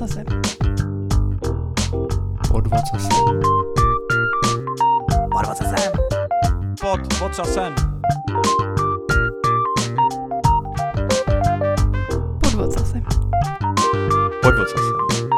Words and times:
ocasem. 0.00 0.24
Pod 2.48 2.66
vocasem. 2.66 3.10
Pod 5.30 5.46
ocasem. 5.50 5.92
Pod 6.80 7.00
vocasem. 7.20 7.74
Pod 12.40 12.54
ocasem. 12.54 13.04
Pod 14.42 14.54
vocasem. 14.54 14.94
Pod. 15.12 15.30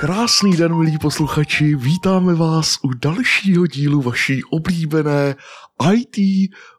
Krásný 0.00 0.56
den, 0.56 0.74
milí 0.78 0.98
posluchači, 0.98 1.74
vítáme 1.74 2.34
vás 2.34 2.78
u 2.82 2.94
dalšího 2.94 3.66
dílu 3.66 4.02
vaší 4.02 4.44
oblíbené 4.44 5.34
IT 5.92 6.16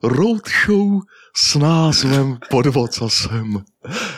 Roadshow 0.04 1.02
s 1.48 1.56
názvem 1.56 2.38
Pod 2.50 2.66
vocasem. 2.66 3.64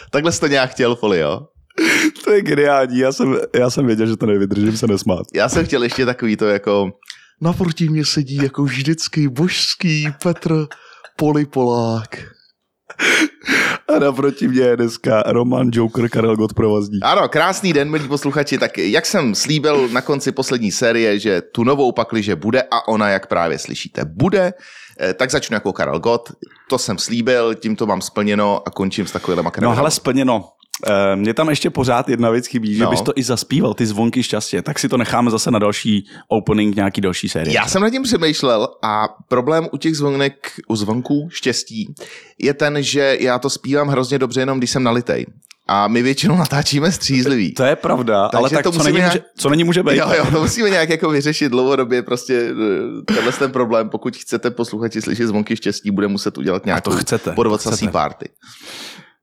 Takhle 0.10 0.32
jste 0.32 0.50
nějak 0.50 0.72
chtěl, 0.72 0.96
Folio? 0.96 1.40
To 2.24 2.32
je 2.32 2.42
geniální, 2.42 3.00
já 3.00 3.12
jsem, 3.12 3.38
já 3.56 3.70
jsem 3.70 3.86
věděl, 3.86 4.08
že 4.08 4.18
to 4.18 4.26
nevydržím 4.26 4.78
se 4.78 4.88
nesmát. 4.88 5.26
Já 5.34 5.50
jsem 5.50 5.66
chtěl 5.66 5.84
ještě 5.84 6.06
takový 6.06 6.38
to 6.38 6.48
jako... 6.48 6.92
Naproti 7.42 7.90
mě 7.90 8.06
sedí 8.06 8.36
jako 8.36 8.64
vždycky 8.64 9.30
božský 9.30 10.08
Petr 10.24 10.68
Polipolák. 11.16 12.24
A 13.96 14.00
naproti 14.00 14.48
mě 14.48 14.62
je 14.62 14.78
dneska 14.78 15.24
Roman 15.26 15.70
Joker 15.74 16.10
Karel 16.10 16.36
Gott 16.36 16.54
provazník. 16.54 17.04
Ano, 17.04 17.30
krásný 17.30 17.74
den, 17.74 17.90
milí 17.90 18.08
posluchači. 18.08 18.58
Tak 18.58 18.78
jak 18.78 19.06
jsem 19.06 19.36
slíbil 19.36 19.90
na 19.90 20.02
konci 20.02 20.32
poslední 20.32 20.72
série, 20.72 21.20
že 21.20 21.42
tu 21.42 21.64
novou 21.64 21.92
pakli, 21.92 22.24
že 22.24 22.36
bude 22.36 22.62
a 22.62 22.88
ona, 22.88 23.10
jak 23.10 23.28
právě 23.28 23.60
slyšíte, 23.60 24.02
bude, 24.06 24.54
tak 25.18 25.32
začnu 25.32 25.54
jako 25.54 25.74
Karel 25.74 26.00
Gott. 26.00 26.32
To 26.70 26.78
jsem 26.78 26.98
slíbil, 26.98 27.56
tím 27.56 27.76
to 27.76 27.86
mám 27.86 28.02
splněno 28.02 28.62
a 28.68 28.72
končím 28.72 29.08
s 29.08 29.12
takovým 29.12 29.40
No 29.62 29.76
hele, 29.76 29.92
splněno. 29.92 30.50
Eh, 30.88 31.16
Mně 31.16 31.34
tam 31.34 31.50
ještě 31.50 31.70
pořád 31.70 32.10
jedna 32.10 32.30
věc 32.30 32.48
chybí, 32.48 32.76
že 32.76 32.84
No. 32.84 32.90
bys 32.90 33.02
to 33.02 33.12
i 33.16 33.24
zaspíval, 33.24 33.74
ty 33.74 33.86
zvonky 33.86 34.24
šťastě, 34.24 34.62
tak 34.62 34.80
si 34.80 34.90
to 34.90 34.98
necháme 34.98 35.32
zase 35.32 35.52
na 35.52 35.60
další 35.60 36.08
opening 36.28 36.76
nějaký 36.76 37.02
další 37.02 37.30
série. 37.30 37.56
Já 37.56 37.68
jsem 37.68 37.82
nad 37.82 37.90
tím 37.90 38.04
přemýšlel 38.04 38.68
a 38.84 39.08
problém 39.28 39.68
u 39.72 39.78
těch 39.78 39.98
zvonek, 39.98 40.52
u 40.68 40.76
zvonků 40.76 41.28
štěstí 41.32 41.96
je 42.40 42.54
ten, 42.54 42.84
že 42.84 43.18
já 43.20 43.40
to 43.40 43.50
zpívám 43.50 43.88
hrozně 43.88 44.20
dobře 44.20 44.42
jenom, 44.42 44.58
když 44.58 44.72
jsem 44.72 44.84
nalitej. 44.84 45.26
A 45.74 45.88
my 45.88 46.02
většinou 46.02 46.38
natáčíme 46.38 46.92
střízlivý. 46.92 47.54
To 47.54 47.64
je 47.64 47.76
pravda, 47.76 48.28
Takže 48.28 48.38
ale 48.38 48.50
tak 48.50 48.64
to 48.64 48.72
co 48.72 48.84
není, 48.84 48.98
nějak- 48.98 49.14
může, 49.14 49.24
co 49.38 49.50
není 49.50 49.64
může 49.64 49.84
být. 49.84 49.98
Jo, 49.98 50.12
jo, 50.18 50.26
to 50.32 50.42
musíme 50.42 50.70
nějak 50.70 50.90
jako 50.90 51.10
vyřešit 51.10 51.50
dlouhodobě, 51.50 52.02
prostě 52.02 52.52
eh, 52.52 53.14
tenhle 53.14 53.32
ten 53.32 53.52
problém, 53.52 53.90
pokud 53.90 54.18
chcete 54.18 54.52
posluchači 54.52 55.02
slyšet 55.02 55.28
zvonky 55.28 55.56
štěstí, 55.56 55.92
bude 55.92 56.08
muset 56.08 56.38
udělat 56.38 56.66
nějakou 56.66 56.92
to 56.92 56.98
chcete. 56.98 57.32
party. 57.92 58.26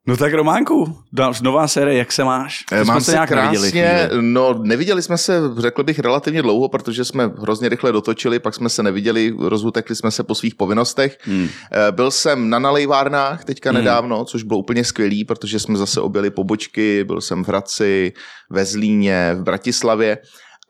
No 0.08 0.16
tak 0.16 0.32
Románku, 0.34 0.98
nová 1.42 1.68
série, 1.68 1.98
jak 1.98 2.12
se 2.12 2.24
máš? 2.24 2.64
Eh, 2.72 2.76
jsme 2.84 2.84
Mám 2.84 3.00
se 3.00 3.10
nějak 3.12 3.30
neviděli 3.30 3.72
krásně, 3.72 4.06
chvíli. 4.08 4.22
no 4.22 4.54
neviděli 4.62 5.02
jsme 5.02 5.18
se, 5.18 5.40
řekl 5.58 5.82
bych, 5.82 5.98
relativně 5.98 6.42
dlouho, 6.42 6.68
protože 6.68 7.04
jsme 7.04 7.30
hrozně 7.40 7.68
rychle 7.68 7.92
dotočili, 7.92 8.38
pak 8.38 8.54
jsme 8.54 8.68
se 8.68 8.82
neviděli, 8.82 9.34
rozutekli 9.38 9.96
jsme 9.96 10.10
se 10.10 10.22
po 10.22 10.34
svých 10.34 10.54
povinnostech. 10.54 11.18
Hmm. 11.22 11.48
Eh, 11.72 11.92
Byl 11.92 12.10
jsem 12.10 12.50
na 12.50 12.58
nalejvárnách 12.58 13.44
teďka 13.44 13.70
Hmm. 13.70 13.78
nedávno, 13.78 14.24
což 14.24 14.42
bylo 14.42 14.58
úplně 14.58 14.84
skvělý, 14.84 15.24
protože 15.24 15.58
jsme 15.60 15.78
zase 15.78 16.00
objeli 16.00 16.30
pobočky, 16.30 17.04
byl 17.04 17.20
jsem 17.20 17.44
v 17.44 17.48
Hradci, 17.48 18.12
ve 18.50 18.64
Zlíně, 18.64 19.34
v 19.38 19.42
Bratislavě. 19.42 20.18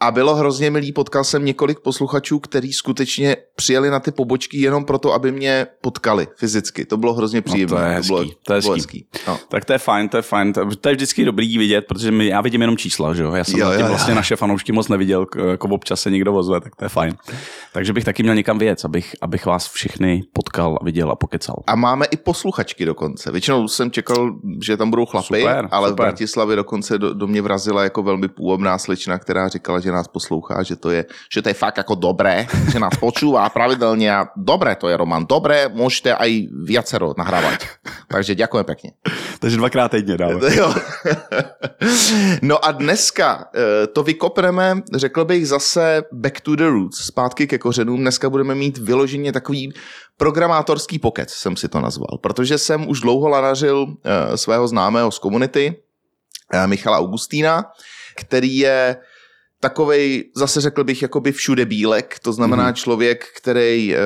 A 0.00 0.10
bylo 0.10 0.34
hrozně 0.34 0.70
milý, 0.70 0.92
potkal 0.92 1.24
jsem 1.24 1.44
několik 1.44 1.80
posluchačů, 1.80 2.38
kteří 2.38 2.72
skutečně 2.72 3.36
přijeli 3.56 3.90
na 3.90 4.00
ty 4.00 4.10
pobočky 4.10 4.58
jenom 4.60 4.84
proto, 4.84 5.12
aby 5.12 5.32
mě 5.32 5.66
potkali 5.80 6.28
fyzicky. 6.36 6.84
To 6.84 6.96
bylo 6.96 7.14
hrozně 7.14 7.42
příjemné. 7.42 7.76
No, 7.76 7.80
to 7.82 7.88
je 7.88 7.94
hezký, 7.94 8.08
bylo, 8.08 8.24
to 8.44 8.54
je 8.54 8.60
bylo 8.60 8.74
hezký. 8.74 9.06
No. 9.28 9.38
Tak 9.48 9.64
to 9.64 9.72
je 9.72 9.78
fajn, 9.78 10.08
to 10.08 10.16
je 10.16 10.22
fajn. 10.22 10.52
To, 10.52 10.76
to 10.76 10.88
je 10.88 10.94
vždycky 10.94 11.24
dobrý 11.24 11.58
vidět, 11.58 11.84
protože 11.88 12.10
my, 12.10 12.26
já 12.26 12.40
vidím 12.40 12.60
jenom 12.60 12.76
čísla, 12.76 13.14
že 13.14 13.22
jo? 13.22 13.32
Já 13.32 13.44
jsem 13.44 13.58
Jo, 13.60 13.66
jo, 13.66 13.72
jo, 13.72 13.80
jo. 13.80 13.88
vlastně 13.88 14.14
naše 14.14 14.36
fanoušky 14.36 14.72
moc 14.72 14.88
neviděl, 14.88 15.26
jako 15.50 15.68
občas 15.68 16.00
se 16.00 16.10
někdo 16.10 16.34
ozve, 16.34 16.60
tak 16.60 16.76
to 16.76 16.84
je 16.84 16.88
fajn. 16.88 17.16
Takže 17.72 17.92
bych 17.92 18.04
taky 18.04 18.22
měl 18.22 18.34
někam 18.34 18.58
věc, 18.58 18.84
abych, 18.84 19.16
abych 19.20 19.46
vás 19.46 19.68
všechny 19.72 20.22
potkal 20.32 20.78
a 20.80 20.84
viděl 20.84 21.10
a 21.10 21.16
pokecal. 21.16 21.56
A 21.66 21.74
máme 21.74 22.06
i 22.06 22.16
posluchačky 22.16 22.84
dokonce. 22.84 23.30
Většinou 23.32 23.68
jsem 23.68 23.90
čekal, 23.90 24.34
že 24.64 24.76
tam 24.76 24.90
budou 24.90 25.06
chlapy, 25.06 25.26
Super, 25.26 25.68
ale 25.70 25.88
super. 25.88 26.04
v 26.04 26.06
Bratislavě 26.06 26.56
dokonce 26.56 26.98
do, 26.98 27.14
do 27.14 27.26
mě 27.26 27.42
vrazila 27.42 27.84
jako 27.84 28.02
velmi 28.02 28.28
půvabná 28.28 28.78
slečna, 28.78 29.18
která 29.18 29.48
říkala, 29.48 29.80
že 29.80 29.87
nás 29.92 30.08
poslouchá, 30.08 30.62
že 30.62 30.76
to 30.76 30.90
je, 30.90 31.04
že 31.32 31.42
to 31.42 31.48
je 31.48 31.54
fakt 31.54 31.76
jako 31.76 31.94
dobré, 31.94 32.46
že 32.72 32.78
nás 32.78 32.96
počúvá 33.00 33.48
pravidelně 33.48 34.14
a 34.14 34.28
dobré 34.36 34.76
to 34.76 34.88
je, 34.88 34.96
Roman, 34.96 35.26
dobré, 35.26 35.68
můžete 35.68 36.14
aj 36.14 36.48
viacero 36.64 37.14
nahrávať. 37.18 37.66
Takže 38.08 38.34
děkujem 38.34 38.64
pěkně. 38.64 38.92
Takže 39.38 39.56
dvakrát 39.56 39.90
týdně 39.90 40.16
dáme. 40.16 40.40
Jo. 40.58 40.74
No 42.42 42.64
a 42.64 42.72
dneska 42.72 43.44
eh, 43.54 43.86
to 43.86 44.02
vykopneme, 44.02 44.82
řekl 44.94 45.24
bych 45.24 45.48
zase 45.48 46.02
back 46.12 46.40
to 46.40 46.56
the 46.56 46.64
roots, 46.64 46.98
zpátky 46.98 47.46
ke 47.46 47.58
kořenům. 47.58 48.00
Dneska 48.00 48.30
budeme 48.30 48.54
mít 48.54 48.78
vyloženě 48.78 49.32
takový 49.32 49.72
programátorský 50.16 50.98
pokec, 50.98 51.30
jsem 51.30 51.56
si 51.56 51.68
to 51.68 51.80
nazval, 51.80 52.18
protože 52.20 52.58
jsem 52.58 52.88
už 52.88 53.00
dlouho 53.00 53.28
lanařil 53.28 53.86
eh, 54.04 54.36
svého 54.36 54.68
známého 54.68 55.10
z 55.10 55.18
komunity, 55.18 55.76
eh, 56.52 56.66
Michala 56.66 56.98
Augustína, 56.98 57.64
který 58.16 58.56
je 58.56 58.96
takovej, 59.60 60.30
zase 60.36 60.60
řekl 60.60 60.84
bych, 60.84 61.02
jakoby 61.02 61.32
všude 61.32 61.66
bílek, 61.66 62.18
to 62.22 62.32
znamená 62.32 62.70
mm-hmm. 62.70 62.74
člověk, 62.76 63.26
který 63.36 63.94
e, 63.94 63.98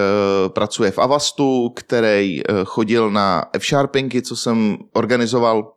pracuje 0.49 0.91
v 0.91 0.99
Avastu, 0.99 1.71
který 1.77 2.41
e, 2.41 2.45
chodil 2.65 3.11
na 3.11 3.45
F-Sharpingy, 3.53 4.23
co 4.23 4.37
jsem 4.37 4.77
organizoval, 4.93 5.73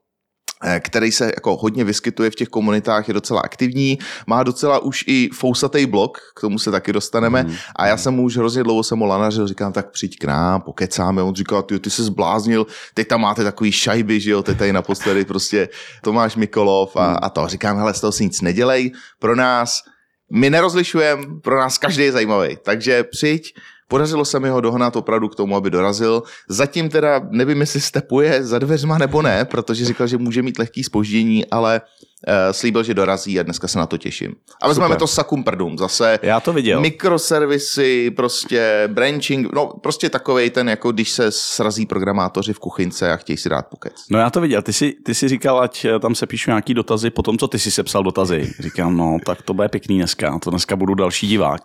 který 0.79 1.11
se 1.11 1.25
jako 1.25 1.57
hodně 1.57 1.83
vyskytuje 1.83 2.31
v 2.31 2.35
těch 2.35 2.47
komunitách, 2.47 3.07
je 3.07 3.13
docela 3.13 3.41
aktivní, 3.41 3.99
má 4.27 4.43
docela 4.43 4.79
už 4.79 5.03
i 5.07 5.29
fousatý 5.33 5.85
blog, 5.85 6.17
k 6.35 6.41
tomu 6.41 6.59
se 6.59 6.71
taky 6.71 6.93
dostaneme. 6.93 7.43
Mhm. 7.43 7.55
a 7.75 7.87
já 7.87 7.97
jsem 7.97 8.13
mu 8.13 8.23
už 8.23 8.37
hrozně 8.37 8.63
dlouho 8.63 8.83
jsem 8.83 8.97
mu 8.97 9.05
lanařil, 9.05 9.47
říkám, 9.47 9.73
tak 9.73 9.91
přijď 9.91 10.19
k 10.19 10.23
nám, 10.23 10.61
pokecáme, 10.61 11.21
on 11.21 11.35
říká, 11.35 11.61
ty, 11.61 11.79
ty 11.79 11.89
se 11.89 12.03
zbláznil, 12.03 12.67
teď 12.93 13.07
tam 13.07 13.21
máte 13.21 13.43
takový 13.43 13.71
šajby, 13.71 14.19
že 14.19 14.31
jo, 14.31 14.43
teď 14.43 14.57
tady 14.57 14.73
naposledy 14.73 15.25
prostě 15.25 15.69
Tomáš 16.01 16.35
Mikolov 16.35 16.95
a, 16.95 17.13
a 17.13 17.29
to, 17.29 17.47
říkám, 17.47 17.77
hele, 17.77 17.93
z 17.93 18.01
toho 18.01 18.11
si 18.11 18.23
nic 18.23 18.41
nedělej, 18.41 18.91
pro 19.19 19.35
nás, 19.35 19.81
my 20.31 20.49
nerozlišujeme, 20.49 21.23
pro 21.41 21.59
nás 21.59 21.77
každý 21.77 22.03
je 22.03 22.11
zajímavý, 22.11 22.57
takže 22.63 23.03
přijď, 23.03 23.53
Podařilo 23.87 24.25
se 24.25 24.39
mi 24.39 24.49
ho 24.49 24.61
dohnat 24.61 24.95
opravdu 24.95 25.27
k 25.29 25.35
tomu, 25.35 25.55
aby 25.55 25.69
dorazil. 25.69 26.23
Zatím 26.49 26.89
teda 26.89 27.21
nevím, 27.29 27.59
jestli 27.61 27.81
stepuje 27.81 28.43
za 28.43 28.59
dveřma 28.59 28.97
nebo 28.97 29.21
ne, 29.21 29.45
protože 29.45 29.85
říkal, 29.85 30.07
že 30.07 30.17
může 30.17 30.41
mít 30.41 30.59
lehký 30.59 30.83
spoždění, 30.83 31.45
ale 31.45 31.81
uh, 32.27 32.33
slíbil, 32.51 32.83
že 32.83 32.93
dorazí 32.93 33.39
a 33.39 33.43
dneska 33.43 33.67
se 33.67 33.79
na 33.79 33.85
to 33.85 33.97
těším. 33.97 34.35
A 34.61 34.67
vezmeme 34.67 34.95
to 34.95 35.07
sakum 35.07 35.43
prdům. 35.43 35.77
Zase 35.77 36.19
Já 36.21 36.39
to 36.39 36.53
viděl. 36.53 36.81
mikroservisy, 36.81 38.11
prostě 38.11 38.83
branching, 38.87 39.53
no 39.53 39.67
prostě 39.67 40.09
takovej 40.09 40.49
ten, 40.49 40.69
jako 40.69 40.91
když 40.91 41.09
se 41.09 41.31
srazí 41.31 41.85
programátoři 41.85 42.53
v 42.53 42.59
kuchynce 42.59 43.11
a 43.11 43.15
chtějí 43.15 43.37
si 43.37 43.49
dát 43.49 43.67
pokec. 43.67 43.93
No 44.11 44.19
já 44.19 44.29
to 44.29 44.41
viděl, 44.41 44.61
ty 44.61 44.73
jsi, 44.73 44.93
ty 45.05 45.15
jsi 45.15 45.27
říkal, 45.27 45.59
ať 45.59 45.85
eh, 45.85 45.99
tam 45.99 46.15
se 46.15 46.27
píšu 46.27 46.49
nějaký 46.49 46.73
dotazy 46.73 47.09
po 47.09 47.21
tom, 47.21 47.37
co 47.37 47.47
ty 47.47 47.59
jsi 47.59 47.71
sepsal 47.71 48.03
dotazy. 48.03 48.53
Říkám, 48.59 48.97
no 48.97 49.17
tak 49.25 49.41
to 49.41 49.53
bude 49.53 49.69
pěkný 49.69 49.97
dneska, 49.97 50.39
to 50.39 50.49
dneska 50.49 50.75
budu 50.75 50.95
další 50.95 51.27
divák. 51.27 51.61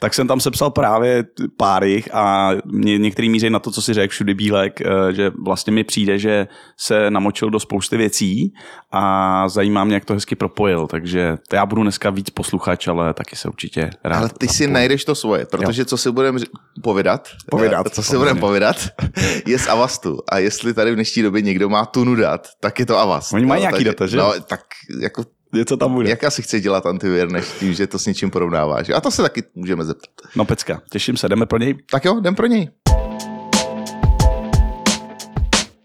Tak 0.00 0.14
jsem 0.14 0.28
tam 0.28 0.40
sepsal 0.40 0.70
právě 0.70 1.24
pár 1.56 1.84
jich 1.84 2.14
a 2.14 2.50
mě 2.64 2.98
některý 2.98 3.28
míří 3.28 3.50
na 3.50 3.58
to, 3.58 3.70
co 3.70 3.82
si 3.82 3.94
řekl 3.94 4.10
všudy 4.12 4.34
Bílek, 4.34 4.80
eh, 4.80 5.12
že 5.12 5.30
vlastně 5.44 5.72
mi 5.72 5.84
přijde, 5.84 6.18
že 6.18 6.46
se 6.80 7.10
namočil 7.10 7.50
do 7.50 7.60
spousty 7.60 7.96
věcí 7.96 8.54
a 8.92 9.48
zajímá 9.48 9.84
mě, 9.84 9.94
jak 9.94 10.04
to 10.04 10.14
hezky 10.14 10.34
propojil, 10.34 10.86
takže 10.86 11.36
to 11.48 11.56
já 11.56 11.66
budu 11.66 11.82
dneska 11.82 12.10
víc 12.10 12.30
posluchač, 12.30 12.88
ale 12.88 13.14
taky 13.14 13.36
se 13.36 13.48
určitě 13.48 13.90
rád 14.04 14.18
Ale 14.18 14.28
ty 14.38 14.48
si 14.48 14.54
zapoju. 14.62 14.72
najdeš 14.74 15.04
to 15.04 15.14
svoje, 15.14 15.46
protože 15.46 15.84
co 15.84 15.96
si 15.96 16.10
budeme 16.10 16.40
povědat, 16.82 17.28
Povědat, 17.50 17.86
eh, 17.86 17.90
co 17.90 18.02
si 18.02 18.16
budeme 18.16 18.40
povědat, 18.40 18.76
je 19.46 19.58
z 19.58 19.68
Avastu. 19.68 20.18
A 20.28 20.38
jestli 20.38 20.74
tady 20.74 20.90
v 20.92 20.94
dnešní 20.94 21.22
době 21.22 21.42
někdo 21.42 21.68
má 21.68 21.86
tunu 21.86 22.14
dat, 22.14 22.48
tak 22.60 22.78
je 22.80 22.86
to 22.86 22.98
Avast. 22.98 23.32
Oni 23.32 23.46
mají 23.46 23.58
No, 23.58 23.62
nějaký 23.62 23.74
takže- 23.74 23.88
data, 23.88 24.06
že? 24.06 24.16
No, 24.16 24.32
tak 24.48 24.60
jako, 25.02 25.24
Něco 25.56 25.76
tam 25.76 25.92
bude. 25.94 26.10
jak 26.10 26.24
asi 26.24 26.42
chce 26.42 26.60
dělat 26.60 26.86
antivir, 26.86 27.30
než 27.30 27.44
tím, 27.58 27.74
že 27.74 27.86
to 27.86 27.98
s 27.98 28.06
něčím 28.06 28.30
porovnáváš. 28.30 28.88
A 28.88 29.00
to 29.00 29.10
se 29.10 29.22
taky 29.22 29.42
můžeme 29.54 29.84
zeptat. 29.84 30.10
No 30.36 30.44
pecka, 30.44 30.82
těším 30.90 31.16
se, 31.16 31.28
jdeme 31.28 31.46
pro 31.46 31.58
něj. 31.58 31.74
Tak 31.90 32.04
jo, 32.04 32.18
jdem 32.18 32.34
pro 32.34 32.46
něj. 32.46 32.70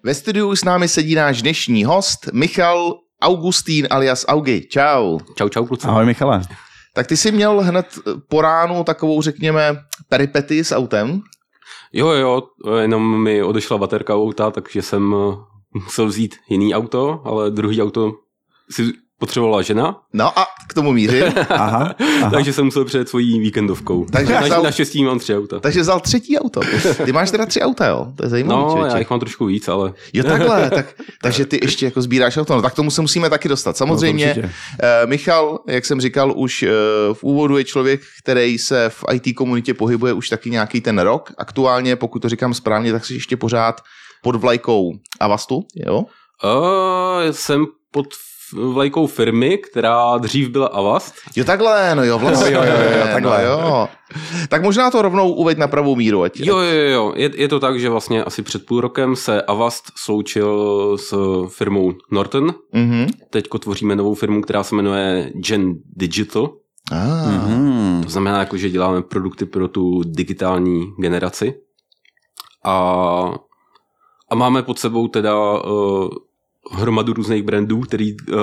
Ve 0.03 0.13
studiu 0.13 0.55
s 0.55 0.63
námi 0.63 0.87
sedí 0.87 1.15
náš 1.15 1.41
dnešní 1.41 1.83
host, 1.83 2.29
Michal 2.33 2.99
Augustín 3.21 3.87
alias 3.89 4.25
Augi. 4.27 4.67
Čau. 4.69 5.19
Čau, 5.35 5.49
čau, 5.49 5.65
kluci. 5.65 5.87
Ahoj 5.87 6.05
Michale. 6.05 6.41
Tak 6.93 7.07
ty 7.07 7.17
jsi 7.17 7.31
měl 7.31 7.61
hned 7.61 7.85
po 8.29 8.41
ránu 8.41 8.83
takovou, 8.83 9.21
řekněme, 9.21 9.75
peripety 10.09 10.63
s 10.63 10.75
autem. 10.75 11.21
Jo, 11.93 12.07
jo, 12.07 12.41
jenom 12.79 13.23
mi 13.23 13.43
odešla 13.43 13.77
baterka 13.77 14.15
u 14.15 14.23
auta, 14.23 14.51
takže 14.51 14.81
jsem 14.81 15.15
eh, 15.15 15.35
musel 15.85 16.05
vzít 16.05 16.35
jiný 16.49 16.75
auto, 16.75 17.21
ale 17.25 17.51
druhý 17.51 17.81
auto 17.81 18.13
si 18.71 18.91
potřebovala 19.21 19.61
žena. 19.61 19.95
No 20.13 20.39
a 20.39 20.45
k 20.69 20.73
tomu 20.73 20.91
mířím. 20.91 21.23
Aha, 21.49 21.95
aha. 22.19 22.29
Takže 22.31 22.53
jsem 22.53 22.65
musel 22.65 22.85
přijet 22.85 23.09
svojí 23.09 23.39
víkendovkou. 23.39 24.05
Takže 24.11 24.33
Takže 24.33 24.49
vzal- 24.49 24.57
na, 24.57 24.63
naštěstí 24.63 25.03
mám 25.03 25.19
tři 25.19 25.37
auta. 25.37 25.59
Takže 25.59 25.81
vzal 25.81 25.99
třetí 25.99 26.39
auto. 26.39 26.61
Ty 27.05 27.11
máš 27.11 27.31
teda 27.31 27.45
tři 27.45 27.61
auta, 27.61 27.87
jo? 27.87 28.07
To 28.15 28.23
je 28.25 28.29
zajímavé. 28.29 28.61
No, 28.81 28.85
já 28.85 28.97
jich 28.97 29.09
mám 29.09 29.19
trošku 29.19 29.45
víc, 29.45 29.67
ale 29.67 29.93
Jo, 30.13 30.23
takhle, 30.23 30.69
tak, 30.75 30.85
takže 31.21 31.45
ty 31.45 31.59
ještě 31.63 31.85
jako 31.85 32.01
sbíráš 32.01 32.37
auto. 32.37 32.55
No, 32.55 32.61
tak 32.61 32.73
tomu 32.73 32.91
se 32.91 33.01
musíme 33.01 33.29
taky 33.29 33.49
dostat. 33.49 33.77
Samozřejmě, 33.77 34.35
No, 34.43 34.49
eh, 34.83 35.07
Michal, 35.07 35.59
jak 35.67 35.85
jsem 35.85 36.01
říkal, 36.01 36.33
už 36.35 36.63
eh, 36.63 36.69
v 37.13 37.23
úvodu 37.23 37.57
je 37.57 37.63
člověk, 37.63 38.01
který 38.23 38.57
se 38.57 38.89
v 38.89 39.03
IT 39.13 39.35
komunitě 39.35 39.73
pohybuje 39.73 40.13
už 40.13 40.29
taky 40.29 40.49
nějaký 40.49 40.81
ten 40.81 40.99
rok. 40.99 41.31
Aktuálně, 41.37 41.95
pokud 41.95 42.21
to 42.21 42.29
říkám 42.29 42.53
správně, 42.53 42.91
tak 42.91 43.05
si 43.05 43.13
ještě 43.13 43.37
pořád 43.37 43.81
pod 44.23 44.35
vlajkou 44.35 44.91
Avastu, 45.19 45.63
jo? 45.75 45.97
uh, 46.43 47.31
jsem 47.31 47.65
pod 47.91 48.05
vlajkou 48.53 49.07
firmy, 49.07 49.57
která 49.57 50.17
dřív 50.17 50.49
byla 50.49 50.67
Avast. 50.67 51.13
Jo, 51.35 51.43
takhle, 51.43 51.95
no 51.95 52.03
jo, 52.03 52.19
vlastně. 52.19 52.53
Jo, 52.53 52.63
jo, 52.63 52.73
jo, 52.73 52.97
jo, 52.99 53.07
takhle. 53.13 53.43
No, 53.43 53.49
jo. 53.49 53.87
Tak 54.49 54.63
možná 54.63 54.91
to 54.91 55.01
rovnou 55.01 55.33
uveď 55.33 55.57
na 55.57 55.67
pravou 55.67 55.95
míru, 55.95 56.23
ať, 56.23 56.39
Jo, 56.39 56.57
jo, 56.57 56.89
jo. 56.89 57.13
Je, 57.15 57.31
je 57.35 57.47
to 57.47 57.59
tak, 57.59 57.79
že 57.79 57.89
vlastně 57.89 58.23
asi 58.23 58.41
před 58.41 58.65
půl 58.65 58.81
rokem 58.81 59.15
se 59.15 59.41
Avast 59.41 59.85
sloučil 59.95 60.97
s 60.97 61.13
firmou 61.47 61.93
Norton. 62.11 62.53
Mhm. 62.73 63.07
Teďko 63.29 63.59
tvoříme 63.59 63.95
novou 63.95 64.13
firmu, 64.13 64.41
která 64.41 64.63
se 64.63 64.75
jmenuje 64.75 65.31
Gen 65.35 65.73
Digital. 65.95 66.49
Ah. 66.91 67.31
Mhm. 67.31 68.03
To 68.03 68.09
znamená, 68.09 68.39
jako, 68.39 68.57
že 68.57 68.69
děláme 68.69 69.01
produkty 69.01 69.45
pro 69.45 69.67
tu 69.67 70.01
digitální 70.05 70.93
generaci. 70.99 71.53
A, 72.65 73.33
a 74.29 74.35
máme 74.35 74.63
pod 74.63 74.79
sebou 74.79 75.07
teda 75.07 75.61
uh, 75.61 76.09
hromadu 76.71 77.13
různých 77.13 77.43
brandů, 77.43 77.79
který 77.81 78.13
uh, 78.19 78.37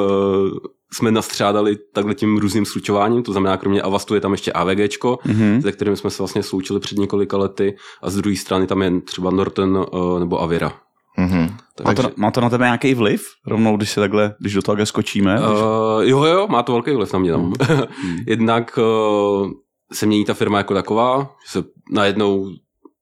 jsme 0.93 1.11
nastřádali 1.11 1.76
takhle 1.94 2.15
tím 2.15 2.38
různým 2.38 2.65
slučováním, 2.65 3.23
to 3.23 3.32
znamená, 3.32 3.56
kromě 3.56 3.82
Avastu 3.82 4.15
je 4.15 4.20
tam 4.20 4.32
ještě 4.32 4.53
AVGčko, 4.53 5.19
Mhm. 5.25 5.62
se 5.62 5.73
kterým 5.73 5.97
jsme 5.97 6.11
se 6.11 6.19
vlastně 6.23 6.43
sloučili 6.43 6.81
před 6.81 6.99
několika 6.99 7.37
lety 7.37 7.76
a 8.03 8.11
z 8.11 8.17
druhé 8.17 8.37
strany 8.37 8.67
tam 8.67 8.82
je 8.82 9.00
třeba 9.00 9.31
Norton 9.31 9.87
uh, 9.93 10.19
nebo 10.20 10.43
Avira. 10.43 10.73
Mhm. 11.19 11.41
Má 11.85 11.94
to, 11.94 12.03
Takže, 12.03 12.09
má 12.17 12.31
to 12.31 12.41
na 12.41 12.50
tebe 12.50 12.65
nějaký 12.65 12.94
vliv? 12.94 13.23
Rovnou, 13.47 13.76
když 13.76 13.91
se 13.91 14.00
takhle, 14.00 14.35
když 14.41 14.55
do 14.55 14.62
toho 14.62 14.87
skočíme? 14.87 15.35
když... 15.35 15.49
uh, 15.49 16.03
jo, 16.03 16.25
jo, 16.25 16.47
má 16.50 16.62
to 16.62 16.73
velký 16.73 16.91
vliv 16.94 17.12
na 17.12 17.19
mě. 17.19 17.32
No. 17.32 17.53
Jednak 18.26 18.79
uh, 18.79 19.50
se 19.93 20.06
mění 20.06 20.25
ta 20.25 20.35
firma 20.35 20.59
jako 20.59 20.75
taková, 20.75 21.19
že 21.21 21.61
se 21.61 21.64
najednou 21.93 22.50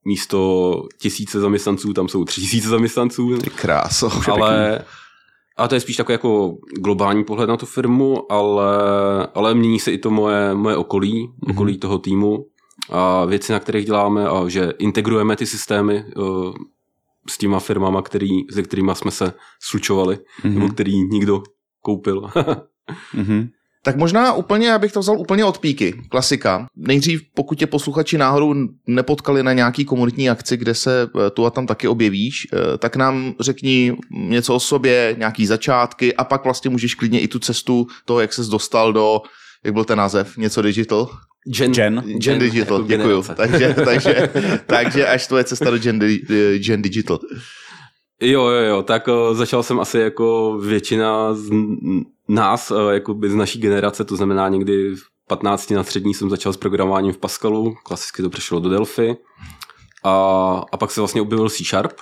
místo 0.07 0.83
tisíce 1.01 1.41
zaměstnanců, 1.41 1.93
tam 1.93 2.09
jsou 2.09 2.25
tři 2.25 2.41
tisíce 2.41 2.69
zaměstnanců, 2.69 3.37
Ty 3.39 3.51
kráso. 3.51 4.11
ale 4.33 4.79
a 5.57 5.69
to 5.69 5.75
je 5.75 5.81
spíš 5.81 5.97
takový 5.97 6.15
jako 6.15 6.57
globální 6.79 7.25
pohled 7.25 7.49
na 7.49 7.57
tu 7.57 7.67
firmu, 7.67 8.33
ale, 8.33 8.69
ale 9.35 9.55
mění 9.55 9.81
se 9.81 9.93
i 9.93 9.99
to 9.99 10.11
moje, 10.11 10.55
moje 10.55 10.77
okolí, 10.77 11.31
okolí 11.51 11.79
toho 11.79 11.99
týmu 11.99 12.47
a 12.91 13.25
věci, 13.25 13.53
na 13.53 13.61
kterých 13.61 13.87
děláme 13.87 14.29
a 14.29 14.49
že 14.49 14.73
integrujeme 14.79 15.37
ty 15.37 15.47
systémy 15.47 16.05
uh, 16.17 16.55
s 17.29 17.39
těma 17.39 17.61
firmama, 17.61 18.03
který, 18.03 18.29
se 18.51 18.63
kterými 18.63 18.93
jsme 18.95 19.11
se 19.11 19.33
slučovali, 19.63 20.19
nebo 20.45 20.69
který 20.69 21.03
nikdo 21.03 21.43
koupil. 21.81 22.31
Mhm. 23.15 23.49
Tak 23.87 23.97
možná 23.97 24.33
úplně, 24.33 24.73
abych 24.73 24.93
to 24.93 25.01
vzal 25.01 25.19
úplně 25.19 25.45
od 25.45 25.59
píky. 25.59 25.95
Klasika. 26.09 26.67
Nejdřív, 26.77 27.23
pokud 27.35 27.59
tě 27.59 27.67
posluchači 27.67 28.19
náhodou 28.19 28.55
nepotkali 28.87 29.43
na 29.43 29.53
nějaký 29.53 29.85
komunitní 29.85 30.31
akci, 30.31 30.57
kde 30.57 30.75
se 30.75 31.03
eh, 31.03 31.31
tu 31.31 31.47
a 31.47 31.51
tam 31.51 31.67
taky 31.67 31.89
objevíš, 31.89 32.47
eh, 32.53 32.79
tak 32.79 32.97
nám 32.97 33.35
řekni 33.41 33.97
něco 34.11 34.55
o 34.55 34.61
sobě, 34.61 35.15
nějaký 35.19 35.47
začátky 35.47 36.15
a 36.15 36.25
pak 36.25 36.45
vlastně 36.45 36.71
můžeš 36.71 36.95
klidně 36.95 37.21
i 37.21 37.29
tu 37.29 37.39
cestu 37.39 37.87
toho, 38.05 38.21
jak 38.21 38.33
ses 38.33 38.49
dostal 38.49 38.93
do, 38.93 39.21
jak 39.65 39.75
byl 39.75 39.85
ten 39.85 39.99
název, 39.99 40.37
něco 40.37 40.63
digital? 40.63 41.09
Gen, 41.57 41.73
Gen. 41.73 42.03
Gen 42.19 42.39
Digital, 42.39 42.79
jako 42.79 42.89
děkuju. 42.89 43.25
Takže, 43.37 43.75
takže, 43.85 44.29
takže 44.67 45.07
až 45.07 45.27
tvoje 45.27 45.45
cesta 45.45 45.71
do 45.71 45.79
Gen, 45.79 46.01
eh, 46.03 46.59
Gen 46.59 46.83
Digital. 46.83 47.19
Jo, 48.23 48.47
jo, 48.49 48.63
jo, 48.63 48.83
tak 48.83 49.09
uh, 49.09 49.37
začal 49.37 49.63
jsem 49.63 49.81
asi 49.81 49.99
jako 49.99 50.59
většina 50.59 51.35
z 51.35 51.51
nás, 52.29 52.71
uh, 52.71 52.91
jako 52.91 53.17
z 53.27 53.35
naší 53.35 53.59
generace, 53.61 54.05
to 54.05 54.17
znamená 54.17 54.49
někdy 54.49 54.95
v 54.95 55.03
15 55.29 55.71
na 55.71 55.85
střední 55.85 56.15
jsem 56.15 56.31
začal 56.31 56.53
s 56.53 56.57
programováním 56.57 57.13
v 57.13 57.19
Pascalu, 57.19 57.75
klasicky 57.85 58.23
to 58.23 58.31
přešlo 58.31 58.61
do 58.61 58.69
Delphi. 58.69 59.17
A, 60.05 60.13
a 60.73 60.77
pak 60.77 60.91
se 60.91 61.01
vlastně 61.01 61.23
objevil 61.23 61.51
C 61.51 61.65
Sharp, 61.65 61.93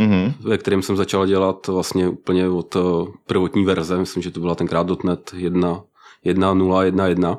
Mhm. 0.00 0.34
ve 0.40 0.58
kterém 0.58 0.82
jsem 0.82 0.96
začal 0.96 1.26
dělat 1.26 1.66
vlastně 1.66 2.08
úplně 2.08 2.48
od 2.48 2.76
uh, 2.76 3.08
prvotní 3.26 3.64
verze, 3.64 3.98
myslím, 3.98 4.22
že 4.22 4.30
to 4.30 4.40
byla 4.40 4.54
tenkrát 4.54 5.04
.NET 5.04 5.34
1, 5.36 5.84
1.0.1.1 6.26 7.38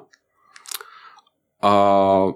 a 1.61 2.27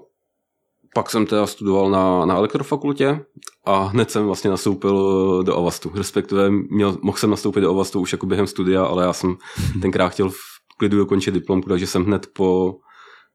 pak 0.94 1.10
jsem 1.10 1.26
teda 1.26 1.46
studoval 1.46 1.90
na, 1.90 2.26
na 2.26 2.36
elektrofakultě 2.36 3.20
a 3.66 3.82
hned 3.84 4.10
jsem 4.10 4.26
vlastně 4.26 4.50
nastoupil 4.50 5.42
do 5.42 5.56
Avastu. 5.56 5.92
Respektive 5.94 6.50
měl, 6.50 6.96
mohl 7.02 7.18
jsem 7.18 7.30
nastoupit 7.30 7.60
do 7.60 7.70
Avastu 7.70 8.00
už 8.00 8.12
jako 8.12 8.26
během 8.26 8.46
studia, 8.46 8.84
ale 8.84 9.04
já 9.04 9.12
jsem 9.12 9.36
tenkrát 9.82 10.08
chtěl 10.08 10.30
v 10.30 10.36
klidu 10.78 10.96
dokončit 10.98 11.34
diplomku, 11.34 11.68
takže 11.68 11.86
jsem 11.86 12.04
hned 12.04 12.26
po, 12.32 12.74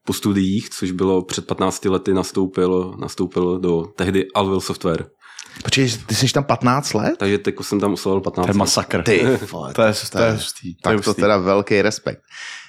po 0.06 0.12
studiích, 0.12 0.70
což 0.70 0.90
bylo 0.90 1.22
před 1.24 1.46
15 1.46 1.84
lety, 1.84 2.14
nastoupil, 2.14 2.94
nastoupil 2.98 3.58
do 3.58 3.82
tehdy 3.96 4.26
Alvil 4.34 4.60
Software. 4.60 5.06
Počkej, 5.64 5.90
ty 6.06 6.14
jsi 6.14 6.32
tam 6.32 6.44
15 6.44 6.94
let? 6.94 7.14
Takže 7.18 7.38
teď 7.38 7.54
jsem 7.60 7.80
tam 7.80 7.92
uslovil 7.92 8.20
15 8.20 8.46
To 8.46 8.50
je 8.50 8.52
let. 8.52 8.58
masakr. 8.58 9.02
Ty, 9.02 9.24
vole, 9.52 9.74
To 9.74 9.82
je, 9.82 9.92
to 10.12 10.18
je 10.22 10.32
hustý. 10.32 10.74
to 10.74 10.90
je 10.90 10.96
Tak 10.96 11.04
to 11.04 11.14
teda 11.14 11.36
velký 11.36 11.82
respekt. 11.82 12.20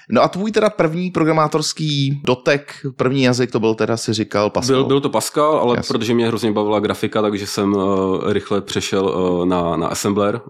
No 0.10 0.22
a 0.22 0.28
tvůj 0.28 0.52
teda 0.52 0.70
první 0.70 1.12
programátorský 1.12 2.22
dotek, 2.26 2.86
první 2.96 3.24
jazyk, 3.24 3.52
to 3.52 3.60
byl 3.60 3.76
teda, 3.76 3.98
si 3.98 4.14
říkal, 4.14 4.50
Pascal. 4.50 4.76
Byl, 4.76 4.86
byl 4.86 5.02
to 5.02 5.10
Pascal, 5.10 5.58
ale 5.58 5.78
Jasně. 5.78 5.94
protože 5.94 6.14
mě 6.14 6.28
hrozně 6.28 6.52
bavila 6.52 6.80
grafika, 6.80 7.22
takže 7.22 7.48
jsem 7.48 7.74
uh, 7.74 8.32
rychle 8.34 8.62
přešel 8.62 9.06
uh, 9.06 9.46
na, 9.46 9.78
na 9.78 9.88
Assembler, 9.88 10.42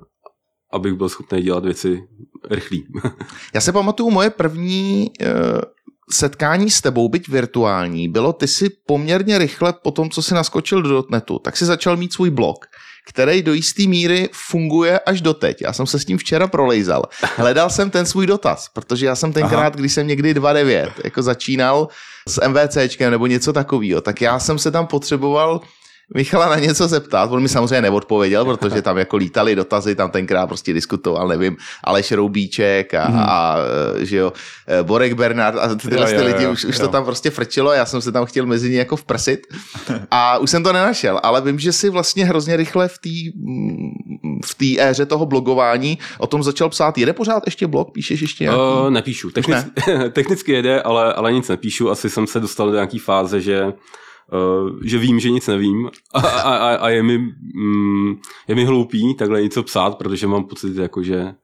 abych 0.74 0.94
byl 0.94 1.10
schopný 1.10 1.42
dělat 1.42 1.66
věci 1.66 2.04
rychlý. 2.52 2.88
Já 3.54 3.62
se 3.62 3.72
pamatuju, 3.72 4.12
moje 4.12 4.30
první 4.30 5.12
uh, 5.22 5.28
setkání 6.12 6.70
s 6.70 6.82
tebou, 6.82 7.10
byť 7.10 7.28
virtuální, 7.28 8.10
bylo, 8.10 8.34
ty 8.34 8.48
si 8.48 8.70
poměrně 8.88 9.38
rychle 9.38 9.74
po 9.84 9.92
tom, 9.92 10.10
co 10.10 10.22
jsi 10.22 10.34
naskočil 10.34 10.82
do 10.82 10.90
dotnetu, 10.90 11.40
tak 11.40 11.58
si 11.58 11.66
začal 11.66 11.98
mít 11.98 12.14
svůj 12.14 12.30
blog, 12.30 12.66
který 13.06 13.42
do 13.42 13.54
jisté 13.54 13.84
míry 13.88 14.30
funguje 14.34 15.00
až 15.00 15.22
doteď. 15.22 15.62
Já 15.62 15.74
jsem 15.74 15.86
se 15.88 16.00
s 16.00 16.06
tím 16.06 16.18
včera 16.18 16.48
prolejzal. 16.48 17.04
Hledal 17.36 17.70
jsem 17.70 17.90
ten 17.90 18.06
svůj 18.06 18.28
dotaz, 18.28 18.70
protože 18.74 19.06
já 19.06 19.16
jsem 19.16 19.34
tenkrát, 19.34 19.60
Aha. 19.60 19.70
když 19.70 19.94
jsem 19.94 20.08
někdy 20.08 20.34
2.9 20.34 20.92
jako 21.04 21.24
začínal 21.24 21.88
s 22.28 22.48
MVCčkem 22.48 23.12
nebo 23.12 23.28
něco 23.28 23.54
takového, 23.54 24.02
tak 24.02 24.22
já 24.22 24.40
jsem 24.40 24.60
se 24.60 24.72
tam 24.72 24.88
potřeboval 24.88 25.62
Michala 26.14 26.50
na 26.50 26.56
něco 26.56 26.88
zeptat, 26.88 27.32
on 27.32 27.42
mi 27.42 27.50
samozřejmě 27.50 27.82
neodpověděl, 27.82 28.46
protože 28.46 28.82
tam 28.82 28.98
jako 28.98 29.18
lítali 29.18 29.56
dotazy, 29.56 29.96
tam 29.96 30.12
tenkrát 30.12 30.48
prostě 30.48 30.74
diskutoval, 30.74 31.28
nevím, 31.28 31.58
Aleš 31.84 32.12
Roubíček 32.12 32.94
a, 32.94 33.06
hmm. 33.06 33.20
a 33.20 33.58
že 33.98 34.18
jo, 34.18 34.34
Borek 34.84 35.14
Bernard 35.14 35.58
a 35.58 35.76
tyhle 35.76 36.12
Jo, 36.12 36.18
jo, 36.18 36.22
ty 36.22 36.28
lidi, 36.28 36.44
jo, 36.44 36.52
už, 36.52 36.66
už 36.66 36.76
jo. 36.76 36.86
to 36.86 36.92
tam 36.92 37.06
prostě 37.06 37.30
frčilo, 37.30 37.72
já 37.72 37.86
jsem 37.86 38.02
se 38.02 38.12
tam 38.12 38.26
chtěl 38.26 38.46
mezi 38.46 38.70
ně 38.70 38.80
jako 38.80 38.96
vprsit 38.96 39.40
a 40.12 40.38
už 40.38 40.50
jsem 40.50 40.64
to 40.64 40.74
nenašel, 40.74 41.20
ale 41.24 41.42
vím, 41.42 41.60
že 41.60 41.72
si 41.72 41.90
vlastně 41.90 42.26
hrozně 42.26 42.58
rychle 42.58 42.88
v 42.88 42.98
té 42.98 43.10
v 44.46 44.56
té 44.56 44.84
éře 44.84 45.06
toho 45.06 45.26
blogování 45.26 45.98
o 46.18 46.28
tom 46.28 46.44
začal 46.44 46.70
psát. 46.70 46.98
Jede 46.98 47.14
pořád 47.14 47.44
ještě 47.46 47.68
blog? 47.68 47.92
Píšeš 47.92 48.22
ještě 48.22 48.44
nějaký? 48.44 48.60
Uh, 48.60 48.90
nepíšu. 48.90 49.32
Technicky, 49.32 49.72
ne. 49.88 50.10
technicky 50.14 50.52
jede, 50.52 50.82
ale, 50.82 51.14
ale 51.14 51.34
nic 51.34 51.48
nepíšu. 51.48 51.90
Asi 51.90 52.10
jsem 52.10 52.28
se 52.28 52.40
dostal 52.40 52.68
do 52.68 52.74
nějaký 52.74 53.00
fáze, 53.00 53.42
že 53.42 53.74
že 54.84 54.98
vím, 54.98 55.20
že 55.20 55.30
nic 55.30 55.48
nevím. 55.48 55.90
A, 56.14 56.20
a, 56.20 56.56
a, 56.56 56.76
a 56.76 56.90
je, 56.90 57.04
mi, 57.04 57.18
mm, 57.56 58.16
je 58.48 58.56
mi 58.56 58.66
hloupý 58.66 59.16
takhle 59.16 59.42
něco 59.42 59.64
psát, 59.64 59.98
protože 59.98 60.28
mám 60.28 60.44
pocit, 60.44 60.78
jako, 60.78 61.04
že, 61.04 61.36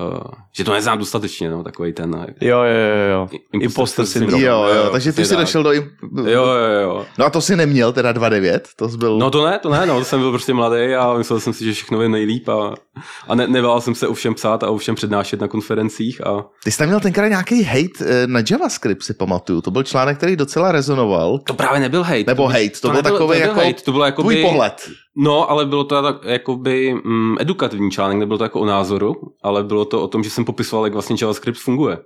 uh, 0.00 0.20
že 0.56 0.64
to 0.64 0.72
neznám 0.72 0.98
dostatečně, 0.98 1.50
no, 1.50 1.64
takový 1.64 1.92
ten 1.92 2.14
uh, 2.14 2.24
Jo, 2.40 2.58
jo, 2.58 2.64
jo, 2.64 3.10
jo. 3.10 3.28
Imposter 3.30 3.62
Imposter 3.62 4.06
syndrom. 4.06 4.40
syndrom. 4.40 4.42
jo, 4.42 4.74
jo, 4.74 4.84
jo, 4.84 4.90
takže 4.90 5.12
ty 5.12 5.24
jsi 5.24 5.36
došel 5.36 5.62
do... 5.62 5.72
Im... 5.72 5.90
Jo, 6.16 6.44
jo, 6.44 6.80
jo. 6.82 7.06
No 7.18 7.26
a 7.26 7.30
to 7.30 7.40
si 7.40 7.56
neměl, 7.56 7.92
teda 7.92 8.12
2.9, 8.12 8.60
to 8.76 8.88
jsi 8.88 8.96
byl... 8.96 9.18
No 9.18 9.30
to 9.30 9.46
ne, 9.46 9.58
to 9.58 9.70
ne, 9.70 9.86
no, 9.86 10.04
jsem 10.04 10.20
byl 10.20 10.30
prostě 10.30 10.54
mladý 10.54 10.94
a 10.94 11.14
myslel 11.14 11.40
jsem 11.40 11.52
si, 11.52 11.64
že 11.64 11.72
všechno 11.72 12.02
je 12.02 12.08
nejlíp 12.08 12.48
a, 12.48 12.74
a 13.28 13.34
ne, 13.34 13.46
nebál 13.46 13.80
jsem 13.80 13.94
se 13.94 14.08
o 14.08 14.14
všem 14.14 14.34
psát 14.34 14.62
a 14.62 14.70
o 14.70 14.76
všem 14.76 14.94
přednášet 14.94 15.40
na 15.40 15.48
konferencích 15.48 16.26
a 16.26 16.44
Ty 16.64 16.70
jsi 16.70 16.78
tam 16.78 16.88
měl 16.88 17.00
tenkrát 17.00 17.28
nějaký 17.28 17.62
hate 17.62 18.04
eh, 18.06 18.26
na 18.26 18.42
JavaScript, 18.50 19.02
si 19.02 19.14
pamatuju. 19.14 19.60
To 19.60 19.70
byl 19.70 19.82
článek, 19.82 20.16
který 20.16 20.36
docela 20.36 20.72
rezonoval. 20.72 21.38
to 21.38 21.54
právě 21.54 21.80
nebyl 21.80 22.02
hate. 22.02 22.24
Nebo 22.26 22.46
hate, 22.46 22.80
to, 22.80 22.88
byl 22.88 22.96
nebyl, 22.96 23.12
takový 23.12 23.38
to 23.38 23.44
jako 23.44 23.60
hate, 23.60 23.82
to 23.82 23.92
bylo 23.92 24.04
jako 24.04 24.22
tvůj 24.22 24.42
pohled. 24.42 24.90
No, 25.16 25.50
ale 25.50 25.66
bylo 25.66 25.84
to 25.84 26.02
tak, 26.02 26.16
jakoby 26.24 26.94
mm, 27.04 27.36
edukativní 27.40 27.90
článek, 27.90 28.18
nebylo 28.18 28.38
to 28.38 28.44
jako 28.44 28.60
o 28.60 28.64
názoru, 28.64 29.14
ale 29.42 29.64
bylo 29.64 29.84
to 29.90 30.02
o 30.02 30.08
tom, 30.08 30.22
že 30.24 30.30
jsem 30.30 30.44
popisoval, 30.44 30.84
jak 30.86 30.92
vlastně 30.92 31.16
JavaScript 31.20 31.58
funguje. 31.58 31.98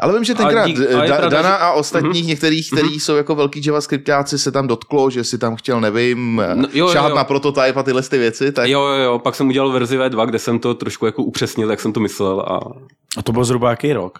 Ale 0.00 0.12
vím, 0.14 0.24
že 0.24 0.34
tenkrát 0.34 0.66
dík- 0.66 0.86
eh, 0.88 0.94
a 0.94 1.02
je 1.04 1.10
da, 1.10 1.16
pravda, 1.16 1.36
Dana 1.42 1.48
že- 1.56 1.62
a 1.62 1.72
ostatních 1.72 2.26
některých, 2.26 2.70
kteří 2.70 3.00
jsou 3.00 3.16
jako 3.16 3.34
velký 3.34 3.62
JavaScriptáci, 3.66 4.38
se 4.38 4.52
tam 4.52 4.66
dotklo, 4.66 5.10
že 5.10 5.24
si 5.24 5.38
tam 5.38 5.56
chtěl, 5.56 5.80
nevím, 5.80 6.36
No, 6.36 6.54
no, 6.54 6.68
jo, 6.72 6.86
jo, 6.86 6.92
šáhat 6.92 7.08
jo. 7.10 7.16
na 7.16 7.24
prototype 7.24 7.72
a 7.80 7.82
tyhle 7.82 8.02
ty 8.02 8.18
věci. 8.18 8.52
Tak... 8.52 8.68
Jo, 8.68 8.80
jo, 8.82 9.02
jo, 9.04 9.18
pak 9.18 9.34
jsem 9.34 9.48
udělal 9.48 9.70
verzi 9.72 9.98
V2, 9.98 10.26
kde 10.26 10.38
jsem 10.38 10.58
to 10.58 10.74
trošku 10.74 11.06
jako 11.06 11.22
upřesnil, 11.22 11.70
jak 11.70 11.80
jsem 11.80 11.92
to 11.92 12.00
myslel 12.00 12.40
a 12.40 12.60
A 13.16 13.22
to 13.22 13.32
byl 13.32 13.44
zhruba 13.44 13.70
jaký 13.70 13.92
rok? 13.92 14.18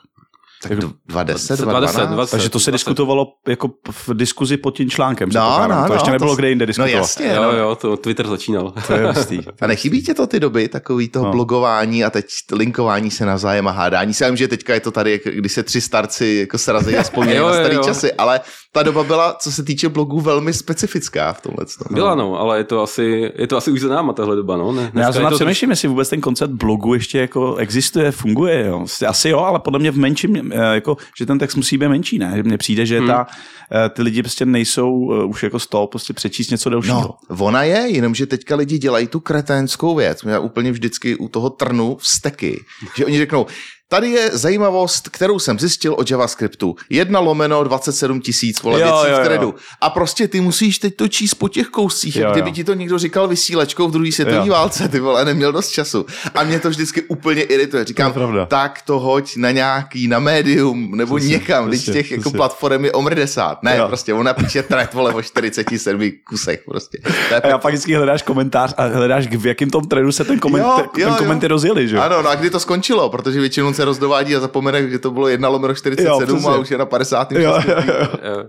Tak 0.62 0.79
20, 0.79 0.93
20, 1.09 1.65
20, 1.65 2.07
20. 2.07 2.31
Takže 2.31 2.49
to 2.50 2.59
se 2.61 2.71
20. 2.71 2.73
diskutovalo 2.75 3.27
jako 3.49 3.69
v 3.91 4.09
diskuzi 4.15 4.57
pod 4.57 4.77
tím 4.77 4.91
článkem. 4.91 5.29
No, 5.35 5.69
no, 5.69 5.85
to 5.87 5.93
ještě 5.93 6.09
no, 6.11 6.12
nebylo 6.12 6.31
to- 6.33 6.37
kde 6.37 6.49
jinde 6.49 6.62
No 6.62 6.67
diskutovat. 6.67 6.93
jasně, 6.93 7.27
Jo, 7.27 7.43
no. 7.43 7.53
jo, 7.53 7.75
to 7.75 7.97
Twitter 7.97 8.27
začínal. 8.29 8.73
To 8.87 8.93
je 8.93 9.07
hustý. 9.12 9.38
A 9.61 9.67
nechybí 9.67 10.03
tě 10.03 10.15
to 10.15 10.27
ty 10.27 10.41
doby, 10.41 10.69
takový 10.69 11.09
toho 11.09 11.25
No. 11.25 11.29
no. 11.31 11.33
blogování 11.33 12.05
a 12.05 12.11
teď 12.11 12.27
linkování 12.53 13.11
se 13.11 13.27
navzájem 13.27 13.69
a 13.69 13.71
hádání. 13.71 14.12
Já 14.21 14.27
vím, 14.29 14.37
že 14.37 14.49
teďka 14.49 14.75
je 14.75 14.81
to 14.81 14.91
tady, 14.91 15.21
když 15.35 15.53
se 15.53 15.62
tři 15.62 15.81
starci 15.81 16.27
jako 16.41 16.59
srazí 16.59 16.97
a 16.97 17.03
vzpomínají 17.09 17.38
na 17.41 17.53
starý 17.53 17.75
jo. 17.75 17.83
časy, 17.85 18.12
ale 18.12 18.41
ta 18.78 18.82
doba 18.82 19.04
byla, 19.04 19.37
co 19.38 19.52
se 19.52 19.62
týče 19.62 19.88
blogů, 19.88 20.20
velmi 20.20 20.52
specifická 20.52 21.32
v 21.32 21.40
tomhle. 21.40 21.66
Byla 21.90 22.14
no, 22.14 22.40
ale 22.40 22.58
je 22.58 22.64
to 22.64 22.82
asi, 22.82 23.32
je 23.37 23.47
to 23.47 23.56
asi 23.56 23.70
už 23.70 23.80
za 23.80 23.88
náma 23.88 24.12
tahle 24.12 24.37
doba, 24.37 24.56
no. 24.56 24.73
Ne, 24.73 24.90
No, 24.94 25.00
já 25.00 25.12
zrovna 25.12 25.30
to 25.30 25.37
přemýšlím, 25.37 25.70
jestli 25.70 25.88
vůbec 25.88 26.08
ten 26.08 26.20
koncept 26.20 26.50
blogu 26.50 26.94
ještě 26.94 27.18
jako 27.18 27.56
existuje, 27.56 28.11
funguje. 28.11 28.66
Jo. 28.66 28.87
Asi 29.06 29.28
jo, 29.28 29.38
ale 29.38 29.58
podle 29.58 29.78
mě 29.78 29.90
v 29.90 29.97
menším, 29.97 30.52
eh, 30.52 30.75
jako, 30.75 30.97
že 31.18 31.26
ten 31.26 31.38
text 31.38 31.56
musí 31.56 31.78
být 31.78 31.88
menší, 31.88 32.18
ne? 32.18 32.42
Mně 32.42 32.58
přijde, 32.58 32.87
že 32.87 33.00
ta, 33.00 33.26
eh, 33.73 33.88
ty 33.88 34.02
lidi 34.02 34.23
prostě 34.23 34.47
nejsou 34.47 35.12
eh, 35.12 35.25
už 35.25 35.42
jako 35.42 35.58
z 35.58 35.66
toho 35.66 35.87
prostě 35.87 36.12
přečíst 36.12 36.50
něco 36.50 36.70
delšího. 36.70 37.16
No, 37.30 37.37
ona 37.38 37.62
je, 37.62 37.78
jenomže 37.88 38.26
teďka 38.26 38.56
lidi 38.56 38.78
dělají 38.78 39.06
tu 39.06 39.20
kreténskou 39.20 39.94
věc. 39.94 40.25
Já 40.28 40.38
úplně 40.38 40.73
vždycky 40.73 41.16
u 41.16 41.28
toho 41.28 41.50
trnu 41.50 41.97
vsteky, 42.00 42.64
že 42.97 43.06
oni 43.06 43.18
řeknou, 43.18 43.47
tady 43.88 44.11
je 44.11 44.30
zajímavost, 44.33 45.09
kterou 45.09 45.38
jsem 45.38 45.59
zjistil 45.59 45.95
o 45.99 46.04
JavaScriptu. 46.11 46.76
Jedna 46.90 47.21
lomeno 47.21 47.64
27 47.64 48.21
tisíc 48.21 48.62
vole 48.62 48.80
Jo, 48.80 48.87
věcí 48.87 49.11
jo, 49.11 49.16
v 49.16 49.18
jo. 49.18 49.25
threadu. 49.25 49.54
A 49.80 49.90
prostě 49.90 50.28
ty 50.28 50.40
musíš 50.40 50.78
teď 50.78 50.97
to 50.97 51.09
číst 51.09 51.35
po 51.35 51.49
těch 51.49 51.66
kouscích, 51.66 52.16
Jo, 52.16 52.23
jak 52.23 52.33
kdyby 52.33 52.49
jo. 52.50 52.54
ti 52.54 52.64
to 52.64 52.75
někdo 52.75 52.99
říkal 52.99 53.28
vysílačkou 53.28 53.88
v 53.88 53.90
druhé 53.92 54.12
světové 54.12 54.50
válce, 54.50 54.88
ty 54.88 55.00
vole, 55.00 55.25
neměl 55.25 55.52
dost 55.52 55.68
času. 55.71 56.07
A 56.35 56.45
mě 56.45 56.61
to 56.61 56.71
vždycky 56.71 57.02
úplně 57.02 57.42
irituje. 57.42 57.85
Říkám, 57.85 58.12
To 58.12 58.47
tak 58.47 58.83
to 58.83 58.99
hoď 59.00 59.37
na 59.37 59.50
nějaký, 59.50 60.09
na 60.09 60.18
médium, 60.18 60.90
nebo 60.97 61.16
Přesně, 61.16 61.33
někam, 61.33 61.66
když 61.68 61.80
přesně, 61.83 62.02
těch 62.02 62.11
jako 62.11 62.21
přesně. 62.21 62.37
platform 62.37 62.85
je 62.85 62.92
omrdesát. 62.92 63.62
Ne, 63.62 63.76
Jo. 63.76 63.88
prostě 63.88 64.14
ona 64.14 64.35
píše 64.35 64.62
thread, 64.62 64.95
vole, 64.95 65.14
o 65.14 65.23
47 65.23 66.11
kusech, 66.28 66.62
prostě. 66.64 66.99
To 67.28 67.35
je 67.35 67.40
A 67.40 67.49
já 67.49 67.59
pak 67.59 67.73
vždycky 67.73 67.95
hledáš 67.95 68.23
komentář 68.23 68.75
a 68.76 68.87
hledáš, 68.87 69.26
v 69.26 69.47
jakém 69.47 69.71
tom 69.71 69.85
trenu 69.85 70.12
se 70.12 70.25
ten 70.25 70.38
koment, 70.38 70.64
Jo, 70.64 70.85
ten 70.95 71.09
jo, 71.09 71.14
komenty 71.18 71.45
jo. 71.47 71.49
rozjeli, 71.49 71.88
že? 71.88 71.99
Ano, 71.99 72.23
no 72.23 72.28
a 72.30 72.35
kdy 72.35 72.50
to 72.50 72.61
skončilo, 72.61 73.09
protože 73.11 73.40
většinou 73.40 73.73
se 73.78 73.85
rozdovádí 73.85 74.37
a 74.37 74.40
zapomene, 74.40 74.90
že 74.90 74.99
to 74.99 75.11
bylo 75.11 75.28
1 75.28 75.49
lomeno 75.49 75.75
47 75.75 76.42
Jo, 76.42 76.49
a 76.50 76.56
už 76.56 76.70
je 76.70 76.78
na 76.78 76.87
50. 76.87 77.32
Jo, 77.32 77.40
jo, 77.40 77.75
jo. 78.23 78.44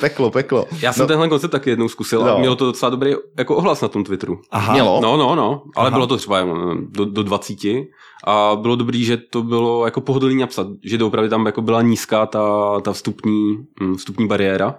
Peklo, 0.00 0.30
peklo. 0.30 0.66
Já 0.80 0.92
jsem 0.92 1.02
no, 1.02 1.06
tenhle 1.06 1.28
koncept 1.28 1.50
taky 1.50 1.70
jednou 1.70 1.88
zkusil 1.88 2.20
No. 2.24 2.36
a 2.36 2.38
mělo 2.38 2.56
to 2.56 2.64
docela 2.66 2.90
dobrý 2.90 3.14
jako 3.38 3.56
ohlas 3.56 3.80
na 3.80 3.88
tom 3.88 4.04
Twitteru. 4.04 4.40
Aha. 4.50 4.72
Mělo? 4.72 5.00
No, 5.00 5.16
no, 5.16 5.34
no, 5.34 5.62
ale 5.76 5.88
Aha. 5.88 5.96
bylo 5.96 6.06
to 6.06 6.16
třeba 6.16 6.40
do, 6.90 7.04
do 7.04 7.22
20 7.22 7.58
a 8.24 8.56
bylo 8.56 8.76
dobrý, 8.76 9.04
že 9.04 9.16
to 9.16 9.42
bylo 9.42 9.84
jako 9.84 10.00
pohodlný 10.00 10.36
napsat, 10.36 10.66
že 10.84 10.98
doopravdy 10.98 11.30
tam 11.30 11.46
jako 11.46 11.62
byla 11.62 11.82
nízká 11.82 12.26
ta, 12.26 12.80
ta 12.80 12.92
vstupní, 12.92 13.58
mm, 13.80 13.96
vstupní 13.96 14.26
bariéra, 14.28 14.74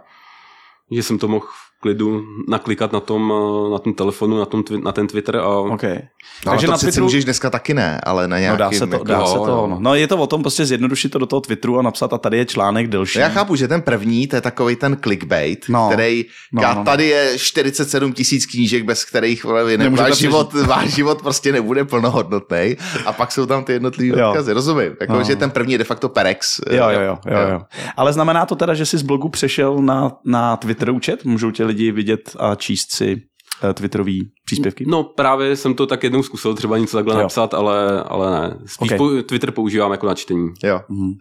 že 0.91 1.03
jsem 1.03 1.17
to 1.19 1.27
mohl 1.27 1.46
klidu 1.81 2.21
naklikat 2.48 2.93
na 2.93 3.00
tom, 3.00 3.33
eh, 3.67 3.71
na 3.71 3.79
tom 3.79 3.93
telefonu, 3.93 4.39
na, 4.39 4.45
tom, 4.45 4.63
na 4.83 4.91
ten 4.91 5.07
Twitter 5.07 5.38
a 5.38 5.48
OK. 5.57 5.83
no, 5.83 6.51
Takže 6.51 6.65
to 6.65 6.71
na 6.71 6.77
Twitteru... 6.77 7.05
můžeš 7.05 7.25
dneska 7.25 7.50
taky 7.50 7.74
ne, 7.74 8.01
ale 8.03 8.27
na 8.27 8.36
No 8.38 8.41
nějakým... 8.41 8.57
dá 8.59 8.71
se 8.71 8.88
to, 8.88 8.95
jako, 8.95 9.03
dá 9.05 9.17
jo, 9.19 9.25
se 9.27 9.33
to, 9.38 9.45
jo. 9.48 9.67
no. 9.69 9.77
no. 9.79 9.95
je 9.95 10.07
to 10.07 10.17
o 10.17 10.27
tom 10.27 10.41
prostě 10.41 10.65
zjednodušit 10.65 11.09
to 11.12 11.19
do 11.19 11.25
toho 11.25 11.41
Twitteru 11.41 11.79
a 11.79 11.81
napsat 11.81 12.13
a 12.13 12.17
tady 12.17 12.38
je 12.38 12.45
článek 12.45 12.88
delší. 12.88 13.19
Já 13.19 13.29
chápu, 13.29 13.55
že 13.55 13.67
ten 13.67 13.81
první, 13.81 14.27
to 14.27 14.36
je 14.36 14.41
takový 14.41 14.75
ten 14.75 14.98
clickbait, 15.03 15.65
No. 15.69 15.89
který 15.93 16.25
No, 16.53 16.62
no, 16.62 16.67
no, 16.69 16.75
no. 16.75 16.83
tady 16.83 17.07
je 17.07 17.33
47 17.38 18.13
tisíc 18.13 18.45
knížek, 18.45 18.83
bez 18.83 19.05
kterých 19.05 19.43
vole, 19.43 19.63
vy 19.63 19.77
ne, 19.77 19.89
váš, 19.89 20.17
život, 20.17 20.53
váš 20.53 20.89
život 20.95 21.21
prostě 21.21 21.51
nebude 21.51 21.86
plnohodnotný. 21.86 22.75
A 23.05 23.13
pak 23.13 23.31
jsou 23.31 23.45
tam 23.45 23.63
ty 23.63 23.74
jednotlivé 23.74 24.21
Jo. 24.21 24.29
odkazy, 24.29 24.53
rozumím. 24.53 24.95
Jako, 25.01 25.13
No. 25.13 25.24
že 25.24 25.36
ten 25.36 25.51
první 25.51 25.71
je 25.71 25.77
de 25.77 25.83
facto 25.83 26.09
Perex. 26.09 26.59
Jo, 26.71 26.89
jo, 26.89 27.00
jo, 27.01 27.17
jo, 27.31 27.38
jo. 27.51 27.62
Ale 27.98 28.13
znamená 28.13 28.45
to 28.45 28.55
teda, 28.55 28.74
že 28.74 28.86
jsi 28.86 28.98
z 28.98 29.01
blogu 29.01 29.29
přešel 29.29 29.77
na, 29.81 30.12
na 30.25 30.57
Twitter 30.57 30.89
účet? 30.91 31.25
Můžou 31.25 31.51
tě 31.51 31.65
lidi 31.70 31.92
vidět 31.92 32.36
a 32.40 32.56
číst 32.56 32.96
si 32.96 33.22
eh, 33.70 33.74
Twitterový 33.74 34.32
příspěvky? 34.46 34.86
no 34.88 35.04
právě 35.04 35.56
jsem 35.56 35.74
to 35.74 35.88
tak 35.88 36.04
jednou 36.04 36.24
zkusil 36.24 36.54
třeba 36.56 36.78
něco 36.78 36.98
takhle 36.98 37.14
Jo. 37.16 37.22
napsat, 37.22 37.54
ale, 37.54 38.04
ale 38.04 38.42
ne. 38.42 38.58
Spíš 38.66 38.92
Ok. 38.92 38.98
po, 38.98 39.10
Twitter 39.24 39.52
používám 39.52 39.92
jako 39.92 40.06
na 40.08 40.16
čtení. 40.16 40.48
jo. 40.64 40.82
Mhm. 40.90 41.12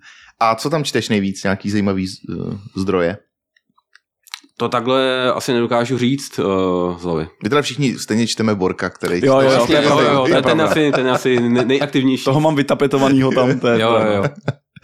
A 0.40 0.54
co 0.54 0.70
tam 0.70 0.84
čteš 0.84 1.08
nejvíc, 1.08 1.42
nějaký 1.42 1.70
zajímavý 1.70 2.06
uh, 2.28 2.54
zdroje? 2.76 3.16
To 4.58 4.68
takhle 4.68 5.32
asi 5.32 5.52
nedokážu 5.52 5.98
říct 5.98 6.38
uh, 6.38 6.98
z 6.98 7.02
hlavy. 7.02 7.28
My 7.42 7.48
teda 7.48 7.62
všichni 7.62 7.98
stejně 7.98 8.26
čteme 8.26 8.54
Borka, 8.54 8.90
který... 8.90 9.26
Jo, 9.26 9.40
jo, 9.40 9.50
Vlastně, 9.50 9.76
to 9.76 9.82
je 9.82 9.88
jo, 9.88 10.00
jo, 10.12 10.26
je 10.26 10.32
ten, 10.34 10.42
ten, 10.44 10.62
asi, 10.62 10.92
ten 10.94 11.08
asi 11.10 11.40
nej- 11.40 11.66
nejaktivnější. 11.66 12.24
Toho 12.24 12.40
mám 12.40 12.56
vytapetovanýho 12.56 13.30
tam. 13.32 13.60
To 13.60 13.66
je 13.68 13.80
Jo, 13.80 13.90
jo, 13.92 14.12
jo. 14.12 14.24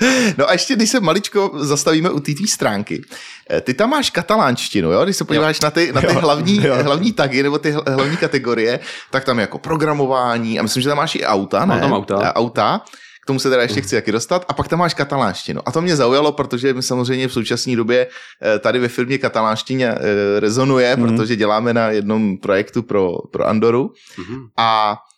No 0.38 0.48
a 0.48 0.52
ještě, 0.52 0.76
když 0.76 0.90
se 0.90 1.00
maličko 1.00 1.50
zastavíme 1.54 2.10
u 2.10 2.20
té 2.20 2.32
tvý 2.34 2.46
stránky. 2.46 3.02
Eh, 3.50 3.60
Ty 3.60 3.74
tam 3.74 3.90
máš 3.90 4.10
katalánštinu, 4.10 4.92
jo? 4.92 5.04
Když 5.04 5.16
se 5.16 5.24
podíváš 5.24 5.60
na 5.60 5.70
ty, 5.70 5.92
na 5.92 6.00
ty 6.00 6.06
Jo, 6.06 6.20
hlavní, 6.20 6.64
jo. 6.66 6.74
hlavní 6.82 7.12
tagy 7.12 7.42
nebo 7.42 7.58
ty 7.58 7.72
hl- 7.72 7.94
hlavní 7.94 8.16
kategorie, 8.16 8.80
tak 9.10 9.24
tam 9.24 9.38
je 9.38 9.40
jako 9.40 9.58
programování 9.58 10.58
a 10.58 10.62
myslím, 10.62 10.82
že 10.82 10.88
tam 10.88 10.98
máš 10.98 11.14
i 11.14 11.24
auta, 11.24 11.60
ne? 11.60 11.66
Mám 11.66 11.80
tam 11.80 11.92
auta. 11.92 12.16
A 12.28 12.36
auta. 12.36 12.80
K 13.22 13.26
tomu 13.26 13.38
se 13.38 13.50
teda 13.50 13.62
ještě 13.62 13.80
chci 13.80 13.94
taky 13.96 14.12
dostat. 14.12 14.44
A 14.48 14.52
pak 14.52 14.68
tam 14.68 14.78
máš 14.78 14.94
katalánštinu. 14.94 15.60
A 15.66 15.72
to 15.72 15.82
mě 15.82 15.96
zaujalo, 15.96 16.32
protože 16.32 16.74
my 16.74 16.82
samozřejmě 16.82 17.28
v 17.28 17.32
současné 17.32 17.76
době 17.76 18.06
eh, 18.42 18.58
tady 18.58 18.78
ve 18.78 18.88
firmě 18.88 19.18
katalánština 19.18 19.86
eh, 19.88 20.40
rezonuje, 20.40 20.96
Mhm. 20.96 21.08
protože 21.16 21.36
děláme 21.36 21.74
na 21.74 21.88
jednom 21.90 22.38
projektu 22.38 22.82
pro, 22.82 23.12
pro 23.32 23.46
Andoru. 23.48 23.90
Mhm. 24.18 24.46
A 24.56 24.96
eh, 24.96 25.13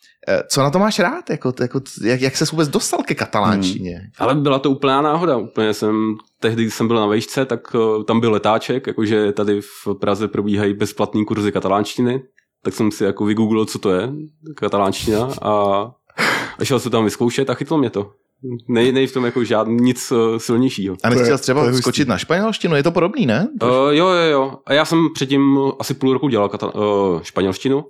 co 0.49 0.63
na 0.63 0.71
to 0.71 0.79
máš 0.79 0.99
rád? 0.99 1.31
Jako, 1.31 1.53
jako, 1.61 1.81
jak, 2.03 2.21
jak 2.21 2.37
se 2.37 2.45
vůbec 2.53 2.69
dostal 2.69 3.01
ke 3.07 3.15
katalánštině? 3.15 4.01
Ale 4.19 4.35
byla 4.35 4.59
to 4.59 4.71
úplná 4.71 5.03
náhoda. 5.03 5.37
Úplně 5.37 5.75
jsem, 5.75 6.15
tehdy, 6.41 6.63
když 6.63 6.75
jsem 6.75 6.89
byl 6.89 6.97
na 6.97 7.07
vejšce, 7.07 7.45
tak 7.45 7.75
uh, 7.75 8.05
tam 8.05 8.21
byl 8.21 8.33
letáček, 8.33 8.87
jakože 8.87 9.33
tady 9.33 9.61
v 9.61 9.89
Praze 10.01 10.29
probíhají 10.29 10.75
bezplatný 10.75 11.25
kurzy 11.25 11.53
katalánštiny, 11.53 12.23
tak 12.63 12.75
jsem 12.75 12.91
si 12.91 13.05
jako 13.05 13.25
vygooglil, 13.25 13.65
co 13.65 13.79
to 13.79 13.91
je, 13.93 14.13
katalánština 14.57 15.29
a, 15.43 15.51
a 16.59 16.65
šel 16.65 16.81
se 16.81 16.91
tam 16.91 17.05
vyzkoušet 17.05 17.51
a 17.51 17.55
chytlo 17.55 17.79
mě 17.79 17.91
to. 17.91 18.11
Nej, 18.69 18.93
nej 18.93 19.07
v 19.07 19.13
tom 19.13 19.25
jako 19.25 19.45
žádný 19.45 19.77
nic 19.81 20.13
uh, 20.13 20.19
silnějšího. 20.39 20.97
A 21.03 21.11
nechtěl 21.11 21.39
třeba 21.39 21.73
skočit 21.73 22.09
na 22.09 22.19
španělštinu? 22.19 22.77
Je 22.77 22.83
to 22.83 22.91
podobný, 22.93 23.27
ne? 23.27 23.49
Uh, 23.63 23.69
jo, 23.91 24.09
jo, 24.09 24.31
jo. 24.31 24.53
A 24.67 24.73
já 24.73 24.85
jsem 24.85 25.09
předtím 25.15 25.59
asi 25.79 25.95
půl 25.95 26.13
roku 26.13 26.29
dělal 26.29 26.49
kata- 26.49 26.75
uh, 27.15 27.23
španělštinu, 27.23 27.85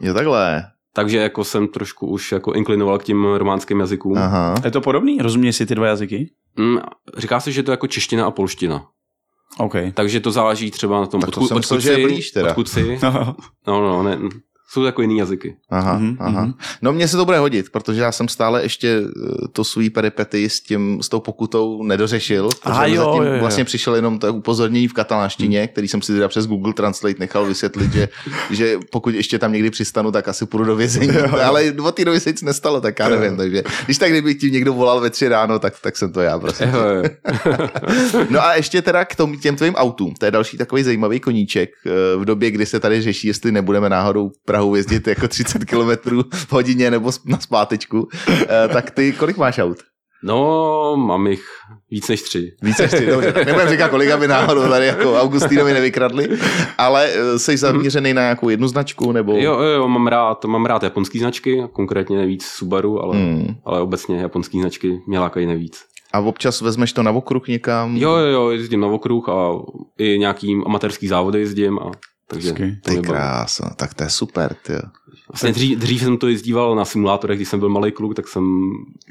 Jo, 0.00 0.14
takhle. 0.14 0.62
Takže 0.92 1.18
jako 1.18 1.44
jsem 1.44 1.68
trošku 1.68 2.06
už 2.06 2.32
jako 2.32 2.52
inklinoval 2.52 2.98
k 2.98 3.04
těm 3.04 3.24
románským 3.24 3.80
jazykům. 3.80 4.18
Aha. 4.18 4.54
Je 4.64 4.70
to 4.70 4.80
podobný? 4.80 5.18
Rozumějí 5.18 5.52
si 5.52 5.66
ty 5.66 5.74
dva 5.74 5.86
jazyky? 5.86 6.30
Mm, 6.56 6.78
říká 7.16 7.40
se, 7.40 7.52
že 7.52 7.62
to 7.62 7.70
je 7.70 7.72
jako 7.72 7.86
čeština 7.86 8.26
a 8.26 8.30
polština. 8.30 8.86
OK. 9.58 9.74
Takže 9.94 10.20
to 10.20 10.30
záleží 10.30 10.70
třeba 10.70 11.00
na 11.00 11.06
tom, 11.06 11.20
Tak 11.20 11.30
to 11.30 11.40
odkud, 11.40 11.48
jsem 11.48 11.56
myslel, 11.56 11.76
odkud, 11.78 11.84
že 11.86 12.00
je 12.00 12.06
blíž 12.06 12.30
teda. 12.30 12.48
odkud. 12.48 12.78
No, 13.02 13.36
No, 13.66 13.80
no, 13.80 14.02
ne, 14.02 14.18
jsou 14.72 14.80
to 14.80 14.86
jako 14.86 15.02
jiný 15.02 15.18
jazyky. 15.18 15.56
Aha, 15.70 15.98
Mhm, 15.98 16.16
aha. 16.20 16.42
mhm. 16.44 16.54
No 16.82 16.92
mně 16.92 17.08
se 17.08 17.16
to 17.16 17.24
bude 17.24 17.38
hodit, 17.38 17.66
protože 17.72 18.00
já 18.00 18.12
jsem 18.12 18.28
stále 18.28 18.62
ještě 18.62 19.02
eh, 19.06 19.48
to 19.52 19.64
svý 19.64 19.90
peripety 19.90 20.50
s 20.50 20.60
tím, 20.60 21.02
s 21.02 21.08
tou 21.08 21.20
pokutou 21.20 21.82
nedořešil. 21.82 22.48
Aha, 22.62 22.86
mi 22.86 22.94
jo, 22.94 23.04
zatím 23.04 23.22
jo, 23.22 23.32
jo. 23.32 23.40
vlastně 23.40 23.64
přišel 23.64 23.94
jenom 23.94 24.18
to 24.18 24.34
upozornění 24.34 24.88
v 24.88 24.92
katalánštině, 24.92 25.66
který 25.68 25.88
jsem 25.88 26.02
si 26.02 26.12
teda 26.12 26.28
přes 26.28 26.46
Google 26.46 26.72
Translate 26.72 27.14
nechal 27.18 27.44
vysvětlit, 27.46 27.92
že, 27.92 28.08
že 28.50 28.78
pokud 28.92 29.14
ještě 29.14 29.38
tam 29.38 29.52
někdy 29.52 29.70
přistanu, 29.70 30.12
tak 30.12 30.28
asi 30.28 30.46
půjdu 30.46 30.64
do 30.64 30.76
vězení. 30.76 31.08
Ale 31.44 31.72
od 31.82 31.94
té 31.94 32.04
doby 32.04 32.20
se 32.20 32.30
nic 32.30 32.42
nestalo, 32.42 32.80
tak 32.80 32.98
já 32.98 33.08
nevím. 33.08 33.36
Takže 33.36 33.62
když 33.84 33.98
tak 33.98 34.10
kdyby 34.10 34.34
ti 34.34 34.50
někdo 34.50 34.72
volal 34.74 35.00
ve 35.00 35.10
tři 35.10 35.28
ráno, 35.28 35.58
tak, 35.58 35.74
tak 35.82 35.96
jsem 35.96 36.12
to 36.12 36.20
já 36.20 36.38
prostě. 36.38 36.70
Jo, 36.74 36.80
jo. 36.80 37.02
No 38.30 38.44
a 38.44 38.54
ještě 38.54 38.82
teda 38.82 39.04
k 39.04 39.14
tom, 39.16 39.38
těm 39.38 39.56
tvým 39.56 39.74
autům. 39.74 40.14
To 40.14 40.24
je 40.24 40.30
další 40.30 40.56
takový 40.58 40.82
zajímavý 40.82 41.20
koníček 41.20 41.70
eh, 41.86 41.90
v 42.16 42.24
době, 42.24 42.50
kdy 42.50 42.66
se 42.66 42.80
tady 42.80 43.02
řeší, 43.02 43.28
jestli 43.28 43.52
nebudeme 43.52 43.88
náhodou 43.88 44.30
Prahu 44.60 44.74
jezdit 44.74 45.06
jako 45.08 45.28
30 45.28 45.64
km 45.64 46.22
v 46.32 46.52
hodině 46.52 46.90
nebo 46.90 47.10
na 47.24 47.38
zpátečku. 47.40 48.08
Eh, 48.28 48.68
Tak 48.72 48.90
ty 48.90 49.12
kolik 49.12 49.36
máš 49.36 49.58
aut? 49.58 49.78
No, 50.24 50.96
mám 50.96 51.26
jich 51.26 51.44
víc 51.90 52.08
než 52.08 52.22
tři. 52.22 52.50
Více 52.62 52.82
než 52.82 52.90
ty, 52.92 53.06
dobře. 53.06 53.32
Nebudem 53.46 53.68
říkat, 53.68 53.88
kolik 53.90 54.10
aby 54.10 54.28
náhodou 54.28 54.68
tady 54.68 54.86
jako 54.86 55.14
Augustínovi 55.20 55.72
nevykradli, 55.72 56.28
ale 56.78 57.08
eh, 57.12 57.38
jsi 57.38 57.56
zaměřený 57.56 58.14
na 58.14 58.22
nějakou 58.22 58.48
jednu 58.48 58.68
značku 58.68 59.12
nebo... 59.12 59.36
Jo, 59.36 59.58
jo, 59.60 59.88
mám 59.88 60.06
rád, 60.06 60.44
mám 60.44 60.66
rád 60.66 60.82
japonský 60.82 61.18
značky, 61.18 61.62
konkrétně 61.72 62.16
nejvíc 62.16 62.44
Subaru, 62.44 63.02
ale, 63.02 63.16
Hmm. 63.16 63.54
ale 63.64 63.80
obecně 63.80 64.20
japonský 64.20 64.60
značky 64.60 65.00
mě 65.08 65.18
lákají 65.20 65.46
nejvíc. 65.46 65.80
A 66.12 66.20
občas 66.20 66.60
vezmeš 66.60 66.92
to 66.92 67.02
na 67.02 67.10
okruh 67.10 67.48
někam? 67.48 67.96
Jo, 67.96 68.10
jo, 68.16 68.26
jo, 68.26 68.48
jezdím 68.50 68.80
na 68.80 68.86
okruh 68.86 69.28
a 69.28 69.50
i 69.98 70.18
nějaký 70.18 70.56
amatérský 70.66 71.08
závody 71.08 71.40
jezdím 71.40 71.78
a 71.78 71.90
takže 72.30 72.48
Hezky. 72.48 72.76
to 72.84 72.90
baví. 72.90 73.02
krása, 73.02 73.74
tak 73.76 73.94
to 73.94 74.02
je 74.04 74.10
super, 74.10 74.56
ty. 74.66 74.72
Vlastně 75.32 75.52
dřív, 75.52 75.78
dřív 75.78 76.00
jsem 76.02 76.16
to 76.18 76.28
jezdíval 76.28 76.76
na 76.76 76.84
simulátorech, 76.84 77.38
když 77.38 77.48
jsem 77.48 77.58
byl 77.60 77.68
malý 77.68 77.92
kluk, 77.92 78.14
tak 78.14 78.28
jsem 78.28 78.44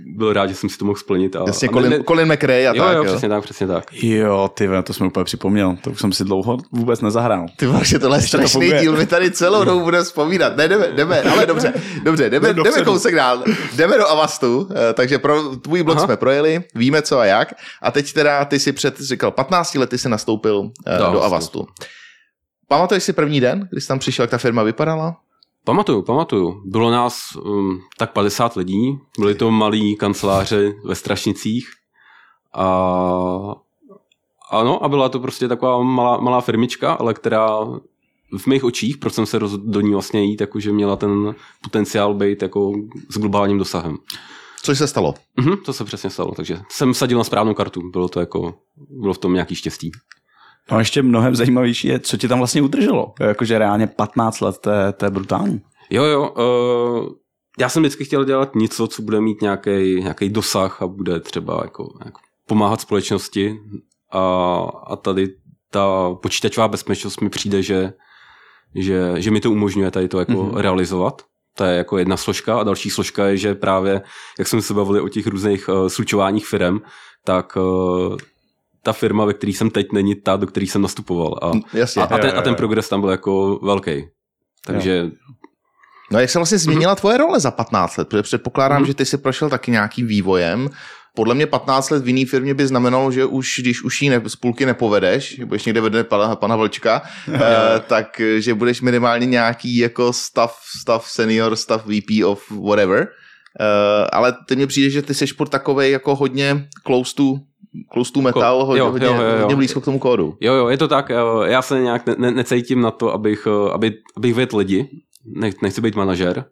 byl 0.05 0.33
rád, 0.33 0.47
že 0.47 0.55
jsem 0.55 0.69
si 0.69 0.77
to 0.77 0.85
mohl 0.85 0.99
splnit. 0.99 1.35
A, 1.35 1.43
Jasně, 1.47 1.67
a 1.67 1.71
Colin, 1.71 1.91
ne, 1.91 2.03
Colin 2.03 2.33
McRae 2.33 2.67
a 2.67 2.73
jo, 2.75 2.83
tak. 2.83 2.97
jo, 2.97 3.03
přesně 3.03 3.29
tak, 3.29 3.43
přesně 3.43 3.67
tak. 3.67 4.03
Jo, 4.03 4.51
ty 4.53 4.69
to 4.83 4.93
jsem 4.93 5.07
úplně 5.07 5.23
připomněl. 5.23 5.77
To 5.81 5.91
už 5.91 5.99
jsem 5.99 6.13
si 6.13 6.23
dlouho 6.23 6.57
vůbec 6.71 7.01
nezahrál. 7.01 7.45
Ty 7.57 7.65
vaše, 7.67 7.99
tohle 7.99 8.17
je 8.17 8.21
Ještě 8.21 8.38
to 8.38 8.41
strašný 8.47 8.61
funguje. 8.61 8.81
díl, 8.81 8.97
my 8.97 9.05
tady 9.05 9.31
celou 9.31 9.63
dobu 9.63 9.83
budeme 9.83 10.03
vzpomínat. 10.03 10.57
Ne, 10.57 10.67
jdeme, 10.67 10.88
jdeme, 10.95 11.21
ale 11.21 11.45
dobře, 11.45 11.73
dobře, 12.03 12.29
jdeme, 12.29 12.53
Jdeme 12.53 12.69
jdeme 12.71 12.85
kousek 12.85 13.15
dál. 13.15 13.43
Jdeme 13.75 13.97
do 13.97 14.07
Avastu, 14.09 14.69
eh, 14.89 14.93
takže 14.93 15.19
pro 15.19 15.55
tvůj 15.55 15.83
blog 15.83 15.97
Aha. 15.97 16.05
jsme 16.05 16.17
projeli, 16.17 16.63
víme 16.75 17.01
co 17.01 17.19
a 17.19 17.25
jak. 17.25 17.53
A 17.81 17.91
teď 17.91 18.13
teda 18.13 18.45
ty 18.45 18.59
si 18.59 18.71
před, 18.71 18.99
říkal, 19.01 19.31
15 19.31 19.75
lety 19.75 19.97
si 19.97 20.09
nastoupil 20.09 20.71
eh, 20.88 20.97
Do 20.97 21.03
do 21.11 21.23
Avastu. 21.23 21.59
Avastu. 21.59 21.67
Pamatuješ 22.69 23.03
si 23.03 23.13
první 23.13 23.39
den, 23.39 23.67
když 23.71 23.83
jsi 23.83 23.88
tam 23.88 23.99
přišel, 23.99 24.23
jak 24.23 24.29
ta 24.29 24.38
firma 24.38 24.63
vypadala? 24.63 25.17
Pamatuju, 25.63 26.01
pamatuju. 26.01 26.61
Bylo 26.65 26.91
nás 26.91 27.35
um, 27.35 27.81
tak 27.97 28.13
50 28.13 28.55
lidí, 28.55 28.99
byly 29.19 29.35
to 29.35 29.51
malí 29.51 29.95
kanceláře 29.95 30.73
ve 30.85 30.95
Strašnicích 30.95 31.69
a 32.53 32.65
ano, 34.51 34.83
a 34.83 34.89
byla 34.89 35.09
to 35.09 35.19
prostě 35.19 35.47
taková 35.47 35.83
malá, 35.83 36.17
malá 36.17 36.41
firmička, 36.41 36.93
ale 36.93 37.13
která 37.13 37.65
v 38.38 38.47
mých 38.47 38.63
očích, 38.63 38.97
proč 38.97 39.13
jsem 39.13 39.25
se 39.25 39.39
rozhodl 39.39 39.71
do 39.71 39.81
ní 39.81 39.91
vlastně 39.91 40.23
jít, 40.23 40.41
jakože 40.41 40.71
měla 40.71 40.95
ten 40.95 41.35
potenciál 41.63 42.13
být 42.13 42.41
jako 42.41 42.73
s 43.09 43.17
globálním 43.17 43.57
dosahem. 43.57 43.97
Což 44.61 44.77
se 44.77 44.88
stalo? 44.88 45.13
Mhm, 45.38 45.57
to 45.57 45.73
se 45.73 45.85
přesně 45.85 46.09
stalo, 46.09 46.31
takže 46.35 46.61
jsem 46.69 46.93
sadil 46.93 47.17
na 47.17 47.23
správnou 47.23 47.53
kartu, 47.53 47.89
bylo 47.91 48.07
to 48.07 48.19
jako, 48.19 48.53
bylo 48.89 49.13
v 49.13 49.17
tom 49.17 49.33
nějaký 49.33 49.55
štěstí. 49.55 49.91
No 50.71 50.77
a 50.77 50.79
ještě 50.79 51.01
mnohem 51.01 51.35
zajímavější 51.35 51.88
je, 51.88 51.99
co 51.99 52.17
ti 52.17 52.27
tam 52.27 52.38
vlastně 52.38 52.61
udrželo. 52.61 53.13
Jakože 53.19 53.59
reálně 53.59 53.88
15 53.88 54.41
let, 54.41 54.57
to 54.57 54.69
je, 54.69 54.91
to 54.93 55.05
je 55.05 55.11
brutální. 55.11 55.61
Jo, 55.89 56.03
jo. 56.03 56.29
Uh, 56.29 57.09
já 57.59 57.69
jsem 57.69 57.83
vždycky 57.83 58.05
chtěl 58.05 58.25
dělat 58.25 58.55
něco, 58.55 58.88
co 58.88 59.01
bude 59.01 59.21
mít 59.21 59.41
nějaký 59.41 59.95
nějaký 60.01 60.29
dosah 60.29 60.81
a 60.81 60.88
bude 60.88 61.19
třeba 61.19 61.59
jako, 61.63 61.89
jako 62.05 62.19
pomáhat 62.47 62.81
společnosti. 62.81 63.59
A, 64.11 64.23
a 64.88 64.95
tady 64.95 65.27
ta 65.71 66.13
počítačová 66.21 66.67
bezpečnost 66.67 67.21
mi 67.21 67.29
přijde, 67.29 67.63
že, 67.63 67.93
že, 68.75 69.13
že 69.15 69.31
mi 69.31 69.39
to 69.41 69.51
umožňuje 69.51 69.91
tady 69.91 70.07
to 70.07 70.19
jako 70.19 70.31
Mhm. 70.31 70.41
mm-hmm. 70.41 70.57
realizovat. 70.57 71.21
To 71.57 71.63
je 71.63 71.77
jako 71.77 71.97
jedna 71.97 72.17
složka 72.17 72.59
a 72.59 72.63
další 72.63 72.89
složka 72.89 73.25
je, 73.27 73.38
že 73.38 73.55
právě, 73.55 74.01
jak 74.39 74.47
jsme 74.47 74.61
se 74.61 74.73
bavili 74.73 75.01
o 75.01 75.09
těch 75.09 75.27
různých 75.27 75.69
uh, 75.69 75.88
slučováních 75.88 76.47
firm, 76.47 76.79
tak 77.25 77.55
uh, 77.55 78.17
ta 78.83 78.93
firma, 78.93 79.25
ve 79.25 79.33
které 79.33 79.53
jsem 79.53 79.69
teď, 79.69 79.88
není 79.93 80.15
ta, 80.15 80.36
do 80.36 80.48
které 80.48 80.65
jsem 80.65 80.81
nastupoval. 80.81 81.39
A, 81.41 81.51
Jasně. 81.77 82.01
a, 82.01 82.05
a, 82.05 82.17
ten, 82.17 82.31
a 82.38 82.41
ten 82.41 82.55
progres 82.55 82.89
tam 82.89 83.01
byl 83.01 83.09
jako 83.09 83.59
velký. 83.63 84.05
Takže 84.65 85.05
No 86.12 86.17
a 86.17 86.21
jak 86.21 86.29
se 86.29 86.39
vlastně 86.39 86.57
změnila 86.57 86.95
tvoje 86.95 87.17
role 87.17 87.39
za 87.39 87.51
15 87.51 87.98
let? 87.98 88.07
Protože 88.09 88.21
předpokládám, 88.24 88.77
Mhm. 88.81 88.88
že 88.88 88.93
ty 88.93 89.05
si 89.05 89.17
prošel 89.17 89.50
taky 89.50 89.71
nějakým 89.71 90.07
vývojem. 90.07 90.69
Podle 91.15 91.36
mě 91.36 91.48
15 91.48 91.89
let 91.89 92.03
v 92.03 92.07
jiné 92.07 92.25
firmě 92.25 92.53
by 92.53 92.67
znamenalo, 92.67 93.12
že 93.12 93.25
už 93.25 93.59
když 93.59 93.83
už 93.83 94.01
jí 94.01 94.09
ne, 94.09 94.21
z 94.27 94.36
půlky 94.36 94.65
nepovedeš, 94.65 95.39
budeš 95.45 95.65
někde 95.65 95.81
vede 95.81 96.03
pana, 96.03 96.36
pana 96.36 96.55
Vlčka, 96.55 97.01
eh, 97.33 97.39
tak 97.88 98.21
že 98.38 98.53
budeš 98.53 98.81
minimálně 98.81 99.25
nějaký 99.25 99.77
jako 99.77 100.13
stav, 100.13 100.57
stav 100.81 101.07
senior, 101.09 101.55
stav 101.55 101.86
VP 101.86 102.24
of 102.25 102.51
whatever. 102.51 103.07
Eh, 103.59 104.07
ale 104.13 104.33
teď 104.48 104.57
mi 104.57 104.67
přijde, 104.67 104.89
že 104.89 105.01
ty 105.01 105.13
jsi 105.13 105.27
furt 105.27 105.50
takovej 105.50 105.91
jako 105.91 106.15
hodně 106.15 106.67
close 106.88 107.15
to, 107.15 107.33
close 107.93 108.13
to 108.13 108.21
metal, 108.21 108.59
Jo, 108.59 108.65
hodně, 108.65 108.79
jo, 108.79 108.91
hodně, 108.91 109.07
jo, 109.07 109.13
jo. 109.13 109.39
hodně 109.39 109.55
blízko 109.55 109.81
k 109.81 109.85
tomu 109.85 109.99
kódu. 109.99 110.38
Jo, 110.39 110.53
jo, 110.53 110.67
je 110.67 110.77
to 110.77 110.88
tak. 110.88 111.09
jo, 111.09 111.41
Já 111.41 111.61
se 111.61 111.81
nějak 111.81 112.05
ne, 112.05 112.15
ne, 112.17 112.31
necítím 112.31 112.81
na 112.81 112.91
to, 112.91 113.13
abych, 113.13 113.47
eh, 113.47 113.71
aby, 113.71 113.93
abych 114.17 114.33
vedl 114.33 114.57
lidi. 114.57 114.89
Ne, 115.25 115.49
nechci 115.61 115.81
být 115.81 115.95
manažer. 115.95 116.45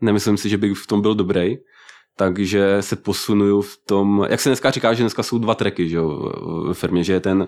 Nemyslím 0.00 0.36
si, 0.36 0.48
že 0.48 0.58
bych 0.58 0.78
v 0.78 0.86
tom 0.86 1.00
byl 1.02 1.14
dobrý. 1.14 1.56
Takže 2.16 2.76
se 2.80 2.96
posunuju 2.96 3.60
v 3.60 3.76
tom, 3.86 4.26
jak 4.28 4.40
se 4.40 4.48
dneska 4.48 4.70
říká, 4.70 4.94
že 4.94 5.02
dneska 5.02 5.22
jsou 5.22 5.38
dva 5.38 5.54
tracky 5.54 5.88
že 5.88 5.96
jo, 5.96 6.32
ve 6.66 6.74
firmě, 6.74 7.04
že 7.04 7.12
je 7.12 7.20
ten 7.20 7.46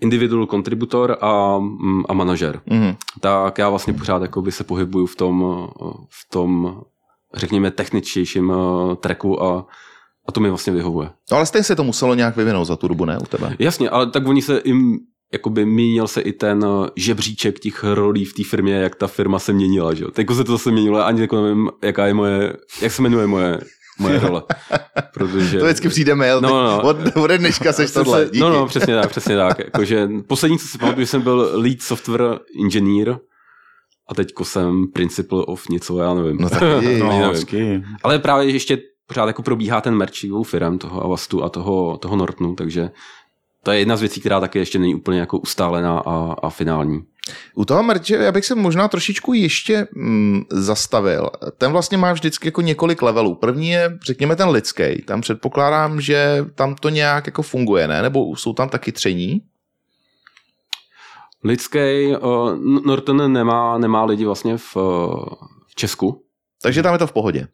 individual 0.00 0.46
contributor 0.46 1.18
a, 1.20 1.58
mm, 1.58 2.02
a 2.08 2.12
manažer. 2.12 2.60
Mhm. 2.66 2.96
Tak 3.20 3.58
já 3.58 3.68
vlastně 3.68 3.92
pořád 3.92 4.22
jakoby 4.22 4.52
se 4.52 4.64
pohybuju 4.64 5.06
v 5.06 5.16
tom, 5.16 5.68
eh, 5.68 5.84
v 6.10 6.30
tom 6.32 6.80
řekněme, 7.34 7.70
techničtějším 7.70 8.52
eh, 8.52 8.96
tracku 8.96 9.42
a, 9.42 9.66
a 10.28 10.32
to 10.32 10.40
mi 10.40 10.48
vlastně 10.48 10.72
vyhovuje. 10.72 11.08
No 11.30 11.36
ale 11.36 11.46
stejně 11.46 11.64
se 11.64 11.76
to 11.76 11.84
muselo 11.84 12.14
nějak 12.14 12.36
vyvinout 12.36 12.64
za 12.64 12.76
tu 12.76 12.88
dobu, 12.88 13.04
ne, 13.04 13.18
u 13.18 13.26
tebe? 13.26 13.56
Jasně, 13.58 13.90
ale 13.90 14.10
tak 14.10 14.26
oni 14.28 14.42
se 14.42 14.62
jim 14.64 14.98
jakoby 15.32 15.66
měnil 15.66 16.08
se 16.08 16.20
i 16.20 16.32
ten 16.32 16.64
eh, 16.64 16.90
žebříček 16.96 17.58
těch 17.58 17.84
rolí 17.84 18.24
v 18.24 18.34
té 18.34 18.42
firmě, 18.44 18.74
jak 18.74 18.94
ta 18.94 19.06
firma 19.06 19.38
se 19.38 19.52
měnila, 19.52 19.94
že 19.94 20.04
jo. 20.04 20.10
Teď 20.10 20.26
se 20.36 20.44
to 20.44 20.52
zase 20.52 20.70
měnilo, 20.70 21.06
ani 21.06 21.20
jako 21.20 21.42
nevím, 21.42 21.70
jaká 21.82 22.06
je 22.06 22.14
moje, 22.14 22.52
jak 22.82 22.92
se 22.92 23.02
jmenuje 23.02 23.26
moje, 23.26 23.60
moje 23.98 24.18
role. 24.20 24.42
Protože... 25.14 25.58
To 25.58 25.64
vždycky 25.64 25.88
přijde 25.88 26.14
mail, 26.14 26.40
No, 26.40 26.48
no. 26.64 26.82
Od, 26.82 26.96
od 27.16 27.30
dneška 27.30 27.72
seš 27.72 27.90
tohle, 27.90 28.18
se- 28.18 28.24
díky. 28.30 28.38
No, 28.40 28.50
no, 28.50 28.66
přesně 28.66 28.94
tak, 28.94 29.10
přesně 29.10 29.36
tak. 29.36 29.58
Jakože 29.58 30.08
poslední, 30.26 30.58
co 30.58 30.66
si 30.66 30.78
pamatuju, 30.78 31.02
že 31.02 31.10
jsem 31.10 31.22
byl 31.22 31.50
lead 31.54 31.82
software 31.82 32.38
engineer 32.62 33.18
a 34.08 34.14
teďko 34.14 34.44
jsem 34.44 34.86
principal 34.92 35.44
of 35.48 35.68
něco, 35.68 35.98
já 35.98 36.14
nevím. 36.14 36.36
No 36.40 36.50
tak. 36.50 36.62
No, 36.98 36.98
No, 36.98 37.32
nevím. 37.52 37.84
Ale 38.02 38.18
právě 38.18 38.50
ještě 38.50 38.78
pořád 39.06 39.26
jako 39.26 39.42
probíhá 39.42 39.80
ten 39.80 39.94
merch 39.94 40.26
dvou 40.26 40.42
firm, 40.42 40.78
toho 40.78 41.04
Avastu 41.04 41.44
a 41.44 41.48
toho, 41.48 41.96
toho 41.96 42.16
Nortonu, 42.16 42.54
takže 42.54 42.90
to 43.62 43.72
je 43.72 43.78
jedna 43.78 43.96
z 43.96 44.00
věcí, 44.00 44.20
která 44.20 44.40
taky 44.40 44.58
ještě 44.58 44.78
není 44.78 44.94
úplně 44.94 45.20
jako 45.20 45.38
ustálená 45.38 45.98
a, 45.98 46.34
a 46.42 46.50
finální. 46.50 47.04
U 47.54 47.64
toho 47.64 47.82
merče, 47.82 48.14
já 48.14 48.32
bych 48.32 48.46
se 48.46 48.54
možná 48.54 48.88
trošičku 48.88 49.32
ještě 49.32 49.88
mm, 49.94 50.44
zastavil. 50.50 51.30
Ten 51.58 51.72
vlastně 51.72 51.98
má 51.98 52.12
vždycky 52.12 52.48
jako 52.48 52.60
několik 52.60 53.02
levelů. 53.02 53.34
První 53.34 53.68
je, 53.68 53.98
řekněme, 54.06 54.36
ten 54.36 54.48
lidský. 54.48 55.02
Tam 55.02 55.20
předpokládám, 55.20 56.00
že 56.00 56.46
tam 56.54 56.74
to 56.74 56.88
nějak 56.88 57.26
jako 57.26 57.42
funguje, 57.42 57.88
ne? 57.88 58.02
Nebo 58.02 58.36
jsou 58.36 58.52
tam 58.52 58.68
taky 58.68 58.92
tření? 58.92 59.42
Lidský, 61.44 62.16
uh, 62.20 62.58
Norton 62.86 63.32
nemá, 63.32 63.78
nemá 63.78 64.04
lidi 64.04 64.24
vlastně 64.24 64.56
v, 64.56 64.76
uh, 64.76 65.24
v 65.66 65.74
Česku, 65.74 66.26
Takže 66.62 66.82
tam 66.82 66.92
je 66.92 66.98
to 66.98 67.06
v 67.06 67.12
pohodě. 67.12 67.48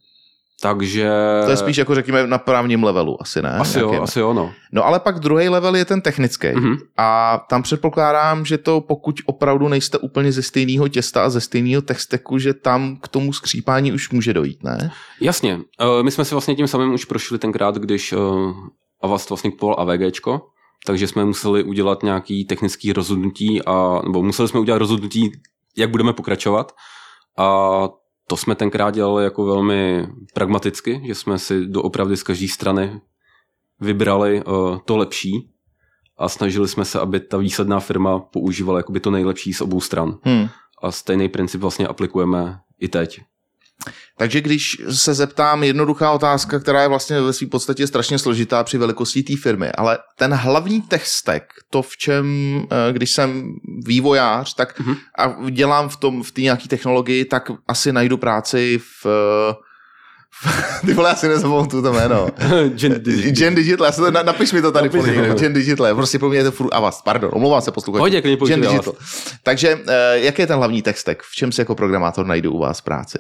Takže... 0.63 1.11
To 1.45 1.51
je 1.51 1.57
spíš 1.57 1.77
jako 1.77 1.95
řekněme 1.95 2.27
na 2.27 2.39
právním 2.39 2.85
levelu, 2.85 3.23
asi 3.23 3.43
ne? 3.43 3.51
Asi 3.51 3.79
jo, 3.79 4.03
asi 4.03 4.21
jo, 4.21 4.33
no. 4.33 4.53
No 4.73 4.87
ale 4.87 5.01
pak 5.01 5.21
druhý 5.21 5.49
level 5.49 5.77
je 5.77 5.85
ten 5.85 6.01
technický. 6.01 6.49
Mhm. 6.55 6.77
A 6.97 7.39
tam 7.49 7.63
předpokládám, 7.63 8.45
že 8.45 8.59
to 8.59 8.81
pokud 8.81 9.17
opravdu 9.27 9.69
nejste 9.69 9.99
úplně 9.99 10.33
ze 10.33 10.43
stejného 10.43 10.89
těsta 10.89 11.25
a 11.25 11.31
ze 11.31 11.41
stejného 11.41 11.83
texteku, 11.83 12.39
že 12.39 12.55
tam 12.55 12.97
k 12.97 13.09
tomu 13.09 13.33
skřípání 13.33 13.93
už 13.93 14.11
může 14.11 14.35
dojít, 14.35 14.63
ne? 14.63 14.91
Jasně, 15.21 15.57
uh, 15.57 16.03
my 16.03 16.11
jsme 16.11 16.25
si 16.25 16.35
vlastně 16.35 16.55
tím 16.55 16.69
samým 16.69 16.95
už 16.95 17.05
prošli 17.05 17.39
tenkrát, 17.39 17.77
když 17.77 18.13
uh, 18.13 18.53
Avast 19.03 19.31
vlastně 19.31 19.51
kupoval 19.51 19.77
AVGčko, 19.79 20.41
takže 20.87 21.09
jsme 21.09 21.25
museli 21.25 21.63
udělat 21.63 22.03
nějaký 22.03 22.45
technický 22.45 22.93
rozhodnutí, 22.93 23.63
a, 23.63 24.01
nebo 24.05 24.23
museli 24.23 24.49
jsme 24.49 24.61
udělat 24.61 24.79
rozhodnutí, 24.79 25.33
jak 25.77 25.91
budeme 25.91 26.13
pokračovat 26.13 26.73
a 27.39 27.89
to 28.33 28.37
jsme 28.37 28.55
tenkrát 28.55 28.95
dělali 28.95 29.25
jako 29.25 29.45
velmi 29.45 30.07
pragmaticky, 30.35 31.03
že 31.07 31.15
jsme 31.15 31.39
si 31.39 31.67
doopravdy 31.67 32.17
z 32.17 32.23
každé 32.23 32.49
strany 32.49 33.01
vybrali 33.81 34.45
uh, 34.45 34.79
to 34.85 34.97
lepší 34.97 35.51
a 36.19 36.29
snažili 36.29 36.69
jsme 36.69 36.85
se, 36.85 37.01
aby 37.01 37.21
ta 37.21 37.37
výsledná 37.37 37.81
firma 37.81 38.19
používala 38.19 38.79
jakoby 38.79 39.01
to 39.01 39.11
nejlepší 39.11 39.53
z 39.53 39.61
obou 39.61 39.81
stran. 39.81 40.19
Hmm. 40.23 40.49
A 40.83 40.91
stejný 40.93 41.29
princip 41.29 41.61
vlastně 41.61 41.87
aplikujeme 41.87 42.61
i 42.81 42.89
teď. 42.89 43.21
Takže 44.19 44.41
když 44.41 44.77
se 44.91 45.15
zeptám, 45.15 45.63
jednoduchá 45.65 46.11
otázka, 46.11 46.59
která 46.61 46.83
je 46.83 46.89
vlastně 46.89 47.21
ve 47.21 47.33
své 47.33 47.47
podstatě 47.47 47.87
strašně 47.87 48.19
složitá 48.19 48.65
při 48.65 48.79
velikosti 48.79 49.23
té 49.23 49.33
firmy, 49.43 49.73
ale 49.73 49.99
ten 50.19 50.35
hlavní 50.35 50.83
stack, 51.03 51.43
to 51.71 51.83
v 51.83 51.97
čem, 51.97 52.27
eh, 52.89 52.93
když 52.93 53.11
jsem 53.11 53.53
vývojář, 53.87 54.55
tak 54.55 54.81
Mhm. 54.81 54.97
a 55.19 55.37
dělám 55.51 55.89
v 55.89 55.97
tom, 55.97 56.23
v 56.23 56.31
té 56.33 56.41
nějaké 56.41 56.69
technologii, 56.69 57.25
tak 57.25 57.51
asi 57.69 57.93
najdu 57.93 58.17
práci 58.17 58.79
v, 59.03 59.07
eh, 59.07 59.55
ty 60.87 60.95
vole, 60.95 61.09
já 61.09 61.15
si 61.15 61.29
nezapamatuju 61.29 61.83
to 61.83 61.93
jméno. 61.93 62.29
Gen, 62.75 62.93
Gen 63.33 63.55
Digital, 63.55 63.87
já 63.87 63.93
se 63.93 64.01
to, 64.01 64.11
na- 64.11 64.23
napiš 64.23 64.53
mi 64.53 64.63
to 64.63 64.73
tady 64.73 64.89
Napiš 64.89 65.01
po 65.01 65.07
někde. 65.07 65.35
Gen 65.35 65.53
Digital, 65.53 65.95
prostě 65.95 66.19
pro 66.19 66.29
mě 66.29 66.39
je 66.39 66.45
to 66.45 66.51
furt 66.53 66.75
Avast, 66.75 67.05
pardon, 67.05 67.31
omlouvám 67.35 67.61
se 67.63 67.71
posluchači. 67.73 68.01
Pojď, 68.01 68.23
klidně 68.23 68.47
Gen 68.57 68.67
Avast. 68.69 68.85
Digital. 68.85 68.95
Takže 69.43 69.79
eh, 69.89 70.19
jaký 70.19 70.43
je 70.43 70.47
ten 70.47 70.57
hlavní 70.57 70.83
stack? 70.95 71.23
V 71.23 71.35
čem 71.35 71.53
si 71.53 71.61
jako 71.61 71.75
programátor 71.75 72.27
najdu 72.27 72.53
u 72.53 72.59
vás 72.59 72.81
práci? 72.81 73.19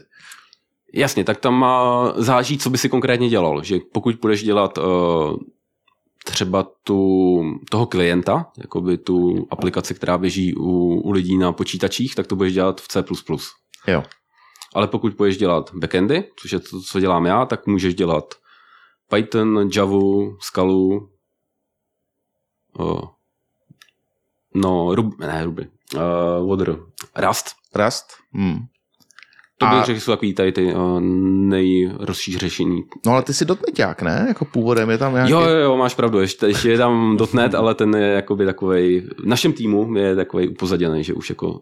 Jasně, 0.93 1.25
tak 1.25 1.41
tam 1.41 1.55
má, 1.55 2.13
záží, 2.17 2.59
co 2.59 2.71
by 2.71 2.79
si 2.79 2.89
konkrétně 2.89 3.29
dělal. 3.29 3.63
Že 3.63 3.79
pokud 3.93 4.15
budeš 4.15 4.43
dělat 4.43 4.79
uh, 4.79 5.37
třeba 6.25 6.67
tu, 6.85 7.41
toho 7.71 7.87
klienta, 7.87 8.51
jakoby 8.59 8.99
tu 8.99 9.47
aplikaci, 9.51 9.95
která 9.95 10.19
běží 10.19 10.55
u, 10.55 11.01
u 11.01 11.11
lidí 11.11 11.39
na 11.39 11.53
počítačích, 11.53 12.15
tak 12.15 12.27
to 12.27 12.37
budeš 12.37 12.53
dělat 12.53 12.81
v 12.81 12.89
C++. 12.89 13.05
Jo. 13.89 14.03
Ale 14.75 14.89
pokud 14.89 15.15
budeš 15.15 15.37
dělat 15.39 15.71
backendy, 15.75 16.25
což 16.37 16.53
je 16.53 16.61
to, 16.61 16.81
co 16.81 17.01
dělám 17.01 17.27
já, 17.27 17.47
tak 17.47 17.67
můžeš 17.67 17.95
dělat 17.95 18.25
Python, 19.09 19.69
Java, 19.77 19.99
Scala, 20.41 20.75
uh, 22.79 23.09
no, 24.55 24.95
Ruby, 24.95 25.17
ne 25.27 25.45
Ruby, 25.45 25.69
uh, 25.95 26.49
Water, 26.49 26.77
Rust, 27.17 27.47
Rust? 27.75 28.07
Hmm. 28.33 28.59
To 29.63 29.67
bych 29.67 29.79
A- 29.79 29.85
řekl, 29.85 29.99
že 29.99 30.05
jsou 30.05 30.13
takový 30.13 30.35
tady 30.35 30.53
ty 30.53 30.75
uh, 30.75 31.01
nejrozšířený. 31.01 32.85
No 33.07 33.13
ale 33.13 33.23
ty 33.23 33.35
jsi 33.35 33.45
dotneťák, 33.45 34.03
ne? 34.03 34.25
Jako 34.29 34.45
původem 34.45 34.91
je 34.91 34.99
tam 34.99 35.13
nějaký... 35.13 35.33
Jo, 35.33 35.41
jo, 35.41 35.57
jo, 35.57 35.77
máš 35.77 35.95
pravdu, 35.95 36.21
ještě, 36.21 36.47
ještě 36.47 36.71
je 36.71 36.79
tam 36.79 37.17
dotnet, 37.17 37.55
ale 37.55 37.75
ten 37.75 37.95
je 37.95 38.07
jakoby 38.07 38.45
takovej, 38.45 39.01
v 39.01 39.27
našem 39.27 39.53
týmu 39.53 39.97
je 39.97 40.17
takovej 40.17 40.49
upozaděný, 40.49 41.05
že 41.05 41.15
už 41.15 41.29
jako 41.29 41.61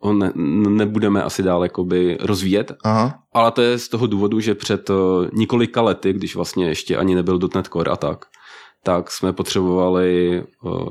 ho 0.00 0.12
ne, 0.12 0.32
nebudeme 0.68 1.22
asi 1.22 1.42
dál 1.42 1.62
jakoby 1.62 2.18
rozvíjet, 2.20 2.72
Aha. 2.84 3.18
ale 3.32 3.50
to 3.52 3.62
je 3.62 3.78
z 3.78 3.88
toho 3.88 4.06
důvodu, 4.06 4.40
že 4.40 4.54
před 4.54 4.90
uh, 4.90 4.96
několika 5.32 5.82
lety, 5.82 6.12
když 6.12 6.36
vlastně 6.36 6.66
ještě 6.68 6.96
ani 6.96 7.14
nebyl 7.14 7.38
.NET 7.54 7.66
Core 7.66 7.90
a 7.90 7.96
tak, 7.96 8.24
tak 8.82 9.10
jsme 9.10 9.32
potřebovali 9.32 10.42
uh, 10.62 10.88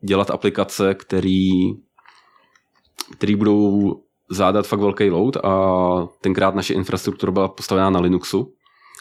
dělat 0.00 0.30
aplikace, 0.30 0.94
který, 0.94 1.50
který 3.12 3.36
budou 3.36 4.00
zádat 4.30 4.66
fakt 4.66 4.80
velký 4.80 5.10
load 5.10 5.36
a 5.36 6.08
tenkrát 6.20 6.54
naše 6.54 6.74
infrastruktura 6.74 7.32
byla 7.32 7.48
postavená 7.48 7.90
na 7.90 8.00
Linuxu 8.00 8.52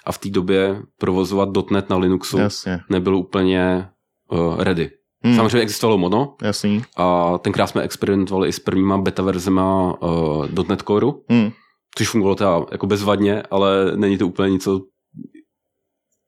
a 0.05 0.11
v 0.11 0.17
té 0.17 0.29
době 0.29 0.81
provozovat 0.99 1.49
.NET 1.71 1.89
na 1.89 1.97
Linuxu 1.97 2.37
Jasně. 2.37 2.79
nebyl 2.89 3.15
úplně 3.15 3.89
uh, 4.31 4.63
ready. 4.63 4.91
Hmm. 5.23 5.35
Samozřejmě 5.35 5.59
existovalo 5.59 5.97
Mono 5.97 6.35
Jasný. 6.41 6.81
a 6.97 7.37
tenkrát 7.37 7.67
jsme 7.67 7.81
experimentovali 7.81 8.49
i 8.49 8.51
s 8.51 8.59
prvníma 8.59 8.97
beta 8.97 9.23
verzema 9.23 9.93
uh, 10.03 10.67
.NET 10.69 10.81
Core, 10.81 11.07
Hmm. 11.29 11.51
což 11.97 12.09
fungovalo 12.09 12.35
teda 12.35 12.61
jako 12.71 12.87
bezvadně, 12.87 13.43
ale 13.51 13.91
není 13.95 14.17
to 14.17 14.27
úplně 14.27 14.49
něco 14.51 14.81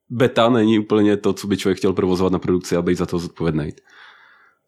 beta 0.10 0.50
není 0.50 0.80
úplně 0.80 1.18
to, 1.18 1.34
co 1.34 1.48
by 1.48 1.58
člověk 1.58 1.78
chtěl 1.78 1.94
provozovat 1.94 2.34
na 2.34 2.40
produkci 2.40 2.76
a 2.76 2.82
být 2.82 2.98
za 2.98 3.06
to 3.06 3.20
zodpovědný. 3.20 3.70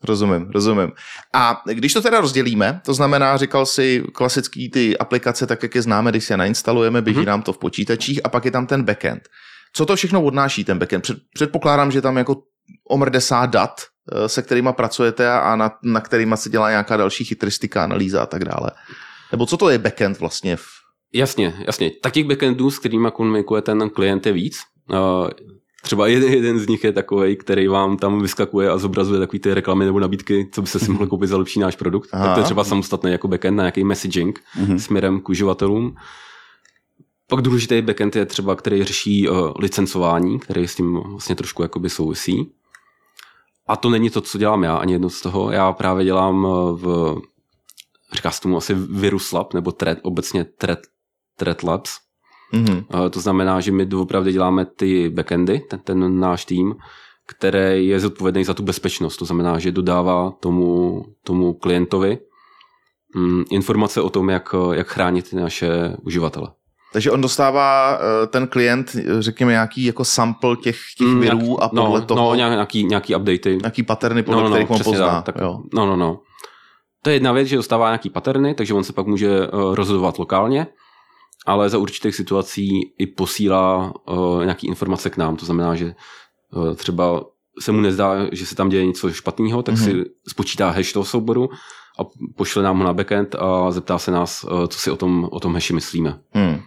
Rozumím, 0.03 0.49
rozumím. 0.49 0.91
A 1.33 1.61
když 1.65 1.93
to 1.93 2.01
teda 2.01 2.21
rozdělíme, 2.21 2.81
to 2.85 2.93
znamená, 2.93 3.37
říkal 3.37 3.65
si 3.65 4.03
klasický 4.13 4.69
ty 4.71 4.97
aplikace, 4.97 5.47
tak 5.47 5.63
jak 5.63 5.75
je 5.75 5.81
známe, 5.81 6.11
když 6.11 6.23
si 6.25 6.33
je 6.33 6.37
nainstalujeme, 6.37 7.01
běží 7.01 7.19
Mhm. 7.19 7.27
nám 7.27 7.41
to 7.41 7.53
v 7.53 7.57
počítačích 7.57 8.19
a 8.23 8.29
pak 8.29 8.45
je 8.45 8.51
tam 8.51 8.67
ten 8.67 8.83
backend. 8.83 9.21
Co 9.73 9.85
to 9.85 9.95
všechno 9.95 10.23
odnáší 10.23 10.63
ten 10.63 10.79
backend? 10.79 11.03
Před, 11.03 11.17
předpokládám, 11.33 11.91
že 11.91 12.01
tam 12.01 12.17
jako 12.17 12.35
omrdesá 12.89 13.45
dat, 13.45 13.81
eh, 14.11 14.29
se 14.29 14.41
kterými 14.41 14.69
pracujete 14.73 15.31
a 15.31 15.55
na, 15.55 15.71
na 15.83 16.01
kterými 16.01 16.37
se 16.37 16.49
dělá 16.49 16.69
nějaká 16.69 16.97
další 16.97 17.25
chytristika, 17.25 17.83
analýza 17.83 18.23
a 18.23 18.25
tak 18.25 18.45
dále. 18.45 18.71
Nebo 19.31 19.45
co 19.45 19.57
to 19.57 19.69
je 19.69 19.77
backend 19.77 20.19
vlastně? 20.19 20.55
V... 20.55 20.65
Jasně, 21.13 21.53
jasně. 21.67 21.91
Tak 22.03 22.13
těch 22.13 22.25
backendů, 22.27 22.71
s 22.71 22.79
kterými 22.79 23.07
komunikuje 23.13 23.61
ten 23.61 23.89
klient 23.89 24.25
je 24.25 24.31
víc. 24.33 24.57
Třeba 25.83 26.07
jeden, 26.07 26.33
jeden 26.33 26.59
z 26.59 26.67
nich 26.67 26.83
je 26.83 26.91
takový, 26.91 27.35
který 27.35 27.67
vám 27.67 27.97
tam 27.97 28.21
vyskakuje 28.21 28.69
a 28.69 28.77
zobrazuje 28.77 29.19
takový 29.19 29.39
ty 29.39 29.53
reklamy 29.53 29.85
nebo 29.85 29.99
nabídky, 29.99 30.49
co 30.51 30.61
byste 30.61 30.79
si 30.79 30.91
mohli 30.91 31.07
koupit 31.07 31.27
za 31.27 31.37
lepší 31.37 31.59
náš 31.59 31.75
produkt. 31.75 32.09
Aha. 32.11 32.25
Tak 32.25 32.33
to 32.33 32.39
je 32.39 32.43
třeba 32.43 32.63
samostatný 32.63 33.11
jako 33.11 33.27
backend 33.27 33.57
na 33.57 33.63
nějaký 33.63 33.83
messaging 33.83 34.39
Mhm. 34.57 34.79
směrem 34.79 35.19
k 35.21 35.29
uživatelům. 35.29 35.95
Pak 37.27 37.41
důležitý 37.41 37.81
backend 37.81 38.15
je 38.15 38.25
třeba, 38.25 38.55
který 38.55 38.83
řeší 38.83 39.29
uh, 39.29 39.51
licencování, 39.59 40.39
který 40.39 40.67
s 40.67 40.75
tím 40.75 40.93
vlastně 41.05 41.35
trošku 41.35 41.61
jakoby 41.61 41.89
souvisí. 41.89 42.51
A 43.67 43.75
to 43.75 43.89
není 43.89 44.09
to, 44.09 44.21
co 44.21 44.37
dělám 44.37 44.63
já, 44.63 44.77
ani 44.77 44.93
jedno 44.93 45.09
z 45.09 45.21
toho. 45.21 45.51
Já 45.51 45.71
právě 45.73 46.05
dělám 46.05 46.45
uh, 46.45 46.79
v, 46.79 47.15
říká 48.13 48.31
se 48.31 48.41
tomu 48.41 48.57
asi 48.57 48.73
Virus 48.73 49.31
Lab, 49.31 49.53
nebo 49.53 49.71
thread, 49.71 49.97
obecně 50.01 50.43
thread, 50.43 50.79
thread 51.35 51.63
Labs. 51.63 51.91
Mhm. 52.53 52.85
Uh, 52.93 53.09
to 53.09 53.19
znamená, 53.21 53.59
že 53.59 53.71
my 53.71 53.85
doopravdy 53.85 54.31
děláme 54.31 54.65
ty 54.65 55.09
backendy, 55.09 55.59
ten, 55.69 55.79
ten 55.79 56.19
náš 56.19 56.45
tým, 56.45 56.75
který 57.27 57.87
je 57.87 57.99
zodpovědný 57.99 58.43
za 58.43 58.53
tu 58.53 58.63
bezpečnost. 58.63 59.17
To 59.17 59.25
znamená, 59.25 59.59
že 59.59 59.71
dodává 59.71 60.31
tomu, 60.39 61.05
tomu 61.23 61.53
klientovi 61.53 62.17
mm, 63.15 63.43
informace 63.51 64.01
o 64.01 64.09
tom, 64.09 64.29
jak, 64.29 64.55
jak 64.73 64.87
chránit 64.87 65.29
ty 65.29 65.35
naše 65.35 65.69
uživatele. 66.05 66.47
Takže 66.93 67.11
on 67.11 67.21
dostává 67.21 67.97
eh, 68.23 68.27
ten 68.27 68.47
klient, 68.47 68.95
eh, 68.95 69.21
řekněme, 69.21 69.51
nějaký 69.51 69.83
jako 69.85 70.05
sample 70.05 70.55
těch, 70.55 70.77
těch 70.97 71.07
Mm, 71.07 71.19
virů 71.19 71.37
nějak- 71.37 71.61
a 71.61 71.69
podle 71.69 71.99
no, 71.99 72.05
toho 72.05 72.29
No, 72.29 72.35
nějaký, 72.35 72.83
nějaký 72.83 73.15
updaty. 73.15 73.57
nějaký 73.61 73.83
paterny, 73.83 74.23
podle 74.23 74.49
kterých 74.49 74.69
on 74.69 74.75
přesně 74.75 74.91
pozná. 74.91 75.21
Tak, 75.21 75.35
tak, 75.35 75.43
jo. 75.43 75.59
no, 75.73 75.85
no, 75.85 75.95
no. 75.95 76.19
To 77.03 77.09
je 77.09 77.15
jedna 77.15 77.31
věc, 77.31 77.47
že 77.47 77.55
dostává 77.55 77.87
nějaký 77.89 78.09
paterny, 78.09 78.53
takže 78.53 78.73
on 78.73 78.83
se 78.83 78.93
pak 78.93 79.05
může 79.07 79.47
uh, 79.47 79.75
rozhodovat 79.75 80.19
lokálně, 80.19 80.67
ale 81.45 81.69
za 81.69 81.77
určitých 81.77 82.15
situací 82.15 82.69
i 82.97 83.07
posílá 83.07 83.93
uh, 84.09 84.41
nějaký 84.41 84.67
informace 84.67 85.09
k 85.09 85.17
nám. 85.17 85.35
To 85.35 85.45
znamená, 85.45 85.75
že 85.75 85.95
uh, 86.55 86.75
třeba 86.75 87.25
se 87.59 87.71
mu 87.71 87.81
nezdá, 87.81 88.15
že 88.31 88.45
se 88.45 88.55
tam 88.55 88.69
děje 88.69 88.85
něco 88.85 89.11
špatného, 89.13 89.63
tak 89.63 89.75
Mhm. 89.75 89.83
si 89.83 90.05
spočítá 90.27 90.69
hash 90.69 90.91
toho 90.93 91.05
souboru 91.05 91.49
a 91.99 92.03
pošle 92.35 92.63
nám 92.63 92.77
ho 92.77 92.83
na 92.83 92.93
backend 92.93 93.35
a 93.35 93.71
zeptá 93.71 93.97
se 93.97 94.11
nás, 94.11 94.43
uh, 94.43 94.65
co 94.67 94.79
si 94.79 94.91
o 94.91 94.95
tom, 94.95 95.29
o 95.31 95.39
tom 95.39 95.53
hashi 95.53 95.73
myslíme. 95.73 96.19
Hmm. 96.31 96.59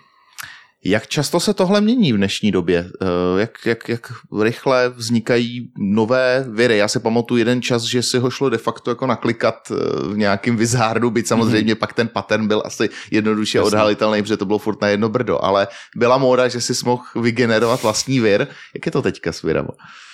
Jak 0.85 1.07
často 1.07 1.40
se 1.40 1.55
tohle 1.55 1.81
mění 1.81 2.12
v 2.12 2.16
dnešní 2.16 2.51
době? 2.51 2.90
Eh, 3.03 3.40
Jak, 3.40 3.66
jak, 3.66 3.88
jak 3.88 4.12
rychle 4.42 4.88
vznikají 4.88 5.71
nové 5.79 6.47
viry? 6.49 6.77
Já 6.77 6.88
si 6.88 7.01
pamatuju 7.01 7.38
jeden 7.38 7.62
čas, 7.62 7.83
že 7.83 8.03
si 8.03 8.18
ho 8.18 8.31
šlo 8.31 8.51
de 8.51 8.59
facto 8.59 8.90
jako 8.90 9.07
naklikat 9.07 9.71
eh, 9.71 9.75
v 10.09 10.16
nějakém 10.16 10.57
vizárdu, 10.57 11.11
byť 11.11 11.27
samozřejmě 11.27 11.75
mm-hmm. 11.75 11.79
pak 11.79 11.92
ten 11.92 12.09
pattern 12.09 12.49
byl 12.49 12.62
asi 12.64 12.90
jednoduše 13.11 13.59
Jasně. 13.59 13.66
odhalitelný, 13.66 14.23
protože 14.23 14.37
to 14.37 14.47
bylo 14.47 14.59
furt 14.59 14.81
na 14.81 14.88
jedno 14.88 15.09
brdo, 15.09 15.45
ale 15.45 15.68
byla 15.97 16.18
móda, 16.18 16.49
že 16.49 16.61
si 16.61 16.73
mohl 16.85 17.03
vygenerovat 17.21 17.83
vlastní 17.83 18.21
vir. 18.21 18.47
Jak 18.75 18.87
je 18.87 18.92
to 18.92 19.03
teďka 19.03 19.33
s 19.33 19.42
virama? 19.42 19.71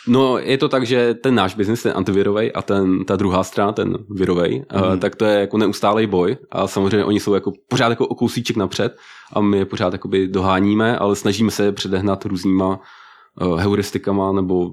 No, 0.08 0.38
je 0.38 0.58
to 0.58 0.68
tak, 0.68 0.86
že 0.86 1.14
ten 1.14 1.34
náš 1.34 1.54
biznis, 1.54 1.82
ten 1.82 1.92
antivirový 1.96 2.52
a 2.52 2.62
ten, 2.62 3.04
ta 3.04 3.16
druhá 3.16 3.44
strana, 3.44 3.72
ten 3.72 3.98
virový, 4.10 4.62
Mhm. 4.72 4.84
mm. 4.84 4.92
uh, 4.92 4.98
tak 4.98 5.16
to 5.16 5.24
je 5.24 5.40
jako 5.40 5.58
neustálej 5.58 6.06
boj 6.06 6.36
a 6.50 6.66
samozřejmě 6.66 7.04
oni 7.04 7.20
jsou 7.20 7.34
jako 7.34 7.52
pořád 7.68 7.88
jako 7.88 8.06
o 8.06 8.14
kousíček 8.14 8.56
napřed 8.56 8.96
a 9.32 9.40
my 9.40 9.58
je 9.58 9.64
pořád 9.64 9.92
jakoby 9.92 10.28
doháníme, 10.28 10.98
ale 10.98 11.16
snažíme 11.16 11.50
se 11.50 11.64
je 11.64 11.72
předehnat 11.72 12.24
různýma 12.24 12.80
uh, 13.40 13.60
heuristikama 13.60 14.32
nebo 14.32 14.70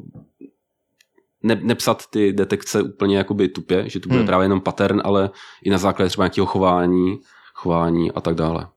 ne, 1.44 1.60
nepsat 1.62 2.04
ty 2.10 2.34
detekce 2.34 2.82
úplně 2.82 3.18
jakoby 3.18 3.48
tupě, 3.48 3.90
že 3.90 4.00
to 4.00 4.10
bude 4.10 4.20
hmm. 4.20 4.28
právě 4.28 4.46
jenom 4.46 4.62
pattern, 4.62 5.02
ale 5.04 5.30
i 5.64 5.70
na 5.70 5.78
základě 5.78 6.10
třeba 6.10 6.26
nějakého 6.26 6.46
chování, 6.46 7.20
chování 7.54 8.12
a 8.12 8.22
tak 8.22 8.36
dále. 8.36 8.68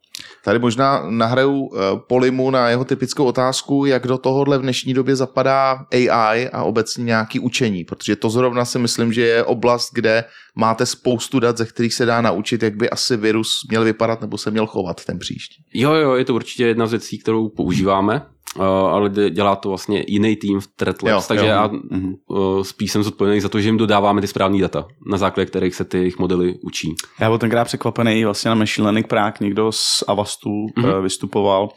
Tady 0.48 0.58
možná 0.58 1.06
nahraju 1.10 1.70
eh, 1.74 1.78
Polimu 2.06 2.50
na 2.50 2.68
jeho 2.68 2.84
typickou 2.84 3.24
otázku, 3.24 3.84
jak 3.84 4.06
do 4.06 4.18
tohohle 4.18 4.58
v 4.58 4.62
dnešní 4.62 4.94
době 4.94 5.16
zapadá 5.16 5.86
AI 5.92 6.48
a 6.48 6.62
obecně 6.62 7.04
nějaký 7.04 7.40
učení, 7.40 7.84
protože 7.84 8.16
to 8.16 8.30
zrovna 8.30 8.64
si 8.64 8.78
myslím, 8.78 9.12
že 9.12 9.20
je 9.20 9.44
oblast, 9.44 9.90
kde 9.94 10.24
máte 10.54 10.86
spoustu 10.86 11.40
dat, 11.40 11.58
ze 11.58 11.66
kterých 11.66 11.94
se 11.94 12.06
dá 12.06 12.20
naučit, 12.20 12.62
jak 12.62 12.76
by 12.76 12.90
asi 12.90 13.16
virus 13.16 13.66
měl 13.68 13.84
vypadat 13.84 14.20
nebo 14.20 14.38
se 14.38 14.50
měl 14.50 14.66
chovat 14.66 15.04
ten 15.04 15.18
příští. 15.18 15.64
Jo, 15.74 15.94
jo, 15.94 16.14
je 16.14 16.24
to 16.24 16.34
určitě 16.34 16.66
jedna 16.66 16.86
z 16.86 16.90
věcí, 16.90 17.18
kterou 17.18 17.48
používáme, 17.48 18.22
uh, 18.56 18.64
ale 18.64 19.10
dělá 19.30 19.56
to 19.56 19.68
vlastně 19.68 20.04
jiný 20.08 20.36
tým 20.36 20.60
v 20.60 20.66
Threat 20.66 21.02
Labs, 21.02 21.24
Jo, 21.24 21.28
takže 21.28 21.44
jo. 21.46 21.50
já 21.50 21.70
Mhm. 21.90 22.14
uh, 22.26 22.62
spíš 22.62 22.92
jsem 22.92 23.02
zodpovědný 23.02 23.40
za 23.40 23.48
to, 23.48 23.60
že 23.60 23.68
jim 23.68 23.76
dodáváme 23.78 24.20
ty 24.20 24.26
správné 24.26 24.60
data, 24.60 24.86
na 25.06 25.18
základě 25.18 25.46
kterých 25.46 25.74
se 25.74 25.84
ty 25.84 25.98
jejich 25.98 26.18
modely 26.18 26.54
učí. 26.62 26.94
Já 27.20 27.28
byl 27.28 27.38
tenkrát 27.38 27.64
překvapený, 27.64 28.24
vlastně 28.24 28.48
na 28.48 28.54
Machine 28.54 28.84
Learning 28.84 29.06
Prague 29.06 29.36
někdo 29.40 29.72
z 29.72 30.04
Avastu 30.08 30.50
Mhm. 30.76 30.86
mm-hmm. 30.86 31.02
vystupoval 31.02 31.68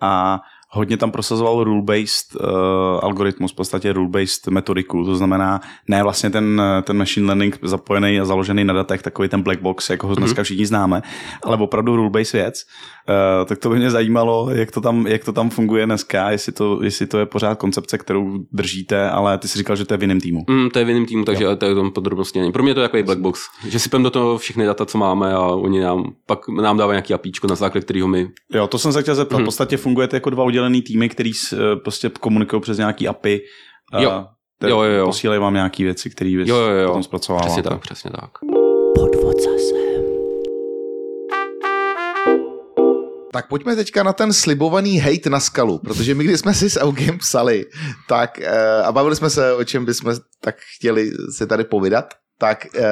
a 0.00 0.40
hodně 0.72 0.96
tam 0.96 1.10
prosazoval 1.10 1.64
rule-based 1.64 2.34
uh, 2.40 2.46
algoritmus, 3.02 3.52
v 3.52 3.54
podstatě 3.56 3.92
rule-based 3.92 4.50
metodiku, 4.50 5.04
to 5.04 5.16
znamená 5.16 5.60
ne 5.88 6.02
vlastně 6.02 6.30
ten, 6.30 6.62
ten 6.82 6.96
machine 6.96 7.26
learning 7.26 7.58
zapojený 7.62 8.20
a 8.20 8.24
založený 8.24 8.64
na 8.64 8.74
datech, 8.74 9.02
takový 9.02 9.28
ten 9.28 9.42
black 9.42 9.60
box, 9.62 9.90
jako 9.90 10.06
ho 10.06 10.14
dneska 10.14 10.42
všichni 10.42 10.66
známe, 10.66 11.02
ale 11.44 11.56
opravdu 11.56 11.96
rule-based 11.96 12.32
věc. 12.32 12.64
Uh, 13.10 13.46
tak 13.48 13.58
to 13.58 13.68
by 13.70 13.76
mě 13.76 13.90
zajímalo, 13.90 14.50
jak 14.50 14.70
to 14.70 14.80
tam, 14.80 15.06
jak 15.06 15.24
to 15.24 15.32
tam 15.32 15.50
funguje 15.50 15.86
dneska, 15.86 16.30
jestli 16.30 16.52
to, 16.52 16.82
jestli 16.82 17.06
to 17.06 17.18
je 17.18 17.26
pořád 17.26 17.58
koncepce, 17.58 17.98
kterou 17.98 18.38
držíte, 18.52 19.10
ale 19.10 19.38
ty 19.38 19.48
jsi 19.48 19.58
říkal, 19.58 19.76
že 19.76 19.84
to 19.84 19.94
je 19.94 19.98
v 19.98 20.02
jiném 20.02 20.20
týmu. 20.20 20.44
Mm, 20.50 20.70
to 20.70 20.78
je 20.78 20.84
v 20.84 20.88
jiném 20.88 21.06
týmu, 21.06 21.24
takže 21.24 21.56
to 21.56 21.66
je 21.66 21.74
tam 21.74 21.90
podrobnosti 21.90 22.40
není. 22.40 22.52
Pro 22.52 22.62
mě 22.62 22.74
to 22.74 22.80
je 22.80 22.88
takový 22.88 23.02
black 23.02 23.18
box, 23.20 23.40
že 23.68 23.78
si 23.78 23.88
pem 23.88 24.02
do 24.02 24.10
toho 24.10 24.38
všechny 24.38 24.66
data, 24.66 24.86
co 24.86 24.98
máme 24.98 25.32
a 25.34 25.40
oni 25.46 25.80
nám 25.80 26.12
pak 26.26 26.48
nám 26.48 26.76
dávají 26.76 26.94
nějaký 26.96 27.14
apíčko, 27.14 27.46
na 27.46 27.54
základě 27.54 27.84
kterého 27.84 28.08
my 28.08 28.28
Jo, 28.54 28.66
to 28.66 28.78
jsem 28.78 28.92
se 28.92 29.02
chtěl 29.02 29.14
zeptat. 29.14 29.36
Mhm. 29.36 29.44
V 29.44 29.46
podstatě 29.46 29.76
fungujete 29.76 30.16
jako 30.16 30.30
dva 30.30 30.44
oddělený 30.44 30.82
týmy, 30.82 31.08
který 31.08 31.32
s- 31.32 31.52
eh, 31.52 31.76
prostě 31.76 32.10
komunikují 32.20 32.62
přes 32.62 32.78
nějaký 32.78 33.08
API. 33.08 33.40
a 33.92 34.02
Jo. 34.02 34.24
te- 34.58 34.70
Jo, 34.70 34.82
jo, 34.82 34.92
jo. 34.92 35.06
Posílají 35.06 35.40
vám 35.40 35.54
nějaký 35.54 35.84
věci, 35.84 36.10
které 36.10 36.36
vy 36.36 36.44
Jo, 36.48 36.56
jo, 36.56 36.68
jo. 36.70 36.86
potom 36.88 37.02
zpracováváte. 37.02 37.46
přesně 37.46 37.62
tak, 37.62 37.80
přesně 37.80 38.10
tak. 38.10 38.30
Podvod 38.94 39.36
zase. 39.40 39.79
Tak 43.32 43.48
pojďme 43.48 43.76
teďka 43.76 44.02
na 44.02 44.12
ten 44.12 44.32
slibovaný 44.32 44.98
hate 44.98 45.30
na 45.30 45.40
skalu, 45.40 45.78
protože 45.78 46.14
my, 46.14 46.24
když 46.24 46.40
jsme 46.40 46.54
si 46.54 46.70
s 46.70 46.80
Augiem 46.80 47.18
psali, 47.18 47.66
tak 48.08 48.40
eh, 48.40 48.82
a 48.82 48.92
bavili 48.92 49.16
jsme 49.16 49.30
se, 49.30 49.54
o 49.54 49.64
čem 49.64 49.84
bychom 49.84 50.14
tak 50.40 50.56
chtěli 50.76 51.10
se 51.36 51.46
tady 51.46 51.64
povídat, 51.64 52.14
tak 52.40 52.66
uh, 52.74 52.82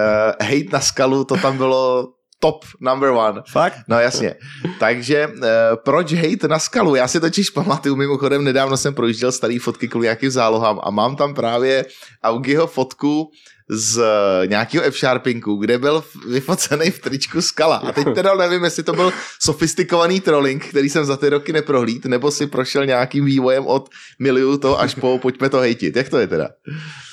hate 0.47 0.73
na 0.73 0.81
skalu, 0.81 1.25
to 1.25 1.37
tam 1.37 1.57
bylo 1.57 2.09
top 2.41 2.65
number 2.81 3.11
one. 3.11 3.43
Fakt? 3.53 3.79
No 3.89 4.01
jasně. 4.01 4.35
Takže 4.79 5.27
uh, 5.27 5.43
proč 5.85 6.13
hate 6.13 6.49
na 6.49 6.59
skalu? 6.59 6.95
Já 6.95 7.09
si 7.09 7.21
totiž 7.21 7.51
pamatuju, 7.51 7.97
mimochodem 7.97 8.45
nedávno 8.45 8.77
jsem 8.77 8.95
projížděl 8.95 9.33
starý 9.33 9.59
fotky 9.59 9.89
kvůli 9.89 10.05
nějakým 10.05 10.31
zálohám 10.31 10.81
a 10.83 10.91
mám 10.91 11.17
tam 11.17 11.35
právě 11.35 11.85
Augiho 12.23 12.67
fotku 12.67 13.31
z 13.71 14.03
nějakého 14.47 14.85
F-Sharpinku, 14.85 15.57
kde 15.57 15.79
byl 15.79 16.05
vyfocený 16.29 16.91
v 16.91 16.99
tričku 16.99 17.43
skala. 17.43 17.77
A 17.77 17.93
teď 17.93 18.07
teda 18.15 18.35
nevím, 18.35 18.65
jestli 18.65 18.83
to 18.83 18.93
byl 18.93 19.13
sofistikovaný 19.43 20.21
trolling, 20.21 20.67
který 20.67 20.89
jsem 20.89 21.05
za 21.05 21.17
ty 21.17 21.29
roky 21.29 21.53
neprohlíd, 21.53 22.07
nebo 22.07 22.31
si 22.31 22.47
prošel 22.47 22.87
nějakým 22.87 23.25
vývojem 23.25 23.67
od 23.67 23.89
miliu 24.19 24.59
to 24.59 24.81
až 24.81 24.95
po 24.95 25.19
pojďme 25.19 25.49
to 25.49 25.59
hejtit. 25.59 25.97
Jak 25.97 26.09
to 26.09 26.19
je 26.19 26.27
teda? 26.27 26.49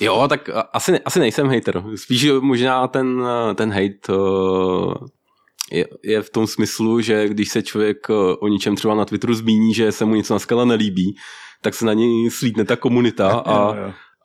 Jo, 0.01 0.25
tak 0.29 0.49
asi, 0.73 0.99
asi 1.05 1.19
nejsem 1.19 1.47
hater. 1.47 1.83
Spíš 1.95 2.27
možná 2.39 2.87
ten, 2.87 3.23
ten 3.55 3.73
hate 3.73 4.13
uh, 4.13 4.93
je, 5.71 5.87
je 6.03 6.21
v 6.21 6.29
tom 6.29 6.47
smyslu, 6.47 7.01
že 7.01 7.27
když 7.27 7.49
se 7.49 7.61
člověk 7.61 8.09
o 8.39 8.47
něčem 8.47 8.75
třeba 8.75 8.95
na 8.95 9.05
Twitteru 9.05 9.33
zmíní, 9.33 9.73
že 9.73 9.91
se 9.91 10.05
mu 10.05 10.15
něco 10.15 10.33
na 10.33 10.39
skala 10.39 10.65
nelíbí, 10.65 11.15
tak 11.61 11.73
se 11.73 11.85
na 11.85 11.93
něj 11.93 12.29
slítne 12.31 12.65
ta 12.65 12.75
komunita 12.75 13.31
a, 13.31 13.73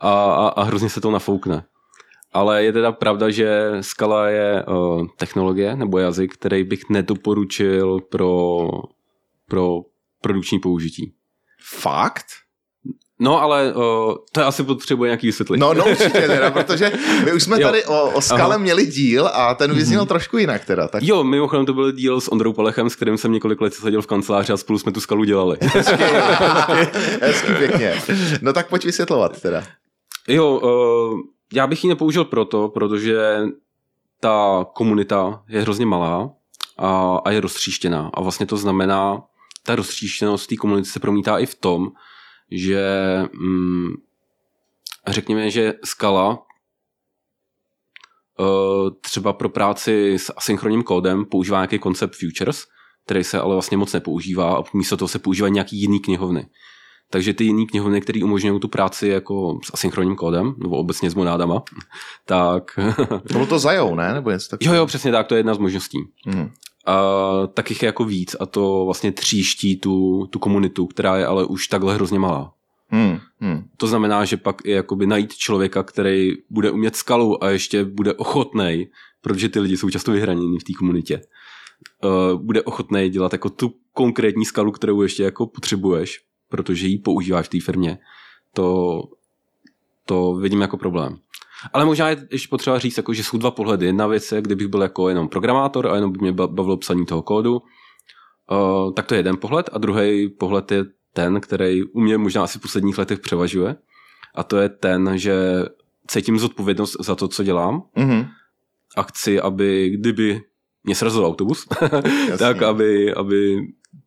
a, 0.01 0.25
a, 0.25 0.49
a 0.49 0.63
hrozně 0.63 0.91
se 0.91 1.01
to 1.01 1.11
nafoukne. 1.11 1.65
Ale 2.33 2.65
je 2.65 2.73
teda 2.73 2.93
pravda, 2.93 3.31
že 3.31 3.73
skala 3.81 4.29
je 4.29 4.65
uh, 4.65 5.07
technologie 5.17 5.77
nebo 5.77 5.99
jazyk, 5.99 6.35
který 6.35 6.65
bych 6.65 6.81
nedoporučil 6.91 8.01
pro, 8.01 8.59
pro 9.49 9.79
produkční 10.23 10.59
použití. 10.59 11.15
Fakt? 11.79 12.25
No 13.23 13.43
ale 13.43 13.73
uh, 13.75 13.83
to 14.33 14.47
asi 14.47 14.63
potřebuje 14.63 15.09
nějaký 15.09 15.27
vysvětlení. 15.27 15.61
No, 15.61 15.75
no 15.75 15.85
určitě 15.91 16.21
teda, 16.21 16.51
protože 16.51 16.93
my 17.25 17.33
už 17.33 17.43
jsme 17.43 17.61
Jo. 17.61 17.69
tady 17.69 17.85
o, 17.85 18.11
o 18.11 18.21
skale 18.21 18.55
Aha. 18.55 18.59
měli 18.59 18.87
díl 18.87 19.27
a 19.33 19.55
ten 19.55 19.75
vyzněl 19.75 20.07
trošku 20.07 20.39
jinak 20.39 20.65
teda. 20.65 20.89
Tak 20.89 21.03
Jo, 21.03 21.25
mimochodem 21.25 21.67
to 21.67 21.75
byl 21.75 21.93
díl 21.93 22.21
s 22.21 22.33
Ondrou 22.33 22.53
Polechem, 22.53 22.91
s 22.91 22.97
kterým 22.97 23.19
jsem 23.19 23.33
několik 23.33 23.61
let 23.61 23.75
seděl 23.75 24.03
v 24.03 24.07
kanceláři 24.07 24.53
a 24.53 24.57
spolu 24.57 24.79
jsme 24.79 24.93
tu 24.93 25.01
skalu 25.01 25.25
dělali. 25.25 25.57
hezky 27.21 27.53
pěkně. 27.59 27.95
No 28.43 28.53
tak 28.53 28.69
pojď 28.69 28.85
vysvětlovat 28.85 29.41
teda. 29.43 29.63
jo, 30.29 30.59
uh, 30.59 31.21
já 31.53 31.67
bych 31.67 31.85
ji 31.85 31.89
nepoužil 31.89 32.25
proto, 32.25 32.69
protože 32.69 33.41
ta 34.21 34.67
komunita 34.75 35.45
je 35.49 35.63
hrozně 35.63 35.87
malá 35.87 36.31
a, 36.79 37.17
a 37.25 37.31
je 37.31 37.41
roztříštěná. 37.41 38.11
A 38.15 38.21
vlastně 38.21 38.47
to 38.47 38.57
znamená, 38.57 39.23
ta 39.63 39.75
roztříštěnost 39.77 40.49
té 40.49 40.57
komunity 40.57 40.89
se 40.89 41.01
promítá 41.01 41.39
i 41.39 41.47
v 41.47 41.55
tom, 41.55 41.89
že 42.51 42.83
mm, 43.33 43.93
řekněme, 45.09 45.51
že 45.51 45.75
skala 45.85 46.39
uh, 48.39 48.91
třeba 49.01 49.33
pro 49.33 49.49
práci 49.49 50.15
s 50.19 50.33
asynchronním 50.37 50.83
kódem 50.83 51.25
používá 51.25 51.59
nějaký 51.59 51.79
koncept 51.79 52.15
futures, 52.15 52.65
který 53.05 53.25
se 53.25 53.41
ale 53.41 53.55
vlastně 53.55 53.77
moc 53.77 53.93
nepoužívá 53.93 54.57
a 54.57 54.65
místo 54.75 54.97
toho 54.97 55.09
se 55.09 55.19
používají 55.19 55.53
nějaký 55.53 55.81
jiný 55.81 56.01
knihovny. 56.01 56.47
Takže 57.11 57.35
ty 57.35 57.45
jiný 57.45 57.67
knihovny, 57.67 58.01
které 58.01 58.25
umožňují 58.25 58.61
tu 58.61 58.69
práci 58.69 59.09
jako 59.09 59.59
s 59.65 59.71
asynchronním 59.75 60.17
kódem, 60.17 60.55
nebo 60.59 60.77
obecně 60.77 61.11
s 61.11 61.15
monádama, 61.15 61.63
tak 62.25 62.79
To 63.09 63.33
bylo 63.33 63.47
to 63.47 63.59
zajou, 63.59 63.95
ne? 63.95 64.15
Nebo 64.15 64.31
něco 64.31 64.45
jo, 64.45 64.51
takového? 64.51 64.75
jo, 64.75 64.87
přesně 64.87 65.13
tak, 65.13 65.27
to 65.27 65.35
je 65.35 65.39
jedna 65.39 65.55
z 65.55 65.59
možností. 65.59 65.99
Mhm. 66.27 66.51
A 66.87 67.03
tak 67.55 67.71
jich 67.71 67.83
je 67.83 67.87
jako 67.87 68.05
víc 68.05 68.37
a 68.41 68.47
to 68.47 68.83
vlastně 68.85 69.13
tříští 69.13 69.77
tu, 69.77 70.27
tu 70.31 70.39
komunitu, 70.39 70.87
která 70.87 71.17
je 71.17 71.27
ale 71.27 71.45
už 71.45 71.67
takhle 71.67 71.95
hrozně 71.95 72.19
malá. 72.19 72.53
Hmm, 72.89 73.19
hmm. 73.41 73.65
To 73.77 73.87
znamená, 73.87 74.25
že 74.25 74.37
pak 74.37 74.57
i 74.65 74.71
jakoby 74.71 75.07
najít 75.07 75.35
člověka, 75.35 75.83
který 75.83 76.33
bude 76.51 76.71
umět 76.71 76.97
skalu 76.97 77.45
a 77.45 77.51
ještě 77.51 77.85
bude 77.85 78.15
ochotnej, 78.15 78.91
protože 79.21 79.49
ty 79.49 79.61
lidi 79.61 79.77
jsou 79.77 79.91
často 79.91 80.13
vyhraněni 80.13 80.59
v 80.59 80.65
té 80.65 80.73
komunitě, 80.73 81.21
uh, 82.05 82.43
bude 82.43 82.63
ochotnej 82.63 83.11
dělat 83.11 83.33
jako 83.33 83.51
tu 83.51 83.75
konkrétní 83.93 84.45
skalu, 84.45 84.73
kterou 84.73 85.03
ještě 85.03 85.23
jako 85.23 85.47
potřebuješ, 85.47 86.21
protože 86.51 86.87
ji 86.87 86.99
používáš 86.99 87.47
v 87.47 87.51
té 87.51 87.61
firmě, 87.61 87.99
to, 88.55 89.03
to 90.07 90.35
vidím 90.35 90.61
jako 90.61 90.77
problém. 90.77 91.17
Ale 91.73 91.85
možná 91.85 92.09
je 92.09 92.27
ještě 92.31 92.49
potřeba 92.49 92.79
říct, 92.79 92.97
jako, 92.97 93.13
že 93.15 93.25
jsou 93.25 93.39
dva 93.39 93.51
pohledy. 93.51 93.87
Jedna 93.87 94.07
věc 94.07 94.33
je, 94.33 94.43
kdybych 94.43 94.67
byl 94.69 94.83
jako 94.83 95.09
jenom 95.09 95.29
programátor 95.29 95.87
a 95.89 95.95
jenom 95.95 96.13
by 96.13 96.19
mě 96.21 96.33
ba- 96.33 96.47
bavilo 96.47 96.77
psaní 96.77 97.07
toho 97.07 97.23
kódu, 97.23 97.63
uh, 98.51 98.93
tak 98.95 99.07
to 99.07 99.15
je 99.15 99.19
jeden 99.19 99.37
pohled. 99.37 99.71
A 99.73 99.79
druhý 99.79 100.29
pohled 100.29 100.73
je 100.73 100.85
ten, 101.13 101.41
který 101.41 101.83
u 101.85 102.01
mě 102.01 102.19
možná 102.19 102.43
asi 102.45 102.59
v 102.59 102.63
posledních 102.63 102.99
letech 102.99 103.19
převažuje. 103.21 103.77
A 104.35 104.43
to 104.43 104.57
je 104.57 104.69
ten, 104.69 105.19
že 105.19 105.35
cítím 106.07 106.39
zodpovědnost 106.39 106.97
za 107.01 107.15
to, 107.15 107.29
co 107.29 107.43
dělám 107.45 107.83
Mhm. 107.97 108.27
a 108.97 109.03
chci, 109.03 109.41
aby 109.41 109.91
kdyby 109.91 110.41
mě 110.85 110.95
srazil 110.95 111.27
autobus, 111.27 111.67
tak 112.39 112.63
aby, 112.63 113.15
aby 113.15 113.59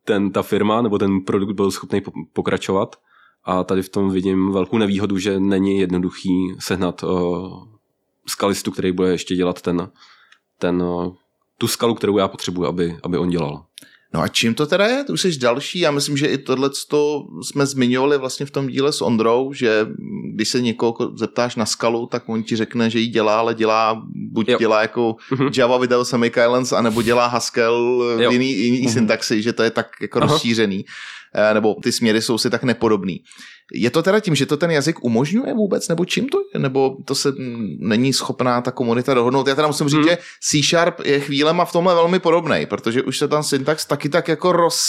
ten, 0.06 0.32
ta 0.32 0.42
firma 0.42 0.82
nebo 0.82 0.98
ten 0.98 1.22
produkt 1.22 1.56
byl 1.56 1.72
schopný 1.72 2.02
po- 2.02 2.12
pokračovat. 2.34 2.96
A 3.44 3.64
tady 3.64 3.82
v 3.82 3.90
tom 3.90 4.10
vidím 4.12 4.52
velkou 4.52 4.78
nevýhodu, 4.78 5.18
že 5.18 5.40
není 5.40 5.80
jednoduchý 5.80 6.56
sehnat 6.60 7.04
uh, 7.04 7.68
skalistu, 8.28 8.72
který 8.72 8.92
bude 8.92 9.12
ještě 9.12 9.36
dělat 9.36 9.62
ten, 9.62 9.92
ten, 10.60 10.82
uh, 10.82 11.16
tu 11.58 11.68
skalu, 11.68 11.96
kterou 11.96 12.18
já 12.18 12.28
potřebuji, 12.28 12.66
aby, 12.66 12.98
aby 13.04 13.18
on 13.18 13.30
dělal. 13.30 13.66
No 14.14 14.22
a 14.22 14.28
čím 14.28 14.54
to 14.54 14.66
teda 14.66 14.86
je? 14.88 15.04
Ty 15.04 15.12
už 15.14 15.22
jsi 15.22 15.38
další, 15.40 15.80
já 15.80 15.92
myslím, 15.92 16.18
že 16.18 16.28
i 16.28 16.38
tohle 16.38 16.70
jsme 17.42 17.66
zmiňovali 17.66 18.18
vlastně 18.18 18.46
v 18.46 18.52
tom 18.52 18.68
díle 18.68 18.92
s 18.92 19.02
Ondrou, 19.02 19.54
že 19.54 19.88
když 20.34 20.50
se 20.50 20.62
někoho 20.62 20.96
zeptáš 21.16 21.56
na 21.56 21.66
skalu, 21.66 22.06
tak 22.06 22.30
on 22.30 22.44
ti 22.44 22.56
řekne, 22.56 22.90
že 22.90 23.00
ji 23.00 23.08
dělá, 23.08 23.40
ale 23.40 23.54
dělá, 23.56 24.04
buď 24.16 24.50
Jo. 24.50 24.58
dělá 24.60 24.82
jako 24.82 25.16
Mhm. 25.32 25.50
Java 25.58 25.78
without 25.78 26.08
semicolons, 26.08 26.72
anebo 26.72 27.02
dělá 27.02 27.28
Haskell 27.28 28.04
v 28.18 28.22
Jo. 28.22 28.32
jiný, 28.32 28.52
jiný 28.58 28.82
Mhm. 28.82 28.90
syntaxi, 28.94 29.42
že 29.42 29.54
to 29.54 29.64
je 29.64 29.72
tak 29.72 29.88
jako 30.02 30.20
Aha. 30.22 30.32
rozšířený, 30.34 30.86
Eh, 31.36 31.54
nebo 31.54 31.76
ty 31.84 31.92
směry 31.92 32.22
jsou 32.22 32.38
si 32.38 32.50
tak 32.50 32.64
nepodobný. 32.64 33.20
Je 33.74 33.90
to 33.90 34.04
teda 34.04 34.20
tím, 34.20 34.36
že 34.36 34.46
to 34.46 34.58
ten 34.58 34.72
jazyk 34.72 35.04
umožňuje 35.04 35.54
vůbec, 35.54 35.88
nebo 35.88 36.06
čím 36.06 36.30
to 36.30 36.38
je? 36.54 36.60
Nebo 36.60 36.96
to 37.06 37.16
se 37.16 37.34
není 37.80 38.14
schopná 38.14 38.62
ta 38.62 38.72
komunita 38.72 39.14
dohodnout? 39.14 39.48
Já 39.48 39.56
teda 39.56 39.68
musím 39.68 39.90
říct, 39.90 39.98
Hmm. 40.00 40.08
že 40.10 40.18
C 40.42 40.62
Sharp 40.64 41.00
je 41.06 41.20
chvílema 41.20 41.66
v 41.66 41.72
tomhle 41.72 41.96
velmi 41.96 42.20
podobný, 42.20 42.66
protože 42.66 43.02
už 43.04 43.18
se 43.18 43.28
tam 43.28 43.44
syntax 43.44 43.86
taky 43.86 44.10
tak 44.10 44.28
jako 44.28 44.52
roz 44.52 44.80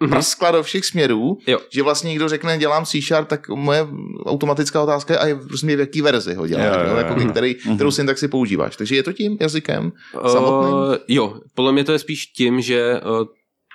Mhm. 0.00 0.10
prskla 0.10 0.50
do 0.50 0.62
všech 0.62 0.84
směrů, 0.84 1.38
Jo. 1.46 1.58
že 1.72 1.82
vlastně 1.82 2.08
někdo 2.10 2.28
řekne, 2.28 2.58
dělám 2.58 2.84
C 2.86 3.00
Sharp, 3.02 3.28
tak 3.28 3.48
moje 3.48 3.86
automatická 4.26 4.82
otázka 4.82 5.14
je, 5.14 5.18
a 5.18 5.26
je 5.26 5.34
prostě 5.36 5.76
v 5.76 5.80
jaký 5.80 6.02
verzi 6.02 6.34
ho 6.34 6.46
děláš, 6.46 6.64
Jo, 6.76 6.82
jo, 6.84 6.90
jo, 6.90 6.96
jako 6.96 7.14
který, 7.30 7.56
Mhm. 7.66 7.74
kterou 7.76 7.90
syntaxi 7.90 8.28
používáš. 8.28 8.76
Takže 8.76 8.96
je 8.96 9.02
to 9.02 9.12
tím 9.12 9.36
jazykem 9.40 9.92
samotným? 10.32 10.74
Uh, 10.74 10.94
jo, 11.08 11.40
podle 11.54 11.72
mě 11.72 11.84
to 11.84 11.92
je 11.92 11.98
spíš 11.98 12.26
tím, 12.26 12.60
že 12.60 13.00
uh, 13.20 13.26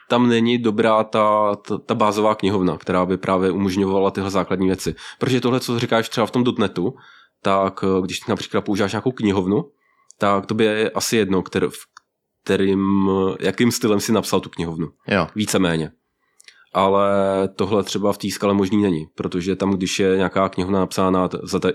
tam 0.09 0.29
není 0.29 0.57
dobrá 0.57 1.03
ta, 1.03 1.55
ta, 1.55 1.77
ta 1.77 1.95
bázová 1.95 2.35
knihovna, 2.35 2.77
která 2.77 3.05
by 3.05 3.17
právě 3.17 3.51
umožňovala 3.51 4.11
tyhle 4.11 4.29
základní 4.29 4.67
věci. 4.67 4.95
Protože 5.19 5.41
tohle, 5.41 5.59
co 5.59 5.79
říkáš 5.79 6.09
třeba 6.09 6.27
v 6.27 6.31
tom 6.31 6.43
dotnetu, 6.43 6.93
tak 7.41 7.83
uh, 7.83 8.05
když 8.05 8.25
například 8.25 8.61
používáš 8.61 8.91
nějakou 8.91 9.11
knihovnu, 9.11 9.71
tak 10.17 10.45
to 10.45 10.53
by 10.53 10.65
je 10.65 10.89
asi 10.89 11.17
jedno, 11.17 11.41
který, 11.41 11.67
v 11.67 11.85
kterým, 12.43 13.07
uh, 13.07 13.35
jakým 13.39 13.71
stylem 13.71 13.99
si 13.99 14.11
napsal 14.11 14.39
tu 14.39 14.49
knihovnu. 14.49 14.87
Jo. 15.07 15.27
Víceméně. 15.35 15.91
Ale 16.73 17.09
tohle 17.55 17.83
třeba 17.83 18.13
v 18.13 18.17
té 18.17 18.29
skale 18.31 18.53
možný 18.53 18.81
není, 18.81 19.05
protože 19.15 19.55
tam, 19.55 19.71
když 19.71 19.99
je 19.99 20.15
nějaká 20.17 20.49
knihovna 20.49 20.79
napsána 20.79 21.29
za, 21.43 21.59
te- 21.59 21.73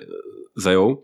za 0.56 0.70
jou, 0.70 1.02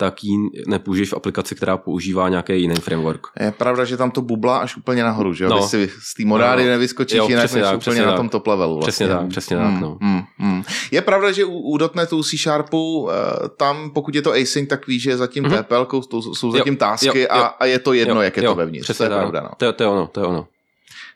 tak 0.00 0.24
ji 0.24 0.36
nepoužiješ 0.66 1.08
v 1.12 1.16
aplikaci, 1.16 1.54
která 1.54 1.76
používá 1.76 2.28
nějaký 2.28 2.60
jiný 2.60 2.74
framework. 2.74 3.26
Je 3.40 3.52
pravda, 3.52 3.84
že 3.84 3.96
tam 3.96 4.10
to 4.10 4.22
bublá 4.22 4.58
až 4.58 4.76
úplně 4.76 5.02
nahoru, 5.02 5.34
že 5.34 5.44
jo? 5.44 5.50
No. 5.50 5.56
No. 5.56 5.68
si 5.68 5.90
z 6.00 6.14
té 6.14 6.24
morády 6.24 6.64
No. 6.64 6.70
nevyskočíš 6.70 7.18
Jo, 7.18 7.28
jinak, 7.28 7.42
než 7.42 7.62
tak, 7.62 7.64
úplně 7.64 7.78
přesně 7.78 8.02
na 8.02 8.08
tak. 8.08 8.16
tom 8.16 8.28
top 8.28 8.46
levelu. 8.46 8.74
Vlastně. 8.74 8.90
Přesně 8.90 9.08
tak, 9.08 9.28
přesně 9.28 9.56
tak, 9.56 9.66
Hmm, 9.66 9.80
no. 9.80 9.98
hmm, 10.00 10.22
hmm. 10.38 10.62
Je 10.90 11.02
pravda, 11.02 11.32
že 11.32 11.44
u, 11.44 11.58
u 11.58 11.78
.NETu 11.94 12.22
C 12.22 12.36
Sharpu 12.38 13.08
eh, 13.10 13.14
tam, 13.56 13.90
pokud 13.90 14.14
je 14.14 14.22
to 14.22 14.32
async, 14.32 14.68
tak 14.68 14.86
víš, 14.86 15.02
že 15.02 15.10
je 15.10 15.16
zatím 15.16 15.44
Mhm. 15.44 15.52
mm-hmm. 15.52 15.62
TPL, 15.86 16.02
jsou, 16.20 16.34
jsou 16.34 16.50
zatím 16.52 16.72
Jo, 16.74 16.78
tásky 16.78 17.06
jo, 17.06 17.14
jo. 17.16 17.26
a, 17.30 17.40
a 17.46 17.64
je 17.64 17.78
to 17.78 17.92
jedno, 17.92 18.14
Jo, 18.14 18.20
jak 18.20 18.36
je 18.36 18.44
jo, 18.44 18.50
to 18.50 18.54
vevnitř. 18.56 18.84
Přesně 18.86 18.96
to 18.98 19.02
je 19.04 19.08
tak. 19.10 19.18
pravda. 19.18 19.40
No. 19.40 19.50
To, 19.56 19.64
je, 19.64 19.72
to 19.72 19.82
je 19.82 19.88
ono, 19.88 20.06
to 20.06 20.20
je 20.20 20.26
ono. 20.26 20.46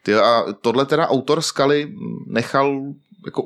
Ty, 0.02 0.14
a 0.14 0.44
tohle 0.60 0.86
teda 0.86 1.08
autor 1.08 1.40
skaly 1.42 1.92
nechal, 2.26 2.80
jako 3.26 3.42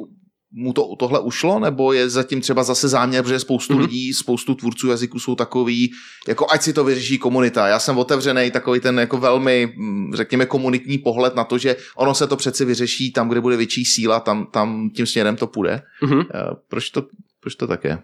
mu 0.53 0.73
to, 0.73 0.97
tohle 0.99 1.21
ušlo, 1.21 1.59
nebo 1.59 1.93
je 1.93 2.09
zatím 2.11 2.41
třeba 2.41 2.63
zase 2.63 2.89
záměr, 2.89 3.23
protože 3.23 3.39
spoustu 3.41 3.73
Mhm. 3.75 3.83
mm-hmm. 3.83 3.87
lidí, 3.87 4.13
spoustu 4.15 4.55
tvůrců 4.55 4.89
jazyků 4.89 5.19
jsou 5.19 5.35
takový, 5.35 5.91
jako 6.29 6.47
ať 6.51 6.63
si 6.63 6.73
to 6.73 6.85
vyřeší 6.85 7.19
komunita. 7.19 7.69
Já 7.69 7.79
jsem 7.79 7.99
otevřený, 7.99 8.51
takový 8.51 8.81
ten 8.81 8.99
jako 8.99 9.19
velmi, 9.19 9.73
mm, 9.77 10.15
řekněme, 10.15 10.47
komunitní 10.47 10.99
pohled 10.99 11.35
na 11.35 11.45
to, 11.45 11.59
že 11.59 11.77
ono 11.97 12.15
se 12.15 12.27
to 12.27 12.37
přeci 12.37 12.65
vyřeší 12.65 13.13
tam, 13.13 13.29
kde 13.29 13.41
bude 13.41 13.57
větší 13.57 13.85
síla, 13.85 14.21
tam, 14.21 14.47
tam 14.47 14.91
tím 14.91 15.07
směrem 15.07 15.37
to 15.37 15.47
půjde. 15.47 15.83
Mhm. 16.03 16.21
Eh, 16.21 16.27
Proč 16.69 16.91
to, 16.91 17.03
proč 17.41 17.55
to 17.55 17.67
tak 17.67 17.85
je? 17.85 17.99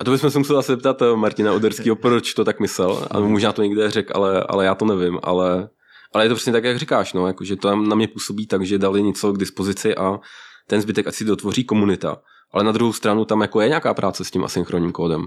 A 0.00 0.04
to 0.04 0.10
bychom 0.10 0.30
se 0.30 0.38
museli 0.38 0.58
asi 0.58 0.72
zeptat 0.72 1.02
eh, 1.02 1.16
Martina 1.16 1.52
Oderského, 1.52 1.96
proč 1.96 2.34
to 2.34 2.44
tak 2.44 2.60
myslel. 2.60 3.06
A 3.10 3.20
možná 3.20 3.52
to 3.52 3.62
někde 3.62 3.90
řekl, 3.90 4.12
ale, 4.16 4.44
ale 4.48 4.64
já 4.64 4.74
to 4.74 4.84
nevím. 4.84 5.18
Ale, 5.22 5.68
ale 6.14 6.24
je 6.24 6.28
to 6.28 6.34
přesně 6.34 6.52
tak, 6.52 6.64
jak 6.64 6.78
říkáš, 6.78 7.12
no, 7.12 7.26
jako, 7.26 7.44
že 7.44 7.56
to 7.56 7.76
na 7.76 7.94
mě 7.96 8.08
působí 8.08 8.46
tak, 8.46 8.62
že 8.66 8.78
dali 8.78 9.02
něco 9.02 9.32
k 9.32 9.38
dispozici 9.38 9.96
a 9.96 10.18
ten 10.66 10.80
zbytek 10.80 11.06
ať 11.06 11.14
si 11.14 11.24
dotvoří 11.24 11.64
komunita. 11.64 12.22
Ale 12.52 12.64
na 12.64 12.72
druhou 12.72 12.92
stranu 12.92 13.24
tam 13.24 13.40
jako 13.40 13.60
je 13.60 13.68
nějaká 13.68 13.94
práce 13.94 14.24
s 14.24 14.30
tím 14.30 14.44
asynchronním 14.44 14.92
kódem. 14.92 15.26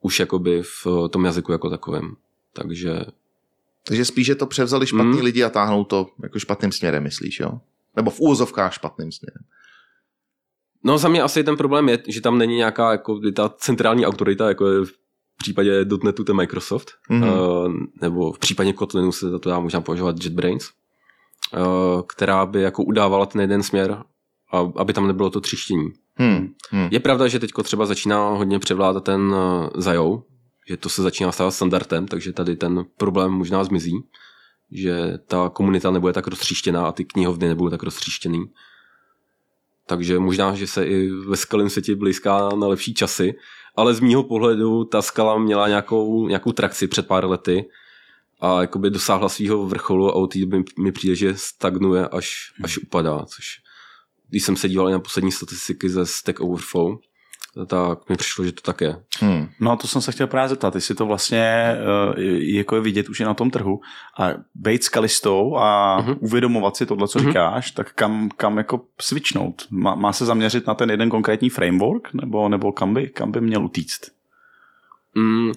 Už 0.00 0.20
jakoby 0.20 0.62
v 0.62 0.86
eh, 0.86 1.08
tom 1.08 1.24
jazyku 1.24 1.52
jako 1.52 1.70
takovém. 1.70 2.14
Takže 2.52 3.00
Takže 3.88 4.04
spíš, 4.04 4.26
že 4.26 4.34
to 4.34 4.46
převzali 4.46 4.86
špatní 4.86 5.12
Mm. 5.18 5.24
lidi 5.24 5.44
a 5.44 5.50
táhnou 5.50 5.84
to 5.84 6.06
jako 6.22 6.38
špatným 6.38 6.72
směrem, 6.72 7.02
myslíš, 7.02 7.40
jo? 7.40 7.50
Nebo 7.96 8.10
v 8.10 8.20
úvozovkách 8.20 8.72
špatným 8.74 9.12
směrem. 9.12 9.42
No 10.84 10.98
za 10.98 11.08
mě 11.08 11.22
asi 11.22 11.44
ten 11.44 11.56
problém 11.56 11.88
je, 11.88 11.98
že 12.08 12.20
tam 12.20 12.38
není 12.38 12.56
nějaká 12.56 12.92
jako 12.92 13.20
ta 13.36 13.48
centrální 13.48 14.06
autorita, 14.06 14.48
jako 14.48 14.66
je 14.68 14.84
v 14.84 14.92
případě 15.38 15.84
.NETu 16.04 16.24
ten 16.24 16.36
Microsoft, 16.36 16.90
Mhm. 17.08 17.22
mm-hmm. 17.24 17.86
nebo 18.00 18.32
v 18.32 18.38
případě 18.38 18.72
Kotlinu 18.72 19.12
se 19.12 19.30
za 19.30 19.38
to 19.38 19.50
dá 19.50 19.58
možná 19.60 19.80
používat 19.80 20.16
JetBrains, 20.24 20.64
eh, 21.54 21.58
která 22.06 22.46
by 22.46 22.62
jako 22.62 22.84
udávala 22.84 23.26
ten 23.26 23.40
jeden 23.40 23.62
směr, 23.62 24.02
aby 24.76 24.92
tam 24.92 25.06
nebylo 25.06 25.30
to 25.30 25.40
třištění. 25.40 25.88
Hmm. 26.14 26.54
Hmm. 26.70 26.88
Je 26.90 27.00
pravda, 27.00 27.28
že 27.28 27.38
teď 27.38 27.50
třeba 27.62 27.86
začíná 27.86 28.28
hodně 28.28 28.58
převládat 28.58 29.04
ten 29.04 29.34
eh, 29.36 29.68
Zajou, 29.80 30.22
že 30.68 30.76
to 30.76 30.88
se 30.88 31.02
začíná 31.02 31.32
stávat 31.32 31.50
standardem, 31.50 32.06
takže 32.06 32.32
tady 32.32 32.56
ten 32.56 32.84
problém 32.96 33.32
možná 33.32 33.64
zmizí, 33.64 34.04
že 34.72 35.18
ta 35.26 35.48
komunita 35.48 35.90
nebude 35.90 36.12
tak 36.12 36.26
roztříštěná 36.26 36.86
a 36.86 36.92
ty 36.92 37.04
knihovny 37.04 37.48
nebudou 37.48 37.70
tak 37.70 37.82
roztříštěný. 37.82 38.44
Takže 39.86 40.18
možná, 40.18 40.54
že 40.54 40.66
se 40.66 40.86
i 40.86 41.10
ve 41.10 41.36
skalém 41.36 41.70
světě 41.70 41.96
blízká 41.96 42.48
na 42.48 42.66
lepší 42.66 42.94
časy, 42.94 43.34
ale 43.76 43.94
z 43.94 44.00
mýho 44.00 44.22
pohledu 44.22 44.84
ta 44.84 45.02
skala 45.02 45.38
měla 45.38 45.68
nějakou, 45.68 46.28
nějakou 46.28 46.52
trakci 46.52 46.88
před 46.88 47.06
pár 47.06 47.26
lety 47.26 47.64
a 48.40 48.60
jakoby 48.60 48.90
dosáhla 48.90 49.28
svého 49.28 49.66
vrcholu 49.66 50.08
a 50.08 50.14
od 50.14 50.32
té 50.32 50.38
doby 50.38 50.64
mi 50.78 50.92
přijde, 50.92 51.14
že 51.14 51.34
stagnuje 51.36 52.08
až, 52.08 52.52
až 52.64 52.78
upadá, 52.78 53.24
což 53.26 53.63
když 54.34 54.44
jsem 54.44 54.56
se 54.56 54.68
díval 54.68 54.90
na 54.90 54.98
poslední 54.98 55.32
statistiky 55.32 55.88
ze 55.88 56.06
Stack 56.06 56.40
Overflow, 56.40 56.96
tak 57.66 58.08
mi 58.08 58.16
přišlo, 58.16 58.44
že 58.44 58.52
to 58.52 58.60
tak 58.60 58.80
je. 58.80 59.02
Hmm. 59.20 59.48
No 59.60 59.76
to 59.76 59.86
jsem 59.86 60.02
se 60.02 60.12
chtěl 60.12 60.26
právě 60.26 60.48
zeptat, 60.48 60.74
jestli 60.74 60.94
to 60.94 61.06
vlastně 61.06 61.76
uh, 62.14 62.20
jako 62.40 62.74
je 62.74 62.82
vidět 62.82 63.08
už 63.08 63.20
je 63.20 63.26
na 63.26 63.34
tom 63.34 63.50
trhu 63.50 63.80
a 64.18 64.30
být 64.54 64.84
skalistou 64.84 65.56
a 65.56 65.98
uh-huh. 66.02 66.16
uvědomovat 66.20 66.76
si 66.76 66.86
tohle, 66.86 67.08
co 67.08 67.18
uh-huh. 67.18 67.26
říkáš, 67.26 67.70
tak 67.70 67.92
kam, 67.92 68.28
kam 68.36 68.58
jako 68.58 68.80
switchnout? 69.00 69.66
Má, 69.70 69.94
má 69.94 70.12
se 70.12 70.24
zaměřit 70.24 70.66
na 70.66 70.74
ten 70.74 70.90
jeden 70.90 71.10
konkrétní 71.10 71.50
framework 71.50 72.14
nebo, 72.14 72.48
nebo 72.48 72.72
kam, 72.72 72.94
by, 72.94 73.08
kam 73.08 73.32
by 73.32 73.40
měl 73.40 73.64
utíct? 73.64 74.10
Mm, 75.14 75.52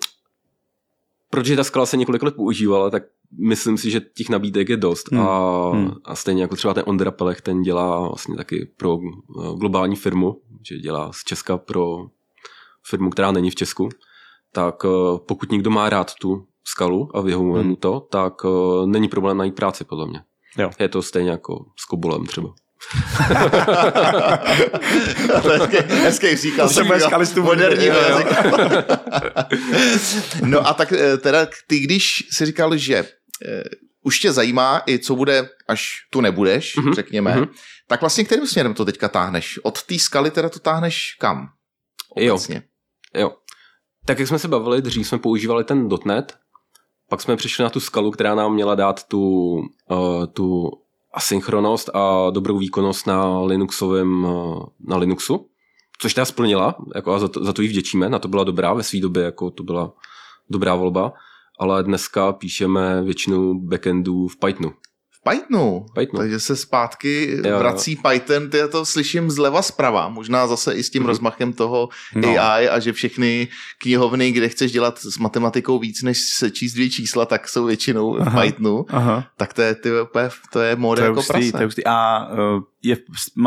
protože 1.29 1.55
ta 1.55 1.63
skala 1.63 1.85
se 1.85 1.97
několik 1.97 2.23
let 2.23 2.35
používala, 2.35 2.89
tak 2.89 3.03
myslím 3.39 3.77
si, 3.77 3.91
že 3.91 3.99
těch 3.99 4.29
nabídek 4.29 4.69
je 4.69 4.77
dost. 4.77 5.11
Hmm. 5.11 5.21
A, 5.21 5.69
Hmm. 5.71 5.91
a 6.05 6.15
stejně 6.15 6.41
jako 6.41 6.55
třeba 6.55 6.73
ten 6.73 6.83
Ondra 6.87 7.11
Pelech, 7.11 7.41
ten 7.41 7.61
dělá 7.61 8.07
vlastně 8.07 8.35
taky 8.35 8.71
pro 8.77 8.97
eh, 8.99 9.55
globální 9.57 9.95
firmu, 9.95 10.41
že 10.69 10.77
dělá 10.77 11.11
z 11.13 11.23
Česka 11.23 11.57
pro 11.57 11.97
firmu, 12.89 13.09
která 13.09 13.31
není 13.31 13.51
v 13.51 13.55
Česku. 13.55 13.89
Tak 14.51 14.75
eh, 14.85 14.89
pokud 15.27 15.51
někdo 15.51 15.69
má 15.69 15.89
rád 15.89 16.15
tu 16.15 16.45
skalu 16.63 17.09
a 17.13 17.21
vyhovuje 17.21 17.61
Hmm. 17.61 17.69
mu 17.69 17.75
to, 17.75 17.99
tak 18.11 18.33
eh, 18.45 18.87
není 18.87 19.07
problém 19.07 19.37
najít 19.37 19.55
práci, 19.55 19.83
podle 19.83 20.07
mě. 20.07 20.21
Jo. 20.57 20.69
Je 20.79 20.89
to 20.89 21.01
stejně 21.01 21.31
jako 21.31 21.65
s 21.79 21.85
Kobolem 21.85 22.25
třeba. 22.25 22.53
to 25.41 25.51
je 25.51 25.59
hezký, 25.59 25.77
hezký 25.89 26.35
říkal. 26.35 26.69
To 26.69 26.73
jo. 27.87 27.93
jazyka. 27.95 28.43
no 30.45 30.67
a 30.67 30.73
tak 30.73 30.93
teda 31.21 31.47
ty, 31.67 31.79
když 31.79 32.27
si 32.31 32.45
říkal, 32.45 32.77
že 32.77 33.05
už 34.03 34.19
tě 34.19 34.31
zajímá 34.31 34.81
i 34.87 34.99
co 34.99 35.15
bude, 35.15 35.49
až 35.67 35.91
tu 36.09 36.21
nebudeš, 36.21 36.75
Mhm, 36.75 36.93
řekněme, 36.93 37.35
mhm. 37.35 37.47
tak 37.87 38.01
vlastně 38.01 38.23
kterým 38.23 38.47
směrem 38.47 38.73
to 38.73 38.85
teďka 38.85 39.07
táhneš? 39.09 39.59
Od 39.63 39.83
té 39.83 39.99
skaly 39.99 40.31
teda 40.31 40.49
to 40.49 40.59
táhneš 40.59 41.15
kam? 41.19 41.49
Jo. 42.17 42.33
Obecně. 42.33 42.63
Jo. 43.15 43.31
Tak 44.05 44.19
jak 44.19 44.27
jsme 44.27 44.39
se 44.39 44.47
bavili, 44.47 44.81
dřív 44.81 45.07
jsme 45.07 45.17
používali 45.17 45.63
ten 45.63 45.89
.NET, 46.05 46.37
pak 47.09 47.21
jsme 47.21 47.35
přišli 47.35 47.63
na 47.63 47.69
tu 47.69 47.79
skalu, 47.79 48.11
která 48.11 48.35
nám 48.35 48.53
měla 48.53 48.75
dát 48.75 49.03
tu, 49.03 49.21
uh, 49.89 50.25
tu 50.33 50.71
asynchronost 51.13 51.89
a 51.93 52.29
dobrou 52.29 52.57
výkonnost 52.57 53.07
na 53.07 53.41
Linuxovém, 53.41 54.23
uh, 54.23 54.63
na 54.79 54.97
Linuxu, 54.97 55.49
což 55.99 56.13
ta 56.13 56.25
splnila, 56.25 56.75
jako 56.95 57.13
a 57.13 57.19
za 57.19 57.27
to, 57.27 57.43
za 57.43 57.53
to 57.53 57.61
jí 57.61 57.67
vděčíme, 57.67 58.09
na 58.09 58.19
to 58.19 58.27
byla 58.27 58.43
dobrá, 58.43 58.73
ve 58.73 58.83
své 58.83 58.99
době 58.99 59.23
jako 59.23 59.51
to 59.51 59.63
byla 59.63 59.93
dobrá 60.49 60.75
volba, 60.75 61.13
ale 61.59 61.83
dneska 61.83 62.33
píšeme 62.33 63.03
většinu 63.03 63.53
backendů 63.59 64.27
v 64.27 64.37
Pythonu. 64.39 64.69
V 65.11 65.29
Pythonu. 65.29 65.85
Pythonu. 65.95 66.19
Takže 66.19 66.39
se 66.39 66.55
zpátky 66.55 67.37
Jo. 67.45 67.59
vrací 67.59 67.95
Python, 68.09 68.49
ty 68.49 68.57
já 68.57 68.67
to 68.67 68.85
slyším 68.85 69.31
zleva 69.31 69.61
zprava, 69.61 70.09
možná 70.09 70.47
zase 70.47 70.73
i 70.73 70.83
s 70.83 70.89
tím 70.89 71.01
Mhm. 71.01 71.07
rozmachem 71.07 71.53
toho 71.53 71.89
No. 72.15 72.29
AI 72.39 72.69
a 72.69 72.79
že 72.79 72.93
všechny 72.93 73.47
knihovny, 73.81 74.31
kde 74.31 74.49
chceš 74.49 74.71
dělat 74.71 74.99
s 74.99 75.17
matematikou 75.17 75.79
víc 75.79 76.01
než 76.03 76.17
se 76.19 76.51
číst 76.51 76.73
dvě 76.73 76.89
čísla, 76.89 77.25
tak 77.25 77.49
jsou 77.49 77.65
většinou 77.65 78.13
v 78.13 78.21
Aha. 78.21 78.41
Pythonu. 78.41 78.85
Aha. 78.89 79.27
Tak 79.37 79.53
to 79.53 79.61
je, 79.61 79.75
ty, 79.75 79.89
to 80.53 80.59
je 80.59 80.75
móda 80.75 80.99
To 80.99 81.03
je 81.03 81.07
jako 81.09 81.15
hustý, 81.19 81.33
prase. 81.33 81.51
to 81.51 81.57
je 81.57 81.65
hustý. 81.65 81.81
A 81.85 82.27
uh, 82.31 82.63
je, 82.87 82.97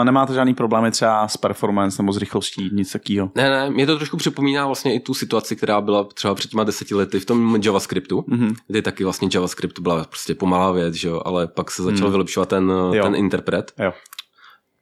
nemáte 0.05 0.35
žádný 0.35 0.55
problémy 0.55 0.91
třeba 0.91 1.29
s 1.29 1.37
performance 1.37 2.03
nebo 2.03 2.13
s 2.13 2.17
rychlostí, 2.17 2.71
nic 2.73 2.93
takového? 2.93 3.31
Ne, 3.35 3.51
ne, 3.51 3.71
mě 3.71 3.87
to 3.87 3.97
trošku 3.97 4.17
připomíná 4.17 4.67
vlastně 4.67 4.95
i 4.95 5.01
tu 5.01 5.15
situaci, 5.15 5.57
která 5.57 5.81
byla 5.81 6.05
třeba 6.05 6.35
před 6.35 6.51
těma 6.51 6.65
deseti 6.65 6.95
lety 6.95 7.21
v 7.21 7.25
tom 7.27 7.59
JavaScriptu, 7.65 8.25
Mhm. 8.27 8.55
kdy 8.69 8.83
taky 8.83 9.05
vlastně 9.05 9.29
JavaScript 9.35 9.79
byla 9.79 10.05
prostě 10.05 10.35
pomalá 10.35 10.73
věc, 10.73 10.95
že 10.95 11.09
jo, 11.09 11.23
ale 11.25 11.47
pak 11.47 11.71
se 11.71 11.83
začal 11.83 12.07
Hmm. 12.07 12.13
vylepšovat 12.13 12.49
ten, 12.49 12.73
Jo. 12.93 13.03
ten 13.05 13.15
interpret, 13.15 13.73
Jo. 13.79 13.93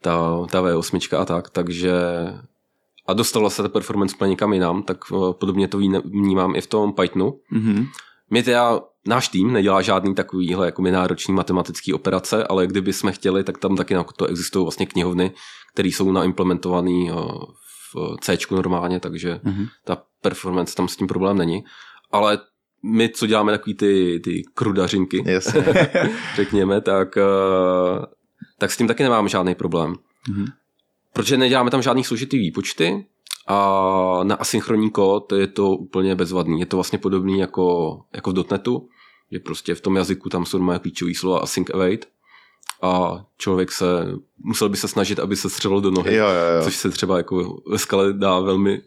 ta, 0.03 0.47
ta 0.51 0.61
V8 0.62 1.18
a 1.18 1.25
tak, 1.25 1.51
takže 1.51 1.92
a 3.07 3.12
dostala 3.12 3.51
se 3.51 3.62
ta 3.62 3.68
performance 3.68 4.14
úplně 4.16 4.31
někam 4.31 4.53
jinam, 4.53 4.83
tak 4.83 4.99
eh, 5.12 5.16
podobně 5.33 5.68
to 5.68 5.79
vnímám 6.05 6.57
i 6.57 6.61
v 6.61 6.66
tom 6.66 6.92
Pythonu. 6.92 7.35
Mhm. 7.51 7.87
Mě 8.30 8.42
teda, 8.42 8.80
náš 9.06 9.28
tým 9.28 9.52
nedělá 9.52 9.82
žádný 9.82 10.14
takovýhle 10.14 10.66
jako 10.66 10.82
náročný 10.82 11.34
matematický 11.34 11.94
operace, 11.94 12.44
ale 12.46 12.66
kdyby 12.66 12.92
jsme 12.92 13.12
chtěli, 13.12 13.44
tak 13.44 13.58
tam 13.58 13.76
taky 13.76 13.94
na 13.94 14.04
to 14.04 14.26
existují 14.26 14.64
vlastně 14.64 14.86
knihovny, 14.86 15.32
které 15.72 15.88
jsou 15.88 16.12
naimplementované 16.12 17.12
v 17.94 18.16
C 18.20 18.36
normálně, 18.50 19.00
takže 19.00 19.40
Mhm. 19.44 19.66
ta 19.84 20.02
performance 20.22 20.74
tam 20.74 20.88
s 20.88 20.96
tím 20.96 21.06
problém 21.06 21.38
není. 21.38 21.64
Ale 22.10 22.38
my, 22.82 23.08
co 23.08 23.26
děláme 23.26 23.52
takový 23.52 23.74
ty, 23.74 24.20
ty 24.24 24.42
krudařinky, 24.54 25.22
Jasně. 25.26 25.64
řekněme, 26.36 26.80
tak, 26.80 27.16
eh, 27.16 28.06
tak 28.58 28.70
s 28.72 28.76
tím 28.76 28.86
taky 28.88 29.02
nemáme 29.02 29.28
žádný 29.28 29.54
problém. 29.54 29.94
Mhm. 30.28 30.46
Protože 31.12 31.36
neděláme 31.36 31.70
tam 31.70 31.82
žádný 31.82 32.04
složitý 32.04 32.38
výpočty 32.38 33.06
a 33.48 34.20
na 34.22 34.34
asynchronní 34.34 34.90
kód 34.90 35.32
je 35.32 35.46
to 35.46 35.70
úplně 35.70 36.14
bezvadný. 36.14 36.61
Je 36.61 36.66
to 36.66 36.76
vlastně 36.76 36.98
podobný 36.98 37.38
jako, 37.38 37.98
jako 38.14 38.32
v 38.32 38.50
.NETu, 38.50 38.88
že 39.32 39.38
prostě 39.38 39.74
v 39.74 39.80
tom 39.80 39.96
jazyku 39.96 40.28
tam 40.28 40.46
jsou 40.46 40.58
moje 40.58 40.78
klíčové 40.78 41.14
slova 41.14 41.38
async 41.40 41.70
await 41.74 42.06
a 42.82 43.24
člověk 43.38 43.72
se, 43.72 43.87
musel 44.44 44.68
by 44.68 44.76
se 44.76 44.88
snažit, 44.88 45.18
aby 45.18 45.37
se 45.37 45.50
střelil 45.50 45.80
do 45.80 45.90
nohy, 45.90 46.14
jo, 46.16 46.26
jo, 46.26 46.56
jo. 46.58 46.64
což 46.64 46.76
se 46.76 46.90
třeba 46.90 47.16
jako 47.16 47.62
ve 47.70 47.78
skale 47.78 48.12
dá 48.12 48.38
velmi 48.40 48.80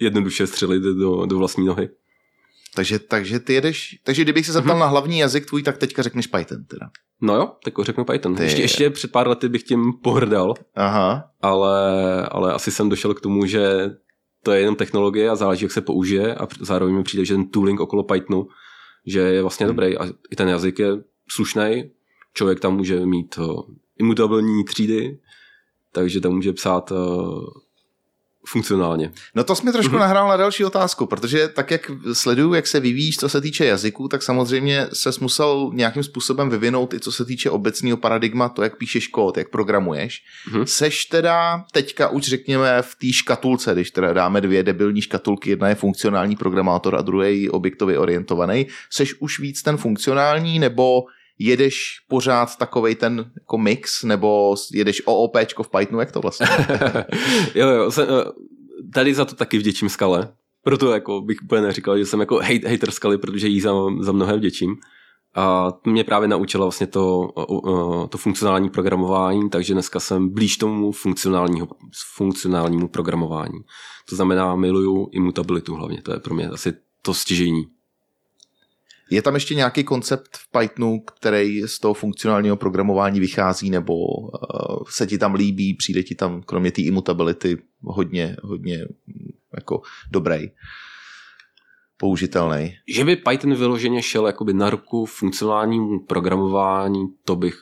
jednoduše 0.00 0.46
střelit 0.46 0.82
do, 0.82 1.26
do 1.26 1.38
vlastní 1.38 1.66
nohy. 1.66 1.88
Takže, 2.74 2.98
takže 2.98 3.40
ty 3.40 3.54
jedeš, 3.54 3.98
takže 4.04 4.22
kdybych 4.22 4.46
se 4.46 4.52
zeptal 4.52 4.74
Mhm. 4.74 4.80
na 4.80 4.86
hlavní 4.86 5.18
jazyk 5.18 5.46
tvůj, 5.46 5.62
tak 5.62 5.78
teďka 5.78 6.02
řekneš 6.02 6.26
Python 6.26 6.64
teda. 6.64 6.90
No 7.20 7.34
jo, 7.34 7.52
tak 7.64 7.74
řeknu 7.82 8.04
Python. 8.04 8.34
Ty- 8.34 8.42
Ještě, 8.42 8.62
ještě 8.62 8.90
před 8.90 9.12
pár 9.12 9.28
lety 9.28 9.48
bych 9.48 9.62
tím 9.62 9.92
pohrdal, 10.02 10.54
Aha. 10.74 11.30
ale, 11.42 11.82
ale 12.26 12.52
asi 12.52 12.70
jsem 12.70 12.88
došel 12.88 13.14
k 13.14 13.20
tomu, 13.20 13.46
že 13.46 13.90
to 14.46 14.52
je 14.52 14.60
jenom 14.60 14.76
technologie 14.76 15.30
a 15.30 15.36
záleží, 15.36 15.64
jak 15.64 15.72
se 15.72 15.80
použije 15.80 16.34
a 16.34 16.48
zároveň 16.60 16.94
mi 16.94 17.02
přijde, 17.02 17.24
že 17.24 17.34
ten 17.34 17.48
tooling 17.48 17.80
okolo 17.80 18.02
Pythonu, 18.02 18.48
že 19.06 19.20
je 19.20 19.42
vlastně 19.42 19.66
dobrý 19.66 19.98
a 19.98 20.06
i 20.30 20.36
ten 20.36 20.48
jazyk 20.48 20.78
je 20.78 20.88
slušný. 21.30 21.90
Člověk 22.34 22.60
tam 22.60 22.76
může 22.76 23.06
mít 23.06 23.38
uh, 23.38 23.60
imutabilní 23.98 24.64
třídy, 24.64 25.18
takže 25.92 26.20
tam 26.20 26.32
může 26.32 26.52
psát 26.52 26.90
uh, 26.90 27.44
funkcionálně. 28.46 29.12
No 29.34 29.44
to 29.44 29.54
jsi 29.56 29.64
mi 29.64 29.72
trošku 29.72 29.92
Mhm. 29.92 30.00
nahrál 30.00 30.28
na 30.28 30.36
další 30.36 30.64
otázku, 30.64 31.06
protože 31.06 31.48
tak, 31.48 31.70
jak 31.70 31.90
sleduju, 32.12 32.54
jak 32.54 32.66
se 32.66 32.80
vyvíjíš, 32.80 33.16
co 33.16 33.28
se 33.28 33.40
týče 33.40 33.66
jazyků, 33.66 34.08
tak 34.08 34.22
samozřejmě 34.22 34.86
se 34.92 35.10
musel 35.20 35.70
nějakým 35.74 36.02
způsobem 36.02 36.50
vyvinout 36.50 36.94
i 36.94 37.00
co 37.00 37.12
se 37.12 37.24
týče 37.24 37.50
obecného 37.50 37.96
paradigma, 37.96 38.48
to, 38.48 38.62
jak 38.62 38.76
píšeš 38.76 39.08
kód, 39.08 39.36
jak 39.36 39.48
programuješ. 39.50 40.22
Mhm. 40.52 40.66
Seš 40.66 41.04
teda 41.04 41.64
teďka 41.72 42.08
už 42.08 42.22
řekněme 42.22 42.82
v 42.82 42.94
té 42.94 43.12
škatulce, 43.12 43.72
když 43.74 43.90
teda 43.90 44.12
dáme 44.12 44.40
dvě 44.40 44.62
debilní 44.62 45.00
škatulky, 45.02 45.50
jedna 45.50 45.68
je 45.68 45.74
funkcionální 45.74 46.36
programátor 46.36 46.96
a 46.96 47.02
druhý 47.02 47.50
objektově 47.50 47.98
orientovaný, 47.98 48.66
seš 48.90 49.14
už 49.20 49.40
víc 49.40 49.62
ten 49.62 49.76
funkcionální 49.76 50.58
nebo 50.58 51.02
jedeš 51.38 52.04
pořád 52.08 52.56
takovej 52.56 52.94
ten 52.94 53.30
jako 53.34 53.58
mix, 53.58 54.02
nebo 54.02 54.54
jedeš 54.72 55.02
OOPčko 55.04 55.62
v 55.62 55.70
Pythonu, 55.70 56.00
jak 56.00 56.12
to 56.12 56.20
vlastně? 56.20 56.46
jo, 57.54 57.68
jo, 57.68 57.90
se, 57.90 58.02
eh, 58.02 58.24
tady 58.94 59.14
za 59.14 59.24
to 59.24 59.34
taky 59.34 59.58
vděčím 59.58 59.88
skale. 59.88 60.32
Proto 60.62 60.92
jako 60.92 61.20
bych 61.20 61.36
úplně 61.44 61.62
neříkal, 61.62 61.98
že 61.98 62.06
jsem 62.06 62.20
jako 62.20 62.36
hate, 62.36 62.68
hater 62.68 62.90
skaly, 62.90 63.18
protože 63.18 63.48
jí 63.48 63.60
za, 63.60 63.72
za 64.00 64.12
mnohé 64.12 64.36
vděčím. 64.36 64.76
A 65.34 65.72
mě 65.84 66.04
právě 66.04 66.28
naučila 66.28 66.64
vlastně 66.64 66.86
to, 66.86 67.28
eh, 67.38 68.08
to 68.08 68.18
funkcionální 68.18 68.70
programování, 68.70 69.50
takže 69.50 69.72
dneska 69.72 70.00
jsem 70.00 70.28
blíž 70.28 70.56
tomu 70.56 70.92
funkcionálního, 70.92 71.68
funkcionálnímu 72.14 72.88
programování. 72.88 73.58
To 74.08 74.16
znamená, 74.16 74.56
miluju 74.56 75.08
imutabilitu 75.12 75.74
hlavně, 75.74 76.02
to 76.02 76.12
je 76.12 76.20
pro 76.20 76.34
mě 76.34 76.48
asi 76.48 76.72
to 77.02 77.14
stěžení. 77.14 77.75
Je 79.10 79.22
tam 79.22 79.34
ještě 79.34 79.54
nějaký 79.54 79.84
koncept 79.84 80.36
v 80.36 80.50
Pythonu, 80.50 81.00
který 81.00 81.62
z 81.62 81.78
toho 81.78 81.94
funkcionálního 81.94 82.56
programování 82.56 83.20
vychází, 83.20 83.70
nebo 83.70 83.94
uh, 83.94 84.30
se 84.88 85.06
ti 85.06 85.18
tam 85.18 85.34
líbí, 85.34 85.74
přijde 85.74 86.02
ti 86.02 86.14
tam, 86.14 86.42
kromě 86.42 86.70
té 86.70 86.82
immutability, 86.82 87.58
hodně, 87.82 88.36
hodně 88.42 88.78
mm, 89.06 89.30
jako 89.56 89.82
dobrý? 90.10 90.50
použitelný. 91.96 92.76
Že 92.88 93.04
by 93.04 93.16
Python 93.16 93.54
vyloženě 93.54 94.02
šel 94.02 94.26
jakoby 94.26 94.52
na 94.52 94.70
ruku 94.70 95.06
funkcionálnímu 95.06 96.00
programování, 96.00 97.06
to 97.24 97.36
bych, 97.36 97.60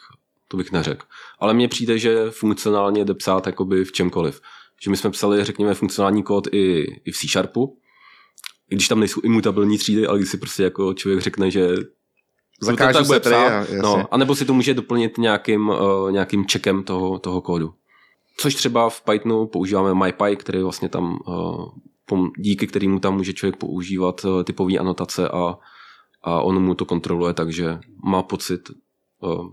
to 0.49 0.57
bych 0.57 0.73
neřekl. 0.73 1.07
Ale 1.39 1.55
mně 1.55 1.69
přijde, 1.69 1.99
že 1.99 2.31
funkcionálně 2.31 3.05
jde 3.05 3.15
psát 3.15 3.47
jakoby 3.47 3.85
v 3.85 3.93
čemkoliv. 3.93 4.41
Že 4.83 4.91
my 4.91 4.97
jsme 4.97 5.11
psali, 5.11 5.45
řekněme, 5.45 5.75
funkcionální 5.75 6.23
kód 6.23 6.47
i, 6.53 6.87
i 7.05 7.13
v 7.13 7.17
C 7.17 7.29
Sharpu, 7.29 7.79
i 7.79 7.84
když 8.69 8.89
tam 8.89 9.01
nejsou 9.01 9.21
imutabilní 9.21 9.79
třídy, 9.79 10.07
ale 10.07 10.19
když 10.19 10.31
si 10.31 10.37
prostě 10.37 10.63
jako 10.63 10.95
člověk 10.95 11.21
řekne, 11.21 11.51
že 11.51 11.69
Zakážu 12.61 12.93
tak 12.93 13.05
se 13.05 13.09
bude 13.09 13.21
psát, 13.21 13.49
jasně. 13.49 13.79
no, 13.79 14.15
anebo 14.15 14.35
si 14.35 14.45
to 14.45 14.55
může 14.55 14.75
doplnit 14.75 15.19
nějakým, 15.19 15.69
uh, 15.69 16.13
nějakým 16.13 16.45
checkem 16.53 16.83
toho, 16.83 17.19
toho 17.19 17.41
kódu. 17.41 17.75
Což 18.37 18.55
třeba 18.55 18.91
v 18.91 19.01
Pythonu 19.01 19.47
používáme 19.47 19.95
MyPy, 19.95 20.37
který 20.37 20.63
vlastně 20.63 20.89
tam, 20.89 21.19
uh, 22.11 22.29
díky 22.39 22.67
kterému 22.67 23.01
tam 23.01 23.17
může 23.17 23.33
člověk 23.33 23.57
používat 23.57 24.25
uh, 24.25 24.43
typové 24.43 24.79
anotace 24.79 25.29
a, 25.29 25.59
a 26.23 26.41
on 26.41 26.63
mu 26.63 26.75
to 26.75 26.85
kontroluje, 26.85 27.35
takže 27.35 27.79
má 28.05 28.23
pocit, 28.23 28.71
uh, 29.21 29.47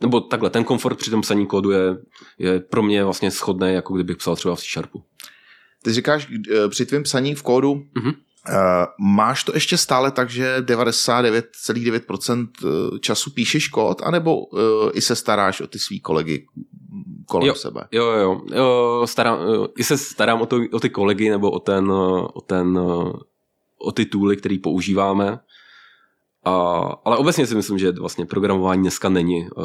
nebo 0.00 0.20
takhle, 0.20 0.50
ten 0.50 0.64
komfort 0.64 0.98
při 0.98 1.10
tom 1.10 1.20
psaní 1.20 1.46
kódu 1.46 1.70
je, 1.70 1.96
je 2.38 2.60
pro 2.60 2.82
mě 2.82 3.04
vlastně 3.04 3.30
schodný, 3.30 3.72
jako 3.74 3.94
kdybych 3.94 4.16
psal 4.16 4.36
třeba 4.36 4.54
v 4.56 4.60
C 4.60 4.66
Sharpu. 4.72 5.02
Ty 5.82 5.92
říkáš, 5.92 6.28
eh, 6.52 6.68
při 6.68 6.86
tvém 6.86 7.02
psaní 7.02 7.34
v 7.34 7.42
kódu, 7.42 7.82
Mhm. 7.94 8.12
Uh, 8.48 8.54
máš 8.98 9.44
to 9.44 9.54
ještě 9.54 9.76
stále 9.76 10.10
tak, 10.10 10.30
že 10.30 10.56
99,9% 10.60 12.48
času 13.00 13.30
píšeš 13.30 13.68
kód, 13.68 14.02
anebo 14.04 14.44
uh, 14.44 14.60
i 14.94 15.00
se 15.00 15.16
staráš 15.16 15.60
o 15.60 15.66
ty 15.66 15.78
svý 15.78 16.00
kolegy 16.00 16.46
kolem 17.28 17.46
Jo. 17.46 17.54
sebe? 17.54 17.84
Jo, 17.92 18.04
jo, 18.04 18.18
jo. 18.18 18.40
jo 18.54 19.02
starám, 19.06 19.38
jo, 19.40 19.68
I 19.78 19.84
se 19.84 19.98
starám 19.98 20.40
o, 20.42 20.46
to, 20.46 20.60
o 20.72 20.80
ty 20.80 20.90
kolegy 20.90 21.30
nebo 21.30 21.50
o 21.50 21.58
ten, 21.58 21.90
eh, 21.90 22.26
o 22.34 22.40
ten, 22.40 22.78
eh, 22.78 23.12
o 23.78 23.92
ty 23.92 24.06
tooly, 24.06 24.36
který 24.36 24.58
používáme. 24.58 25.38
A, 26.44 26.52
ale 27.04 27.16
obecně 27.16 27.46
si 27.46 27.54
myslím, 27.54 27.78
že 27.78 27.92
vlastně 27.92 28.26
programování 28.26 28.82
dneska 28.82 29.08
není 29.08 29.46
eh, 29.46 29.62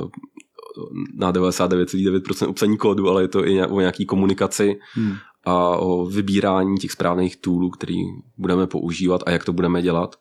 na 1.16 1.34
99,9% 1.34 2.50
obsaní 2.50 2.78
kódu, 2.78 3.10
ale 3.10 3.22
je 3.22 3.28
to 3.28 3.48
i 3.48 3.66
o 3.66 3.80
nějaký 3.80 4.06
komunikaci 4.06 4.80
Hmm. 4.94 5.16
A 5.46 5.78
o 5.78 6.06
vybírání 6.06 6.78
těch 6.78 6.91
správných 6.91 7.36
toolů, 7.38 7.70
který 7.70 7.96
budeme 8.38 8.68
používat 8.68 9.22
a 9.26 9.32
jak 9.32 9.44
to 9.46 9.54
budeme 9.54 9.82
dělat. 9.82 10.16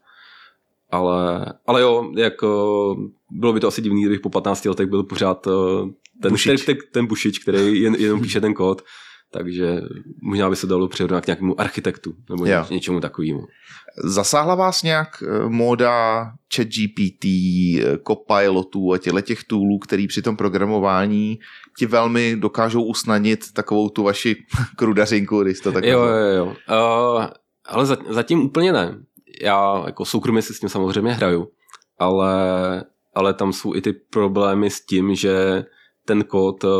Ale, 0.90 1.46
ale 1.66 1.80
jo, 1.80 2.12
jak, 2.16 2.32
eh, 2.44 2.46
bylo 3.30 3.52
by 3.52 3.60
to 3.60 3.68
asi 3.68 3.82
divný, 3.82 4.02
kdybych 4.02 4.20
po 4.20 4.30
15 4.30 4.68
letech 4.68 4.86
byl 4.86 5.02
pořád 5.02 5.46
eh, 5.46 5.50
ten, 6.22 6.32
Bušič. 6.32 6.64
ten, 6.64 6.76
ten, 6.92 7.06
bušič, 7.06 7.38
který 7.38 7.80
jen, 7.80 7.94
jenom 7.94 8.20
píše 8.20 8.40
ten 8.40 8.54
kód, 8.54 8.82
takže 9.30 9.80
možná 10.22 10.50
by 10.50 10.56
se 10.56 10.66
dalo 10.66 10.88
přirovnat 10.88 11.24
k 11.24 11.26
nějakému 11.26 11.60
architektu 11.60 12.14
nebo 12.30 12.46
Jo. 12.46 12.60
něč, 12.60 12.70
něčemu 12.70 13.00
takovému. 13.00 13.40
Zasáhla 14.04 14.54
vás 14.54 14.82
nějak 14.82 15.22
eh, 15.26 15.48
móda 15.48 16.24
ChatGPT, 16.54 17.24
Copilotů 18.06 18.92
a 18.92 18.98
těchto 18.98 19.20
těch 19.20 19.44
toolů, 19.44 19.78
který 19.78 20.06
při 20.06 20.22
tom 20.22 20.36
programování 20.36 21.38
ti 21.78 21.86
velmi 21.86 22.36
dokážou 22.36 22.82
usnadnit 22.84 23.52
takovou 23.54 23.88
tu 23.88 24.02
vaši 24.02 24.36
krudařinku, 24.76 25.42
když 25.42 25.60
to 25.60 25.72
tak 25.72 25.84
Jo, 25.84 26.00
jo, 26.02 26.36
jo. 26.36 26.44
Uh, 26.46 27.24
ale 27.68 27.86
za- 27.86 27.96
zatím 28.08 28.42
úplně 28.42 28.72
ne. 28.72 28.98
Já 29.42 29.82
jako 29.86 30.04
soukromě 30.04 30.42
si 30.42 30.54
s 30.54 30.60
tím 30.60 30.68
samozřejmě 30.68 31.12
hraju, 31.12 31.48
ale, 31.98 32.34
ale 33.14 33.34
tam 33.34 33.52
jsou 33.52 33.74
i 33.74 33.80
ty 33.80 33.92
problémy 33.92 34.70
s 34.70 34.86
tím, 34.86 35.14
že 35.14 35.64
ten 36.06 36.24
kód 36.24 36.64
uh, 36.64 36.70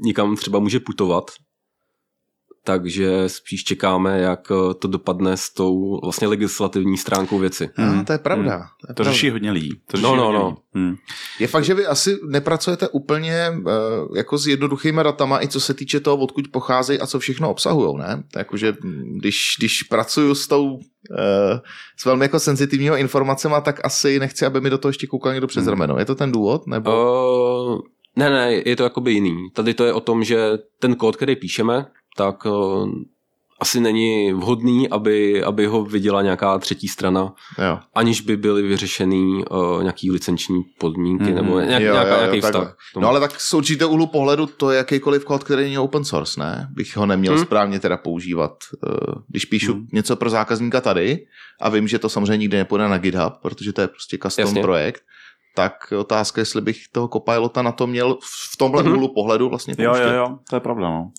nikam 0.00 0.36
třeba 0.36 0.58
může 0.58 0.80
putovat, 0.80 1.24
takže 2.66 3.28
spíš 3.28 3.64
čekáme, 3.64 4.18
jak 4.18 4.48
eh, 4.50 4.74
to 4.74 4.88
dopadne 4.88 5.36
s 5.36 5.50
tou 5.50 6.00
vlastně 6.04 6.28
legislativní 6.28 6.96
stránkou 6.96 7.38
věci. 7.38 7.70
Ah, 7.78 8.04
to 8.04 8.12
je 8.12 8.18
pravda. 8.18 8.52
Hmm. 8.56 8.60
To, 8.80 8.86
je 8.86 8.88
To 8.88 8.94
pravda. 8.94 9.12
řeší 9.12 9.30
hodně 9.30 9.50
lidí. 9.50 9.70
To 9.90 9.96
řeší 9.96 10.02
No, 10.02 10.16
no, 10.16 10.22
hodně 10.24 10.38
no. 10.38 10.46
lidí. 10.48 10.60
Hmm. 10.74 10.96
Je 11.40 11.46
fakt, 11.46 11.64
že 11.64 11.74
vy 11.74 11.86
asi 11.86 12.18
nepracujete 12.28 12.88
úplně 12.88 13.50
uh, 13.50 14.16
jako 14.16 14.38
s 14.38 14.46
jednoduchýma 14.46 15.02
datama, 15.02 15.42
i 15.42 15.48
co 15.48 15.60
se 15.60 15.74
týče 15.74 16.00
toho, 16.00 16.16
odkud 16.16 16.48
pocházejí 16.48 17.00
a 17.00 17.06
co 17.06 17.18
všechno 17.18 17.50
obsahují, 17.50 17.96
ne? 17.98 18.22
Jakože 18.36 18.74
mm, 18.82 19.18
když, 19.20 19.54
když 19.58 19.82
pracuju 19.82 20.34
s 20.34 20.48
tou 20.48 20.72
uh, 20.74 20.80
s 21.96 22.04
velmi 22.04 22.24
jako 22.24 22.40
senzitivními 22.40 23.00
informacemi, 23.00 23.54
tak 23.62 23.80
asi 23.84 24.18
nechci, 24.18 24.46
aby 24.46 24.60
mi 24.60 24.70
do 24.70 24.78
toho 24.78 24.90
ještě 24.90 25.06
koukal 25.06 25.32
někdo 25.32 25.46
přes 25.46 25.62
Hmm. 25.64 25.70
rameno. 25.70 25.98
Je 25.98 26.04
to 26.04 26.14
ten 26.14 26.32
důvod? 26.32 26.66
Nebo... 26.66 26.90
Uh, 27.74 27.80
ne, 28.16 28.30
ne, 28.30 28.52
je 28.66 28.76
to 28.76 28.82
jakoby 28.82 29.12
jiný. 29.12 29.36
Tady 29.52 29.74
to 29.74 29.84
je 29.84 29.92
o 29.92 30.00
tom, 30.00 30.24
že 30.24 30.50
ten 30.80 30.94
kód, 30.94 31.16
který 31.16 31.36
píšeme, 31.36 31.86
tak 32.16 32.44
uh, 32.46 32.88
asi 33.60 33.80
není 33.80 34.32
vhodný, 34.32 34.88
aby, 34.88 35.42
aby 35.44 35.66
ho 35.66 35.84
viděla 35.84 36.22
nějaká 36.22 36.58
třetí 36.58 36.88
strana, 36.88 37.34
Jo. 37.58 37.78
aniž 37.94 38.20
by 38.20 38.36
byly 38.36 38.62
vyřešený 38.62 39.44
uh, 39.50 39.82
nějaký 39.82 40.10
licenční 40.10 40.62
podmínky 40.78 41.24
Mhm. 41.24 41.34
nebo 41.34 41.60
nějak, 41.60 41.82
Jo, 41.82 41.92
nějaká, 41.92 42.08
jo, 42.10 42.14
jo, 42.14 42.20
nějaký 42.20 42.40
takhle. 42.40 42.60
vztah. 42.64 42.76
No 42.96 43.08
ale 43.08 43.20
tak 43.20 43.40
z 43.40 43.54
určitého 43.54 43.90
úhlu 43.90 44.06
pohledu 44.06 44.46
to 44.46 44.70
je 44.70 44.76
jakýkoliv 44.76 45.24
kód, 45.24 45.44
který 45.44 45.62
není 45.62 45.78
open 45.78 46.04
source, 46.04 46.40
ne? 46.40 46.68
Bych 46.72 46.96
ho 46.96 47.06
neměl 47.06 47.34
Hmm. 47.34 47.44
správně 47.44 47.80
teda 47.80 47.96
používat. 47.96 48.52
Eh, 48.86 48.96
Když 49.28 49.44
píšu 49.44 49.72
Hmm. 49.72 49.86
něco 49.92 50.16
pro 50.16 50.30
zákazníka 50.30 50.80
tady 50.80 51.18
a 51.60 51.68
vím, 51.68 51.88
že 51.88 51.98
to 51.98 52.08
samozřejmě 52.08 52.36
nikdy 52.36 52.56
nepůjde 52.56 52.88
na 52.88 52.98
GitHub, 52.98 53.32
protože 53.42 53.72
to 53.72 53.80
je 53.80 53.88
prostě 53.88 54.18
custom 54.22 54.42
Jasně. 54.44 54.62
projekt, 54.62 55.02
tak 55.54 55.72
otázka, 55.98 56.40
jestli 56.40 56.60
bych 56.60 56.76
toho 56.92 57.08
Copilota 57.08 57.62
na 57.62 57.72
to 57.72 57.86
měl 57.86 58.18
v 58.52 58.56
tomhle 58.56 58.82
Mhm. 58.82 58.92
úhlu 58.92 59.14
pohledu 59.14 59.48
vlastně 59.48 59.74
Jo, 59.78 59.90
pouštět. 59.90 60.06
jo, 60.08 60.12
jo, 60.14 60.38
to 60.50 60.56
je 60.56 60.60
pravda, 60.60 60.90
no. 60.90 61.10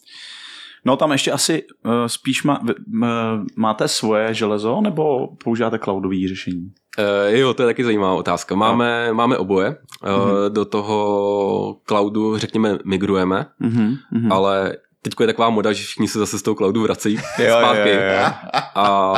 No 0.87 0.97
tam 0.97 1.11
ještě 1.11 1.31
asi 1.31 1.63
uh, 1.85 1.91
spíš 2.07 2.43
má, 2.43 2.59
m, 2.93 3.45
máte 3.55 3.87
svoje 3.87 4.33
železo 4.33 4.81
nebo 4.81 5.27
používáte 5.43 5.79
cloudové 5.79 6.15
řešení? 6.29 6.71
Uh, 6.99 7.35
jo, 7.35 7.53
to 7.53 7.63
je 7.63 7.67
taky 7.67 7.83
zajímavá 7.83 8.13
otázka. 8.13 8.55
Máme, 8.55 9.13
máme 9.13 9.37
oboje. 9.37 9.69
Uh, 10.03 10.09
Mhm. 10.09 10.53
Do 10.53 10.65
toho 10.65 11.77
cloudu, 11.85 12.37
řekněme, 12.37 12.77
migrujeme, 12.85 13.45
Mhm, 13.59 13.95
mhm. 14.11 14.31
ale 14.31 14.77
teď 15.01 15.13
je 15.21 15.27
taková 15.27 15.49
moda, 15.49 15.73
že 15.73 15.83
všichni 15.83 16.07
se 16.07 16.19
zase 16.19 16.39
z 16.39 16.41
toho 16.41 16.55
cloudu 16.55 16.81
vracejí 16.81 17.15
Jo, 17.39 17.55
zpátky. 17.59 17.89
jo, 17.89 17.95
jo, 17.95 18.01
jo. 18.23 18.31
A 18.75 19.13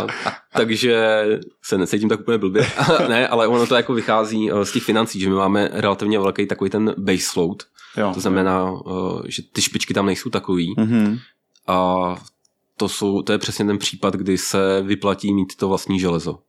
takže 0.54 1.24
se 1.64 1.78
necítím 1.78 2.10
tak 2.10 2.20
úplně 2.20 2.38
blbě. 2.38 2.68
ne, 3.10 3.28
ale 3.28 3.48
ono 3.48 3.68
to 3.68 3.76
jako 3.76 3.94
vychází 3.94 4.50
z 4.64 4.72
těch 4.72 4.84
financí, 4.84 5.20
že 5.20 5.30
my 5.30 5.36
máme 5.36 5.70
relativně 5.74 6.20
velký 6.20 6.46
takový 6.48 6.70
ten 6.70 6.94
baseload. 6.98 7.64
Jo. 7.98 8.12
To 8.14 8.20
znamená, 8.20 8.72
eh, 8.88 9.22
že 9.28 9.42
ty 9.54 9.62
špičky 9.62 9.94
tam 9.94 10.06
nejsou 10.06 10.30
takový. 10.30 10.74
Mhm. 10.78 11.18
A 11.70 12.16
to, 12.78 12.90
jsou, 12.90 13.22
to 13.22 13.32
je 13.32 13.38
přesně 13.38 13.66
ten 13.66 13.78
případ, 13.78 14.14
kdy 14.14 14.38
se 14.38 14.82
vyplatí 14.82 15.34
mít 15.34 15.56
to 15.56 15.68
vlastní 15.68 16.00
železo. 16.00 16.40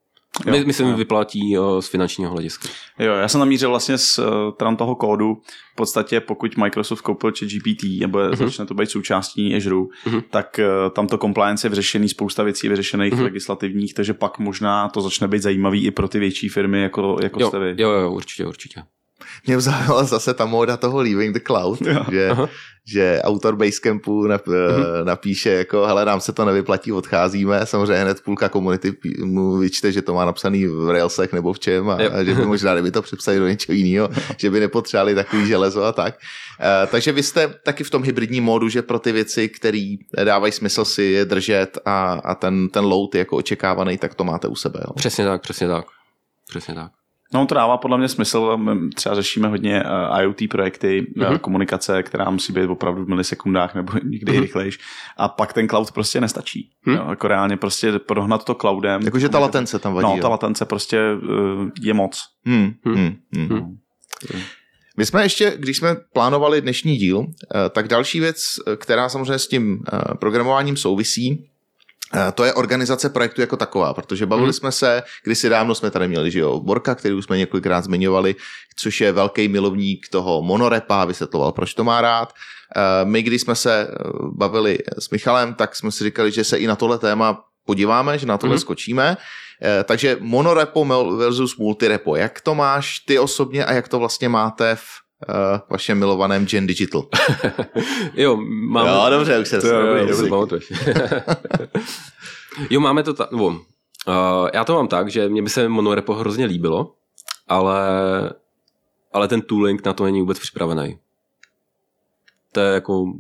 Jo, 0.47 0.53
My, 0.53 0.65
myslím, 0.65 0.89
jo. 0.89 0.97
vyplatí 0.97 1.57
eh, 1.57 1.83
z 1.83 1.89
finančního 1.89 2.33
hlediska. 2.33 2.69
Jo, 2.99 3.15
já 3.15 3.29
jsem 3.29 3.41
namířil 3.41 3.69
vlastně 3.69 3.99
z 3.99 4.19
uh, 4.19 4.25
tran 4.57 4.77
toho 4.77 4.95
kódu, 4.95 5.35
v 5.73 5.77
podstatě 5.77 6.21
pokud 6.21 6.57
Microsoft 6.57 7.01
koupil 7.01 7.31
GPT 7.31 7.85
nebo 8.01 8.19
mm-hmm. 8.19 8.37
začne 8.37 8.67
to 8.67 8.75
být 8.75 8.91
součástí 8.91 9.57
Azure, 9.57 9.77
mm-hmm. 9.77 10.23
tak 10.31 10.61
uh, 10.61 10.91
tam 10.91 11.07
to 11.07 11.19
compliance 11.19 11.67
je 11.67 11.69
vyřešený, 11.69 12.09
spousta 12.09 12.43
věcí 12.43 12.67
je 12.67 12.71
vyřešených 12.71 13.13
mm-hmm. 13.13 13.23
legislativních, 13.23 13.95
takže 13.95 14.15
pak 14.15 14.39
možná 14.39 14.89
to 14.89 15.01
začne 15.01 15.29
být 15.29 15.43
zajímavý 15.43 15.87
i 15.87 15.91
pro 15.91 16.09
ty 16.09 16.19
větší 16.19 16.49
firmy, 16.49 16.83
jako, 16.83 17.17
jako 17.23 17.41
Jo, 17.41 17.49
jste 17.49 17.59
vy. 17.59 17.83
jo, 17.83 17.91
jo, 17.91 18.13
určitě, 18.13 18.47
určitě. 18.47 18.83
Mě 19.47 19.57
vzala 19.57 20.05
zase 20.05 20.35
ta 20.35 20.47
móda 20.47 20.77
toho 20.77 20.99
Leaving 20.99 21.35
the 21.35 21.41
Cloud, 21.47 21.81
Jo. 21.83 22.05
že, 22.11 22.29
Aha. 22.29 22.49
že 22.87 23.21
autor 23.25 23.57
Basecampu 23.57 24.27
nap, 24.27 24.47
Mhm. 24.47 24.57
napíše 25.07 25.51
jako, 25.51 25.87
hele, 25.87 26.05
nám 26.05 26.21
se 26.21 26.33
to 26.33 26.45
nevyplatí, 26.45 26.93
odcházíme, 26.93 27.67
samozřejmě 27.67 28.03
hned 28.03 28.21
půlka 28.21 28.49
komunity 28.49 28.97
mu 29.25 29.57
vyčte, 29.59 29.93
že 29.93 30.03
to 30.03 30.15
má 30.15 30.25
napsaný 30.25 30.67
v 30.67 30.91
Railsech 30.91 31.33
nebo 31.33 31.53
v 31.53 31.59
čem 31.59 31.91
a, 31.91 32.03
Jo. 32.03 32.11
a 32.13 32.25
že 32.25 32.35
by 32.35 32.47
možná, 32.47 32.73
kdyby 32.75 32.91
to 32.91 33.03
přepsali 33.03 33.39
do 33.39 33.49
něčeho 33.49 33.77
jiného, 33.77 34.09
že 34.37 34.51
by 34.51 34.61
nepotřebovali 34.61 35.15
takový 35.15 35.47
železo 35.47 35.85
a 35.85 35.93
tak. 35.93 36.15
Eh, 36.61 36.87
takže 36.87 37.13
vy 37.13 37.23
jste 37.23 37.49
taky 37.65 37.85
v 37.85 37.91
tom 37.91 38.03
hybridním 38.05 38.45
módu, 38.45 38.69
že 38.69 38.83
pro 38.83 38.99
ty 38.99 39.13
věci, 39.13 39.49
které 39.49 39.95
dávají 40.25 40.53
smysl 40.53 40.85
si 40.85 41.03
je 41.03 41.25
držet 41.25 41.79
a, 41.85 42.13
a 42.25 42.35
ten, 42.35 42.69
ten 42.69 42.85
load 42.85 43.15
je 43.15 43.19
jako 43.19 43.37
očekávaný, 43.37 43.99
tak 43.99 44.15
to 44.15 44.25
máte 44.25 44.49
u 44.49 44.55
sebe. 44.57 44.81
Jo? 44.87 44.93
Přesně 44.97 45.25
tak, 45.25 45.43
přesně 45.43 45.69
tak. 45.69 45.85
Přesně 46.49 46.75
tak. 46.75 46.91
No 47.35 47.47
to 47.47 47.55
dává 47.55 47.77
podle 47.77 47.99
mě 47.99 48.09
smysl, 48.09 48.57
My 48.57 48.91
třeba 48.95 49.15
řešíme 49.15 49.49
hodně 49.49 49.85
uh, 49.85 50.21
IoT 50.21 50.37
projekty, 50.51 51.07
mm-hmm. 51.17 51.39
komunikace, 51.39 52.03
která 52.03 52.31
musí 52.31 52.53
být 52.53 52.67
opravdu 52.67 53.05
v 53.05 53.09
milisekundách 53.09 53.75
nebo 53.75 53.93
někdy 54.05 54.33
mm-hmm. 54.33 54.35
Mhm. 54.35 54.43
rychlejš 54.43 54.79
a 55.17 55.29
pak 55.29 55.53
ten 55.53 55.69
cloud 55.69 55.93
prostě 55.93 56.21
nestačí. 56.21 56.71
Mhm. 56.87 56.97
Jo, 56.97 57.07
jako 57.11 57.29
reálně 57.29 57.57
prostě 57.57 57.99
prohnat 57.99 58.45
to 58.45 58.55
cloudem. 58.55 59.03
Jakože 59.03 59.29
ta 59.29 59.39
latence 59.39 59.79
tam 59.79 59.95
vadí. 59.95 60.09
No, 60.09 60.17
jo? 60.17 60.23
ta 60.23 60.29
latence 60.29 60.65
prostě 60.65 61.01
uh, 61.13 61.69
je 61.81 61.95
moc. 61.95 62.21
Hmm, 62.45 62.73
hmm. 62.85 63.17
Hmm. 63.37 63.77
My 64.97 65.07
jsme 65.07 65.23
ještě, 65.23 65.55
když 65.57 65.77
jsme 65.77 65.97
plánovali 66.13 66.61
dnešní 66.61 66.97
díl, 66.97 67.27
eh, 67.55 67.71
tak 67.71 67.89
další 67.89 68.21
věc, 68.21 68.43
eh, 68.67 68.77
která 68.77 69.09
samozřejmě 69.09 69.39
s 69.39 69.49
tím 69.49 69.83
eh, 69.93 69.99
programováním 70.15 70.77
souvisí, 70.77 71.33
eh, 71.33 71.60
to 72.35 72.45
je 72.45 72.55
organizace 72.55 73.09
projektu 73.11 73.41
jako 73.41 73.57
taková, 73.57 73.95
protože 73.95 74.27
bavili 74.27 74.47
Hmm. 74.47 74.53
jsme 74.53 74.73
se, 74.73 75.03
kdysi 75.25 75.49
dávno 75.49 75.75
jsme 75.75 75.91
tady 75.91 76.09
měli, 76.09 76.31
že 76.31 76.39
jo, 76.41 76.61
Borka, 76.61 76.95
který 76.95 77.15
už 77.15 77.25
jsme 77.25 77.39
několikrát 77.39 77.85
zmiňovali, 77.85 78.35
což 78.77 79.01
je 79.01 79.13
velký 79.13 79.49
milovník 79.49 80.09
toho 80.09 80.43
monorepa, 80.43 81.05
vysvětloval, 81.05 81.53
proč 81.53 81.75
to 81.75 81.85
má 81.85 82.01
rád. 82.01 82.33
Eh, 82.77 83.05
My, 83.05 83.23
když 83.23 83.41
jsme 83.43 83.55
se 83.55 83.89
eh, 83.91 83.95
bavili 84.37 84.79
s 84.99 85.11
Michalem, 85.11 85.55
tak 85.55 85.77
jsme 85.77 85.93
si 85.93 86.05
říkali, 86.05 86.33
že 86.33 86.45
se 86.45 86.59
i 86.59 86.67
na 86.67 86.77
tohle 86.77 86.99
téma 86.99 87.45
podíváme, 87.65 88.19
že 88.19 88.27
na 88.27 88.39
tohle 88.39 88.55
Mhm. 88.55 88.61
skočíme. 88.61 89.17
Eh, 89.63 89.85
takže 89.85 90.17
monorepo 90.21 90.85
versus 91.17 91.57
multirepo. 91.57 92.17
Jak 92.17 92.41
to 92.41 92.55
máš 92.55 92.99
ty 92.99 93.19
osobně 93.19 93.65
a 93.65 93.73
jak 93.73 93.89
to 93.89 93.99
vlastně 93.99 94.29
máte 94.29 94.77
v 94.77 94.85
uh, 95.29 95.61
vašem 95.71 95.99
milovaném 95.99 96.47
Gen 96.47 96.67
Digital? 96.67 97.07
jo, 98.15 98.37
máme... 98.47 98.91
Jo, 98.91 99.07
dobře, 99.11 99.39
už 99.39 99.49
se 99.49 99.61
to, 99.61 99.67
jo, 99.67 99.83
dobrý, 99.87 100.09
dobrý. 100.09 100.31
pamatuješ. 100.31 100.73
jo, 102.71 102.81
máme 102.81 103.03
to 103.03 103.15
tak, 103.15 103.33
uh, 103.33 104.49
já 104.55 104.65
to 104.65 104.75
mám 104.75 104.89
tak, 104.89 105.11
že 105.11 105.29
mě 105.29 105.43
by 105.43 105.51
se 105.51 105.69
monorepo 105.69 106.15
hrozně 106.15 106.45
líbilo, 106.45 106.95
ale, 107.49 107.81
ale 109.13 109.29
ten 109.29 109.43
tooling 109.43 109.85
na 109.85 109.93
to 109.93 110.05
není 110.05 110.21
vůbec 110.21 110.39
připravený. 110.39 110.99
To 112.53 112.61
je 112.61 112.75
jako 112.75 113.13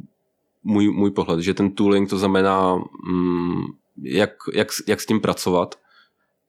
můj, 0.62 0.90
můj 0.90 1.10
pohled, 1.10 1.40
že 1.40 1.54
ten 1.54 1.70
tooling 1.70 2.10
to 2.10 2.18
znamená, 2.18 2.76
mm, 3.08 3.62
jak, 4.02 4.30
jak, 4.54 4.68
jak 4.86 5.00
s 5.00 5.06
tím 5.06 5.20
pracovat. 5.20 5.74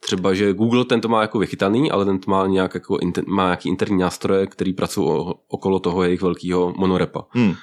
Třeba, 0.03 0.33
že 0.33 0.53
Google 0.53 0.85
ten 0.85 1.01
to 1.01 1.07
má 1.07 1.21
jako 1.21 1.39
vychytaný, 1.39 1.91
ale 1.91 2.05
ten 2.05 2.19
to 2.19 2.31
má, 2.31 2.47
nějak 2.47 2.73
jako, 2.73 2.97
inter, 2.97 3.27
má 3.27 3.43
nějaký 3.43 3.69
interní 3.69 3.97
nástroje, 3.97 4.47
který 4.47 4.73
pracují 4.73 5.33
okolo 5.47 5.79
toho 5.79 6.03
jejich 6.03 6.21
velkého 6.21 6.73
monorepa. 6.77 7.25
Hmm. 7.29 7.53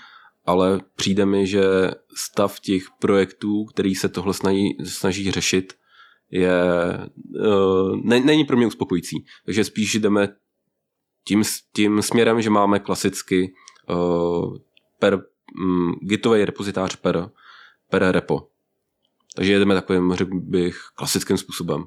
Ale 0.45 0.80
přijde 0.97 1.26
mi, 1.26 1.47
že 1.47 1.62
stav 2.16 2.61
těch 2.61 2.84
projektů, 3.01 3.64
který 3.64 3.95
se 3.95 4.09
tohle 4.09 4.34
snaží, 4.34 4.76
snaží 4.84 5.30
řešit, 5.30 5.74
je, 6.30 6.62
uh, 7.41 7.97
ne, 7.97 8.20
není 8.20 8.45
pro 8.45 8.57
mě 8.57 8.66
uspokojící. 8.66 9.24
Takže 9.45 9.64
spíš 9.64 9.95
jdeme 9.95 10.28
tím, 11.24 11.43
tím 11.72 12.03
směrem, 12.03 12.43
že 12.43 12.51
máme 12.51 12.78
klasicky 12.78 13.55
uh, 13.91 14.57
per 14.99 15.24
um, 15.61 15.93
gitový 16.03 16.45
repozitář 16.45 16.97
per, 16.97 17.30
per 17.91 18.05
repo. 18.11 18.49
Takže 19.36 19.53
jedeme 19.53 19.74
takovým, 19.74 20.14
řekl 20.14 20.41
bych, 20.41 20.80
klasickým 20.95 21.36
způsobem. 21.36 21.84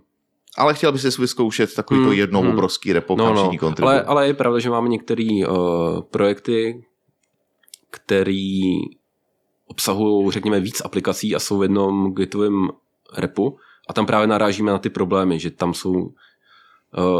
Ale 0.57 0.73
chtěl 0.73 0.91
bych 0.91 1.01
si 1.01 1.21
vyzkoušet 1.21 1.75
takový 1.75 1.99
to 1.99 2.03
Hmm, 2.05 2.13
jednou 2.13 2.41
hmm. 2.41 2.51
obrovský 2.51 2.93
repo, 2.93 3.15
No, 3.15 3.33
no, 3.33 3.51
kontribují. 3.59 3.95
ale, 3.95 4.03
ale 4.03 4.27
je 4.27 4.33
pravda, 4.33 4.59
že 4.59 4.69
máme 4.69 4.89
některé 4.89 5.23
uh, 5.49 6.01
projekty, 6.01 6.85
které 7.91 8.79
obsahují, 9.67 10.31
řekněme, 10.31 10.59
víc 10.59 10.81
aplikací 10.85 11.35
a 11.35 11.39
jsou 11.39 11.57
v 11.59 11.63
jednom 11.63 12.13
gitovém 12.13 12.67
repu 13.17 13.57
a 13.89 13.93
tam 13.93 14.05
právě 14.05 14.27
narážíme 14.27 14.71
na 14.71 14.77
ty 14.77 14.89
problémy, 14.89 15.39
že 15.39 15.51
tam 15.51 15.73
jsou 15.73 15.91
uh, 15.91 16.11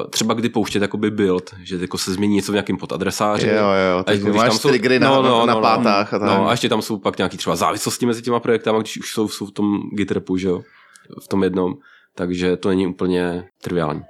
třeba 0.09 0.33
kdy 0.33 0.49
pouštět 0.49 0.81
jakoby 0.81 1.11
build, 1.11 1.55
že 1.63 1.75
jako 1.77 1.97
se 1.97 2.13
změní 2.13 2.35
něco 2.35 2.51
v 2.51 2.55
nějakém 2.55 2.77
podadresáři. 2.77 3.47
Jo, 3.47 3.53
jo, 3.55 3.97
A 3.99 4.03
teď 4.03 4.21
jako, 4.21 4.37
máš 4.37 4.49
tam 4.49 4.57
jsou- 4.57 4.69
triggery 4.69 4.99
na, 4.99 5.09
no, 5.09 5.21
no, 5.21 5.39
na, 5.39 5.45
na 5.45 5.53
no, 5.53 5.61
pátách 5.61 6.13
a 6.13 6.19
tak. 6.19 6.27
No 6.27 6.47
a 6.47 6.51
ještě 6.51 6.69
tam 6.69 6.81
jsou 6.81 6.97
pak 6.99 7.17
nějaký 7.17 7.37
třeba 7.37 7.55
závislosti 7.55 8.05
mezi 8.05 8.21
těma 8.21 8.39
projektama, 8.39 8.79
když 8.79 8.97
už 8.99 9.13
jsou, 9.13 9.27
jsou 9.27 9.45
v 9.45 9.51
tom 9.51 9.81
git 9.93 10.11
repu, 10.11 10.37
že 10.37 10.47
jo, 10.47 10.61
v 11.23 11.27
tom 11.27 11.43
jednom. 11.43 11.73
Takže 12.15 12.57
to 12.57 12.69
není 12.69 12.87
úplně 12.87 13.43
triviální. 13.61 14.01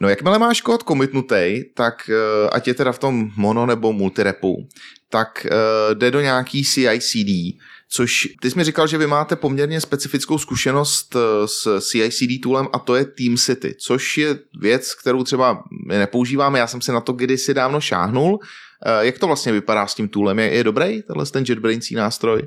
No 0.00 0.08
jakmile 0.08 0.38
máš 0.38 0.60
kód 0.60 0.82
commitnutý, 0.82 1.62
tak 1.74 2.10
eh, 2.10 2.50
ať 2.52 2.68
je 2.68 2.74
teda 2.74 2.92
v 2.92 2.98
tom 2.98 3.30
mono 3.36 3.66
nebo 3.66 3.92
multirepu, 3.92 4.68
tak 5.10 5.46
eh, 5.46 5.94
jde 5.94 6.10
do 6.10 6.20
nějaký 6.20 6.64
CI/CD, 6.64 7.58
což 7.88 8.28
ty 8.42 8.50
jsi 8.50 8.58
mi 8.58 8.64
říkal, 8.64 8.86
že 8.86 8.98
vy 8.98 9.06
máte 9.06 9.36
poměrně 9.36 9.80
specifickou 9.80 10.38
zkušenost 10.38 11.16
eh, 11.16 11.48
s 11.48 11.80
CI/CD 11.80 12.42
toolem 12.42 12.68
a 12.72 12.78
to 12.78 12.94
je 12.94 13.04
TeamCity, 13.04 13.74
což 13.86 14.18
je 14.18 14.38
věc, 14.60 14.94
kterou 14.94 15.24
třeba 15.24 15.64
nepoužíváme, 15.86 16.58
já 16.58 16.66
jsem 16.66 16.80
si 16.80 16.92
na 16.92 17.00
to 17.00 17.12
kdysi 17.12 17.54
dávno 17.54 17.80
šáhnul. 17.80 18.38
Eh, 18.86 19.06
Jak 19.06 19.18
to 19.18 19.26
vlastně 19.26 19.52
vypadá 19.52 19.86
s 19.86 19.94
tím 19.94 20.08
toolem? 20.08 20.38
Je, 20.38 20.54
je 20.54 20.64
dobrý 20.64 21.02
tenhle 21.02 21.26
ten 21.26 21.44
JetBraincí 21.48 21.94
nástroj? 21.94 22.42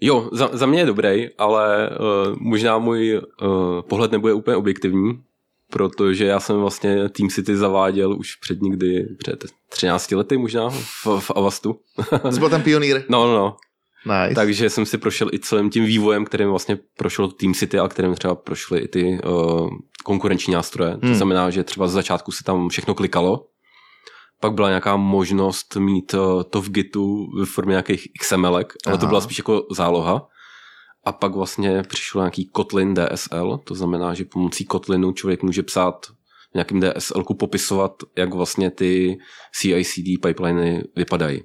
Jo, 0.00 0.28
za, 0.32 0.50
za 0.52 0.66
mě 0.66 0.80
je 0.80 0.86
dobrý, 0.86 1.28
ale 1.38 1.90
uh, 1.90 2.36
možná 2.40 2.78
můj 2.78 3.20
uh, 3.42 3.48
pohled 3.88 4.12
nebude 4.12 4.32
úplně 4.34 4.56
objektivní, 4.56 5.22
protože 5.70 6.24
já 6.26 6.40
jsem 6.40 6.56
vlastně 6.56 7.08
Team 7.08 7.28
City 7.28 7.56
zaváděl 7.56 8.12
už 8.18 8.36
před 8.36 8.62
někdy, 8.62 9.06
před 9.18 9.44
13 9.68 10.10
lety 10.10 10.36
možná 10.36 10.70
v, 10.70 11.06
v 11.18 11.30
Avastu. 11.36 11.80
Jsi 12.30 12.38
byl 12.38 12.50
ten 12.50 12.62
pionýr? 12.62 13.02
No, 13.08 13.26
no, 13.26 13.34
no. 13.34 13.56
Nice. 14.22 14.34
Takže 14.34 14.70
jsem 14.70 14.86
si 14.86 14.98
prošel 14.98 15.28
i 15.32 15.38
celým 15.38 15.70
tím 15.70 15.84
vývojem, 15.84 16.24
kterým 16.24 16.48
vlastně 16.48 16.78
prošel 16.96 17.28
Team 17.28 17.54
City 17.54 17.78
a 17.78 17.88
kterým 17.88 18.14
třeba 18.14 18.34
prošly 18.34 18.78
i 18.80 18.88
ty 18.88 19.18
uh, 19.26 19.70
konkurenční 20.04 20.54
nástroje. 20.54 20.90
To 20.96 21.06
Hmm. 21.06 21.14
znamená, 21.14 21.50
že 21.50 21.64
třeba 21.64 21.88
z 21.88 21.92
začátku 21.92 22.32
se 22.32 22.44
tam 22.44 22.68
všechno 22.68 22.94
klikalo, 22.94 23.46
pak 24.40 24.52
byla 24.52 24.68
nějaká 24.68 24.96
možnost 24.96 25.76
mít 25.76 26.14
uh, 26.14 26.42
to 26.42 26.62
v 26.62 26.70
Gitu 26.70 27.26
ve 27.38 27.46
formě 27.46 27.70
nějakých 27.70 28.08
XML, 28.20 28.56
ale 28.56 28.66
Aha. 28.86 28.96
to 28.96 29.06
byla 29.06 29.20
spíš 29.20 29.38
jako 29.38 29.66
záloha. 29.70 30.28
A 31.04 31.12
pak 31.12 31.34
vlastně 31.34 31.82
přišel 31.82 32.20
nějaký 32.20 32.46
Kotlin 32.46 32.94
DSL, 32.94 33.60
to 33.64 33.74
znamená, 33.74 34.14
že 34.14 34.24
pomocí 34.24 34.64
Kotlinu 34.64 35.12
člověk 35.12 35.42
může 35.42 35.62
psát 35.62 36.06
v 36.50 36.54
nějakým 36.54 36.80
DSL 36.80 37.24
popisovat, 37.24 38.02
jak 38.16 38.34
vlastně 38.34 38.70
ty 38.70 39.18
CI/CD 39.52 40.22
pipeliny 40.22 40.84
vypadají. 40.96 41.42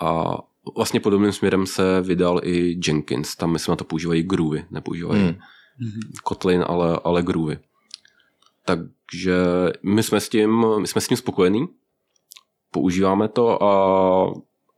A 0.00 0.34
vlastně 0.76 1.00
podobným 1.00 1.32
směrem 1.32 1.66
se 1.66 2.00
vydal 2.00 2.40
i 2.42 2.78
Jenkins. 2.86 3.36
Tam 3.36 3.52
myslím 3.52 3.72
na 3.72 3.76
to 3.76 3.84
používají 3.84 4.22
Groovy, 4.22 4.64
nepoužívají 4.70 5.22
hmm. 5.22 5.36
Kotlin, 6.22 6.64
ale, 6.68 7.00
ale 7.04 7.22
Groovy. 7.22 7.58
Takže 8.66 9.36
my 9.82 10.02
jsme 10.02 10.20
s 10.20 10.28
tím, 10.28 10.64
my 10.80 10.86
jsme 10.86 11.00
s 11.00 11.08
tím 11.08 11.16
spokojení, 11.16 11.68
používáme 12.74 13.28
to 13.28 13.62
a, 13.62 13.72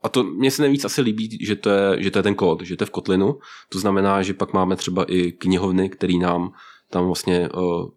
a 0.03 0.09
to 0.09 0.23
mně 0.23 0.51
se 0.51 0.61
nejvíc 0.61 0.85
asi 0.85 1.01
líbí, 1.01 1.37
že 1.41 1.55
to, 1.55 1.69
je, 1.69 2.03
že 2.03 2.11
to 2.11 2.19
je 2.19 2.23
ten 2.23 2.35
kód, 2.35 2.61
že 2.61 2.77
to 2.77 2.83
je 2.83 2.85
v 2.85 2.89
Kotlinu. 2.89 3.39
To 3.69 3.79
znamená, 3.79 4.21
že 4.21 4.33
pak 4.33 4.53
máme 4.53 4.75
třeba 4.75 5.03
i 5.03 5.31
knihovny, 5.31 5.89
který 5.89 6.19
nám 6.19 6.53
tam 6.89 7.05
vlastně 7.05 7.49
uh, 7.49 7.89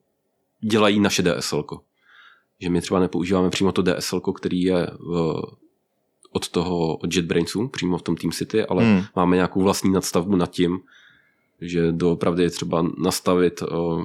dělají 0.60 1.00
naše 1.00 1.22
DSL. 1.22 1.64
Že 2.60 2.70
my 2.70 2.80
třeba 2.80 3.00
nepoužíváme 3.00 3.50
přímo 3.50 3.72
to 3.72 3.82
DSL, 3.82 4.20
který 4.20 4.62
je 4.62 4.86
uh, 4.86 5.40
od 6.32 6.48
toho 6.48 6.96
od 6.96 7.14
JetBrainsu, 7.14 7.68
přímo 7.68 7.98
v 7.98 8.02
tom 8.02 8.16
TeamCity, 8.16 8.64
ale 8.64 8.84
Hmm. 8.84 8.94
hmm. 8.94 9.04
máme 9.16 9.36
nějakou 9.36 9.62
vlastní 9.62 9.92
nadstavbu 9.92 10.36
nad 10.36 10.50
tím, 10.50 10.78
že 11.60 11.92
doopravdy 11.92 12.42
je 12.42 12.50
třeba 12.50 12.86
nastavit 12.98 13.62
uh, 13.62 14.04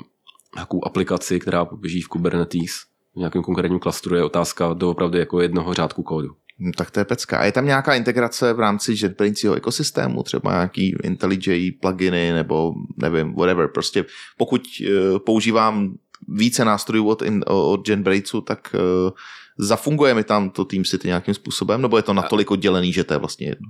nějakou 0.56 0.86
aplikaci, 0.86 1.40
která 1.40 1.66
běží 1.66 2.02
v 2.02 2.08
Kubernetes 2.08 2.95
v 3.16 3.18
nějakém 3.18 3.44
konkrétním 3.44 3.80
klastru, 3.80 4.16
je 4.16 4.24
otázka 4.24 4.74
doopravdy 4.74 5.20
jako 5.20 5.42
jednoho 5.42 5.74
řádku 5.74 6.04
kódu. 6.04 6.30
No, 6.60 6.72
tak 6.78 6.92
to 6.92 7.00
je 7.00 7.06
pecka. 7.06 7.38
A 7.38 7.44
je 7.44 7.52
tam 7.52 7.66
nějaká 7.66 7.96
integrace 7.96 8.54
v 8.54 8.60
rámci 8.60 8.96
JetBrainsího 9.02 9.56
ekosystému, 9.56 10.24
třeba 10.24 10.52
nějaký 10.52 10.96
IntelliJ 11.04 11.72
pluginy 11.72 12.34
nebo 12.34 12.74
nevím, 12.98 13.34
whatever. 13.34 13.68
Prostě 13.68 14.06
pokud 14.38 14.62
uh, 14.82 15.20
používám 15.20 15.96
více 16.28 16.66
nástrojů 16.66 17.08
od, 17.08 17.22
in, 17.22 17.44
od 17.48 17.90
JetBrainsu, 17.90 18.42
tak 18.42 18.76
uh, 18.76 19.12
zafunguje 19.58 20.14
mi 20.14 20.24
tam 20.24 20.50
to 20.50 20.66
TeamCity 20.66 21.08
nějakým 21.08 21.34
způsobem, 21.34 21.82
nebo 21.82 21.98
je 21.98 22.04
to 22.04 22.14
natolik 22.14 22.52
oddělený, 22.52 22.94
že 22.94 23.04
to 23.04 23.14
je 23.14 23.18
vlastně 23.18 23.48
jedno? 23.48 23.70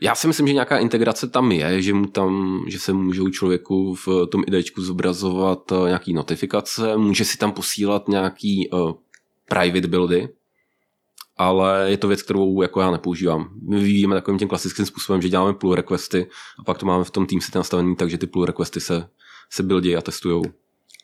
Já 0.00 0.14
si 0.14 0.26
myslím, 0.26 0.46
že 0.46 0.52
nějaká 0.52 0.78
integrace 0.78 1.28
tam 1.28 1.52
je, 1.52 1.82
že, 1.82 1.94
mu 1.94 2.06
tam, 2.06 2.60
že 2.68 2.78
se 2.78 2.92
můžou 2.92 3.28
člověku 3.28 3.94
v 3.94 4.08
tom 4.30 4.42
IDčku 4.46 4.82
zobrazovat 4.82 5.72
eh, 5.72 5.86
nějaký 5.86 6.12
notifikace, 6.12 6.96
může 6.96 7.24
si 7.24 7.38
tam 7.38 7.52
posílat 7.52 8.08
nějaký 8.08 8.70
uh, 8.70 8.92
private 9.48 9.88
buildy, 9.88 10.28
ale 11.36 11.90
je 11.90 11.96
to 11.96 12.08
věc, 12.08 12.22
kterou 12.22 12.62
jako 12.62 12.80
já 12.80 12.90
nepoužívám. 12.90 13.50
My 13.68 13.76
vyvíjíme 13.76 14.14
takovým 14.14 14.38
tím 14.38 14.48
klasickým 14.48 14.86
způsobem, 14.86 15.22
že 15.22 15.28
děláme 15.28 15.52
pull 15.52 15.74
requesty 15.74 16.26
a 16.58 16.64
pak 16.64 16.78
to 16.78 16.86
máme 16.86 17.04
v 17.04 17.10
tom 17.10 17.26
TeamCity 17.26 17.58
nastavený, 17.58 17.96
takže 17.96 18.18
ty 18.18 18.26
pull 18.26 18.44
requesty 18.44 18.80
se, 18.80 19.08
se 19.50 19.62
buildí 19.62 19.96
a 19.96 20.00
testujou. 20.00 20.42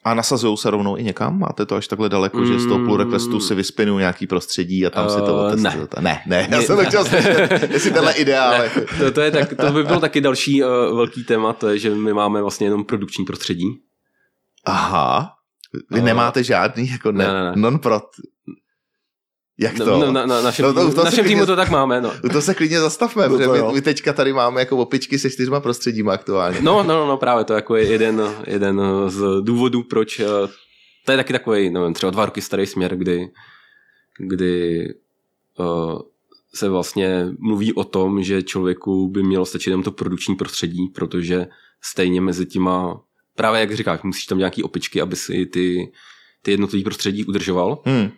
A 0.05 0.15
nasazují 0.15 0.57
se 0.57 0.71
rovnou 0.71 0.97
i 0.97 1.03
někam? 1.05 1.39
Máte 1.39 1.67
to 1.67 1.75
až 1.77 1.89
takhle 1.89 2.09
daleko, 2.09 2.45
že 2.47 2.59
z 2.61 2.67
toho 2.67 2.79
pull 2.85 2.97
requestu 2.97 3.41
si 3.41 3.55
vyspinují 3.55 3.99
nějaký 3.99 4.27
prostředí 4.27 4.87
a 4.87 4.91
tam 4.91 5.11
si 5.11 5.17
to 5.17 5.39
Eh, 5.39 5.47
otestujete? 5.53 6.01
Ne, 6.01 6.23
ne, 6.27 6.49
já 6.51 6.59
Ne, 6.59 6.63
jsem 6.65 6.77
to 6.77 6.85
chtěl 6.85 7.05
slyšet, 7.09 7.69
jestli 7.71 7.91
tenhle 7.91 8.13
ideál. 8.13 8.63
jako- 8.63 8.81
To, 8.99 9.11
to, 9.13 9.21
je 9.21 9.31
tak, 9.31 9.55
to 9.55 9.73
by 9.73 9.85
byl 9.85 10.01
taky 10.01 10.21
další 10.21 10.63
uh, 10.65 10.69
velký 10.97 11.25
téma, 11.25 11.53
to 11.53 11.69
je, 11.69 11.79
že 11.79 11.91
my 11.91 12.13
máme 12.13 12.43
vlastně 12.43 12.67
jenom 12.67 12.85
produkční 12.85 13.25
prostředí. 13.25 13.67
Aha, 14.65 15.31
vy 15.91 15.99
Eh, 15.99 16.03
nemáte 16.03 16.45
žádný 16.45 16.89
jako 16.91 17.13
ne, 17.13 17.27
ne, 17.27 17.33
ne, 17.33 17.45
ne. 17.45 17.53
Jak 19.59 19.79
to? 19.79 19.85
No, 19.85 19.99
no, 19.99 20.13
na, 20.13 20.27
na 20.27 20.43
našem, 20.43 20.65
No, 20.67 20.75
to- 20.75 20.85
no, 20.85 20.95
to 20.95 21.05
našem 21.05 21.25
klidně- 21.25 21.37
týmu 21.37 21.47
to 21.47 21.57
tak 21.57 21.71
máme, 21.71 22.01
no. 22.01 22.13
To 22.33 22.43
se 22.43 22.55
klidně 22.55 22.81
zastavme, 22.81 23.29
No 23.29 23.37
protože 23.37 23.45
to 23.47 23.67
my, 23.67 23.73
my, 23.75 23.83
teďka 23.83 24.13
tady 24.13 24.33
máme 24.33 24.61
jako 24.61 24.77
opičky 24.77 25.19
se 25.19 25.31
čtyřma 25.31 25.61
prostředíma 25.61 26.13
aktuálně. 26.13 26.59
No, 26.61 26.83
no, 26.83 26.95
no, 26.95 27.07
no, 27.07 27.17
právě 27.17 27.45
to 27.45 27.53
jako 27.53 27.77
je 27.77 27.85
jeden, 27.85 28.23
jeden 28.47 28.81
z 29.07 29.25
důvodů, 29.41 29.83
proč 29.83 30.21
eh, 30.21 30.27
to 31.07 31.13
je 31.13 31.17
taky 31.17 31.33
takový, 31.33 31.71
nevím, 31.71 31.95
třeba 31.95 32.11
dva 32.11 32.25
roky 32.27 32.41
starý 32.41 32.67
směr, 32.67 32.97
kdy, 32.97 33.29
kdy 34.19 34.85
uh, 35.59 35.99
se 36.55 36.69
vlastně 36.69 37.27
mluví 37.39 37.73
o 37.73 37.85
tom, 37.85 38.23
že 38.23 38.43
člověku 38.43 39.09
by 39.09 39.23
mělo 39.23 39.45
stačit 39.45 39.71
jenom 39.71 39.83
to 39.83 39.91
produkční 39.93 40.35
prostředí, 40.37 40.89
protože 40.95 41.47
stejně 41.83 42.21
mezi 42.21 42.47
těma, 42.47 43.01
právě 43.37 43.61
jak 43.61 43.75
říkáš, 43.77 44.03
musíš 44.03 44.25
tam 44.27 44.39
nějaký 44.39 44.63
opičky, 44.63 45.01
aby 45.01 45.17
si 45.17 45.47
ty, 45.47 45.93
ty 46.43 46.51
jednotlivé 46.51 46.85
prostředí 46.85 47.25
udržoval, 47.25 47.83
Hmm. 47.85 48.11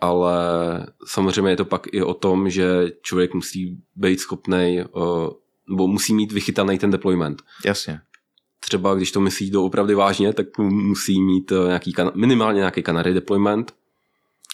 Ale 0.00 0.36
samozřejmě 1.06 1.50
je 1.50 1.56
to 1.56 1.64
pak 1.64 1.86
i 1.92 2.02
o 2.02 2.14
tom, 2.14 2.50
že 2.50 2.92
člověk 3.02 3.34
musí 3.34 3.78
být 3.96 4.20
schopný 4.20 4.84
nebo 5.68 5.88
musí 5.88 6.14
mít 6.14 6.32
vychytaný 6.32 6.78
ten 6.78 6.90
deployment. 6.90 7.42
Jasně. 7.64 8.00
Třeba 8.60 8.94
když 8.94 9.12
to 9.12 9.20
myslí 9.20 9.50
do 9.50 9.64
opravdu 9.64 9.96
vážně, 9.96 10.32
tak 10.32 10.58
musí 10.58 11.22
mít 11.22 11.52
eh, 11.52 11.66
nějaký, 11.66 11.94
minimálně 12.14 12.58
nějaký 12.58 12.82
canary 12.82 13.14
deployment, 13.14 13.74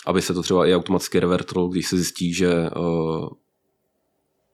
aby 0.07 0.23
se 0.23 0.35
to 0.35 0.43
třeba 0.43 0.67
i 0.67 0.75
automaticky 0.75 1.21
revertlo, 1.21 1.69
když 1.69 1.89
se 1.89 1.97
zjistí, 1.97 2.35
že, 2.35 2.53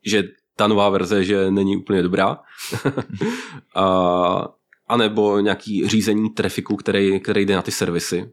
že 0.07 0.23
ta 0.57 0.67
nová 0.67 0.89
verze, 0.89 1.25
že 1.25 1.51
není 1.51 1.77
úplně 1.77 2.03
dobrá. 2.03 2.39
a, 3.75 4.49
a 4.89 4.97
nebo 4.97 5.41
nějaký 5.41 5.89
řízení 5.89 6.31
trafiku, 6.31 6.77
který, 6.77 7.21
který 7.21 7.47
jde 7.47 7.55
na 7.55 7.63
ty 7.63 7.71
servisy. 7.71 8.33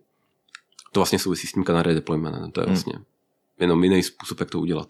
To 0.98 1.00
vlastně 1.00 1.20
souvisí 1.20 1.48
s 1.48 1.52
tím 1.52 1.64
canary 1.64 1.94
deploymentem. 1.94 2.52
To 2.52 2.62
je 2.62 2.66
Hmm. 2.66 2.74
vlastně 2.74 2.94
jenom 3.60 3.84
jiný 3.84 4.04
způsob, 4.04 4.40
jak 4.40 4.50
to 4.50 4.60
udělat. 4.60 4.88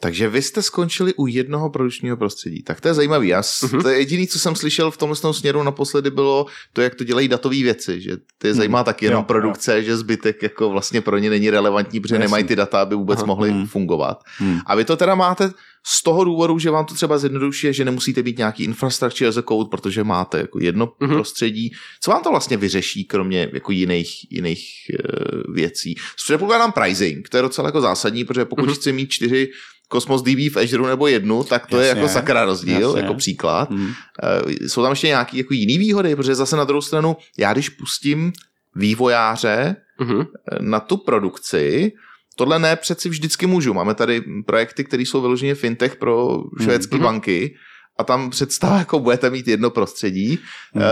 Takže 0.00 0.28
vy 0.28 0.42
jste 0.42 0.62
skončili 0.62 1.14
u 1.14 1.26
jednoho 1.26 1.70
produkčního 1.70 2.16
prostředí. 2.16 2.62
Tak 2.62 2.80
to 2.80 2.88
je 2.88 2.94
zajímavý. 2.94 3.28
Já, 3.28 3.42
Mhm. 3.62 3.82
to 3.82 3.88
je 3.88 3.98
jediný, 3.98 4.26
co 4.28 4.38
jsem 4.38 4.56
slyšel 4.56 4.90
v 4.90 4.96
tomhle 4.96 5.16
tom 5.16 5.34
směru 5.34 5.62
naposledy, 5.62 6.10
bylo 6.10 6.46
to, 6.72 6.82
jak 6.82 6.94
to 6.94 7.04
dělají 7.04 7.28
datové 7.28 7.56
věci. 7.56 8.00
Že 8.00 8.16
ty 8.38 8.48
je 8.48 8.54
zajímá 8.54 8.84
taky 8.84 9.04
jenom 9.06 9.20
Jo, 9.20 9.24
produkce, 9.26 9.82
že 9.82 9.96
zbytek 9.96 10.42
jako 10.42 10.70
vlastně 10.70 11.00
pro 11.00 11.18
ně 11.18 11.30
není 11.30 11.50
relevantní, 11.50 12.00
protože 12.00 12.14
Jasně. 12.14 12.24
nemají 12.24 12.44
ty 12.44 12.56
data, 12.56 12.80
aby 12.82 12.94
vůbec 12.94 13.18
Aha. 13.18 13.26
mohly 13.26 13.50
Hmm. 13.50 13.66
fungovat. 13.66 14.22
Hmm. 14.38 14.58
A 14.66 14.74
vy 14.74 14.84
to 14.84 14.96
teda 14.96 15.14
máte 15.14 15.52
z 15.86 16.02
toho 16.02 16.24
důvodu, 16.24 16.58
že 16.58 16.70
vám 16.70 16.84
to 16.86 16.94
třeba 16.94 17.18
zjednodušuje, 17.18 17.72
že 17.72 17.84
nemusíte 17.84 18.22
být 18.22 18.38
nějaký 18.38 18.64
infrastructure 18.64 19.28
as 19.28 19.36
a 19.36 19.42
code, 19.42 19.68
protože 19.70 20.04
máte 20.04 20.38
jako 20.38 20.58
jedno 20.62 20.92
Mhm. 21.00 21.14
prostředí. 21.14 21.70
Co 22.00 22.10
vám 22.10 22.22
to 22.22 22.30
vlastně 22.30 22.56
vyřeší, 22.56 23.04
kromě 23.04 23.48
jako 23.52 23.72
jiných, 23.72 24.32
jiných 24.32 24.64
uh, 24.92 25.54
věcí? 25.54 25.94
Předpokládám 26.24 26.72
pricing, 26.72 27.28
to 27.28 27.36
je 27.36 27.42
docela 27.42 27.68
jako 27.68 27.80
zásadní, 27.80 28.24
protože 28.24 28.44
pokud 28.44 28.64
Mhm. 28.64 28.74
chci 28.74 28.92
mít 28.92 29.10
čtyři 29.10 29.48
Cosmos 29.92 30.22
DB 30.22 30.48
v 30.50 30.56
Azure 30.56 30.88
nebo 30.88 31.06
jednu, 31.06 31.44
tak 31.44 31.66
to 31.66 31.80
je 31.80 31.88
Jasně. 31.88 32.00
jako 32.00 32.12
sakra 32.12 32.44
rozdíl, 32.44 32.80
Jasně. 32.80 33.00
jako 33.00 33.14
příklad. 33.14 33.68
Eh, 33.72 34.68
Jsou 34.68 34.82
tam 34.82 34.92
ještě 34.92 35.06
nějaké 35.06 35.36
jako 35.38 35.54
jiné 35.54 35.78
výhody, 35.78 36.16
protože 36.16 36.34
zase 36.34 36.56
na 36.56 36.64
druhou 36.64 36.82
stranu, 36.82 37.16
já 37.38 37.52
když 37.52 37.68
pustím 37.68 38.32
vývojáře 38.76 39.76
eh, 40.00 40.26
na 40.60 40.80
tu 40.80 40.96
produkci, 40.96 41.92
tohle 42.36 42.58
ne 42.58 42.76
přeci 42.76 43.08
vždycky 43.08 43.46
můžu. 43.46 43.74
Máme 43.74 43.94
tady 43.94 44.22
projekty, 44.46 44.84
které 44.84 45.02
jsou 45.02 45.20
vyloženě 45.20 45.54
fintech 45.54 45.96
pro 45.96 46.42
švédské 46.62 46.96
Mhm. 46.96 47.04
banky 47.04 47.54
a 47.98 48.04
tam 48.04 48.30
představa, 48.30 48.78
jako 48.78 48.98
budete 49.00 49.30
mít 49.30 49.48
jedno 49.48 49.70
prostředí. 49.70 50.38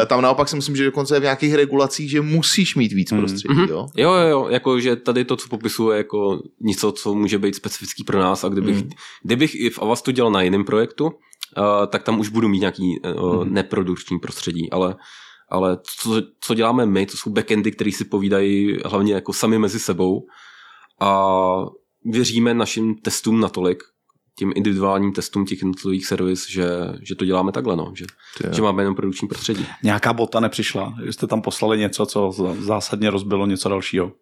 Eh, 0.03 0.07
Tam 0.07 0.22
naopak 0.22 0.49
si 0.49 0.57
myslím, 0.57 0.76
že 0.76 0.84
dokonce 0.84 1.16
je 1.16 1.20
v 1.20 1.22
nějakých 1.22 1.55
regulacích, 1.55 2.11
že 2.11 2.20
musíš 2.20 2.76
mít 2.76 2.93
víc 2.93 3.12
Mhm. 3.12 3.20
prostředí. 3.20 3.55
Mhm. 3.55 3.66
Jo? 3.68 3.86
Jo, 3.97 4.12
jo, 4.12 4.28
jo, 4.28 4.47
jako 4.51 4.80
že 4.80 4.97
tady 4.97 5.24
to, 5.24 5.36
co 5.36 5.49
popisuje, 5.49 5.97
jako 5.97 6.43
něco, 6.61 6.93
co 6.93 7.14
může 7.14 7.38
být 7.38 7.55
specifický 7.55 8.05
pro 8.05 8.18
nás 8.20 8.45
a 8.45 8.49
kdybych, 8.49 8.76
Mm. 8.76 8.82
mm. 8.82 8.91
kdybych 9.22 9.55
i 9.55 9.70
v 9.70 9.78
Avastu 9.78 10.11
dělal 10.11 10.32
na 10.32 10.43
jiném 10.43 10.64
projektu, 10.64 11.05
uh, 11.07 11.12
tak 11.88 12.03
tam 12.03 12.20
už 12.20 12.28
budu 12.28 12.49
mít 12.49 12.61
nějaký 12.61 13.01
uh, 13.20 13.45
Mhm. 13.45 13.55
neprodukční 13.55 14.18
prostředí, 14.18 14.70
ale 14.70 14.97
ale 15.53 15.78
co, 15.99 16.22
co 16.41 16.55
děláme 16.55 16.86
my, 16.86 17.07
to 17.07 17.16
jsou 17.16 17.30
backendy, 17.30 17.72
které 17.72 17.93
si 17.93 18.05
povídají 18.05 18.76
hlavně 18.84 19.14
jako 19.14 19.32
sami 19.32 19.59
mezi 19.59 19.78
sebou 19.78 20.26
a 21.01 21.23
věříme 22.05 22.55
našim 22.55 22.95
testům 22.95 23.41
natolik, 23.41 23.83
tím 24.39 24.53
individuálním 24.57 25.13
testům 25.13 25.45
těch 25.47 25.59
jednotlivých 25.59 26.07
servis, 26.07 26.49
že, 26.49 26.69
že 27.03 27.15
to 27.15 27.25
děláme 27.25 27.53
takhle, 27.53 27.77
no, 27.77 27.93
že, 27.97 28.05
že 28.53 28.63
máme 28.63 28.83
jenom 28.83 28.95
produkční 28.95 29.29
prostředí. 29.29 29.67
Nějaká 29.83 30.13
bota 30.13 30.41
nepřišla? 30.41 30.95
Že 31.05 31.13
jste 31.13 31.27
tam 31.27 31.43
poslali 31.43 31.79
něco, 31.79 32.07
co 32.07 32.29
zá- 32.29 32.61
zásadně 32.61 33.11
rozbilo 33.11 33.47
něco 33.47 33.69
dalšího? 33.69 34.13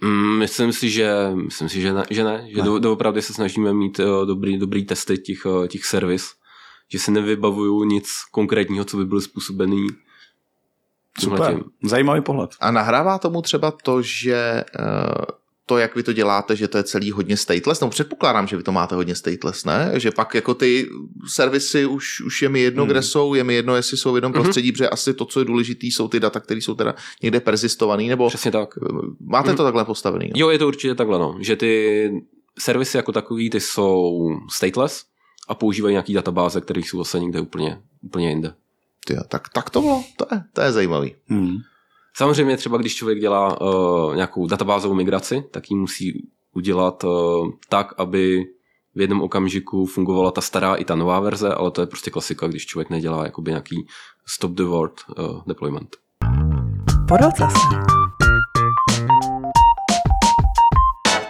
Mm, 0.00 0.38
myslím 0.38 0.72
si, 0.72 0.90
že, 0.90 1.12
myslím 1.34 1.68
si, 1.68 1.80
že 1.80 1.92
ne, 1.92 2.04
že, 2.10 2.24
ne, 2.24 2.46
že 2.50 2.58
Ne. 2.58 2.64
do, 2.64 2.78
doopravdy 2.78 3.22
se 3.22 3.32
snažíme 3.32 3.72
mít 3.72 3.98
uh, 3.98 4.26
dobrý, 4.26 4.58
dobrý 4.58 4.84
testy 4.84 5.18
těch, 5.18 5.46
uh, 5.46 5.66
těch 5.66 5.84
servis, 5.84 6.30
že 6.92 6.98
si 6.98 7.10
nevybavuju 7.10 7.84
nic 7.84 8.08
konkrétního, 8.32 8.84
co 8.84 8.96
by 8.96 9.04
bylo 9.04 9.20
způsobený 9.20 9.86
Super, 11.18 11.38
tímhletím. 11.38 11.64
zajímavý 11.82 12.20
pohled. 12.20 12.50
A 12.60 12.70
nahrává 12.70 13.18
tomu 13.18 13.42
třeba 13.42 13.70
to, 13.70 14.02
že 14.02 14.34
eh, 14.34 14.64
to, 15.66 15.78
jak 15.78 15.96
vy 15.96 16.02
to 16.02 16.12
děláte, 16.12 16.56
že 16.56 16.68
to 16.68 16.78
je 16.78 16.84
celý 16.84 17.10
hodně 17.10 17.36
stateless, 17.36 17.80
no 17.80 17.88
předpokládám, 17.90 18.46
že 18.46 18.56
vy 18.56 18.62
to 18.62 18.72
máte 18.72 18.94
hodně 18.94 19.14
stateless, 19.14 19.64
ne? 19.64 19.92
Že 19.94 20.10
pak 20.10 20.34
jako 20.34 20.54
ty 20.54 20.88
servisy 21.28 21.86
už, 21.86 22.20
už 22.20 22.42
je 22.42 22.48
mi 22.48 22.60
jedno, 22.60 22.82
Hmm. 22.82 22.90
kde 22.90 23.02
jsou, 23.02 23.34
je 23.34 23.44
mi 23.44 23.54
jedno, 23.54 23.76
jestli 23.76 23.96
jsou 23.96 24.12
v 24.12 24.16
jednom 24.16 24.32
Mhm. 24.32 24.42
prostředí, 24.42 24.72
protože 24.72 24.88
asi 24.88 25.14
to, 25.14 25.24
co 25.24 25.38
je 25.40 25.44
důležité, 25.44 25.86
jsou 25.86 26.08
ty 26.08 26.20
data, 26.20 26.40
které 26.40 26.60
jsou 26.60 26.74
teda 26.74 26.94
někde 27.22 27.40
persistovaný, 27.40 28.08
nebo 28.08 28.28
Přesně 28.28 28.50
tak. 28.50 28.74
eh, 28.82 28.88
máte 29.20 29.48
Mhm. 29.48 29.56
to 29.56 29.64
takhle 29.64 29.84
postavený? 29.84 30.26
No? 30.26 30.32
Jo, 30.36 30.50
je 30.50 30.58
to 30.58 30.66
určitě 30.68 30.94
takhle, 30.94 31.18
no. 31.18 31.36
že 31.40 31.56
ty 31.56 32.10
servisy 32.58 32.96
jako 32.96 33.12
takový, 33.12 33.50
ty 33.50 33.60
jsou 33.60 34.28
stateless 34.50 35.04
a 35.48 35.54
používají 35.54 35.92
nějaký 35.92 36.14
databáze, 36.14 36.60
které 36.60 36.80
jsou 36.80 36.98
zase 36.98 37.20
někde 37.20 37.40
úplně, 37.40 37.78
úplně 38.02 38.28
jinde. 38.28 38.54
Ty, 39.06 39.14
jo, 39.14 39.20
tak, 39.28 39.48
tak 39.48 39.70
to 39.70 39.80
bylo, 39.80 40.04
to 40.16 40.26
je, 40.34 40.42
to 40.52 40.60
je 40.60 40.72
zajímavý. 40.72 41.14
Hmm. 41.26 41.56
Samozřejmě 42.16 42.56
třeba, 42.56 42.78
když 42.78 42.94
člověk 42.94 43.20
dělá 43.20 43.60
uh, 43.60 44.14
nějakou 44.14 44.46
databázovou 44.46 44.94
migraci, 44.94 45.44
tak 45.50 45.70
ji 45.70 45.76
musí 45.76 46.28
udělat 46.52 47.04
uh, 47.04 47.50
tak, 47.68 47.94
aby 47.98 48.44
v 48.94 49.00
jednom 49.00 49.22
okamžiku 49.22 49.86
fungovala 49.86 50.30
ta 50.30 50.40
stará 50.40 50.74
i 50.74 50.84
ta 50.84 50.94
nová 50.94 51.20
verze, 51.20 51.48
ale 51.48 51.70
to 51.70 51.80
je 51.80 51.86
prostě 51.86 52.10
klasika, 52.10 52.46
když 52.46 52.66
člověk 52.66 52.90
nedělá 52.90 53.24
jakoby 53.24 53.50
nějaký 53.50 53.86
stop 54.26 54.52
the 54.52 54.62
word 54.62 54.92
uh, 55.18 55.40
deployment. 55.46 55.96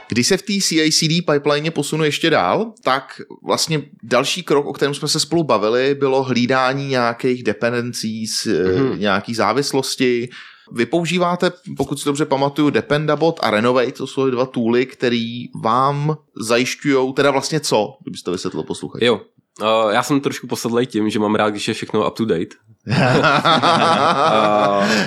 Když 0.08 0.26
se 0.26 0.36
v 0.36 0.42
té 0.42 0.52
CI/CD 0.60 1.32
pipeline 1.32 1.70
posunu 1.70 2.04
ještě 2.04 2.30
dál, 2.30 2.72
tak 2.82 3.20
vlastně 3.46 3.82
další 4.02 4.42
krok, 4.42 4.66
o 4.66 4.72
kterém 4.72 4.94
jsme 4.94 5.08
se 5.08 5.20
spolu 5.20 5.44
bavili, 5.44 5.94
bylo 5.94 6.22
hlídání 6.22 6.88
nějakých 6.88 7.42
dependencí, 7.42 8.26
mm-hmm. 8.26 8.88
Mhm. 8.90 9.00
nějaký 9.00 9.34
závislosti. 9.34 10.28
Vy 10.72 10.86
používáte, 10.86 11.52
pokud 11.76 12.00
si 12.00 12.04
dobře 12.04 12.24
pamatuju, 12.24 12.70
Dependabot 12.70 13.40
a 13.42 13.50
Renovate, 13.50 13.92
to 13.92 14.06
jsou 14.06 14.30
dva 14.30 14.46
tooly, 14.46 14.86
který 14.86 15.44
vám 15.62 16.16
zajišťují, 16.40 17.12
teda 17.12 17.30
vlastně 17.30 17.60
co, 17.60 17.96
kdybyste 18.02 18.30
vysvětlil 18.30 18.62
posluchači. 18.62 19.04
Jo, 19.04 19.20
uh, 19.62 19.90
já 19.92 20.02
jsem 20.02 20.20
trošku 20.20 20.46
posedlej 20.46 20.86
tím, 20.86 21.10
že 21.10 21.18
mám 21.18 21.34
rád, 21.34 21.50
když 21.50 21.68
je 21.68 21.74
všechno 21.74 22.08
up 22.08 22.16
to 22.16 22.24
date. 22.24 22.56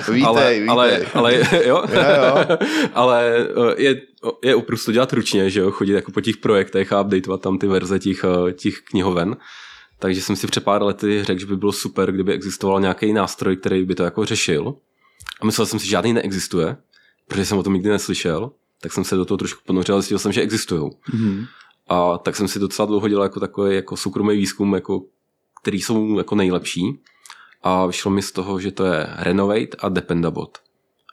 Uh, 0.08 0.14
vítej, 0.14 0.26
ale, 0.26 0.50
vítej. 0.50 0.68
ale, 0.70 1.06
ale, 1.14 1.34
jo? 1.64 1.82
Jo, 1.92 2.02
jo. 2.16 2.56
ale 2.94 3.46
uh, 3.56 3.72
je, 3.76 4.00
je 4.44 4.54
opravdu 4.54 4.84
to 4.84 4.92
dělat 4.92 5.12
ručně, 5.12 5.50
že 5.50 5.60
jo, 5.60 5.70
chodit 5.70 5.92
jako 5.92 6.12
po 6.12 6.20
těch 6.20 6.36
projektech 6.36 6.92
a 6.92 7.00
updateovat 7.00 7.40
tam 7.40 7.58
ty 7.58 7.66
verze 7.66 7.98
těch, 7.98 8.24
uh, 8.24 8.50
těch 8.50 8.74
knihoven. 8.90 9.36
Takže 9.98 10.22
jsem 10.22 10.36
si 10.36 10.46
před 10.46 10.64
pár 10.64 10.82
lety 10.82 11.24
řekl, 11.24 11.40
že 11.40 11.46
by 11.46 11.56
bylo 11.56 11.72
super, 11.72 12.12
kdyby 12.12 12.32
existoval 12.32 12.80
nějaký 12.80 13.12
nástroj, 13.12 13.56
který 13.56 13.84
by 13.84 13.94
to 13.94 14.04
jako 14.04 14.24
řešil. 14.24 14.74
A 15.40 15.46
myslel 15.46 15.66
jsem 15.66 15.78
si, 15.78 15.86
že 15.86 15.90
žádný 15.90 16.12
neexistuje, 16.12 16.76
protože 17.28 17.46
jsem 17.46 17.58
o 17.58 17.62
tom 17.62 17.74
nikdy 17.74 17.88
neslyšel. 17.90 18.50
Tak 18.80 18.92
jsem 18.92 19.04
se 19.04 19.16
do 19.16 19.24
toho 19.24 19.38
trošku 19.38 19.62
ponořil 19.66 19.96
a 19.96 20.00
zjistil 20.00 20.18
jsem, 20.18 20.32
že 20.32 20.40
existují. 20.40 20.90
Hmm. 21.04 21.44
A 21.88 22.18
tak 22.18 22.36
jsem 22.36 22.48
si 22.48 22.58
docela 22.58 22.86
dlouho 22.86 23.08
dělal 23.08 23.24
jako 23.24 23.40
takový 23.40 23.74
jako 23.74 23.96
soukromý 23.96 24.36
výzkum, 24.36 24.74
jako, 24.74 25.02
který 25.62 25.80
jsou 25.80 26.18
jako 26.18 26.34
nejlepší. 26.34 27.00
A 27.62 27.86
vyšlo 27.86 28.10
mi 28.10 28.22
z 28.22 28.32
toho, 28.32 28.60
že 28.60 28.70
to 28.70 28.84
je 28.84 29.06
Renovate 29.16 29.76
a 29.78 29.88
Dependabot. 29.88 30.58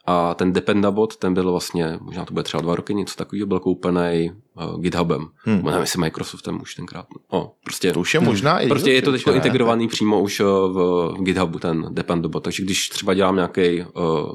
A 0.08 0.34
ten 0.34 0.54
Dependabot, 0.54 1.16
ten 1.16 1.34
byl 1.34 1.52
vlastně, 1.52 2.00
možná 2.02 2.26
to 2.26 2.34
bude 2.34 2.44
třeba 2.44 2.62
dva 2.62 2.76
roky, 2.76 2.94
něco 2.94 3.16
takového, 3.16 3.48
byl 3.48 3.60
koupený 3.60 4.32
uh, 4.56 4.82
GitHubem. 4.82 5.28
Hmm. 5.38 5.64
Nevím, 5.64 5.82
jestli 5.82 6.02
Microsoftem 6.02 6.62
už 6.62 6.76
tenkrát. 6.76 7.06
No, 7.34 7.52
prostě, 7.64 7.92
To 7.92 8.00
už 8.00 8.14
je 8.14 8.20
možná 8.20 8.60
i 8.60 8.68
prostě 8.68 8.92
je 8.92 9.02
to 9.02 9.12
teď 9.12 9.26
ne? 9.26 9.34
integrovaný 9.34 9.88
přímo 9.88 10.22
už 10.22 10.40
uh, 10.40 10.48
v, 10.48 11.14
v 11.18 11.24
GitHubu, 11.24 11.60
ten 11.60 11.88
Dependabot. 11.90 12.44
Takže 12.44 12.64
když 12.64 12.90
třeba 12.90 13.14
dělám 13.14 13.36
nějaký 13.36 13.82
uh, 13.82 13.86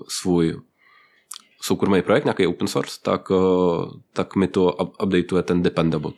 svůj 0.09 0.61
soukromý 1.63 2.03
projekt, 2.03 2.25
nějaký 2.25 2.47
open 2.47 2.67
source, 2.69 2.99
tak, 3.03 3.31
uh, 3.31 3.39
tak 4.13 4.37
mi 4.37 4.49
to 4.49 4.67
up- 4.67 5.05
updateuje 5.05 5.43
ten 5.43 5.63
Dependabot. 5.63 6.15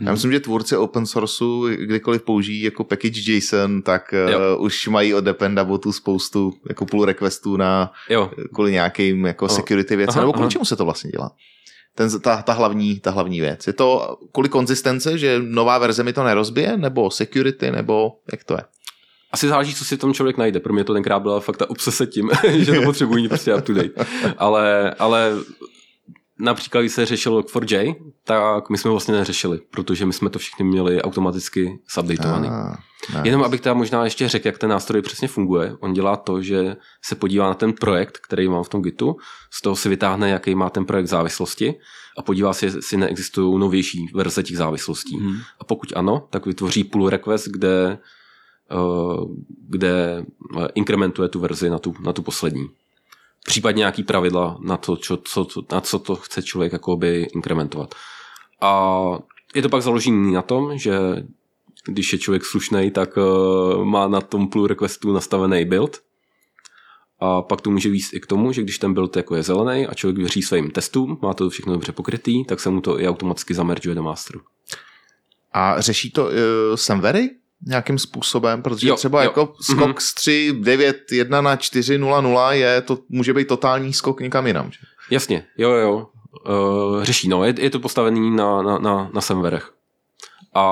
Já 0.00 0.12
myslím, 0.12 0.32
že 0.32 0.40
tvůrci 0.40 0.76
open 0.76 1.06
sourceu, 1.06 1.68
kdykoliv 1.68 2.22
použijí 2.22 2.62
jako 2.62 2.84
package 2.84 3.32
JSON, 3.32 3.82
tak 3.82 4.14
uh, 4.56 4.64
už 4.64 4.88
mají 4.88 5.14
od 5.14 5.24
Dependabotu 5.24 5.92
spoustu 5.92 6.52
jako 6.68 6.86
pull 6.86 7.04
requestů 7.04 7.56
na 7.56 7.92
Jo, 8.08 8.30
kvůli 8.54 8.72
nějakým 8.72 9.26
jako 9.26 9.44
Aha. 9.44 9.54
security 9.54 9.96
věcem, 9.96 10.20
nebo 10.20 10.32
kvůli 10.32 10.44
aha. 10.44 10.50
čemu 10.50 10.64
se 10.64 10.76
to 10.76 10.84
vlastně 10.84 11.10
dělá? 11.10 11.30
Ten, 11.94 12.20
ta, 12.20 12.42
ta, 12.42 12.52
hlavní, 12.52 13.00
ta 13.00 13.10
hlavní 13.10 13.40
věc. 13.40 13.66
Je 13.66 13.72
to 13.72 14.18
kvůli 14.32 14.48
konzistence, 14.48 15.18
že 15.18 15.40
nová 15.42 15.78
verze 15.78 16.02
mi 16.02 16.12
to 16.12 16.24
nerozbije, 16.24 16.76
nebo 16.76 17.10
security, 17.10 17.70
nebo 17.70 18.12
jak 18.32 18.44
to 18.44 18.54
je? 18.54 18.60
asi 19.36 19.48
záleží, 19.48 19.74
co 19.74 19.84
si 19.84 19.96
v 19.96 19.98
tom 19.98 20.14
člověk 20.14 20.36
najde. 20.36 20.60
Pro 20.60 20.72
mě 20.72 20.84
to 20.84 20.92
tenkrát 20.92 21.20
byla 21.20 21.40
fakt 21.40 21.56
ta 21.56 21.70
obsese 21.70 22.06
tím, 22.06 22.30
že 22.56 22.72
to 22.72 22.82
potřebují 22.82 23.28
prostě 23.28 23.54
up 23.54 23.64
to 23.64 23.74
date. 23.74 24.06
Ale, 24.38 24.94
ale 24.98 25.32
například, 26.38 26.80
když 26.80 26.92
se 26.92 27.06
řešil 27.06 27.40
Log4j, 27.40 27.94
tak 28.24 28.70
my 28.70 28.78
jsme 28.78 28.90
vlastně 28.90 29.14
neřešili, 29.14 29.60
protože 29.70 30.06
my 30.06 30.12
jsme 30.12 30.30
to 30.30 30.38
všechny 30.38 30.64
měli 30.64 31.02
automaticky 31.02 31.78
subdateovaný. 31.88 32.48
Ah, 32.48 32.76
nice. 33.08 33.28
Jenom 33.28 33.42
abych 33.42 33.60
teda 33.60 33.74
možná 33.74 34.04
ještě 34.04 34.28
řekl, 34.28 34.48
jak 34.48 34.58
ten 34.58 34.70
nástroj 34.70 35.02
přesně 35.02 35.28
funguje. 35.28 35.76
On 35.80 35.92
dělá 35.92 36.16
to, 36.16 36.42
že 36.42 36.76
se 37.02 37.14
podívá 37.14 37.46
na 37.46 37.54
ten 37.54 37.72
projekt, 37.72 38.18
který 38.18 38.48
mám 38.48 38.64
v 38.64 38.68
tom 38.68 38.82
Gitu, 38.82 39.16
z 39.50 39.62
toho 39.62 39.76
si 39.76 39.88
vytáhne, 39.88 40.30
jaký 40.30 40.54
má 40.54 40.70
ten 40.70 40.84
projekt 40.84 41.06
závislosti 41.06 41.74
a 42.18 42.22
podívá 42.22 42.52
se, 42.52 42.66
jestli 42.66 42.96
neexistují 42.96 43.60
novější 43.60 44.10
verze 44.14 44.42
těch 44.42 44.56
závislostí. 44.56 45.16
Mhm. 45.16 45.36
A 45.60 45.64
pokud 45.64 45.92
ano, 45.96 46.26
tak 46.30 46.46
vytvoří 46.46 46.84
pull 46.84 47.08
request, 47.08 47.48
kde, 47.48 47.98
eh, 48.70 48.76
kde 49.68 50.24
eh, 50.58 50.68
inkrementuje 50.74 51.28
tu 51.28 51.40
verzi 51.40 51.70
na 51.70 51.78
tu, 51.78 51.94
na 52.00 52.12
tu 52.12 52.22
poslední. 52.22 52.68
Případně 53.46 53.78
nějaký 53.78 54.02
pravidla 54.02 54.58
na 54.60 54.76
to, 54.76 54.96
čo, 54.96 55.16
co, 55.16 55.46
na 55.72 55.80
co 55.80 55.98
to 55.98 56.16
chce 56.16 56.42
člověk 56.42 56.72
jakoby 56.72 57.26
inkrementovat. 57.34 57.94
A 58.60 59.00
je 59.54 59.62
to 59.62 59.68
pak 59.68 59.82
založený 59.82 60.32
na 60.32 60.42
tom, 60.42 60.78
že 60.78 60.98
když 61.86 62.12
je 62.12 62.18
člověk 62.18 62.44
slušný, 62.44 62.90
tak 62.90 63.16
uh, 63.16 63.84
má 63.84 64.08
na 64.08 64.20
tom 64.20 64.48
pull 64.48 64.66
requestu 64.66 65.12
nastavený 65.12 65.64
build. 65.64 66.00
A 67.20 67.42
pak 67.42 67.60
to 67.60 67.70
může 67.70 67.88
víc 67.88 68.12
i 68.12 68.20
k 68.20 68.26
tomu, 68.26 68.52
že 68.52 68.62
když 68.62 68.78
ten 68.78 68.94
build 68.94 69.16
jako 69.16 69.36
je 69.36 69.42
zelený 69.42 69.86
a 69.86 69.94
člověk 69.94 70.18
věří 70.18 70.42
svým 70.42 70.70
testům, 70.70 71.18
má 71.22 71.34
to 71.34 71.50
všechno 71.50 71.72
dobře 71.72 71.92
pokrytý, 71.92 72.44
tak 72.44 72.60
se 72.60 72.70
mu 72.70 72.80
to 72.80 73.00
i 73.00 73.08
automaticky 73.08 73.54
zameržuje 73.54 73.94
do 73.94 74.02
masteru. 74.02 74.40
A 75.52 75.80
řeší 75.80 76.10
to 76.10 76.24
uh, 76.24 76.30
Semvery 76.74 77.30
nějakým 77.66 77.98
způsobem, 77.98 78.62
protože 78.62 78.88
Jo, 78.88 78.96
třeba 78.96 79.22
jo. 79.22 79.30
jako 79.30 79.54
skok 79.60 79.78
Mhm. 79.86 79.94
z 79.98 80.14
3, 80.14 80.52
9, 80.60 81.12
1 81.12 81.40
na 81.40 81.56
4, 81.56 81.98
0, 81.98 82.20
0 82.20 82.52
je, 82.52 82.80
to 82.80 82.98
může 83.08 83.34
být 83.34 83.48
totální 83.48 83.92
skok 83.92 84.20
někam 84.20 84.46
jinam. 84.46 84.70
Že? 84.70 84.78
Jasně, 85.10 85.44
jo, 85.58 85.70
jo. 85.70 86.06
Uh, 86.48 87.02
řeší, 87.04 87.28
no, 87.28 87.44
je, 87.44 87.54
je 87.58 87.70
to 87.70 87.80
postavený 87.80 88.36
na, 88.36 88.62
na, 88.62 88.78
na, 88.78 89.10
na 89.14 89.20
serverech. 89.20 89.70
A 90.54 90.66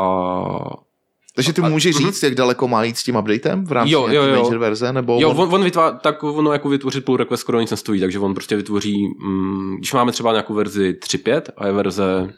Takže 1.36 1.52
ty 1.52 1.62
A- 1.62 1.68
můžeš 1.68 1.96
mhm. 1.96 2.06
říct, 2.06 2.22
jak 2.22 2.34
daleko 2.34 2.68
má 2.68 2.84
jít 2.84 2.98
s 2.98 3.02
tím 3.02 3.16
updatem 3.16 3.64
v 3.66 3.72
rámci 3.72 3.92
Jo, 3.92 4.08
jo, 4.10 4.22
jo. 4.22 4.42
major 4.42 4.58
verze, 4.58 4.92
nebo 4.92 5.18
Jo, 5.20 5.30
on- 5.30 5.54
on, 5.54 5.64
on 5.64 5.70
tak 6.00 6.22
ono 6.22 6.52
jako 6.52 6.68
vytvořit 6.68 7.04
pull 7.04 7.16
request 7.16 7.40
skoro 7.40 7.60
nic 7.60 7.70
nestojí, 7.70 8.00
takže 8.00 8.18
on 8.18 8.34
prostě 8.34 8.56
vytvoří, 8.56 9.08
mm, 9.08 9.76
když 9.78 9.92
máme 9.92 10.12
třeba 10.12 10.30
nějakou 10.32 10.54
verzi 10.54 10.92
3.5 10.92 11.42
a 11.56 11.66
je 11.66 11.72
verze 11.72 12.32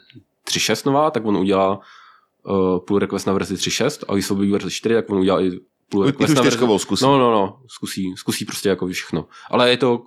3.6 0.49 0.85
nová, 0.85 1.11
tak 1.11 1.25
on 1.25 1.37
udělá 1.37 1.79
uh, 2.47 2.79
pull 2.79 2.99
request 2.99 3.27
na 3.27 3.33
verzi 3.33 3.55
3.6 3.55 4.03
a 4.07 4.13
když 4.13 4.25
se 4.25 4.33
objeví 4.33 4.51
verze 4.51 4.71
4, 4.71 4.95
tak 4.95 5.09
on 5.09 5.19
udělá 5.19 5.41
i 5.41 5.51
pull 5.89 6.05
request 6.05 6.35
na 6.35 6.41
verzi... 6.41 6.57
zkusí. 6.77 7.03
No, 7.05 7.17
no, 7.19 7.31
no, 7.31 7.59
zkusí, 7.67 8.13
zkusí 8.17 8.45
prostě 8.45 8.69
jako 8.69 8.87
všechno. 8.87 9.25
Ale 9.51 9.69
je 9.69 9.77
to 9.77 10.01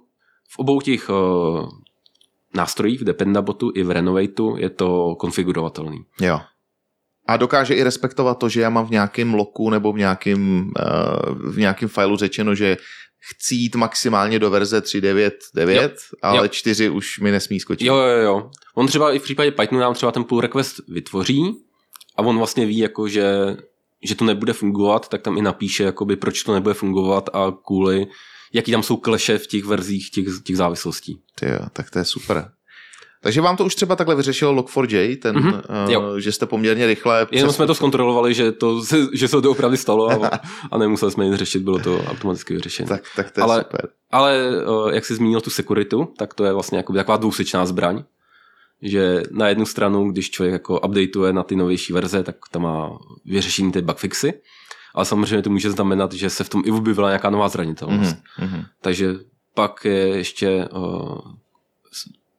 v 0.50 0.58
obou 0.58 0.80
těch 0.80 1.10
uh, 1.10 1.68
nástrojích, 2.54 3.00
v 3.00 3.04
Dependabotu 3.04 3.72
i 3.74 3.82
v 3.82 3.90
Renovateu 3.90 4.56
je 4.56 4.70
to 4.70 5.14
konfigurovatelný. 5.14 5.98
Jo. 6.20 6.40
A 7.26 7.36
dokáže 7.36 7.74
i 7.74 7.82
respektovat 7.82 8.38
to, 8.38 8.48
že 8.48 8.60
já 8.60 8.70
mám 8.70 8.86
v 8.86 8.90
nějakém 8.90 9.34
loku 9.34 9.70
nebo 9.70 9.92
v 9.92 9.96
nějakém, 9.96 10.58
uh, 10.60 11.52
v 11.52 11.58
nějakém 11.58 11.88
failu 11.88 12.16
řečeno, 12.16 12.54
že 12.54 12.76
chci 13.18 13.54
jít 13.54 13.74
maximálně 13.74 14.38
do 14.38 14.50
verze 14.50 14.80
3.9.9, 14.80 15.82
Jo. 15.82 15.90
ale 16.22 16.38
Jo. 16.38 16.48
4 16.48 16.88
už 16.88 17.20
mi 17.20 17.30
nesmí 17.30 17.60
skočit. 17.60 17.86
Jo, 17.86 17.94
jo, 17.94 18.16
jo. 18.16 18.50
On 18.74 18.86
třeba 18.86 19.12
i 19.12 19.18
v 19.18 19.22
případě 19.22 19.50
Pythonu 19.50 19.80
nám 19.80 19.94
třeba 19.94 20.12
ten 20.12 20.24
pull 20.24 20.40
request 20.40 20.80
vytvoří 20.88 21.64
a 22.16 22.22
on 22.22 22.38
vlastně 22.38 22.66
ví, 22.66 22.78
jako, 22.78 23.08
že, 23.08 23.56
že 24.02 24.14
to 24.14 24.24
nebude 24.24 24.52
fungovat, 24.52 25.08
tak 25.08 25.22
tam 25.22 25.38
i 25.38 25.42
napíše, 25.42 25.84
jakoby, 25.84 26.16
proč 26.16 26.42
to 26.42 26.54
nebude 26.54 26.74
fungovat 26.74 27.30
a 27.32 27.52
kvůli, 27.66 28.06
jaký 28.52 28.72
tam 28.72 28.82
jsou 28.82 28.96
kleše 28.96 29.38
v 29.38 29.46
těch 29.46 29.64
verzích 29.64 30.10
těch, 30.10 30.26
těch 30.44 30.56
závislostí. 30.56 31.20
Ty 31.34 31.46
jo, 31.48 31.58
tak 31.72 31.90
to 31.90 31.98
je 31.98 32.04
super. 32.04 32.50
Takže 33.22 33.40
vám 33.40 33.56
to 33.56 33.64
už 33.64 33.74
třeba 33.74 33.96
takhle 33.96 34.14
vyřešilo 34.14 34.62
Log4j, 34.62 35.18
ten, 35.18 35.36
Mhm, 35.36 35.52
uh, 35.86 35.92
jo. 35.92 36.20
že 36.20 36.32
jste 36.32 36.46
poměrně 36.46 36.86
rychle... 36.86 37.26
Jenom 37.30 37.48
přes- 37.48 37.56
jsme 37.56 37.66
to 37.66 37.74
zkontrolovali, 37.74 38.34
že, 38.34 38.52
to, 38.52 38.82
se- 38.82 39.06
že 39.12 39.28
se 39.28 39.42
to 39.42 39.50
opravdu 39.50 39.76
stalo 39.76 40.10
a, 40.24 40.40
a 40.70 40.78
nemuseli 40.78 41.12
jsme 41.12 41.24
nic 41.28 41.34
řešit, 41.34 41.62
bylo 41.62 41.78
to 41.78 42.04
automaticky 42.06 42.54
vyřešené. 42.54 42.88
Tak, 42.88 43.02
tak 43.16 43.30
to 43.30 43.40
je 43.40 43.44
Ale- 43.44 43.62
super. 43.64 43.88
Ale 44.10 44.38
eh, 44.90 44.94
jak 44.94 45.04
jsi 45.04 45.14
zmínil 45.14 45.40
tu 45.40 45.50
sekuritu, 45.50 46.08
tak 46.16 46.34
to 46.34 46.44
je 46.44 46.52
vlastně 46.52 46.82
taková 46.94 47.16
dvousečná 47.16 47.66
zbraň, 47.66 48.02
že 48.82 49.22
na 49.30 49.48
jednu 49.48 49.66
stranu, 49.66 50.10
když 50.10 50.30
člověk 50.30 50.52
jako 50.52 50.80
updateuje 50.80 51.32
na 51.32 51.42
ty 51.42 51.56
novější 51.56 51.92
verze, 51.92 52.22
tak 52.22 52.36
tam 52.50 52.62
má 52.62 52.98
vyřešení 53.24 53.72
ty 53.72 53.82
bugfixy, 53.82 54.32
ale 54.94 55.04
samozřejmě 55.04 55.42
to 55.42 55.50
může 55.50 55.70
znamenat, 55.70 56.12
že 56.12 56.30
se 56.30 56.44
v 56.44 56.48
tom 56.48 56.62
i 56.66 56.70
objevila 56.70 57.08
nějaká 57.08 57.30
nová 57.30 57.48
zranitelnost. 57.48 58.16
Mhm, 58.38 58.48
mhm. 58.50 58.64
Takže 58.80 59.14
pak 59.54 59.84
je 59.84 60.08
ještě 60.08 60.68
uh, 60.72 61.18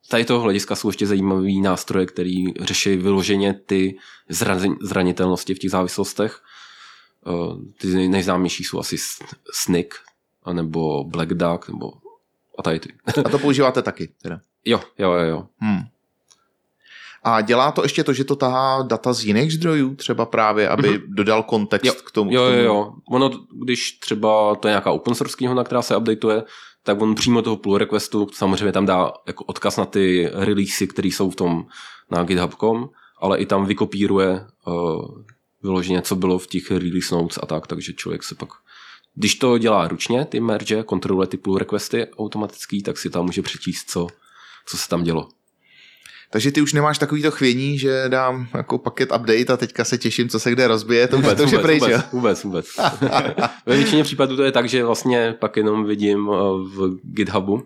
tady 0.09 0.25
toho 0.25 0.39
hlediska 0.41 0.75
jsou 0.75 0.89
ještě 0.89 1.07
zajímavý 1.07 1.61
nástroje, 1.61 2.05
který 2.05 2.53
řeší 2.61 2.95
vyloženě 2.95 3.53
ty 3.53 3.97
zra- 4.29 4.77
zranitelnosti 4.81 5.53
v 5.55 5.59
těch 5.59 5.71
závislostech. 5.71 6.41
Uh, 7.25 7.61
ty 7.77 7.87
nej- 7.87 8.09
nejznámější 8.09 8.63
jsou 8.63 8.79
asi 8.79 8.97
S- 8.97 9.19
Snick, 9.53 9.93
anebo 10.43 11.03
Black 11.03 11.29
Duck, 11.33 11.69
nebo 11.69 11.91
a 12.57 12.61
tady 12.63 12.79
ty. 12.79 12.93
A 13.25 13.29
to 13.29 13.39
používáte 13.39 13.81
taky. 13.81 14.09
Teda. 14.21 14.39
jo, 14.65 14.81
jo, 14.99 15.11
jo, 15.11 15.25
jo. 15.29 15.47
Hmm. 15.57 15.81
A 17.23 17.41
dělá 17.41 17.71
to 17.71 17.83
ještě 17.83 18.03
to, 18.03 18.13
že 18.13 18.23
to 18.23 18.35
tahá 18.35 18.81
data 18.81 19.13
z 19.13 19.23
jiných 19.23 19.53
zdrojů, 19.53 19.95
třeba 19.95 20.25
právě, 20.25 20.69
aby 20.69 20.89
Mhm. 20.89 21.01
dodal 21.07 21.43
kontext 21.43 21.85
Jo, 21.85 21.93
k 22.05 22.11
tomu. 22.11 22.33
Jo, 22.33 22.43
jo, 22.43 22.63
jo. 22.63 22.93
Ono, 23.11 23.29
když 23.63 23.91
třeba 23.91 24.55
to 24.55 24.67
je 24.67 24.71
nějaká 24.71 24.91
open 24.91 25.15
source 25.15 25.37
knihovna, 25.37 25.63
která 25.63 25.81
se 25.81 25.97
updateuje, 25.97 26.43
tak 26.83 27.01
on 27.01 27.15
přímo 27.15 27.41
toho 27.41 27.57
pull 27.57 27.77
requestu 27.77 28.27
samozřejmě 28.33 28.71
tam 28.71 28.85
dá 28.85 29.11
jako 29.27 29.43
odkaz 29.43 29.77
na 29.77 29.85
ty 29.85 30.29
releasy, 30.33 30.87
které 30.87 31.07
jsou 31.07 31.29
v 31.29 31.35
tom 31.35 31.65
na 32.11 32.23
github.com, 32.23 32.89
ale 33.21 33.37
i 33.37 33.45
tam 33.45 33.65
vykopíruje 33.65 34.45
uh, 34.67 35.05
vyloženě, 35.63 36.01
co 36.01 36.15
bylo 36.15 36.39
v 36.39 36.47
těch 36.47 36.71
release 36.71 37.15
notes 37.15 37.39
a 37.43 37.45
tak, 37.45 37.67
takže 37.67 37.93
člověk 37.93 38.23
se 38.23 38.35
pak 38.35 38.49
když 39.15 39.35
to 39.35 39.57
dělá 39.57 39.87
ručně, 39.87 40.25
ty 40.25 40.39
merge, 40.39 40.83
kontroluje 40.83 41.27
ty 41.27 41.37
pull 41.37 41.57
requesty 41.57 42.07
automatický, 42.17 42.83
tak 42.83 42.97
si 42.97 43.09
tam 43.09 43.25
může 43.25 43.41
přečíst, 43.41 43.89
co, 43.89 44.07
co 44.67 44.77
se 44.77 44.89
tam 44.89 45.03
dělo. 45.03 45.27
Takže 46.31 46.51
ty 46.51 46.61
už 46.61 46.73
nemáš 46.73 46.97
takovýto 46.97 47.31
chvění, 47.31 47.79
že 47.79 48.05
dám 48.07 48.47
jako 48.53 48.77
paket 48.77 49.11
update 49.11 49.53
a 49.53 49.57
teďka 49.57 49.83
se 49.83 49.97
těším, 49.97 50.29
co 50.29 50.39
se 50.39 50.51
kde 50.51 50.67
rozbije, 50.67 51.07
to, 51.07 51.15
vůbec, 51.15 51.37
to 51.37 51.43
už 51.43 51.51
je 51.51 51.59
pryč, 51.59 51.81
vůbec, 51.81 52.05
vůbec, 52.11 52.43
vůbec. 52.43 52.65
Ve 53.65 53.75
většině 53.75 54.03
případů 54.03 54.35
to 54.35 54.43
je 54.43 54.51
tak, 54.51 54.69
že 54.69 54.85
vlastně 54.85 55.35
pak 55.39 55.57
jenom 55.57 55.85
vidím 55.85 56.27
uh, 56.27 56.35
v 56.61 56.99
GitHubu 57.03 57.53
uh, 57.53 57.61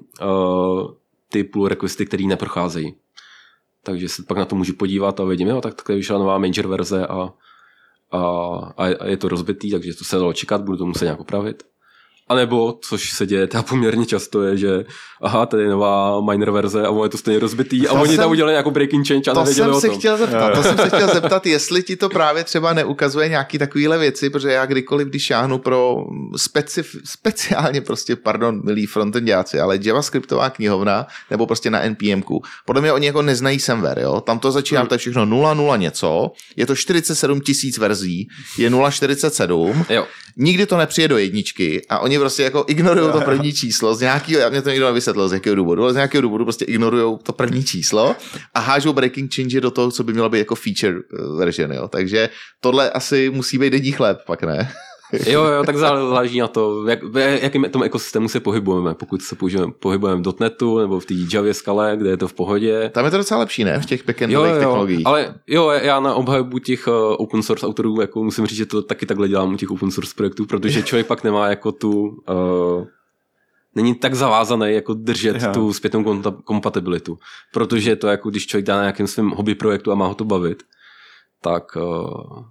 ty 1.30 1.43
pull 1.43 1.68
requesty, 1.68 2.05
které 2.05 2.24
neprocházejí. 2.24 2.95
Takže 3.84 4.09
se 4.09 4.24
pak 4.24 4.38
na 4.38 4.45
to 4.45 4.55
můžu 4.55 4.74
podívat 4.74 5.20
a 5.20 5.24
vidím, 5.24 5.47
jo, 5.47 5.61
tak 5.61 5.74
takhle 5.74 5.95
vyšla 5.95 6.18
nová 6.18 6.38
major 6.38 6.68
verze 6.68 7.07
a, 7.07 7.34
a, 8.11 8.20
a 8.78 9.05
je 9.05 9.18
to 9.18 9.30
rozbitý, 9.30 9.72
takže 9.72 9.93
to 9.93 10.03
se 10.03 10.16
dalo 10.16 10.34
čekat, 10.34 10.61
budu 10.61 10.78
to 10.78 10.86
muset 10.86 11.05
nějak 11.05 11.20
opravit. 11.20 11.63
A 12.28 12.36
nebo, 12.36 12.80
což 12.82 13.09
se 13.13 13.26
děje 13.26 13.47
teda 13.47 13.63
poměrně 13.63 14.05
často, 14.05 14.43
je, 14.43 14.57
že 14.57 14.86
aha, 15.21 15.45
tady 15.45 15.63
je 15.63 15.69
nová 15.69 16.21
minor 16.21 16.51
verze 16.51 16.86
a 16.86 16.89
ono 16.89 17.03
je 17.03 17.09
to 17.09 17.17
stejně 17.17 17.39
rozbitý 17.39 17.88
a 17.88 17.93
To 17.93 17.99
oni 18.01 18.07
jsem- 18.09 18.17
tam 18.17 18.32
udělali 18.32 18.51
nějakou 18.53 18.71
breaking 18.71 19.07
change 19.07 19.32
a 19.32 19.34
To 19.34 19.39
nevěděli 19.39 19.67
jsem 19.67 19.76
o 19.76 19.82
se 19.82 19.88
tom. 19.88 19.97
chtěl 19.99 20.17
zeptat, 20.17 20.55
to 20.55 20.63
jsem 20.63 20.78
se 20.78 20.88
chtěl 20.89 21.07
zeptat, 21.13 21.45
jestli 21.45 21.84
ti 21.84 21.95
to 21.95 22.09
právě 22.09 22.43
třeba 22.43 22.73
neukazuje 22.73 23.30
nějaký 23.30 23.57
takovýhle 23.57 23.97
věci, 23.97 24.30
protože 24.30 24.51
já 24.51 24.65
kdykoliv, 24.65 25.07
když 25.07 25.23
šáhnu 25.23 25.57
pro 25.57 25.95
specif, 26.36 26.95
speciálně 27.05 27.82
prostě, 27.82 28.15
pardon, 28.15 28.61
milí 28.63 28.86
frontendáci, 28.86 29.59
ale 29.59 29.80
javascriptová 29.82 30.49
knihovna, 30.49 31.07
nebo 31.32 31.45
prostě 31.47 31.69
na 31.69 31.84
NPMku, 31.89 32.41
podle 32.65 32.82
mě 32.82 32.93
oni 32.93 33.05
jako 33.07 33.21
neznají 33.21 33.59
semver, 33.59 33.99
jo, 33.99 34.21
tam 34.21 34.39
to 34.39 34.51
začíná, 34.51 34.80
Hmm. 34.82 34.88
to 34.88 34.93
je 34.95 34.99
všechno 34.99 35.26
0,0 35.26 35.78
něco, 35.78 36.32
je 36.55 36.65
to 36.65 36.76
47 36.76 37.41
tisíc 37.41 37.78
verzí, 37.78 38.28
je 38.57 38.69
0,47, 38.69 39.86
Jo, 39.89 40.05
nikdy 40.38 40.65
to 40.65 40.78
nepřijde 40.78 41.07
do 41.07 41.17
jedničky 41.17 41.82
a 41.89 41.99
oni 41.99 42.14
prostě 42.20 42.43
jako 42.43 42.66
ignorují 42.68 43.11
to 43.11 43.22
první 43.22 43.53
číslo 43.53 43.95
z 43.95 44.01
nějakého, 44.01 44.41
já 44.41 44.49
mě 44.49 44.61
to 44.61 44.70
nikdo 44.70 44.86
nevysvětlil 44.86 45.30
z 45.30 45.34
jakého 45.34 45.55
důvodu, 45.55 45.84
ale 45.84 45.91
z 45.93 45.95
nějakého 45.95 46.22
důvodu 46.22 46.45
prostě 46.45 46.66
ignorují 46.66 47.18
to 47.24 47.34
první 47.34 47.63
číslo 47.63 48.16
a 48.53 48.59
hážou 48.59 48.93
breaking 48.93 49.36
change 49.36 49.61
do 49.61 49.72
toho, 49.72 49.91
co 49.91 50.03
by 50.03 50.13
mělo 50.13 50.30
být 50.30 50.39
jako 50.39 50.55
feature 50.55 50.97
eh, 50.97 51.38
version, 51.38 51.74
jo. 51.74 51.88
Takže 51.88 52.30
tohle 52.59 52.89
asi 52.89 53.30
musí 53.30 53.57
být 53.57 53.70
denní 53.70 53.91
chléb, 53.91 54.18
pak 54.26 54.43
ne? 54.43 54.72
Jo, 55.28 55.43
jo, 55.43 55.64
tak 55.64 55.76
zá- 55.76 56.10
záleží 56.10 56.39
na 56.39 56.47
to, 56.47 56.88
jak, 56.88 57.03
v 57.03 57.18
jakém 57.41 57.64
tom 57.64 57.84
ekosystému 57.84 58.28
se 58.30 58.39
pohybujeme. 58.39 58.93
Pokud 58.93 59.22
se 59.22 59.36
pohybujeme, 59.36 59.74
pohybujeme 59.80 60.22
v 60.22 60.39
.NETu 60.39 60.80
nebo 60.80 60.99
v 60.99 61.06
té 61.06 61.14
Javě 61.34 61.53
skale, 61.53 61.97
kde 61.97 62.10
je 62.10 62.18
to 62.18 62.28
v 62.28 62.34
pohodě. 62.34 62.89
Tam 62.89 63.06
je 63.06 63.12
to 63.12 63.18
docela 63.18 63.39
lepší, 63.39 63.64
ne? 63.64 63.80
V 63.80 63.86
těch 63.86 64.06
backendových 64.06 64.51
jo, 64.53 64.60
technologiích. 64.60 65.08
ale 65.08 65.36
jo, 65.47 65.70
já 65.70 65.99
na 65.99 66.14
obhajobu 66.16 66.60
těch 66.60 66.88
uh, 66.88 66.93
open 67.18 67.43
source 67.43 67.66
autorů 67.68 68.01
jako 68.01 68.24
musím 68.24 68.45
říct, 68.45 68.58
že 68.58 68.66
to 68.66 68.82
taky 68.82 69.06
takhle 69.06 69.28
dělám 69.28 69.53
u 69.53 69.58
těch 69.58 69.72
open 69.72 69.91
source 69.91 70.14
projektů, 70.16 70.45
protože 70.45 70.84
člověk 70.84 71.08
pak 71.08 71.24
nemá 71.24 71.47
jako 71.47 71.72
tu 71.72 72.24
uh, 72.30 72.86
není 73.76 73.95
tak 73.95 74.16
zavázaný 74.16 74.74
jako 74.74 74.93
držet 74.93 75.41
Jo. 75.41 75.51
tu 75.53 75.74
zpětnou 75.74 76.22
kompatibilitu. 76.43 77.18
Protože 77.53 77.95
to 77.95 78.08
jako 78.08 78.30
když 78.30 78.47
člověk 78.47 78.66
dá 78.66 78.76
na 78.76 78.82
nějakém 78.82 79.08
svém 79.08 79.30
hobby 79.30 79.56
projektu 79.56 79.91
a 79.91 79.95
má 79.95 80.08
ho 80.08 80.16
to 80.16 80.26
bavit, 80.26 80.64
tak 81.41 81.76
uh, 81.76 82.43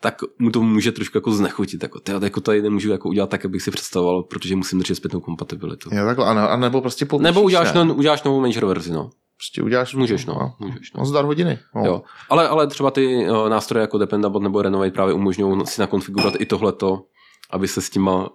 tak 0.00 0.14
mu 0.38 0.50
to 0.50 0.62
může 0.62 0.92
trošku 0.92 1.16
jako 1.16 1.32
znechutit. 1.32 1.82
Jako, 1.82 2.00
tyjo, 2.00 2.20
jako 2.24 2.40
tady 2.40 2.62
nemůžu 2.62 2.90
jako 2.90 3.08
udělat 3.08 3.30
tak, 3.30 3.44
abych 3.44 3.62
si 3.62 3.70
představoval, 3.70 4.22
protože 4.22 4.56
musím 4.56 4.78
držet 4.78 4.94
zpětnou 4.94 5.20
kompatibilitu. 5.20 5.90
Jo, 5.92 6.04
takhle, 6.04 6.26
a, 6.26 6.34
ne- 6.34 6.48
a 6.48 6.56
nebo 6.56 6.80
prostě 6.80 7.06
pomůžeš, 7.06 7.24
Nebo 7.34 7.42
uděláš, 7.42 7.72
ne? 7.72 7.84
no, 7.84 7.94
uděláš 7.94 8.22
novou 8.22 8.40
major 8.40 8.64
verzi, 8.64 8.92
no. 8.92 9.10
Prostě 9.36 9.62
uděláš... 9.62 9.94
Můžeš, 9.94 10.26
no, 10.26 10.52
můžeš, 10.58 10.92
no. 10.92 10.98
No, 11.00 11.06
zdar 11.06 11.24
hodiny. 11.24 11.58
No. 11.76 11.82
Jo. 11.86 12.02
Ale, 12.30 12.48
ale 12.48 12.66
třeba 12.66 12.90
ty 12.90 13.30
uh, 13.30 13.48
nástroje 13.48 13.80
jako 13.80 13.98
Dependabot 13.98 14.42
nebo 14.42 14.62
Renovate 14.62 14.90
právě 14.90 15.14
umožňují 15.14 15.66
si 15.66 15.80
nakonfigurovat 15.80 16.34
i 16.38 16.46
tohleto, 16.46 17.02
aby 17.50 17.68
se 17.68 17.80
s 17.80 17.90
těma 17.90 18.28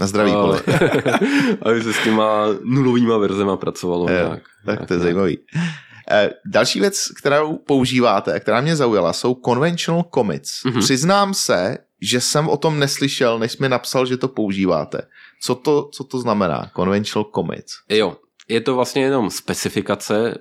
Na 0.00 0.06
zdraví 0.06 0.30
uh, 0.30 0.36
pole. 0.40 0.62
aby 1.62 1.82
se 1.82 1.92
s 1.92 2.04
těma 2.04 2.46
nulovýma 2.64 3.18
verzema 3.18 3.56
pracovalo. 3.56 4.02
Jo, 4.10 4.16
nějak, 4.16 4.42
Tak 4.66 4.76
nějak, 4.76 4.88
to 4.88 4.94
je 4.94 4.98
nějak. 4.98 5.02
zajímavý. 5.02 5.38
Eh, 6.10 6.30
Další 6.46 6.80
věc, 6.80 7.08
kterou 7.18 7.56
používáte 7.56 8.34
a 8.34 8.40
která 8.40 8.60
mě 8.60 8.76
zaujala, 8.76 9.12
jsou 9.12 9.40
conventional 9.44 10.04
commits. 10.14 10.64
Mhm. 10.64 10.80
Přiznám 10.80 11.34
se, 11.34 11.78
že 12.00 12.20
jsem 12.20 12.48
o 12.48 12.56
tom 12.56 12.78
neslyšel, 12.78 13.38
než 13.38 13.58
mi 13.58 13.68
napsal, 13.68 14.06
že 14.06 14.16
to 14.16 14.28
používáte. 14.28 15.00
Co 15.42 15.54
to, 15.54 15.88
co 15.92 16.04
to 16.04 16.18
znamená? 16.18 16.70
Conventional 16.76 17.30
commits. 17.34 17.72
Jo, 17.88 18.16
je 18.48 18.60
to 18.60 18.74
vlastně 18.74 19.02
jenom 19.02 19.30
specifikace, 19.30 20.34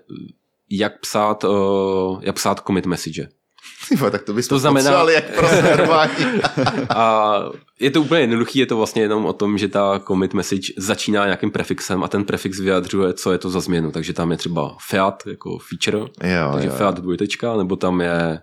jak 0.69 0.99
psát, 0.99 1.43
uh, 1.43 2.23
jak 2.23 2.35
psát 2.35 2.59
commit 2.67 2.85
message. 2.85 3.27
Tyvo, 3.89 4.11
tak 4.11 4.23
to 4.23 4.33
bychom 4.33 4.49
To 4.49 4.59
znamená- 4.59 5.11
jak 5.11 5.25
normální. 5.77 6.41
A 6.95 7.33
je 7.79 7.91
to 7.91 8.01
úplně 8.01 8.21
jednoduchý, 8.21 8.59
je 8.59 8.65
to 8.65 8.77
vlastně 8.77 9.01
jenom 9.01 9.25
o 9.25 9.33
tom, 9.33 9.57
že 9.57 9.67
ta 9.67 9.99
commit 9.99 10.33
message 10.33 10.73
začíná 10.77 11.25
nějakým 11.25 11.51
prefixem 11.51 12.03
a 12.03 12.07
ten 12.07 12.25
prefix 12.25 12.59
vyjadřuje, 12.59 13.13
co 13.13 13.31
je 13.31 13.37
to 13.37 13.49
za 13.49 13.59
změnu. 13.59 13.91
Takže 13.91 14.13
tam 14.13 14.31
je 14.31 14.37
třeba 14.37 14.77
fiat 14.89 15.23
jako 15.27 15.57
feature, 15.59 15.97
jo, 16.35 16.49
takže 16.53 16.67
jo, 16.67 16.73
fiat 16.77 16.99
dvojtečka, 16.99 17.57
nebo 17.57 17.75
tam 17.75 18.01
je 18.01 18.41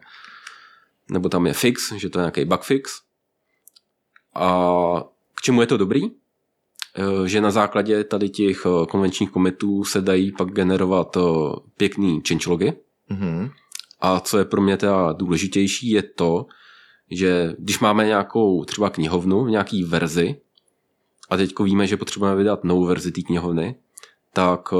nebo 1.10 1.28
tam 1.28 1.46
je 1.46 1.52
fix, 1.52 1.92
že 1.92 2.08
to 2.08 2.18
je 2.18 2.22
nějaký 2.22 2.44
bug 2.44 2.62
fix. 2.62 2.92
A 4.34 4.50
k 5.34 5.40
čemu 5.42 5.60
je 5.60 5.66
to 5.66 5.76
dobrý? 5.76 6.02
Eh, 6.98 7.28
Že 7.28 7.40
na 7.40 7.50
základě 7.50 8.04
tady 8.04 8.28
těch 8.28 8.62
eh, 8.66 8.86
konvenčních 8.86 9.30
commitů 9.32 9.84
se 9.84 10.00
dají 10.00 10.32
pak 10.32 10.48
generovat 10.50 11.16
eh, 11.16 11.20
pěkný 11.76 12.22
changelogy. 12.28 12.72
Mhm. 13.08 13.50
A 14.00 14.20
co 14.20 14.38
je 14.38 14.44
pro 14.44 14.60
mě 14.60 14.76
teda 14.76 15.12
důležitější, 15.12 15.90
je 15.90 16.02
to, 16.02 16.46
že 17.10 17.54
když 17.58 17.78
máme 17.78 18.06
nějakou 18.06 18.64
třeba 18.64 18.90
knihovnu 18.90 19.44
v 19.44 19.50
nějaký 19.50 19.84
verzi 19.84 20.40
a 21.30 21.36
teď 21.36 21.58
víme, 21.60 21.86
že 21.86 21.96
potřebujeme 21.96 22.36
vydat 22.36 22.64
novou 22.64 22.84
verzi 22.84 23.12
té 23.12 23.22
knihovny, 23.22 23.74
tak 24.32 24.68
eh, 24.72 24.76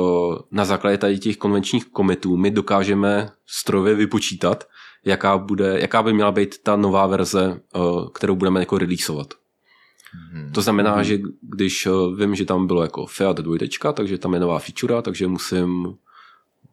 na 0.50 0.64
základě 0.64 0.98
tady 0.98 1.18
těch 1.18 1.36
konvenčních 1.36 1.84
komitů 1.84 2.36
my 2.36 2.50
dokážeme 2.50 3.30
strojově 3.46 3.94
vypočítat, 3.94 4.64
jaká, 5.04 5.38
bude, 5.38 5.80
jaká 5.80 6.02
by 6.02 6.12
měla 6.12 6.32
být 6.32 6.62
ta 6.62 6.76
nová 6.76 7.06
verze, 7.06 7.60
eh, 7.74 7.78
kterou 8.14 8.36
budeme 8.36 8.60
jako 8.60 8.78
releaseovat. 8.78 9.34
Mhm. 10.32 10.52
To 10.52 10.62
znamená, 10.62 11.02
že 11.02 11.18
když 11.42 11.86
eh, 11.86 11.90
vím, 12.16 12.34
že 12.34 12.44
tam 12.44 12.66
bylo 12.66 12.82
jako 12.82 13.06
Fiat 13.06 13.36
dvojtečka, 13.36 13.92
takže 13.92 14.18
tam 14.18 14.34
je 14.34 14.40
nová 14.40 14.58
feature, 14.58 15.02
takže 15.02 15.26
musím 15.26 15.96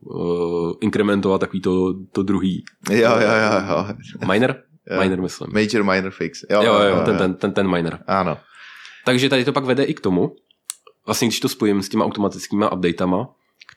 uh, 0.01 0.73
inkrementovat 0.81 1.41
takový 1.41 1.61
to, 1.61 1.93
to 2.11 2.23
druhý 2.23 2.63
Jo, 2.89 2.97
jo, 2.97 3.11
jo, 3.19 3.61
jo. 3.69 3.85
Miner? 4.31 4.63
Jo. 4.91 5.01
Miner, 5.01 5.21
myslím. 5.21 5.47
Major 5.53 5.83
minor 5.83 6.11
fix. 6.11 6.45
Jo, 6.49 6.63
jo, 6.63 6.73
jo, 6.73 7.01
ten, 7.05 7.17
ten, 7.17 7.33
ten, 7.33 7.53
ten 7.53 7.71
miner. 7.71 8.03
Ano. 8.07 8.37
Takže 9.05 9.29
tady 9.29 9.45
to 9.45 9.53
pak 9.53 9.65
vede 9.65 9.83
i 9.83 9.93
k 9.93 9.99
tomu, 9.99 10.35
vlastně 11.05 11.27
když 11.27 11.39
to 11.39 11.49
spojím 11.49 11.83
s 11.83 11.89
těma 11.89 12.05
automatickými 12.05 12.65
updatama, 12.73 13.29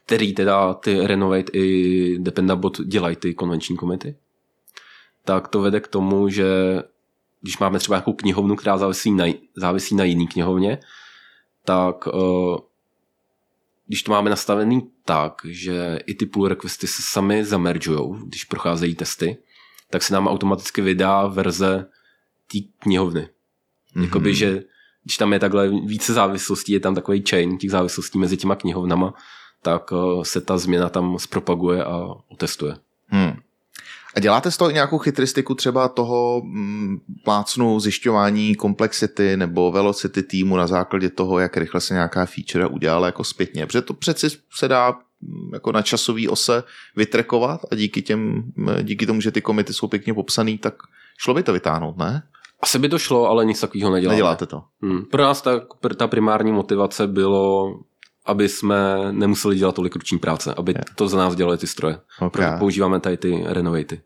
který 0.05 0.35
teda 0.35 0.75
ty 0.75 1.07
Renovate 1.07 1.53
i 1.53 2.19
Dependabot 2.19 2.81
dělají 2.81 3.17
ty 3.17 3.35
konvenční 3.35 3.77
komity, 3.77 4.17
tak 5.25 5.49
to 5.49 5.61
vede 5.61 5.81
k 5.81 5.89
tomu, 5.89 6.29
že 6.29 6.45
když 7.41 7.59
máme 7.59 7.79
třeba 7.79 7.97
nějakou 7.97 8.13
knihovnu, 8.13 8.57
která 8.57 8.79
závisí 8.79 9.11
na, 9.11 9.25
závisí 9.57 9.95
na 9.95 10.05
jiný 10.05 10.29
knihovně, 10.29 10.79
tak 11.65 12.09
eh, 12.09 12.59
když 13.87 14.03
to 14.03 14.13
máme 14.13 14.31
nastavený 14.31 14.91
tak, 15.05 15.43
že 15.45 15.99
i 16.07 16.15
ty 16.15 16.27
pull 16.27 16.49
requesty 16.49 16.87
se 16.87 17.03
sami 17.03 17.45
zameržujou, 17.45 18.15
když 18.15 18.45
procházejí 18.45 18.95
testy, 18.95 19.37
tak 19.91 20.03
se 20.03 20.15
nám 20.15 20.29
automaticky 20.29 20.83
vydá 20.83 21.27
verze 21.27 21.87
té 22.53 22.59
knihovny. 22.79 23.21
Mm-hmm. 23.21 24.03
Jakoby, 24.03 24.35
že 24.35 24.63
když 25.05 25.17
tam 25.17 25.33
je 25.33 25.39
takhle 25.39 25.69
více 25.69 26.13
závislostí, 26.13 26.73
je 26.73 26.81
tam 26.81 26.95
takový 26.95 27.25
chain 27.31 27.59
těch 27.59 27.71
závislostí 27.71 28.19
mezi 28.19 28.37
těma 28.37 28.55
knihovnama, 28.55 29.15
tak 29.63 29.93
eh, 29.93 30.25
se 30.25 30.41
ta 30.41 30.59
změna 30.59 30.89
tam 30.89 31.19
zpropaguje 31.19 31.85
a 31.85 32.15
otestuje. 32.29 32.77
Hmm. 33.07 33.33
A 34.17 34.21
děláte 34.21 34.51
z 34.51 34.57
toho 34.57 34.71
nějakou 34.71 34.99
chytristiku 34.99 35.55
třeba 35.55 35.89
toho 35.89 36.43
mm, 36.45 36.99
plácnu 37.25 37.81
zjišťování 37.81 38.55
komplexity 38.55 39.37
nebo 39.37 39.73
velocity 39.73 40.23
týmu 40.23 40.57
na 40.57 40.67
základě 40.67 41.11
toho, 41.11 41.39
jak 41.39 41.57
rychle 41.57 41.81
se 41.81 41.95
nějaká 41.95 42.27
feature 42.27 42.67
udělala 42.67 43.07
jako 43.07 43.25
zpětně. 43.25 43.67
Protože 43.67 43.83
to 43.83 43.95
přeci 43.95 44.29
se 44.55 44.69
dá 44.69 44.91
mm, 45.21 45.51
jako 45.53 45.73
na 45.73 45.83
časový 45.83 46.29
ose 46.29 46.63
vytrekovat 46.97 47.61
a 47.73 47.75
díky, 47.75 48.03
těm, 48.03 48.53
mm, 48.57 48.69
díky 48.83 49.07
tomu, 49.07 49.21
že 49.21 49.31
ty 49.31 49.41
komity 49.41 49.73
jsou 49.73 49.89
pěkně 49.89 50.15
popsaný, 50.15 50.59
tak 50.59 50.75
šlo 51.19 51.35
by 51.35 51.43
to 51.43 51.53
vytáhnout, 51.53 51.97
ne? 51.97 52.23
Asi 52.61 52.79
by 52.79 52.89
to 52.89 52.99
šlo, 52.99 53.29
ale 53.29 53.45
nic 53.45 53.61
takového 53.61 53.93
neděláme. 53.93 54.15
Neděláte 54.15 54.47
to. 54.47 54.63
Hmm. 54.83 55.05
Pro 55.05 55.23
nás 55.23 55.43
ta, 55.43 55.51
ta 55.97 56.07
primární 56.07 56.53
motivace 56.53 57.07
bylo, 57.07 57.75
aby 58.27 58.49
jsme 58.49 58.77
nemuseli 59.11 59.57
dělat 59.57 59.75
tolik 59.75 59.97
ruční 59.97 60.19
práce, 60.19 60.55
aby 60.57 60.75
to 60.95 61.09
za 61.09 61.19
nás 61.19 61.37
dělali 61.37 61.59
ty 61.59 61.67
stroje. 61.67 61.99
Ok. 62.21 62.33
Proto 62.33 62.59
používáme 62.59 63.01
tady 63.01 63.17
ty 63.17 63.45
renovaty. 63.47 64.01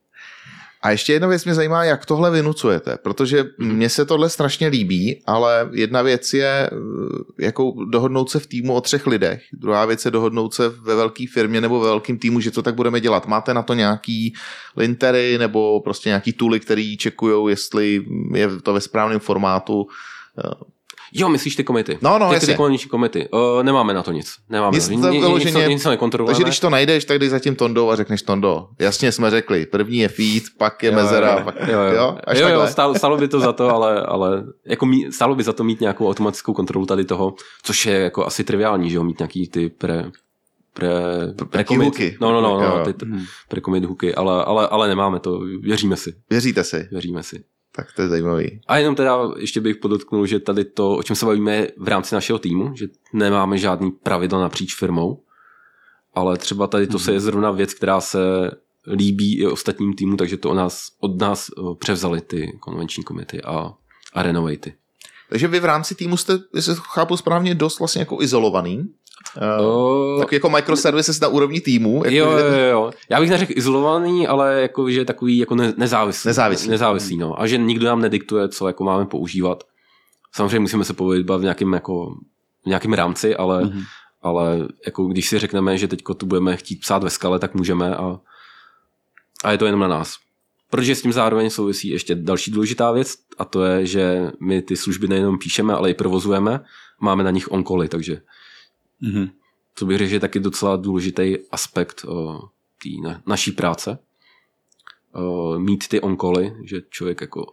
A 0.83 0.91
ještě 0.91 1.13
jedna 1.13 1.29
věc 1.29 1.45
mě 1.45 1.55
zajímá, 1.55 1.85
jak 1.85 2.07
tohle 2.07 2.31
vynucujete, 2.31 2.99
protože 3.03 3.45
mně 3.59 3.89
se 3.89 4.05
tohle 4.05 4.31
strašně 4.31 4.69
líbí, 4.69 5.23
ale 5.27 5.69
jedna 5.73 6.03
věc 6.03 6.35
je 6.35 6.71
eh, 6.73 7.45
jako 7.45 7.75
dohodnout 7.91 8.31
se 8.31 8.39
v 8.39 8.47
týmu 8.47 8.75
o 8.75 8.81
třech 8.81 9.07
lidech, 9.07 9.43
druhá 9.53 9.85
věc 9.85 10.05
je 10.05 10.11
dohodnout 10.11 10.55
se 10.55 10.69
ve 10.69 10.95
velké 10.95 11.25
firmě 11.33 11.61
nebo 11.61 11.81
ve 11.81 11.87
velkém 11.87 12.19
týmu, 12.19 12.41
že 12.41 12.51
to 12.51 12.63
tak 12.63 12.75
budeme 12.75 13.01
dělat. 13.01 13.27
Máte 13.27 13.55
na 13.55 13.63
to 13.63 13.75
nějaký 13.75 14.35
lintery 14.77 15.39
nebo 15.39 15.81
prostě 15.81 16.09
nějaký 16.09 16.33
tooly, 16.33 16.61
který 16.61 16.97
čekují, 16.97 17.51
jestli 17.51 18.05
je 18.35 18.49
to 18.63 18.73
ve 18.73 18.81
správném 18.81 19.21
formátu. 19.21 19.87
Jo, 21.13 21.29
myslíš 21.29 21.57
ty 21.57 21.65
komity? 21.65 21.99
No, 22.03 22.19
no, 22.19 22.31
ty, 22.35 22.47
ty 22.47 22.55
konvenční 22.55 22.91
komity. 22.91 23.29
Uh, 23.29 23.63
nemáme 23.63 23.95
na 23.95 24.03
to 24.03 24.13
nic. 24.13 24.33
Nemáme 24.49 24.77
Nic 24.77 24.89
na 24.89 25.01
to. 25.01 25.09
Nic, 25.15 25.25
vyloženě- 25.25 25.59
nic, 25.61 25.69
nic 25.69 25.83
to 25.83 25.91
nekontrolujeme. 25.91 26.35
Takže 26.35 26.45
když 26.45 26.61
to 26.61 26.71
najdeš, 26.71 27.05
tak 27.05 27.19
jdeš 27.19 27.31
za 27.31 27.39
tím 27.39 27.57
Tondou 27.57 27.91
a 27.91 27.97
řekneš 27.97 28.23
Tondo. 28.23 28.69
Jasně 28.79 29.13
jsme 29.13 29.31
řekli, 29.31 29.67
první 29.67 29.99
je 29.99 30.09
feed, 30.09 30.43
pak 30.59 30.83
je 30.83 30.91
Jo, 30.91 30.97
mezera, 30.97 31.33
jo, 31.33 31.41
pak, 31.45 31.55
jo, 31.69 31.81
jo. 31.81 31.93
jo, 31.95 32.19
až 32.25 32.39
jo, 32.39 32.43
jo 32.43 32.49
takhle. 32.49 32.71
stálo, 32.73 32.95
stálo, 32.95 33.17
by 33.17 33.29
to 33.29 33.41
za 33.41 33.53
to, 33.53 33.75
ale, 33.75 34.03
ale 34.03 34.45
jako 34.67 34.87
mí, 34.87 35.13
stálo 35.13 35.35
by 35.35 35.43
za 35.43 35.53
to 35.53 35.65
mít 35.65 35.81
nějakou 35.81 36.09
automatickou 36.09 36.53
kontrolu 36.53 36.87
tady 36.87 37.05
toho, 37.05 37.35
což 37.63 37.87
je 37.87 37.95
jako 37.95 38.27
asi 38.27 38.45
triviální, 38.45 38.91
že 38.91 38.97
jo, 38.97 39.05
mít 39.05 39.19
nějaký 39.19 39.49
ty 39.49 39.69
pre, 39.69 40.05
pre, 40.75 40.91
pre 41.51 41.65
hooky. 41.77 42.17
No, 42.21 42.33
no, 42.33 42.41
no, 42.41 42.61
no 42.61 42.67
jo. 42.67 42.83
ty, 42.85 42.93
ty 42.93 43.07
pre 43.49 43.61
commit 43.61 43.85
hooky, 43.85 44.15
ale, 44.15 44.45
ale, 44.45 44.69
ale 44.69 44.89
nemáme 44.89 45.21
to, 45.21 45.41
věříme 45.61 45.97
si, 45.97 46.15
Věříte 46.31 46.65
si? 46.65 46.89
věříme 46.91 47.23
si. 47.23 47.45
Tak 47.79 47.93
to 47.93 48.03
je 48.03 48.09
zajímavý. 48.09 48.61
A 48.67 48.79
jenom 48.79 48.95
teda 48.95 49.19
ještě 49.37 49.61
bych 49.61 49.77
podotknul, 49.77 50.27
že 50.27 50.41
tady 50.41 50.65
to, 50.65 50.97
o 50.97 51.03
čem 51.03 51.17
se 51.17 51.27
bavíme 51.27 51.67
v 51.77 51.89
rámci 51.89 52.15
našeho 52.15 52.39
týmu, 52.39 52.77
že 52.77 52.87
nemáme 53.13 53.59
žádný 53.59 53.91
pravidla 53.91 54.41
napříč 54.41 54.75
firmou, 54.75 55.23
ale 56.15 56.37
třeba 56.37 56.67
tady 56.67 56.87
to 56.87 56.99
se 56.99 57.13
je 57.13 57.21
zrovna 57.21 57.51
věc, 57.51 57.75
která 57.75 58.01
se 58.01 58.19
líbí 58.93 59.39
i 59.39 59.47
ostatním 59.47 59.95
týmu, 59.95 60.17
takže 60.17 60.37
to 60.37 60.51
od 60.51 60.55
nás, 60.55 60.89
od 61.01 61.21
nás 61.21 61.49
eh, 61.49 61.63
převzali 61.79 62.21
ty 62.21 62.59
konvenční 62.61 63.05
komity 63.05 63.43
a, 63.43 63.75
a 64.13 64.23
renovaty. 64.23 64.75
Takže 65.29 65.49
vy 65.49 65.61
v 65.61 65.65
rámci 65.65 65.95
týmu 65.95 66.17
jste, 66.17 66.39
jestli 66.55 66.75
to 66.75 66.81
chápu 66.81 67.17
správně, 67.17 67.55
dost 67.55 67.79
vlastně 67.79 68.01
jako 68.01 68.23
izolovaný. 68.23 68.89
Uh, 69.61 69.67
Uh, 69.67 70.21
tak 70.21 70.33
jako 70.33 70.51
microservices 70.51 71.21
na 71.21 71.29
úrovni 71.29 71.61
týmu. 71.61 72.05
Jako 72.05 72.17
jo, 72.17 72.39
že- 72.39 72.61
jo, 72.61 72.67
jo. 72.71 72.91
Já 73.11 73.21
bych 73.21 73.31
neřekl 73.31 73.53
izolovaný, 73.57 74.27
ale 74.27 74.61
jako, 74.61 74.91
že 74.91 75.05
takový 75.05 75.39
jako 75.39 75.55
ne, 75.55 75.75
nezávislý. 75.77 76.29
Nezávislý. 76.29 76.71
Nezávislý, 76.71 77.17
no. 77.17 77.41
A 77.41 77.47
že 77.47 77.59
nikdo 77.59 77.87
nám 77.87 78.01
nediktuje, 78.01 78.49
co 78.49 78.67
jako 78.67 78.85
máme 78.85 79.07
používat. 79.07 79.65
Samozřejmě 80.33 80.61
musíme 80.61 80.85
se 80.85 80.93
pohybovat 80.95 81.39
v 81.39 81.43
nějakém, 81.43 81.73
jako, 81.73 82.15
v 82.65 82.67
nějakém 82.67 82.93
rámci, 82.93 83.37
ale, 83.37 83.65
mm-hmm. 83.65 83.83
ale 84.23 84.69
jako 84.87 85.05
když 85.05 85.29
si 85.29 85.39
řekneme, 85.39 85.79
že 85.79 85.89
teď 85.89 86.03
tu 86.17 86.27
budeme 86.27 86.57
chtít 86.57 86.81
psát 86.81 87.03
ve 87.03 87.11
skale, 87.11 87.39
tak 87.39 87.55
můžeme 87.55 87.97
a, 87.97 88.21
a 89.45 89.53
je 89.53 89.59
to 89.59 89.67
jenom 89.67 89.81
na 89.81 89.89
nás. 89.89 90.17
Protože 90.71 90.95
s 90.95 91.03
tím 91.03 91.13
zároveň 91.13 91.51
souvisí 91.51 91.89
ještě 91.89 92.15
další 92.15 92.51
důležitá 92.51 92.93
věc 92.93 93.15
a 93.39 93.45
to 93.45 93.65
je, 93.65 93.87
že 93.87 94.31
my 94.41 94.63
ty 94.63 94.77
služby 94.77 95.09
nejenom 95.09 95.39
píšeme, 95.39 95.75
ale 95.75 95.91
i 95.91 95.95
provozujeme. 95.95 96.61
Máme 97.01 97.25
na 97.25 97.31
nich 97.31 97.53
onkoly, 97.53 97.89
takže 97.89 98.21
Mhm. 99.01 99.29
to 99.79 99.87
bych 99.87 99.99
řekl, 99.99 100.09
že 100.09 100.17
je 100.17 100.21
taky 100.21 100.41
docela 100.41 100.77
důležitý 100.77 101.37
aspekt 101.51 102.05
uh, 102.09 102.41
té 102.83 103.09
na, 103.09 103.23
naší 103.27 103.53
práce. 103.53 103.99
Uh, 105.17 105.59
mít 105.59 105.89
ty 105.89 106.01
onkoly, 106.01 106.53
že 106.65 106.81
člověk 106.91 107.21
jako 107.21 107.47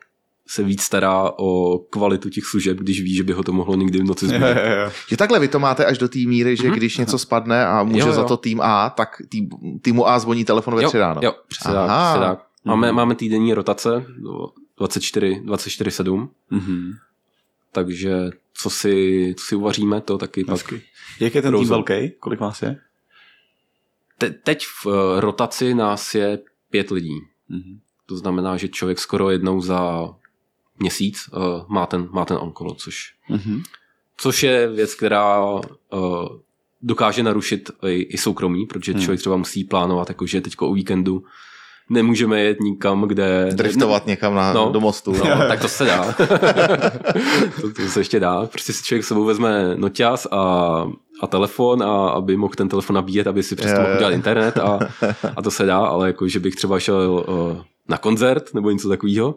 se 0.47 0.63
víc 0.63 0.81
stará 0.81 1.31
o 1.39 1.77
kvalitu 1.77 2.29
těch 2.29 2.45
služeb, 2.45 2.77
když 2.77 3.01
ví, 3.01 3.15
že 3.15 3.23
by 3.23 3.33
ho 3.33 3.43
to 3.43 3.53
mohlo 3.53 3.75
někdy 3.75 3.99
v 3.99 4.03
noci 4.03 4.27
zbudit. 4.27 4.57
Že 5.09 5.17
takhle 5.17 5.39
vy 5.39 5.47
to 5.47 5.59
máte 5.59 5.85
až 5.85 5.97
do 5.97 6.07
té 6.07 6.19
míry, 6.19 6.55
že 6.57 6.67
Mhm. 6.67 6.77
když 6.77 6.97
něco 6.97 7.17
spadne 7.19 7.65
a 7.67 7.83
může 7.83 7.99
Jo, 7.99 8.07
jo. 8.07 8.13
za 8.13 8.23
to 8.23 8.37
tým 8.37 8.61
A, 8.61 8.89
tak 8.89 9.21
tým, 9.29 9.49
týmu 9.81 10.07
A 10.07 10.19
zvoní 10.19 10.45
telefon 10.45 10.75
ve 10.75 10.87
tři 10.87 10.97
ráno. 10.97 11.21
jo, 11.23 11.33
přesně 11.47 11.73
tak, 11.73 11.89
Aha. 11.89 12.13
přesně 12.13 12.27
tak. 12.27 12.47
Máme, 12.65 12.91
máme 12.91 13.15
týdenní 13.15 13.53
rotace 13.53 14.05
no, 14.19 14.47
24, 14.77 15.41
24-7, 15.45 16.29
Mhm. 16.49 16.91
takže 17.71 18.29
co 18.58 18.70
si, 18.70 19.34
co 19.38 19.45
si 19.45 19.56
uvaříme, 19.56 20.01
to 20.01 20.18
taky 20.18 20.43
pak... 20.43 20.74
Jak 21.20 21.36
je 21.36 21.41
ten 21.41 21.58
tým 21.60 21.68
velký? 21.68 22.12
Kolik 22.20 22.39
vás 22.39 22.62
je? 22.62 22.78
te, 24.18 24.30
teď 24.30 24.66
v 24.66 24.86
uh, 24.86 24.93
rotaci 25.20 25.74
nás 25.74 26.16
je 26.16 26.39
pět 26.70 26.91
lidí. 26.91 27.20
Mhm. 27.49 27.80
To 28.06 28.18
znamená, 28.18 28.58
že 28.58 28.68
člověk 28.68 28.99
skoro 28.99 29.30
jednou 29.30 29.62
za 29.62 30.10
měsíc 30.80 31.30
uh, 31.34 31.39
má 31.68 31.86
ten, 31.86 32.08
má 32.12 32.26
ten 32.26 32.38
onkolo, 32.38 32.76
což, 32.76 33.14
Mhm. 33.30 33.64
což 34.18 34.43
je 34.43 34.68
věc, 34.68 34.95
která 34.95 35.45
uh, 35.45 35.62
dokáže 36.82 37.24
narušit 37.24 37.72
i, 37.88 38.01
i 38.01 38.18
soukromí, 38.18 38.66
protože 38.66 38.91
Hmm. 38.91 39.01
člověk 39.01 39.20
třeba 39.20 39.38
musí 39.38 39.64
plánovat, 39.64 40.10
jakože 40.10 40.41
teďko 40.41 40.70
o 40.70 40.74
víkendu 40.74 41.24
nemůžeme 41.89 42.41
jet 42.41 42.59
nikam, 42.59 43.01
kde... 43.01 43.49
Driftovat 43.53 44.05
někam 44.07 44.36
na, 44.36 44.53
No. 44.53 44.69
do 44.71 44.79
mostu. 44.79 45.11
No, 45.11 45.25
tak 45.47 45.61
to 45.61 45.67
se 45.67 45.86
dá. 45.86 46.13
to, 47.61 47.73
to 47.75 47.81
se 47.89 47.99
ještě 47.99 48.19
dá. 48.19 48.45
Prostě 48.45 48.73
si 48.73 48.83
člověk 48.83 49.05
s 49.05 49.07
sebou 49.07 49.23
vezme 49.25 49.75
noťaz 49.75 50.27
a, 50.31 50.38
a 51.21 51.27
telefon, 51.27 51.83
a 51.83 52.07
aby 52.09 52.38
mohl 52.38 52.53
ten 52.57 52.69
telefon 52.69 52.93
nabíjet, 52.95 53.27
aby 53.27 53.43
si 53.43 53.55
přesto 53.55 53.81
mohl 53.81 53.93
udělat 53.95 54.11
internet 54.13 54.57
a, 54.57 54.79
a 55.36 55.41
to 55.41 55.51
se 55.51 55.65
dá, 55.65 55.77
ale 55.77 56.07
jako, 56.07 56.27
že 56.27 56.39
bych 56.39 56.55
třeba 56.55 56.79
šel 56.79 57.25
uh, 57.27 57.57
na 57.89 57.97
koncert 57.97 58.53
nebo 58.53 58.71
něco 58.71 58.89
takového, 58.89 59.36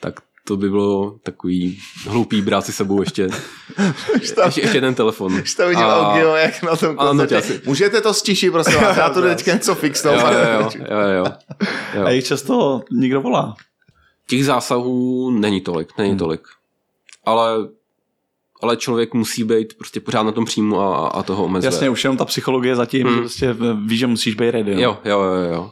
tak 0.00 0.20
to 0.46 0.56
by 0.56 0.70
bylo 0.70 1.16
takový 1.22 1.78
hloupý 2.08 2.42
brát 2.42 2.64
si 2.66 2.72
sebou 2.72 3.00
ještě, 3.00 3.28
ještě, 4.20 4.40
ještě 4.44 4.60
jeden 4.76 4.94
telefon. 4.94 5.34
Už 5.34 5.54
to 5.54 5.68
viděl 5.68 5.90
A- 5.90 6.12
Ogio, 6.12 6.34
jak 6.34 6.62
na 6.62 6.76
tom 6.76 6.96
Ano, 6.98 7.26
si- 7.40 7.60
Můžete 7.66 8.00
to 8.00 8.14
stišit, 8.14 8.50
prosím 8.50 8.74
vás, 8.80 8.96
já 8.96 9.08
tu 9.10 9.20
jdu 9.20 9.28
teďka 9.28 9.52
něco 9.52 9.74
fixnout. 9.74 10.20
Jo, 10.20 10.26
jo, 10.32 10.38
jo, 10.60 10.70
jo, 10.90 11.08
jo. 11.24 11.24
jo. 11.94 12.04
A 12.06 12.10
jich 12.10 12.24
často 12.26 12.80
někdo 12.92 13.20
volá. 13.20 13.54
Těch 14.28 14.44
zásahů 14.44 15.30
není 15.30 15.60
tolik, 15.60 15.88
není 15.98 16.10
Hmm. 16.10 16.18
tolik. 16.18 16.40
Ale, 17.24 17.50
ale 18.62 18.76
člověk 18.76 19.14
musí 19.14 19.44
být 19.44 19.74
prostě 19.78 20.00
pořád 20.00 20.22
na 20.22 20.32
tom 20.32 20.44
příjmu 20.44 20.80
a, 20.80 21.08
a 21.08 21.22
toho 21.22 21.44
omezuje. 21.44 21.68
Jasně, 21.72 21.90
už 21.90 22.04
jenom 22.04 22.16
ta 22.16 22.24
psychologie 22.24 22.76
zatím, 22.76 23.06
Hmm. 23.06 23.14
že 23.16 23.20
prostě 23.20 23.54
víš, 23.84 23.98
že 23.98 24.06
musíš 24.06 24.34
být 24.34 24.50
ready. 24.50 24.80
Jo, 24.82 24.98
jo, 25.04 25.20
jo, 25.20 25.52
jo. 25.54 25.70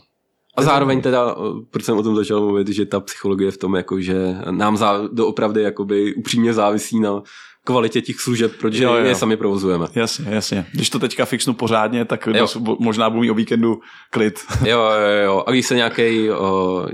A 0.57 0.63
zároveň 0.63 1.01
teda, 1.03 1.31
eh, 1.39 1.65
proč 1.71 1.85
jsem 1.85 1.99
o 1.99 2.03
tom 2.03 2.17
začal 2.17 2.41
mluvit, 2.41 2.69
že 2.69 2.87
ta 2.87 3.01
psychologie 3.01 3.51
v 3.51 3.59
tom, 3.59 3.75
jako, 3.75 4.01
že 4.01 4.37
nám 4.51 4.77
zá, 4.77 5.01
doopravdy 5.13 5.63
jakoby 5.63 6.15
upřímně 6.15 6.55
závisí 6.55 7.01
na 7.01 7.23
kvalitě 7.65 8.03
těch 8.03 8.21
služeb, 8.21 8.53
protože 8.61 8.85
Jo, 8.85 8.95
jo. 8.95 9.05
je 9.05 9.15
sami 9.15 9.37
provozujeme. 9.37 9.87
Jasně, 9.95 10.27
jasně. 10.31 10.67
Když 10.73 10.91
to 10.91 10.99
teďka 10.99 11.25
fixnu 11.25 11.55
pořádně, 11.55 12.05
tak 12.05 12.29
Jo. 12.35 12.47
možná 12.79 13.11
budu 13.11 13.21
mít 13.21 13.31
o 13.31 13.35
víkendu 13.35 13.81
klid. 14.11 14.41
Jo, 14.67 14.79
jo, 14.81 15.25
jo. 15.25 15.45
A 15.47 15.51
když 15.51 15.67
se 15.67 15.75
nějaký, 15.75 16.29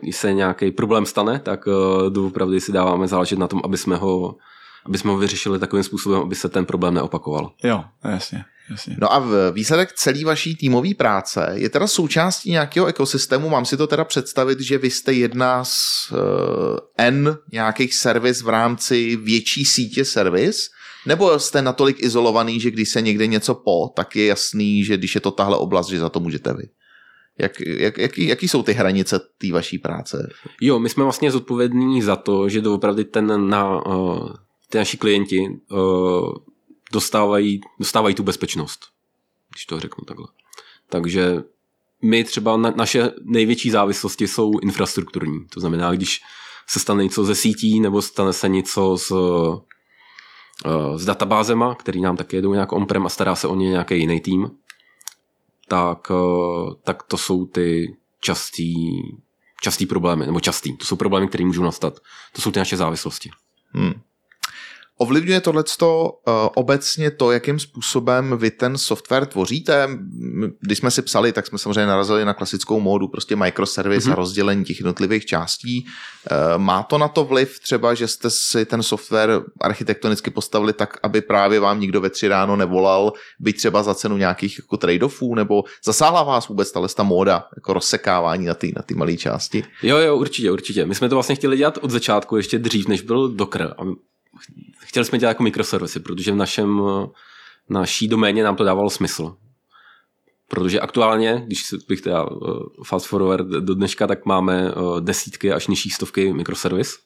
když 0.03 0.17
se 0.17 0.33
nějaký 0.33 0.71
problém 0.71 1.07
stane, 1.07 1.39
tak 1.39 1.69
eh, 1.69 2.11
doopravdy 2.11 2.61
si 2.61 2.73
dáváme 2.73 3.09
záležet 3.09 3.39
na 3.39 3.49
tom, 3.49 3.61
aby 3.65 3.77
jsme 3.77 3.97
ho 3.97 4.37
aby 4.87 4.99
jsme 4.99 5.11
ho 5.11 5.17
vyřešili 5.17 5.59
takovým 5.59 5.85
způsobem, 5.85 6.21
aby 6.21 6.35
se 6.35 6.49
ten 6.49 6.65
problém 6.65 6.95
neopakoval. 6.95 7.53
Jo, 7.65 7.85
jasně, 8.05 8.45
jasně. 8.71 8.97
No 9.01 9.13
a 9.13 9.19
v- 9.19 9.53
výsledek 9.53 9.93
celé 9.93 10.25
vaší 10.25 10.57
týmové 10.57 10.95
práce 10.95 11.51
je 11.55 11.69
teda 11.69 11.87
součástí 11.87 12.51
nějakého 12.51 12.87
ekosystému. 12.87 13.49
Mám 13.49 13.65
si 13.65 13.77
to 13.77 13.87
teda 13.87 14.05
představit, 14.05 14.61
že 14.61 14.79
vy 14.79 14.91
jste 14.91 15.13
jedna 15.13 15.65
z 15.65 16.13
uh, 16.13 16.19
N 16.99 17.37
nějakých 17.53 17.95
servis 17.95 18.43
v 18.43 18.49
rámci 18.49 19.17
větší 19.17 19.65
sítě 19.65 20.05
servis, 20.05 20.69
nebo 21.07 21.39
jste 21.39 21.63
natolik 21.63 22.03
izolovaný, 22.03 22.61
že 22.61 22.71
když 22.71 22.89
se 22.89 23.03
někde 23.03 23.27
něco 23.27 23.55
po, 23.55 23.89
tak 23.97 24.17
je 24.17 24.27
jasný, 24.27 24.85
že 24.85 24.97
když 24.97 25.15
je 25.15 25.21
to 25.21 25.31
tahle 25.31 25.57
oblast, 25.57 25.89
že 25.89 25.99
za 25.99 26.09
to 26.09 26.21
můžete 26.21 26.53
vy. 26.53 26.63
Jak, 27.39 27.53
jak, 27.61 27.99
jaký, 27.99 28.27
jaký 28.27 28.49
jsou 28.49 28.63
ty 28.63 28.73
hranice 28.73 29.21
té 29.39 29.53
vaší 29.53 29.79
práce? 29.79 30.31
Jo, 30.61 30.79
my 30.79 30.89
jsme 30.89 31.05
vlastně 31.05 31.31
zodpovědní 31.31 32.03
za 32.03 32.17
to, 32.17 32.49
že 32.49 32.61
doopravdy 32.61 33.05
ten 33.05 33.49
na, 33.49 33.87
uh, 33.87 34.29
ty 34.71 34.79
naši 34.79 34.97
klienti 34.97 35.49
uh, 35.71 36.35
dostávají, 36.93 37.61
dostávají 37.79 38.15
tu 38.15 38.23
bezpečnost, 38.23 38.87
když 39.51 39.67
to 39.67 39.81
řeknu 39.81 40.05
takhle. 40.05 40.29
Takže 40.89 41.43
my 42.03 42.25
třeba 42.25 42.57
na, 42.57 42.71
naše 42.71 43.11
největší 43.23 43.71
závislosti 43.71 44.29
jsou 44.29 44.59
infrastrukturní. 44.63 45.47
To 45.51 45.61
znamená, 45.61 45.93
když 45.93 46.21
se 46.69 46.81
stane 46.81 47.03
něco 47.03 47.25
ze 47.25 47.35
sítí 47.35 47.81
nebo 47.81 48.03
stane 48.03 48.33
se 48.33 48.49
něco 48.49 48.99
s, 48.99 49.11
uh, 49.11 49.61
s 50.97 51.05
databázema, 51.05 51.75
který 51.75 52.01
nám 52.01 52.17
taky 52.17 52.37
jedou 52.37 52.53
nějak 52.53 52.73
on-prem 52.73 53.07
a 53.07 53.09
stará 53.09 53.35
se 53.35 53.49
o 53.49 53.55
ně 53.55 53.69
nějaký 53.69 53.99
jiný 53.99 54.21
tým, 54.21 54.51
tak, 55.69 56.11
uh, 56.11 56.75
tak 56.85 57.03
to 57.03 57.19
jsou 57.19 57.47
ty 57.47 57.97
častý, 58.21 58.75
častý 59.63 59.87
problémy, 59.87 60.27
nebo 60.27 60.41
častý. 60.41 60.77
To 60.77 60.85
jsou 60.85 60.97
problémy, 60.97 61.29
které 61.29 61.45
můžou 61.45 61.63
nastat. 61.63 62.01
To 62.33 62.43
jsou 62.43 62.51
ty 62.51 62.59
naše 62.59 62.77
závislosti. 62.77 63.31
Hmm. 63.73 63.93
Ovlivňuje 65.03 65.41
tohleto 65.41 66.05
uh, 66.05 66.35
obecně 66.55 67.11
to, 67.11 67.33
jakým 67.33 67.59
způsobem 67.59 68.39
vy 68.39 68.51
ten 68.51 68.79
software 68.79 69.27
tvoříte? 69.27 69.89
Když 70.61 70.79
jsme 70.79 70.91
si 70.91 71.03
psali, 71.03 71.33
tak 71.33 71.47
jsme 71.47 71.59
samozřejmě 71.59 71.87
narazili 71.87 72.25
na 72.25 72.35
klasickou 72.35 72.81
módu, 72.81 73.09
prostě 73.09 73.37
microservice 73.37 74.09
mm-hmm. 74.09 74.13
a 74.13 74.15
rozdělení 74.15 74.65
těch 74.65 74.81
jednotlivých 74.81 75.27
částí. 75.27 75.85
Uh, 75.85 76.59
má 76.63 76.83
to 76.83 76.99
na 76.99 77.09
to 77.09 77.25
vliv 77.25 77.61
třeba, 77.61 77.95
že 77.95 78.09
jste 78.09 78.31
si 78.31 78.65
ten 78.65 78.83
software 78.83 79.43
architektonicky 79.61 80.31
postavili 80.31 80.73
tak, 80.73 80.97
aby 81.03 81.21
právě 81.21 81.61
vám 81.61 81.81
nikdo 81.81 82.01
ve 82.01 82.11
tři 82.11 82.29
ráno 82.29 82.57
nevolal, 82.57 83.13
byť 83.39 83.57
třeba 83.57 83.83
za 83.83 83.95
cenu 83.95 84.17
nějakých 84.17 84.59
jako 84.59 84.77
trade-offů, 84.77 85.35
nebo 85.35 85.65
zasáhla 85.85 86.23
vás 86.23 86.49
vůbec 86.49 86.73
tahle 86.73 86.89
ta 86.89 87.03
móda, 87.03 87.45
jako 87.57 87.73
rozsekávání 87.73 88.47
na 88.47 88.55
ty 88.55 88.73
na 88.77 88.83
ty 88.83 88.95
malé 88.95 89.17
části? 89.17 89.65
Jo, 89.83 89.99
jo, 89.99 90.17
určitě, 90.17 90.51
určitě. 90.51 90.87
My 90.87 90.95
jsme 90.95 91.09
to 91.09 91.17
vlastně 91.17 91.35
chtěli 91.35 91.57
dělat 91.57 91.79
od 91.83 91.91
začátku, 91.91 92.37
ještě 92.37 92.59
dřív, 92.59 92.89
než 92.89 93.01
byl 93.01 93.29
Docker. 93.29 93.75
A 93.79 93.83
chtěli 94.79 95.05
jsme 95.05 95.19
dělat 95.19 95.31
jako 95.31 95.43
mikroservisy, 95.43 96.01
protože 96.01 96.33
v 96.33 96.37
našem, 96.37 96.81
naší 97.69 98.09
doméně 98.09 98.45
nám 98.45 98.57
to 98.57 98.65
dávalo 98.65 98.91
smysl. 98.91 99.37
Protože 100.51 100.81
aktuálně, 100.81 101.43
když 101.47 101.63
bych 101.89 102.01
teda 102.01 102.27
eh, 102.27 102.49
fast 102.85 103.07
forward 103.07 103.47
do 103.47 103.75
dneška, 103.75 104.07
tak 104.07 104.27
máme 104.27 104.69
eh, 104.69 105.01
desítky 105.01 105.53
až 105.53 105.67
nižší 105.67 105.91
stovky 105.91 106.33
mikroservis. 106.33 106.99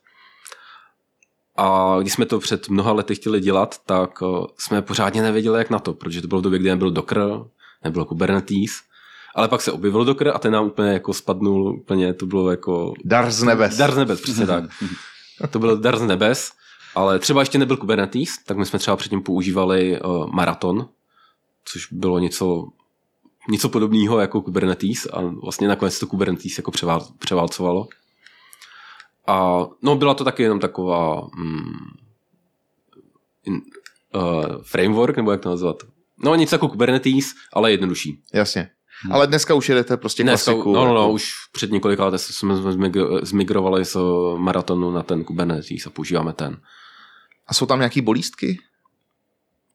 A 1.56 1.96
když 2.00 2.12
jsme 2.12 2.26
to 2.26 2.38
před 2.38 2.68
mnoha 2.68 2.92
lety 2.92 3.14
chtěli 3.14 3.40
dělat, 3.40 3.80
tak 3.86 4.10
eh, 4.22 4.46
jsme 4.58 4.82
pořádně 4.82 5.22
nevěděli, 5.22 5.58
jak 5.58 5.70
na 5.70 5.78
to, 5.78 5.92
protože 5.92 6.22
to 6.22 6.28
bylo 6.28 6.40
v 6.40 6.44
době, 6.44 6.58
kdy 6.58 6.68
nebyl 6.68 6.90
Docker, 6.90 7.22
nebylo 7.84 8.04
Kubernetes, 8.04 8.82
ale 9.34 9.48
pak 9.48 9.60
se 9.60 9.72
objevil 9.72 10.04
Docker 10.04 10.28
a 10.34 10.38
ten 10.38 10.52
nám 10.52 10.66
úplně 10.66 10.92
jako 10.92 11.14
spadnul, 11.14 11.76
úplně 11.76 12.14
to 12.14 12.26
bylo 12.26 12.50
jako 12.50 12.92
Dar 13.04 13.30
z 13.30 13.42
nebes. 13.42 13.76
Dar 13.76 13.92
z 13.92 13.96
nebes, 13.96 14.20
přesně 14.20 14.46
tak. 14.46 14.64
To 15.50 15.58
byl 15.58 15.76
dar 15.78 15.98
z 15.98 16.02
nebes, 16.02 16.52
ale 16.94 17.18
třeba 17.18 17.40
ještě 17.40 17.58
nebyl 17.58 17.76
Kubernetes, 17.76 18.38
tak 18.46 18.56
my 18.56 18.66
jsme 18.66 18.78
třeba 18.78 18.96
předtím 18.96 19.22
používali 19.22 20.00
uh, 20.00 20.26
Marathon, 20.26 20.88
což 21.64 21.92
bylo 21.92 22.18
něco, 22.18 22.66
něco 23.50 23.68
podobného 23.68 24.20
jako 24.20 24.40
Kubernetes 24.40 25.06
a 25.12 25.20
vlastně 25.42 25.68
nakonec 25.68 25.98
to 25.98 26.06
Kubernetes 26.06 26.58
jako 26.58 26.70
převál, 26.70 27.06
převálcovalo. 27.18 27.88
A 29.26 29.66
no 29.82 29.96
byla 29.96 30.14
to 30.14 30.24
taky 30.24 30.42
jenom 30.42 30.60
taková 30.60 31.28
mm, 31.36 31.72
in, 33.44 33.54
uh, 34.14 34.62
framework, 34.62 35.16
nebo 35.16 35.32
jak 35.32 35.40
to 35.40 35.48
nazvat. 35.48 35.76
No 36.24 36.34
nic 36.34 36.52
jako 36.52 36.68
Kubernetes, 36.68 37.24
ale 37.52 37.70
jednodušší. 37.70 38.22
Jasně. 38.34 38.70
Ale 39.10 39.26
dneska 39.26 39.54
už 39.54 39.68
jedete 39.68 39.96
prostě 39.96 40.22
Dneska, 40.22 40.52
klasiku. 40.52 40.72
no, 40.72 40.84
no, 40.84 40.94
no, 40.94 41.00
jako- 41.00 41.12
už 41.12 41.32
před 41.52 41.70
několika 41.72 42.04
lety 42.04 42.18
jsme 42.18 42.54
zmigro- 42.54 43.24
zmigrovali 43.24 43.84
z 43.84 43.96
maratonu 44.36 44.90
na 44.90 45.02
ten 45.02 45.24
Kubernetes 45.24 45.86
a 45.86 45.90
používáme 45.90 46.32
ten. 46.32 46.60
A 47.46 47.54
jsou 47.54 47.66
tam 47.66 47.78
nějaký 47.78 48.00
bolístky? 48.00 48.58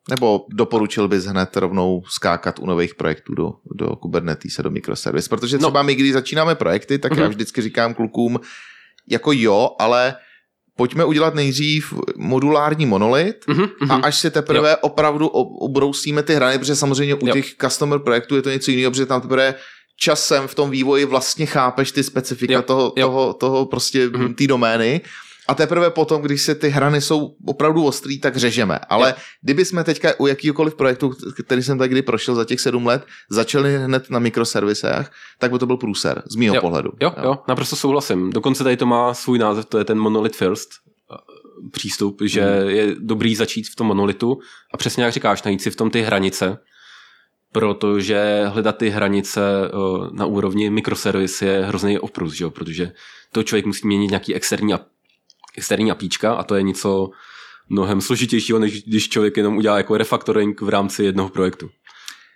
Nebo 0.10 0.46
doporučil 0.50 1.08
bys 1.08 1.26
hned 1.26 1.58
rovnou 1.58 2.04
skákat 2.08 2.60
u 2.60 2.66
nových 2.66 2.96
projektů 2.96 3.36
do, 3.36 3.54
do 3.76 3.96
Kubernetes 3.96 4.60
a 4.60 4.62
do 4.62 4.70
microservice? 4.72 5.30
Protože 5.30 5.58
No. 5.58 5.62
třeba 5.62 5.84
my, 5.84 5.96
když 5.96 6.14
začínáme 6.14 6.56
projekty, 6.56 7.00
tak 7.00 7.12
já 7.18 7.24
Mhm. 7.24 7.30
vždycky 7.30 7.62
říkám 7.62 7.94
klukům, 7.94 8.40
jako 9.08 9.32
jo, 9.34 9.76
ale 9.80 10.16
pojďme 10.76 11.06
udělat 11.06 11.36
nejdřív 11.36 11.94
modulární 12.18 12.86
monolit 12.86 13.46
Uh-huh, 13.48 13.70
a 13.90 13.96
až 13.96 14.16
si 14.18 14.32
teprve 14.32 14.78
opravdu 14.78 15.28
ob- 15.28 15.62
obrousíme 15.62 16.24
ty 16.24 16.34
hrany, 16.36 16.60
protože 16.60 16.76
samozřejmě 16.76 17.16
u 17.16 17.28
Jo. 17.28 17.34
těch 17.34 17.56
customer 17.62 18.00
projektů 18.00 18.36
je 18.36 18.42
to 18.42 18.50
něco 18.50 18.72
jiného, 18.72 18.92
protože 18.92 19.06
tam 19.06 19.22
teprve 19.22 19.56
časem 19.98 20.48
v 20.48 20.56
tom 20.56 20.70
vývoji 20.70 21.06
vlastně 21.06 21.46
chápeš 21.46 21.92
ty 21.92 22.04
specifika 22.04 22.54
Jo, 22.54 22.62
toho, 22.62 22.94
jo. 22.98 23.08
toho, 23.08 23.34
toho 23.34 23.66
prostě 23.66 24.10
Mhm. 24.10 24.34
té 24.34 24.48
domény 24.48 25.02
a 25.50 25.54
teprve 25.56 25.90
potom, 25.90 26.22
když 26.22 26.42
se 26.42 26.56
ty 26.56 26.70
hrany 26.70 27.02
jsou 27.02 27.36
opravdu 27.46 27.86
ostrý, 27.86 28.20
tak 28.20 28.38
řežeme. 28.38 28.80
Ale 28.90 29.10
Jo. 29.10 29.16
kdyby 29.42 29.66
jsme 29.66 29.84
teďka 29.84 30.20
u 30.20 30.28
jakýkoliv 30.28 30.76
projektu, 30.76 31.12
který 31.46 31.64
jsem 31.64 31.78
tak 31.78 31.92
kdy 31.92 32.02
prošel 32.02 32.36
za 32.36 32.46
těch 32.46 32.60
sedm 32.60 32.86
let, 32.86 33.06
začali 33.30 33.78
hned 33.78 34.10
na 34.10 34.20
mikroservisech, 34.20 35.12
tak 35.40 35.52
by 35.52 35.60
to 35.60 35.66
byl 35.66 35.78
průser, 35.78 36.24
z 36.32 36.36
mýho 36.36 36.56
Jo. 36.56 36.62
pohledu. 36.62 36.90
Jo, 37.02 37.14
jo, 37.24 37.38
naprosto 37.48 37.76
souhlasím. 37.76 38.30
Dokonce 38.30 38.64
tady 38.64 38.78
to 38.78 38.86
má 38.86 39.14
svůj 39.14 39.40
název, 39.40 39.66
to 39.66 39.78
je 39.78 39.86
ten 39.86 40.00
monolith 40.00 40.36
first 40.36 40.70
uh, 41.12 41.70
přístup, 41.72 42.22
že 42.26 42.42
Mhm. 42.42 42.70
je 42.70 42.96
dobrý 43.00 43.36
začít 43.36 43.70
v 43.70 43.76
tom 43.76 43.88
monolitu 43.88 44.40
a 44.74 44.78
přesně 44.78 45.04
jak 45.04 45.14
říkáš, 45.14 45.44
najít 45.44 45.62
si 45.62 45.72
v 45.72 45.76
tom 45.76 45.90
ty 45.92 46.02
hranice, 46.02 46.58
protože 47.52 48.44
hledat 48.48 48.78
ty 48.78 48.90
hranice 48.90 49.42
uh, 49.74 50.08
na 50.14 50.26
úrovni 50.26 50.70
mikroservis 50.70 51.42
je 51.42 51.66
hrozný 51.66 52.00
oprus, 52.00 52.34
že 52.34 52.44
jo? 52.44 52.50
protože 52.50 52.92
to 53.32 53.44
člověk 53.44 53.66
musí 53.66 53.88
měnit 53.88 54.08
nějaký 54.08 54.36
externí, 54.36 54.74
externí 55.58 55.92
apíčka 55.92 56.34
a 56.34 56.44
to 56.44 56.56
je 56.56 56.64
něco 56.64 57.10
mnohem 57.70 58.02
složitějšího, 58.02 58.60
než 58.60 58.84
když 58.84 59.10
člověk 59.10 59.38
jenom 59.38 59.58
udělá 59.58 59.78
jako 59.78 59.98
refactoring 59.98 60.62
v 60.62 60.70
rámci 60.70 61.04
jednoho 61.04 61.30
projektu. 61.30 61.70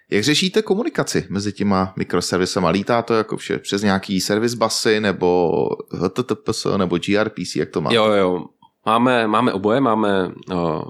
Jak 0.09 0.23
řešíte 0.23 0.61
komunikaci 0.61 1.27
mezi 1.29 1.53
těma 1.53 1.93
mikroservisama? 1.97 2.69
Lítá 2.69 3.01
to 3.01 3.13
jako 3.13 3.37
vše 3.37 3.59
přes 3.59 3.81
nějaký 3.81 4.21
service 4.21 4.55
busy 4.57 4.99
nebo 4.99 5.51
HTTPS 5.91 6.67
nebo 6.77 6.97
gRPC, 6.97 7.55
jak 7.55 7.69
to 7.69 7.81
má? 7.81 7.93
Jo, 7.93 8.05
jo. 8.05 8.45
Máme, 8.85 9.27
máme 9.27 9.53
oboje, 9.53 9.79
máme 9.79 10.31
uh, 10.51 10.81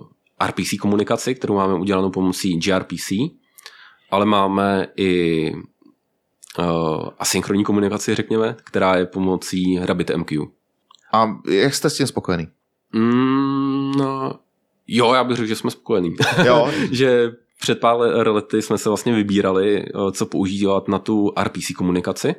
RPC 0.47 0.69
komunikaci, 0.81 1.35
kterou 1.35 1.55
máme 1.55 1.73
udělanou 1.73 2.09
pomocí 2.09 2.59
gRPC, 2.59 3.11
ale 4.11 4.25
máme 4.25 4.87
i 4.95 5.51
uh, 6.59 7.09
asynchronní 7.19 7.63
komunikaci, 7.63 8.15
řekněme, 8.15 8.55
která 8.63 8.95
je 8.95 9.05
pomocí 9.05 9.79
RabbitMQ. 9.81 10.47
A 11.13 11.37
jak 11.49 11.73
jste 11.73 11.89
s 11.89 11.97
tím 11.97 12.07
spokojený? 12.07 12.47
Mm, 12.93 13.91
no, 13.97 14.39
jo, 14.87 15.13
já 15.13 15.23
bych 15.23 15.37
řekl, 15.37 15.47
že 15.47 15.55
jsme 15.55 15.71
spokojení. 15.71 16.15
Jo. 16.45 16.71
že 16.91 17.31
před 17.61 17.79
pár 17.79 18.27
lety 18.27 18.61
jsme 18.61 18.77
se 18.77 18.89
vlastně 18.89 19.13
vybírali, 19.13 19.85
uh, 19.95 20.11
co 20.11 20.25
používat 20.25 20.87
na 20.87 20.99
tu 20.99 21.33
RPC 21.43 21.71
komunikaci. 21.77 22.35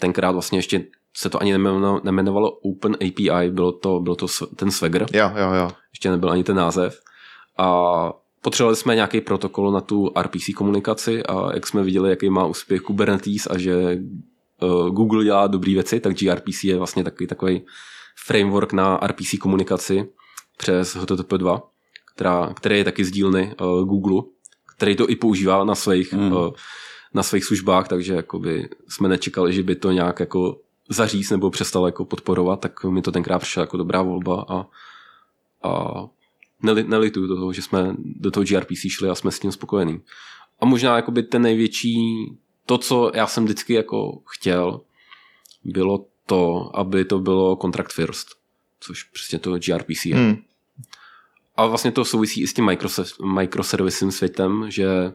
Tenkrát 0.00 0.30
vlastně 0.30 0.58
ještě 0.58 0.84
se 1.16 1.30
to 1.30 1.40
ani 1.40 1.58
nemenovalo, 2.02 2.50
Open 2.50 2.94
API, 2.94 3.50
bylo 3.50 3.72
to, 3.72 4.00
bylo 4.00 4.16
to 4.16 4.26
ten 4.56 4.70
Swagger, 4.70 5.06
Jo, 5.12 5.30
jo, 5.36 5.52
jo. 5.52 5.70
ještě 5.92 6.10
nebyl 6.10 6.30
ani 6.30 6.44
ten 6.44 6.56
název. 6.56 7.00
A 7.58 8.12
potřebovali 8.42 8.76
jsme 8.76 8.94
nějaký 8.94 9.20
protokol 9.20 9.72
na 9.72 9.80
tu 9.80 10.12
RPC 10.22 10.44
komunikaci 10.56 11.22
a 11.22 11.54
jak 11.54 11.66
jsme 11.66 11.82
viděli, 11.82 12.10
jaký 12.10 12.30
má 12.30 12.46
úspěch 12.46 12.80
Kubernetes 12.80 13.46
a 13.50 13.58
že 13.58 13.98
uh, 14.62 14.88
Google 14.88 15.24
dělá 15.24 15.46
dobré 15.46 15.72
věci, 15.72 16.00
tak 16.00 16.14
gRPC 16.14 16.64
je 16.64 16.76
vlastně 16.76 17.04
takový 17.04 17.26
takový 17.26 17.62
framework 18.26 18.72
na 18.72 18.96
RPC 18.96 19.38
komunikaci 19.40 20.08
přes 20.56 20.96
HTTP2, 20.96 21.62
která, 22.14 22.52
který 22.56 22.78
je 22.78 22.84
taky 22.84 23.04
z 23.04 23.10
dílny 23.10 23.54
uh, 23.60 23.84
Google, 23.84 24.22
který 24.76 24.96
to 24.96 25.10
i 25.10 25.16
používá 25.16 25.64
na 25.64 25.74
svých, 25.74 26.12
Hmm. 26.12 26.32
uh, 26.32 26.50
na 27.14 27.22
svých 27.22 27.44
službách, 27.44 27.88
takže 27.88 28.14
jakoby 28.14 28.68
jsme 28.88 29.08
nečekali, 29.08 29.52
že 29.52 29.62
by 29.62 29.74
to 29.76 29.92
nějak 29.92 30.20
jako 30.20 30.60
zaříz 30.88 31.30
nebo 31.30 31.50
přestal 31.50 31.86
jako 31.86 32.04
podporovat, 32.04 32.60
tak 32.60 32.84
mi 32.84 33.02
to 33.02 33.12
tenkrát 33.12 33.38
přišla 33.38 33.60
jako 33.60 33.76
dobrá 33.76 34.02
volba 34.02 34.46
a, 34.48 34.66
a 35.68 36.04
neli, 36.62 36.84
nelituju 36.84 37.28
toho, 37.28 37.52
že 37.52 37.62
jsme 37.62 37.96
do 37.98 38.30
toho 38.30 38.44
gRPC 38.44 38.80
šli 38.88 39.08
a 39.08 39.14
jsme 39.14 39.30
s 39.30 39.38
tím 39.38 39.52
spokojení. 39.52 40.00
A 40.60 40.66
možná 40.66 40.96
jakoby 40.96 41.22
ten 41.22 41.42
největší, 41.42 41.96
to, 42.66 42.78
co 42.78 43.12
já 43.14 43.26
jsem 43.26 43.44
vždycky 43.44 43.74
jako 43.74 44.22
chtěl, 44.26 44.80
bylo 45.64 46.06
to, 46.26 46.70
aby 46.74 47.04
to 47.04 47.18
bylo 47.18 47.56
contract 47.56 47.92
first, 47.92 48.28
což 48.80 49.02
přesně 49.02 49.38
to 49.38 49.58
gRPC 49.58 50.06
je. 50.06 50.16
Hmm. 50.16 50.36
A 51.56 51.66
vlastně 51.66 51.92
to 51.92 52.04
souvisí 52.04 52.42
i 52.42 52.46
s 52.46 52.54
tím 52.54 52.66
microse- 52.66 53.34
microservisovým 53.34 54.12
světem, 54.12 54.66
že 54.68 55.12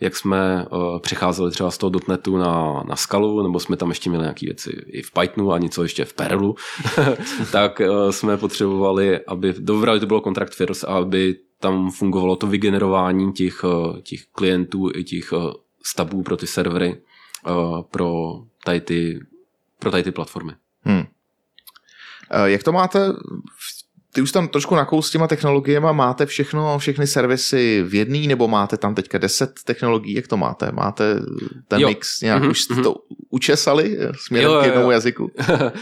jak 0.00 0.16
jsme 0.16 0.66
uh, 0.70 0.98
přecházeli 0.98 1.50
třeba 1.50 1.70
z 1.70 1.78
toho 1.78 1.92
.NETu 2.08 2.36
na, 2.36 2.82
na 2.88 2.96
Skalu, 2.96 3.42
nebo 3.42 3.60
jsme 3.60 3.76
tam 3.76 3.88
ještě 3.88 4.10
měli 4.10 4.22
nějaké 4.22 4.46
věci 4.46 4.70
i 4.86 5.02
v 5.02 5.10
Pythonu 5.10 5.52
a 5.52 5.58
něco 5.58 5.82
ještě 5.82 6.04
v 6.04 6.14
Perlu, 6.14 6.54
tak 7.52 7.80
uh, 7.80 8.10
jsme 8.10 8.36
potřebovali, 8.36 9.20
aby 9.26 9.54
dobrali 9.58 10.00
to 10.00 10.06
bylo 10.06 10.20
contract 10.20 10.54
first, 10.54 10.84
a 10.84 10.86
aby 10.86 11.36
tam 11.58 11.90
fungovalo 11.90 12.36
to 12.36 12.46
vygenerování 12.46 13.32
těch, 13.32 13.64
uh, 13.64 14.00
těch 14.00 14.20
klientů 14.32 14.90
i 14.94 15.04
těch 15.04 15.32
uh, 15.32 15.52
stabů 15.84 16.22
pro 16.22 16.36
ty 16.36 16.46
servery 16.46 17.02
uh, 17.46 17.82
pro 17.82 18.34
tady 18.64 18.80
ty, 18.80 19.20
pro 19.82 19.90
tady 19.90 20.02
ty 20.02 20.12
platformy. 20.12 20.52
Hmm. 20.84 21.02
Eh, 22.30 22.50
Jak 22.50 22.62
to 22.62 22.72
máte? 22.72 23.08
v- 23.12 23.82
Ty 24.14 24.22
už 24.22 24.32
tam 24.32 24.48
trošku 24.48 24.74
nakous 24.74 25.08
s 25.08 25.10
těma 25.10 25.26
technologiemi, 25.26 25.86
máte 25.92 26.26
všechno, 26.26 26.78
všechny 26.78 27.06
servisy 27.06 27.82
v 27.86 27.94
jedný, 27.94 28.26
nebo 28.28 28.48
máte 28.48 28.76
tam 28.76 28.94
teďka 28.94 29.18
10 29.18 29.50
technologií, 29.64 30.14
jak 30.14 30.26
to 30.28 30.36
máte? 30.36 30.72
Máte 30.72 31.14
ten 31.68 31.80
Jo. 31.80 31.88
mix 31.88 32.20
nějak 32.20 32.42
Mhm, 32.42 32.50
už 32.50 32.60
jste 32.60 32.74
to 32.74 32.94
učesali 33.30 33.96
eh, 34.00 34.12
směrem 34.26 34.50
Jo, 34.50 34.54
jo, 34.56 34.62
k 34.62 34.64
jednomu 34.64 34.86
jo. 34.86 34.90
jazyku? 34.90 35.30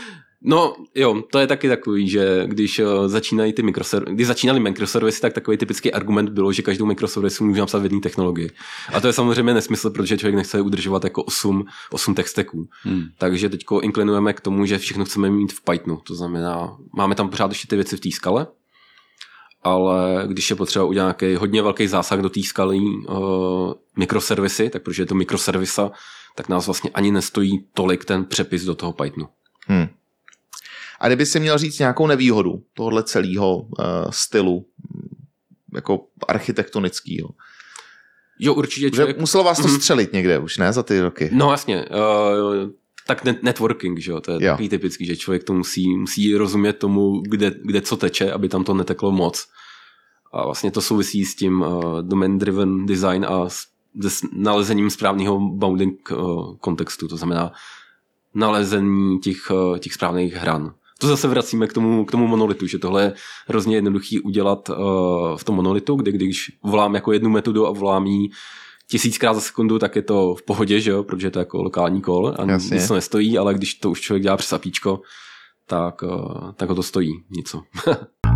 No 0.43 0.75
jo, 0.95 1.23
to 1.33 1.39
je 1.39 1.47
taky 1.47 1.69
takový, 1.69 2.09
že 2.09 2.43
když 2.47 2.79
eh, 2.79 2.85
začínají 3.07 3.53
ty 3.53 3.63
mikroservisy, 3.63 4.15
když 4.15 4.27
začínali 4.27 4.61
mikroservisy, 4.61 5.21
tak 5.21 5.33
takový 5.33 5.57
typický 5.57 5.93
argument 5.93 6.29
bylo, 6.29 6.53
že 6.53 6.63
každou 6.63 6.87
mikroservisu 6.87 7.45
může 7.45 7.61
napsat 7.61 7.79
v 7.79 7.83
jedné 7.83 8.01
technologii. 8.01 8.51
A 8.93 9.01
to 9.01 9.07
je 9.07 9.13
samozřejmě 9.13 9.55
nesmysl, 9.55 9.91
protože 9.91 10.19
člověk 10.19 10.35
nechce 10.35 10.61
udržovat 10.61 11.05
jako 11.05 11.23
8, 11.23 11.65
8 11.91 12.15
texteků. 12.15 12.69
Hmm. 12.83 13.05
Takže 13.19 13.49
teď 13.49 13.65
inklinujeme 13.83 14.33
k 14.33 14.41
tomu, 14.41 14.67
že 14.67 14.79
všechno 14.79 15.05
chceme 15.05 15.31
mít 15.31 15.53
v 15.53 15.65
Pythonu. 15.65 15.97
To 15.97 16.15
znamená, 16.15 16.77
máme 16.97 17.15
tam 17.15 17.29
pořád 17.29 17.51
ještě 17.51 17.69
ty 17.69 17.77
věci 17.77 17.97
v 17.97 18.01
té 18.01 18.11
skale, 18.11 18.47
ale 19.63 20.25
když 20.27 20.51
je 20.51 20.57
potřeba 20.57 20.85
udělat 20.85 21.05
nějaký 21.05 21.35
hodně 21.35 21.63
velký 21.63 21.87
zásah 21.87 22.21
do 22.21 22.29
té 22.29 22.43
skaly 22.43 22.79
uh, 22.79 23.73
mikroservisy, 23.97 24.71
tak 24.71 24.83
protože 24.83 25.03
je 25.03 25.07
to 25.07 25.15
mikroservisa, 25.15 25.91
tak 26.37 26.49
nás 26.49 26.67
vlastně 26.67 26.91
ani 26.95 27.11
nestojí 27.13 27.67
tolik 27.75 28.05
ten 28.05 28.25
přepis 28.25 28.65
do 28.65 28.75
toho 28.75 28.93
Pythonu. 28.93 29.29
Hmm. 29.67 29.89
A 31.01 31.07
kdyby 31.07 31.27
si 31.27 31.41
měl 31.41 31.59
říct 31.59 31.79
nějakou 31.79 32.07
nevýhodu 32.07 32.63
tohohle 32.75 33.03
celého 33.03 33.57
uh, 33.57 33.67
stylu, 34.11 34.67
mm, 34.95 35.17
jako 35.75 36.07
architektonického. 36.29 37.29
Jo, 38.39 38.55
určitě 38.55 38.87
Že 38.87 38.91
člověk... 38.91 39.19
muselo 39.19 39.45
vás 39.45 39.61
to 39.61 39.69
Mhm. 39.69 39.77
střelit 39.77 40.13
někde 40.13 40.39
už, 40.39 40.59
ne, 40.59 40.73
za 40.73 40.83
ty 40.83 41.01
roky? 41.01 41.31
No 41.33 41.51
jasně, 41.51 41.85
uh, 41.85 42.71
tak 43.07 43.25
net- 43.25 43.39
networking, 43.43 43.99
že 43.99 44.11
jo, 44.11 44.21
to 44.21 44.31
je 44.31 44.35
Jo. 44.35 44.41
jo. 44.47 44.53
takový 44.53 44.69
typický, 44.69 45.07
že 45.07 45.17
člověk 45.17 45.45
to 45.45 45.53
musí, 45.53 45.97
musí 45.97 46.35
rozumět 46.37 46.73
tomu, 46.73 47.21
kde, 47.29 47.53
kde 47.65 47.81
co 47.81 47.97
teče, 47.97 48.33
aby 48.33 48.49
tam 48.49 48.65
to 48.65 48.75
neteklo 48.75 49.13
moc. 49.13 49.47
A 50.33 50.45
vlastně 50.45 50.71
to 50.71 50.81
souvisí 50.81 51.25
s 51.25 51.35
tím 51.37 51.61
uh, 51.63 52.03
domain-driven 52.03 52.87
design 52.87 53.27
a 53.29 53.49
s, 53.49 53.63
s 54.09 54.21
nalezením 54.33 54.91
správného 54.91 55.41
bounding 55.41 56.11
uh, 56.11 56.57
kontextu, 56.57 57.09
to 57.09 57.17
znamená 57.17 57.53
nalezení 58.35 59.19
těch, 59.19 59.51
uh, 59.51 59.79
těch 59.79 59.93
správných 59.95 60.35
hran. 60.35 60.75
To 61.01 61.07
zase 61.07 61.29
vracíme 61.29 61.67
k 61.67 61.73
tomu, 61.73 62.05
k 62.05 62.11
tomu 62.11 62.27
monolitu, 62.27 62.67
že 62.67 62.79
tohle 62.79 63.03
je 63.03 63.13
hrozně 63.49 63.77
jednoduchý 63.77 64.21
udělat 64.21 64.69
uh, 64.69 64.77
v 65.37 65.45
tom 65.45 65.57
monolitu, 65.57 65.95
kdy 65.95 66.13
když 66.13 66.53
volám 66.65 66.95
jako 66.95 67.13
jednu 67.13 67.31
metodu 67.31 67.67
a 67.67 67.71
volám 67.71 68.07
ji 68.07 68.31
tisíckrát 68.91 69.35
za 69.35 69.41
sekundu, 69.41 69.79
tak 69.79 69.97
je 69.97 70.03
to 70.03 70.35
v 70.35 70.43
pohodě, 70.43 70.81
že 70.81 70.91
jo, 70.91 71.03
protože 71.05 71.31
to 71.31 71.39
je 71.39 71.41
jako 71.41 71.63
lokální 71.63 72.03
call 72.03 72.35
a 72.39 72.51
Jasně. 72.51 72.75
nic 72.75 72.89
to 72.89 72.95
nestojí, 72.95 73.39
ale 73.39 73.55
když 73.55 73.75
to 73.75 73.91
už 73.91 74.01
člověk 74.01 74.23
dělá 74.23 74.37
přes 74.37 74.53
apíčko, 74.53 75.01
tak, 75.67 76.03
uh, 76.03 76.53
tak 76.53 76.69
ho 76.69 76.75
to 76.75 76.83
stojí 76.83 77.13
něco. 77.31 77.63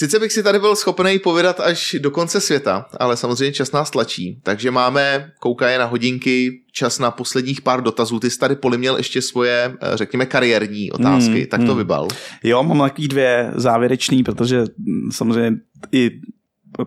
Sice 0.00 0.18
bych 0.18 0.32
si 0.32 0.42
tady 0.42 0.58
byl 0.58 0.76
schopný 0.76 1.18
povědat 1.18 1.60
až 1.60 1.96
do 2.00 2.10
konce 2.10 2.40
světa, 2.40 2.86
ale 3.00 3.16
samozřejmě 3.16 3.52
čas 3.52 3.72
nás 3.72 3.90
tlačí, 3.90 4.40
takže 4.42 4.70
máme, 4.70 5.30
koukaje 5.40 5.78
na 5.78 5.84
hodinky, 5.84 6.60
čas 6.72 6.98
na 6.98 7.10
posledních 7.10 7.60
pár 7.60 7.82
dotazů. 7.82 8.20
Ty 8.20 8.30
jsi 8.30 8.38
tady 8.38 8.56
poliměl 8.56 8.96
ještě 8.96 9.22
svoje, 9.22 9.76
eh, 9.82 9.96
řekněme, 9.96 10.26
kariérní 10.26 10.92
otázky, 10.92 11.32
Hmm, 11.32 11.46
tak 11.46 11.60
to 11.60 11.66
hmm. 11.66 11.78
vybal. 11.78 12.08
Jo, 12.42 12.62
mám 12.62 12.78
takový 12.78 13.08
dvě 13.08 13.50
závěrečný, 13.54 14.22
protože 14.22 14.58
mm, 14.60 15.12
samozřejmě 15.12 15.58
i 15.92 16.10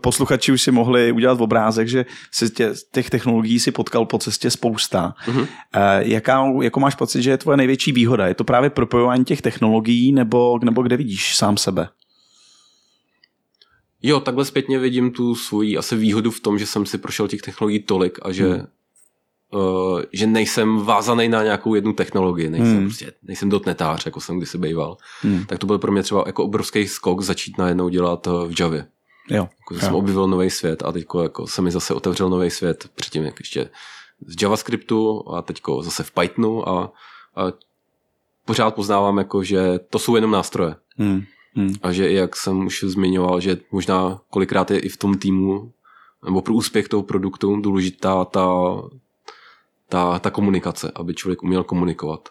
posluchači 0.02 0.52
už 0.52 0.62
si 0.62 0.72
mohli 0.72 1.12
udělat 1.12 1.42
obrázek, 1.42 1.88
že 1.88 2.06
se 2.32 2.50
tě, 2.50 2.74
těch 2.94 3.10
technologií 3.10 3.60
si 3.60 3.72
potkal 3.72 4.06
po 4.06 4.18
cestě 4.18 4.50
spousta. 4.50 5.14
Mhm. 5.28 5.48
Eh, 5.76 5.80
Jaká, 6.00 6.46
jako 6.62 6.80
máš 6.80 6.96
pocit, 6.96 7.22
že 7.22 7.30
je 7.30 7.38
tvoje 7.38 7.58
největší 7.58 7.92
výhoda? 7.92 8.28
Je 8.28 8.34
to 8.34 8.44
právě 8.44 8.70
propojování 8.70 9.26
těch 9.26 9.42
technologií 9.42 10.12
nebo, 10.12 10.60
nebo 10.64 10.82
kde 10.82 10.98
vidíš 10.98 11.36
sám 11.36 11.58
sebe? 11.58 11.88
Jo, 14.04 14.20
takhle 14.20 14.46
zpětně 14.46 14.80
vidím 14.80 15.12
tu 15.12 15.36
svoji 15.36 15.78
asi 15.78 15.96
výhodu 15.96 16.32
v 16.32 16.40
tom, 16.40 16.60
že 16.60 16.66
jsem 16.66 16.86
si 16.86 16.98
prošel 16.98 17.28
těch 17.28 17.42
technologií 17.42 17.84
tolik 17.84 18.20
a 18.22 18.32
že, 18.32 18.48
Hmm. 18.48 18.66
uh, 19.54 20.02
že 20.14 20.28
nejsem 20.28 20.80
vázaný 20.80 21.30
na 21.30 21.44
nějakou 21.44 21.76
jednu 21.76 21.94
technologii, 21.94 22.50
nejsem, 22.50 22.78
Hmm. 22.78 22.86
prostě, 22.86 23.14
nejsem 23.24 23.50
dotnetář, 23.50 24.06
jako 24.06 24.22
jsem 24.22 24.38
kdysi 24.38 24.58
býval. 24.58 24.98
Hmm. 25.22 25.46
Tak 25.46 25.60
to 25.60 25.68
byl 25.68 25.80
pro 25.80 25.92
mě 25.92 26.04
třeba 26.04 26.24
jako 26.26 26.44
obrovský 26.44 26.88
skok 26.88 27.22
začít 27.22 27.58
najednou 27.58 27.90
dělat 27.90 28.28
uh, 28.28 28.48
v 28.48 28.60
Javě. 28.60 28.88
Jo. 29.30 29.50
Jako, 29.60 29.74
že 29.74 29.80
jsem 29.80 29.96
objevil 29.96 30.28
nový 30.28 30.50
svět 30.50 30.84
a 30.84 30.92
teď 30.92 31.06
jako 31.24 31.48
se 31.48 31.62
mi 31.62 31.72
zase 31.72 31.94
otevřel 31.94 32.30
nový 32.30 32.50
svět 32.50 32.90
předtím 32.96 33.24
jak 33.24 33.40
ještě 33.40 33.70
z 34.28 34.42
JavaScriptu 34.42 35.24
a 35.34 35.42
teď 35.42 35.62
zase 35.82 36.04
v 36.04 36.12
Pythonu 36.12 36.70
a, 36.70 36.94
a 37.36 37.44
pořád 38.46 38.76
poznávám, 38.76 39.18
jako, 39.18 39.44
že 39.44 39.80
to 39.90 40.00
jsou 40.00 40.16
jenom 40.16 40.32
nástroje. 40.32 40.76
Hmm. 40.98 41.24
Hmm. 41.56 41.76
A 41.82 41.92
že 41.92 42.10
i 42.10 42.14
jak 42.14 42.36
jsem 42.36 42.66
už 42.66 42.84
zmiňoval, 42.88 43.40
že 43.40 43.58
možná 43.72 44.22
kolikrát 44.30 44.72
je 44.72 44.80
i 44.80 44.90
v 44.90 44.98
tom 44.98 45.18
týmu 45.18 45.72
nebo 46.26 46.42
pro 46.42 46.54
úspěch 46.54 46.88
toho 46.88 47.04
produktu 47.04 47.56
důležitá 47.56 48.26
ta, 48.26 48.48
ta, 49.90 50.20
ta 50.20 50.30
komunikace, 50.30 50.92
aby 50.96 51.14
člověk 51.14 51.44
uměl 51.44 51.64
komunikovat. 51.64 52.30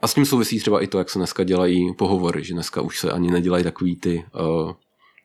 A 0.00 0.08
s 0.08 0.14
tím 0.14 0.24
souvisí 0.24 0.58
třeba 0.60 0.80
i 0.82 0.86
to, 0.86 0.98
jak 0.98 1.10
se 1.10 1.18
dneska 1.18 1.44
dělají 1.44 1.94
pohovory, 1.94 2.44
že 2.44 2.54
dneska 2.54 2.80
už 2.80 2.98
se 3.00 3.12
ani 3.12 3.30
nedělají 3.30 3.64
takový 3.64 3.96
ty 3.96 4.24
uh, 4.40 4.72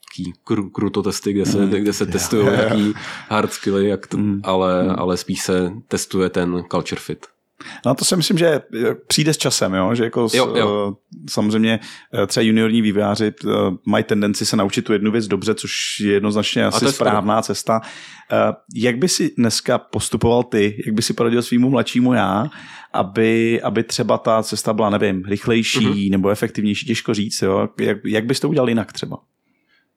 taký 0.10 0.34
kru, 0.44 0.69
kruto 0.69 1.03
testy, 1.03 1.34
kde 1.34 1.45
se, 1.45 1.57
Mm. 1.65 1.69
kde 1.69 1.94
se 1.94 2.06
testují 2.06 2.44
nějaký 2.45 2.94
hard 3.30 3.53
skilly, 3.53 3.88
jak 3.88 4.07
to, 4.07 4.18
Mm. 4.18 4.41
ale, 4.44 4.84
Mm. 4.84 4.95
ale 4.98 5.18
spíš 5.18 5.41
se 5.41 5.74
testuje 5.88 6.30
ten 6.30 6.64
culture 6.72 7.02
fit. 7.02 7.26
No 7.86 7.96
to 7.96 8.06
si 8.06 8.16
myslím, 8.16 8.38
že 8.38 8.62
přijde 9.08 9.34
s 9.34 9.38
časem, 9.38 9.74
jo? 9.74 9.96
že 9.96 10.04
jako 10.04 10.28
Jo, 10.34 10.54
jo. 10.56 10.96
S, 11.30 11.34
samozřejmě 11.34 11.80
eh, 12.14 12.28
třeba 12.28 12.44
juniorní 12.44 12.82
vývojáři 12.82 13.34
eh, 13.46 13.48
mají 13.86 14.04
tendenci 14.04 14.46
se 14.46 14.56
naučit 14.56 14.82
tu 14.82 14.94
jednu 14.94 15.12
věc 15.12 15.28
dobře, 15.28 15.56
což 15.56 15.72
je 16.00 16.14
jednoznačně 16.14 16.66
asi 16.66 16.86
je 16.86 16.92
správná 16.92 17.42
cesta. 17.42 17.82
Eh, 18.32 18.54
Jak 18.76 18.98
by 18.98 19.10
si 19.10 19.34
dneska 19.38 19.78
postupoval 19.78 20.44
ty, 20.44 20.84
jak 20.86 20.96
by 20.96 21.02
si 21.02 21.14
poradil 21.14 21.42
svýmu 21.42 21.70
mladšímu 21.70 22.14
já, 22.14 22.46
aby, 22.94 23.62
aby 23.62 23.84
třeba 23.84 24.18
ta 24.18 24.44
cesta 24.44 24.74
byla, 24.74 24.90
nevím, 24.90 25.24
rychlejší 25.26 25.86
Mhm. 25.86 25.94
mm-hmm. 25.94 26.12
nebo 26.12 26.30
efektivnější, 26.30 26.86
těžko 26.86 27.14
říct, 27.14 27.42
jo? 27.42 27.70
Jak, 27.80 27.98
jak 28.06 28.26
bys 28.26 28.40
to 28.40 28.50
udělal 28.50 28.70
jinak 28.70 28.94
třeba? 28.94 29.18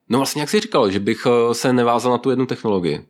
No 0.09 0.19
vlastně, 0.19 0.43
jak 0.43 0.51
jsi 0.51 0.61
říkal, 0.61 0.91
že 0.91 1.01
bych 1.01 1.27
eh, 1.27 1.55
se 1.55 1.73
nevázal 1.73 2.13
na 2.13 2.19
tu 2.19 2.31
jednu 2.31 2.47
technologii. 2.47 3.07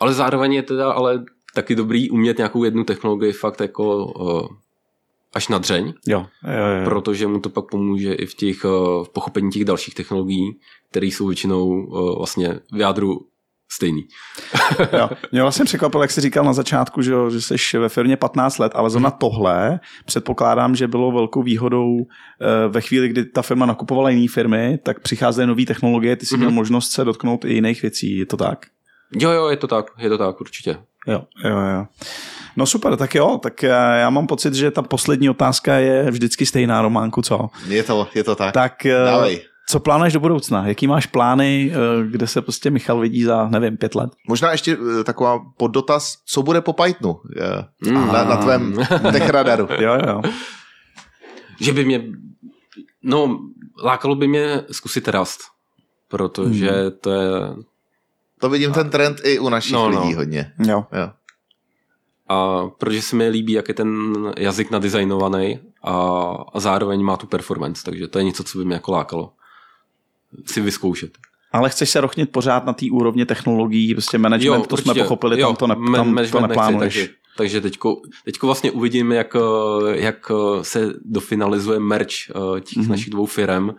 Ale 0.00 0.14
zároveň 0.14 0.52
je 0.52 0.62
teda 0.62 0.92
ale 0.92 1.24
taky 1.56 1.74
dobrý 1.74 2.10
umět 2.10 2.38
nějakou 2.38 2.64
jednu 2.64 2.84
technologii 2.84 3.32
fakt 3.32 3.60
jako 3.60 4.12
eh, 4.50 4.54
až 5.34 5.48
na 5.48 5.58
dřeň, 5.58 5.92
Jo, 6.06 6.26
jo, 6.44 6.66
jo. 6.78 6.84
protože 6.84 7.26
mu 7.26 7.40
to 7.40 7.48
pak 7.50 7.64
pomůže 7.70 8.14
i 8.14 8.26
v 8.26 8.34
těch 8.34 8.64
eh, 8.64 8.68
v 9.04 9.08
pochopení 9.12 9.50
těch 9.50 9.64
dalších 9.64 9.94
technologií, 9.94 10.56
které 10.90 11.06
jsou 11.06 11.26
většinou 11.26 11.86
eh, 11.88 12.16
vlastně 12.18 12.60
v 12.72 12.80
jádru 12.80 13.26
stejný. 13.68 14.06
Jo. 14.92 15.08
Mě 15.32 15.42
vlastně 15.42 15.64
překvapilo, 15.64 16.02
jak 16.02 16.10
jsi 16.10 16.20
říkal 16.20 16.44
na 16.44 16.52
začátku, 16.52 17.02
že, 17.02 17.12
že 17.30 17.40
jsi 17.40 17.78
ve 17.78 17.88
firmě 17.88 18.16
15 18.16 18.58
let, 18.58 18.72
ale 18.74 18.90
zrovna 18.90 19.10
tohle 19.10 19.80
předpokládám, 20.04 20.76
že 20.76 20.88
bylo 20.88 21.12
velkou 21.12 21.42
výhodou 21.42 22.06
ve 22.68 22.80
chvíli, 22.80 23.08
kdy 23.08 23.24
ta 23.24 23.42
firma 23.42 23.66
nakupovala 23.66 24.10
jiné 24.10 24.28
firmy, 24.28 24.78
tak 24.82 25.00
přicházely 25.00 25.46
nové 25.46 25.64
technologie, 25.64 26.16
ty 26.16 26.26
jsi 26.26 26.36
měl 26.36 26.48
Mhm. 26.48 26.54
možnost 26.56 26.90
se 26.92 27.04
dotknout 27.04 27.44
i 27.44 27.54
jiných 27.54 27.82
věcí, 27.82 28.16
je 28.18 28.26
to 28.26 28.36
tak? 28.36 28.66
Jo, 29.18 29.30
jo, 29.30 29.48
je 29.48 29.56
to 29.56 29.66
tak, 29.66 29.86
je 29.98 30.08
to 30.08 30.18
tak 30.18 30.40
určitě. 30.40 30.78
Jo, 31.06 31.22
jo, 31.44 31.58
jo. 31.58 31.86
No 32.56 32.66
super, 32.66 32.96
tak 32.96 33.14
jo, 33.14 33.38
tak 33.42 33.64
eh, 33.64 33.68
já 34.00 34.10
mám 34.10 34.26
pocit, 34.26 34.54
že 34.54 34.70
ta 34.70 34.82
poslední 34.82 35.30
otázka 35.30 35.74
je 35.74 36.10
vždycky 36.10 36.46
stejná, 36.46 36.82
Románku, 36.82 37.22
co? 37.22 37.48
Je 37.68 37.82
to, 37.82 38.08
je 38.14 38.24
to 38.24 38.34
tak. 38.36 38.54
Tak 38.54 38.86
eh, 38.86 39.04
Dávej. 39.04 39.42
co 39.68 39.80
plánuješ 39.80 40.12
do 40.14 40.20
budoucna? 40.20 40.66
Jaký 40.68 40.86
máš 40.86 41.06
plány, 41.06 41.72
eh, 41.72 41.76
kde 42.10 42.26
se 42.26 42.42
prostě 42.42 42.70
Michal 42.70 43.00
vidí 43.00 43.22
za, 43.24 43.48
nevím, 43.48 43.76
pět 43.76 43.94
let? 43.94 44.10
Možná 44.28 44.52
ještě 44.52 44.76
taková 45.04 45.40
poddotaz, 45.56 46.16
co 46.26 46.42
bude 46.42 46.60
po 46.60 46.72
Pythonu 46.72 47.20
Mm. 47.86 48.06
na, 48.12 48.24
na 48.24 48.36
tvém 48.36 48.74
tech 49.12 49.28
radaru. 49.28 49.68
Jo, 49.80 49.98
jo. 50.06 50.22
Že 51.60 51.72
by 51.72 51.84
mě, 51.84 52.02
no, 53.02 53.38
lákalo 53.84 54.14
by 54.14 54.28
mě 54.28 54.62
zkusit 54.72 55.08
Rust, 55.08 55.40
protože 56.08 56.70
Hmm. 56.70 56.90
to 57.00 57.10
je, 57.10 57.30
To 58.40 58.48
vidím 58.50 58.72
ten 58.72 58.90
trend 58.90 59.20
i 59.24 59.38
u 59.38 59.48
našich 59.48 59.72
No, 59.72 59.90
no. 59.90 60.00
lidí 60.00 60.14
hodně. 60.14 60.52
jo. 60.68 60.84
Jo. 60.92 61.10
a 62.28 62.62
protože 62.78 63.02
se 63.02 63.16
mi 63.16 63.28
líbí, 63.28 63.52
jak 63.52 63.68
je 63.68 63.74
ten 63.74 64.16
jazyk 64.38 64.70
nadizajnovaný 64.70 65.58
a, 65.82 65.92
a 66.52 66.60
zároveň 66.60 67.02
má 67.02 67.16
tu 67.16 67.26
performance, 67.26 67.82
takže 67.84 68.08
to 68.08 68.18
je 68.18 68.24
něco, 68.24 68.44
co 68.44 68.58
by 68.58 68.64
mě 68.64 68.74
jako 68.74 68.92
lákalo 68.92 69.32
si 70.46 70.60
vyzkoušet. 70.60 71.10
Ale 71.52 71.70
chceš 71.70 71.90
se 71.90 72.00
rochnit 72.00 72.32
pořád 72.32 72.64
na 72.66 72.72
té 72.72 72.86
úrovni 72.92 73.26
technologií, 73.26 73.94
prostě 73.94 74.18
management, 74.18 74.66
to 74.66 74.76
jsme 74.76 74.90
určitě. 74.90 75.02
pochopili, 75.04 75.40
Jo, 75.40 75.46
tam 75.46 75.56
to, 75.56 75.66
ne, 75.66 75.74
man- 75.74 75.92
tam 75.94 76.06
to 76.06 76.12
management 76.14 76.42
nechci, 76.42 76.48
neplánuješ. 76.48 76.94
takže, 76.94 77.08
takže 77.36 77.60
teďko, 77.60 77.96
teďko 78.24 78.46
vlastně 78.46 78.70
uvidíme, 78.70 79.14
jak, 79.16 79.36
eh, 79.36 79.96
jak 80.00 80.30
eh, 80.30 80.64
se 80.64 80.92
dofinalizuje 81.04 81.80
merch 81.80 82.08
eh, 82.30 82.60
těch 82.60 82.76
Mhm. 82.76 82.86
mm-hmm. 82.86 82.90
našich 82.90 83.10
dvou 83.10 83.26
firm 83.26 83.70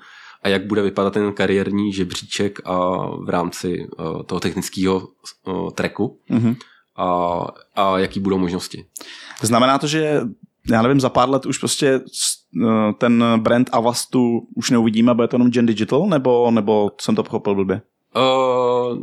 a 0.44 0.50
jak 0.50 0.66
bude 0.68 0.82
vypadat 0.82 1.14
ten 1.14 1.34
kariérní 1.34 1.94
žebříček 1.94 2.60
a 2.66 2.98
v 3.08 3.30
rámci 3.30 3.88
eh, 4.00 4.24
toho 4.26 4.40
technického 4.40 5.08
eh, 5.48 5.52
tracku 5.72 6.20
Mhm. 6.30 6.56
a, 6.98 7.40
a 7.76 8.00
jaký 8.00 8.20
budou 8.20 8.38
možnosti. 8.38 8.86
Znamená 9.42 9.78
to, 9.78 9.88
že 9.88 10.22
já 10.72 10.82
nevím, 10.82 11.00
za 11.00 11.10
pár 11.10 11.30
let 11.30 11.46
už 11.46 11.58
prostě 11.58 12.02
eh, 12.64 12.94
ten 12.98 13.24
brand 13.38 13.70
Avastu 13.72 14.48
už 14.56 14.70
neuvidíme, 14.70 15.14
bude 15.14 15.28
to 15.28 15.36
jenom 15.36 15.52
Gen 15.52 15.66
Digital, 15.66 16.08
nebo, 16.08 16.52
nebo 16.52 16.92
jsem 17.02 17.16
to 17.16 17.24
pochopil 17.24 17.56
blbě? 17.56 17.82
Uh, 18.16 18.98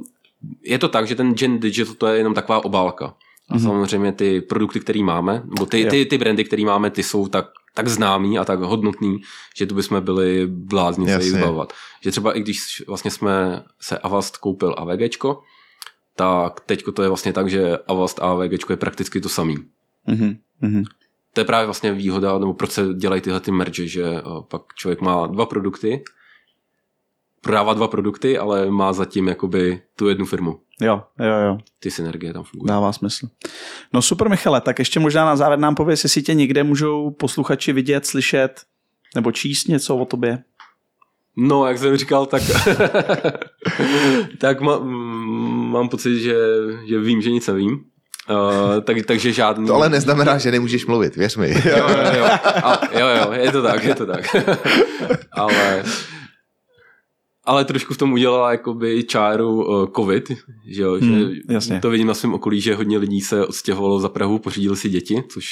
je 0.63 0.79
to 0.79 0.89
tak, 0.89 1.07
že 1.07 1.15
ten 1.15 1.35
Gen 1.35 1.59
Digital 1.61 1.95
to 1.95 2.07
je 2.07 2.19
jenom 2.19 2.35
taková 2.35 2.65
obálka. 2.65 3.15
A 3.49 3.55
Mhm. 3.55 3.63
samozřejmě 3.63 4.13
ty 4.13 4.41
produkty, 4.41 4.81
které 4.81 5.03
máme, 5.03 5.43
nebo 5.45 5.67
ty, 5.67 5.85
ty, 5.85 6.07
ty 6.07 6.19
brandy, 6.19 6.45
které 6.45 6.65
máme, 6.65 6.91
ty 6.91 7.03
jsou 7.03 7.29
tak, 7.29 7.47
tak 7.75 7.89
známý 7.89 8.39
a 8.39 8.45
tak 8.45 8.61
hodnotný, 8.61 9.21
že 9.57 9.67
tu 9.67 9.75
bychom 9.75 10.01
byli 10.01 10.47
blázni 10.47 11.07
se 11.07 11.25
jich 11.25 11.33
zbavovat. 11.33 11.73
Že 12.01 12.11
třeba 12.11 12.37
i 12.37 12.41
když 12.41 12.83
vlastně 12.87 13.11
jsme 13.11 13.65
se 13.81 13.99
Avast 13.99 14.37
koupil 14.37 14.75
AVGčko, 14.79 15.43
tak 16.17 16.61
teďko 16.61 16.93
to 16.93 17.03
je 17.03 17.09
vlastně 17.09 17.33
tak, 17.33 17.51
že 17.51 17.79
Avast 17.79 18.19
a 18.19 18.23
AVGčko 18.23 18.73
je 18.73 18.77
prakticky 18.77 19.21
to 19.21 19.29
samý. 19.29 19.57
Mhm. 20.07 20.37
Mhm. 20.61 20.85
To 21.33 21.41
je 21.41 21.45
právě 21.45 21.67
vlastně 21.67 21.93
výhoda, 21.93 22.39
nebo 22.39 22.55
proč 22.55 22.71
se 22.71 22.95
dělají 22.95 23.23
tyhle 23.23 23.41
ty 23.41 23.51
merge, 23.51 23.89
že 23.89 24.05
eh, 24.05 24.23
pak 24.49 24.63
člověk 24.75 25.01
má 25.01 25.27
dva 25.27 25.47
produkty, 25.47 26.05
prodává 27.41 27.75
dva 27.75 27.89
produkty, 27.89 28.39
ale 28.39 28.71
má 28.71 28.93
zatím 28.93 29.29
jakoby 29.29 29.83
tu 29.97 30.09
jednu 30.09 30.27
firmu. 30.27 30.61
Jo, 30.81 31.03
jo, 31.21 31.35
jo, 31.47 31.59
Ty 31.81 31.91
synergie 31.91 32.33
tam 32.33 32.45
fungují. 32.45 32.69
dává 32.69 32.93
smysl. 32.93 33.29
No 33.93 34.03
super, 34.03 34.29
Michale, 34.29 34.61
tak 34.61 34.79
ještě 34.79 35.01
možná 35.01 35.25
na 35.25 35.37
závěr 35.37 35.59
nám 35.59 35.75
pověs, 35.75 36.05
jestli 36.05 36.23
tě 36.23 36.35
někde 36.35 36.65
můžou 36.65 37.11
posluchači 37.11 37.73
vidět, 37.73 38.07
slyšet, 38.07 38.63
nebo 39.15 39.33
číst 39.33 39.69
něco 39.69 39.97
o 39.97 40.05
tobě. 40.05 40.39
No, 41.37 41.67
jak 41.67 41.79
jsem 41.79 41.97
říkal, 41.97 42.27
tak, 42.27 42.43
tak 44.39 44.61
má, 44.61 44.79
mm, 44.79 45.71
mám 45.71 45.89
pocit, 45.89 46.21
že, 46.21 46.35
že 46.89 46.99
vím, 46.99 47.23
že 47.23 47.31
nic 47.31 47.47
nevím. 47.47 47.85
Uh, 48.31 48.81
tak, 48.81 48.97
takže 49.07 49.33
žádný... 49.33 49.67
To 49.67 49.75
ale 49.75 49.89
neznamená, 49.89 50.39
že 50.39 50.51
nemůžeš 50.51 50.87
mluvit, 50.87 51.17
věř 51.17 51.37
mi. 51.37 51.51
Jo, 51.51 51.77
jo, 51.89 52.13
jo. 52.19 52.25
A, 52.65 52.81
jo, 52.99 53.07
jo, 53.07 53.33
je 53.33 53.53
to 53.53 53.63
tak, 53.63 53.85
je 53.85 53.95
to 53.95 54.07
tak. 54.07 54.37
ale, 55.33 55.85
ale 57.47 57.65
trošku 57.65 57.95
v 57.95 57.99
tom 57.99 58.13
udělala 58.13 58.51
jakoby 58.53 59.05
čáru 59.05 59.67
uh, 59.67 59.87
covid, 59.97 60.29
že 60.67 60.83
jo, 60.83 60.93
Hmm, 61.01 61.31
že 61.35 61.41
jasně. 61.51 61.81
to 61.81 61.91
vidím 61.91 62.07
na 62.07 62.15
svém 62.15 62.35
okolí, 62.35 62.61
že 62.61 62.75
hodně 62.75 62.99
lidí 62.99 63.21
se 63.21 63.47
odstěhovalo 63.47 64.01
za 64.01 64.09
Prahu, 64.09 64.39
pořídili 64.39 64.77
si 64.77 64.89
děti, 64.89 65.23
což 65.29 65.49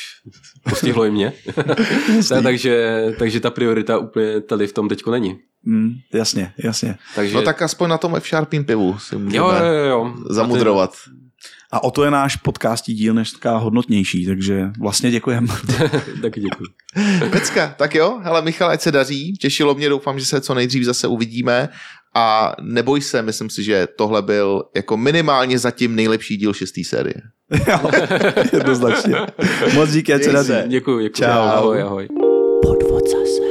postihlo 0.70 1.04
i 1.04 1.10
mě. 1.10 1.32
Ta- 2.28 2.42
takže, 2.42 3.04
takže 3.18 3.40
ta 3.40 3.50
priorita 3.50 3.98
úplně 3.98 4.40
tady 4.40 4.66
v 4.66 4.72
tom 4.72 4.88
teďko 4.88 5.10
není. 5.10 5.38
Mm, 5.64 5.90
jasně, 6.14 6.52
jasně. 6.64 6.96
Takže, 7.14 7.34
No 7.34 7.42
tak 7.42 7.62
aspoň 7.62 7.88
na 7.90 7.98
tom 7.98 8.16
F-Sharpým 8.16 8.64
pivu 8.64 8.98
si 8.98 9.16
můžeme 9.16 9.36
jo, 9.36 9.50
jo, 9.52 9.64
jo, 9.74 9.84
jo. 9.84 10.14
zamudrovat. 10.30 10.94
A 11.72 11.84
o 11.84 11.90
to 11.90 12.04
je 12.04 12.10
náš 12.10 12.36
podcastí 12.36 12.94
díl 12.94 13.14
než 13.14 13.32
taká 13.32 13.56
hodnotnější, 13.56 14.26
takže 14.26 14.70
vlastně 14.80 15.10
děkujeme. 15.10 15.48
Taky 16.22 16.40
děkuji. 16.40 16.64
Pecka, 17.30 17.74
tak 17.78 17.94
jo, 17.94 18.20
hele 18.22 18.42
Michal, 18.42 18.70
ať 18.70 18.80
se 18.80 18.92
daří, 18.92 19.32
těšilo 19.32 19.74
mě, 19.74 19.88
doufám, 19.88 20.18
že 20.18 20.24
se 20.24 20.40
co 20.40 20.54
nejdřív 20.54 20.84
zase 20.84 21.06
uvidíme 21.06 21.68
a 22.14 22.52
neboj 22.62 23.00
se, 23.00 23.22
myslím 23.22 23.50
si, 23.50 23.62
že 23.64 23.88
tohle 23.98 24.22
byl 24.22 24.62
jako 24.76 24.96
minimálně 24.96 25.58
zatím 25.58 25.96
nejlepší 25.96 26.36
díl 26.36 26.52
šestý 26.52 26.84
série. 26.84 27.14
Jednoznačně. 28.52 29.14
Moc 29.74 29.90
díky, 29.90 30.14
ať 30.14 30.22
se 30.22 30.32
daří. 30.32 30.52
Děkuji, 30.66 31.02
děkuji. 31.02 31.10
Čau. 31.10 31.26
Ahoj, 31.26 31.82
ahoj. 31.82 32.08
Podvod 32.62 33.10
zase. 33.10 33.42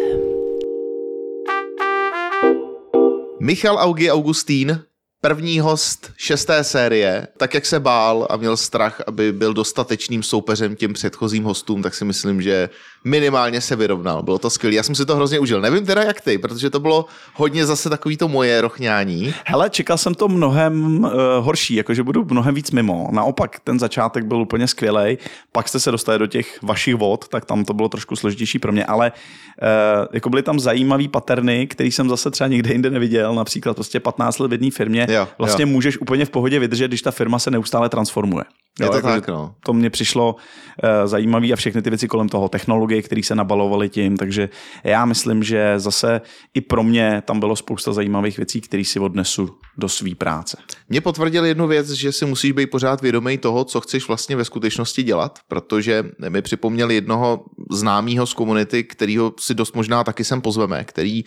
Michal 3.39 3.77
Augi 3.77 4.11
Augustín, 4.11 4.79
první 5.21 5.59
host 5.59 6.11
šesté 6.17 6.63
série, 6.63 7.27
tak 7.37 7.53
jak 7.53 7.65
se 7.65 7.79
bál 7.79 8.27
a 8.29 8.37
měl 8.37 8.57
strach, 8.57 9.01
aby 9.07 9.31
byl 9.31 9.53
dostatečným 9.53 10.23
soupeřem 10.23 10.75
těm 10.75 10.93
předchozím 10.93 11.43
hostům, 11.43 11.81
tak 11.81 11.95
si 11.95 12.05
myslím, 12.05 12.41
že 12.41 12.69
minimálně 13.03 13.61
se 13.61 13.75
vyrovnal. 13.75 14.23
Bylo 14.23 14.37
to 14.37 14.49
skvělé. 14.49 14.75
Já 14.75 14.83
jsem 14.83 14.95
si 14.95 15.05
to 15.05 15.15
hrozně 15.15 15.39
užil. 15.39 15.61
Nevím 15.61 15.85
teda 15.85 16.03
jak 16.03 16.21
ty, 16.21 16.37
protože 16.37 16.69
to 16.69 16.79
bylo 16.79 17.05
hodně 17.33 17.65
zase 17.65 17.89
takový 17.89 18.17
to 18.17 18.27
moje 18.27 18.61
rochňání. 18.61 19.33
Hele, 19.45 19.69
čekal 19.69 19.97
jsem 19.97 20.15
to 20.15 20.27
mnohem 20.27 21.03
uh, 21.03 21.11
horší, 21.39 21.75
jakože 21.75 22.03
budu 22.03 22.25
mnohem 22.29 22.55
víc 22.55 22.71
mimo. 22.71 23.07
Naopak, 23.11 23.59
ten 23.59 23.79
začátek 23.79 24.25
byl 24.25 24.41
úplně 24.41 24.67
skvělý. 24.67 25.17
Pak 25.51 25.67
jste 25.67 25.79
se 25.79 25.91
dostali 25.91 26.19
do 26.19 26.27
těch 26.27 26.63
vašich 26.63 26.95
vod, 26.95 27.27
tak 27.27 27.45
tam 27.45 27.65
to 27.65 27.73
bylo 27.73 27.89
trošku 27.89 28.15
složitější 28.15 28.59
pro 28.59 28.71
mě, 28.71 28.85
ale 28.85 29.11
uh, 29.11 30.07
jako 30.13 30.29
byly 30.29 30.43
tam 30.43 30.59
zajímavý 30.59 31.07
paterny, 31.07 31.67
který 31.67 31.91
jsem 31.91 32.09
zase 32.09 32.31
třeba 32.31 32.47
nikde 32.47 32.71
jinde 32.71 32.89
neviděl. 32.89 33.35
Například 33.35 33.73
prostě 33.73 33.99
15 33.99 34.39
let 34.39 34.47
v 34.47 34.51
jedné 34.51 34.71
firmě. 34.71 35.07
Jo, 35.09 35.27
vlastně 35.37 35.63
jo. 35.63 35.67
můžeš 35.67 36.01
úplně 36.01 36.25
v 36.25 36.29
pohodě 36.29 36.59
vydržet, 36.59 36.87
když 36.87 37.01
ta 37.01 37.11
firma 37.11 37.39
se 37.39 37.51
neustále 37.51 37.89
transformuje. 37.89 38.43
Je 38.79 38.87
to 38.87 38.95
jakože 38.95 39.13
tak, 39.13 39.27
no. 39.27 39.55
to 39.65 39.73
mně 39.73 39.89
přišlo 39.89 40.35
uh, 40.35 41.07
zajímavé 41.07 41.47
a 41.47 41.55
všechny 41.55 41.81
ty 41.81 41.89
věci 41.89 42.07
kolem 42.07 42.29
toho, 42.29 42.49
technologie, 42.49 43.01
které 43.01 43.23
se 43.23 43.35
nabalovaly 43.35 43.89
tím, 43.89 44.17
takže 44.17 44.49
já 44.83 45.05
myslím, 45.05 45.43
že 45.43 45.79
zase 45.79 46.21
i 46.53 46.61
pro 46.61 46.83
mě 46.83 47.23
tam 47.25 47.39
bylo 47.39 47.55
spousta 47.55 47.93
zajímavých 47.93 48.37
věcí, 48.37 48.61
které 48.61 48.83
si 48.85 48.99
odnesu 48.99 49.49
do 49.77 49.89
své 49.89 50.15
práce. 50.15 50.57
Mě 50.89 51.01
potvrdil 51.01 51.45
jednu 51.45 51.67
věc, 51.67 51.89
že 51.89 52.11
si 52.11 52.25
musíš 52.25 52.51
být 52.51 52.67
pořád 52.67 53.01
vědomý 53.01 53.37
toho, 53.37 53.63
co 53.63 53.81
chceš 53.81 54.07
vlastně 54.07 54.35
ve 54.35 54.45
skutečnosti 54.45 55.03
dělat, 55.03 55.39
protože 55.47 56.03
mi 56.29 56.41
připomněl 56.41 56.91
jednoho 56.91 57.45
známého 57.71 58.27
z 58.27 58.33
komunity, 58.33 58.83
kterýho 58.83 59.33
si 59.39 59.53
dost 59.53 59.75
možná 59.75 60.03
taky 60.03 60.23
sem 60.23 60.41
pozveme, 60.41 60.83
který 60.83 61.23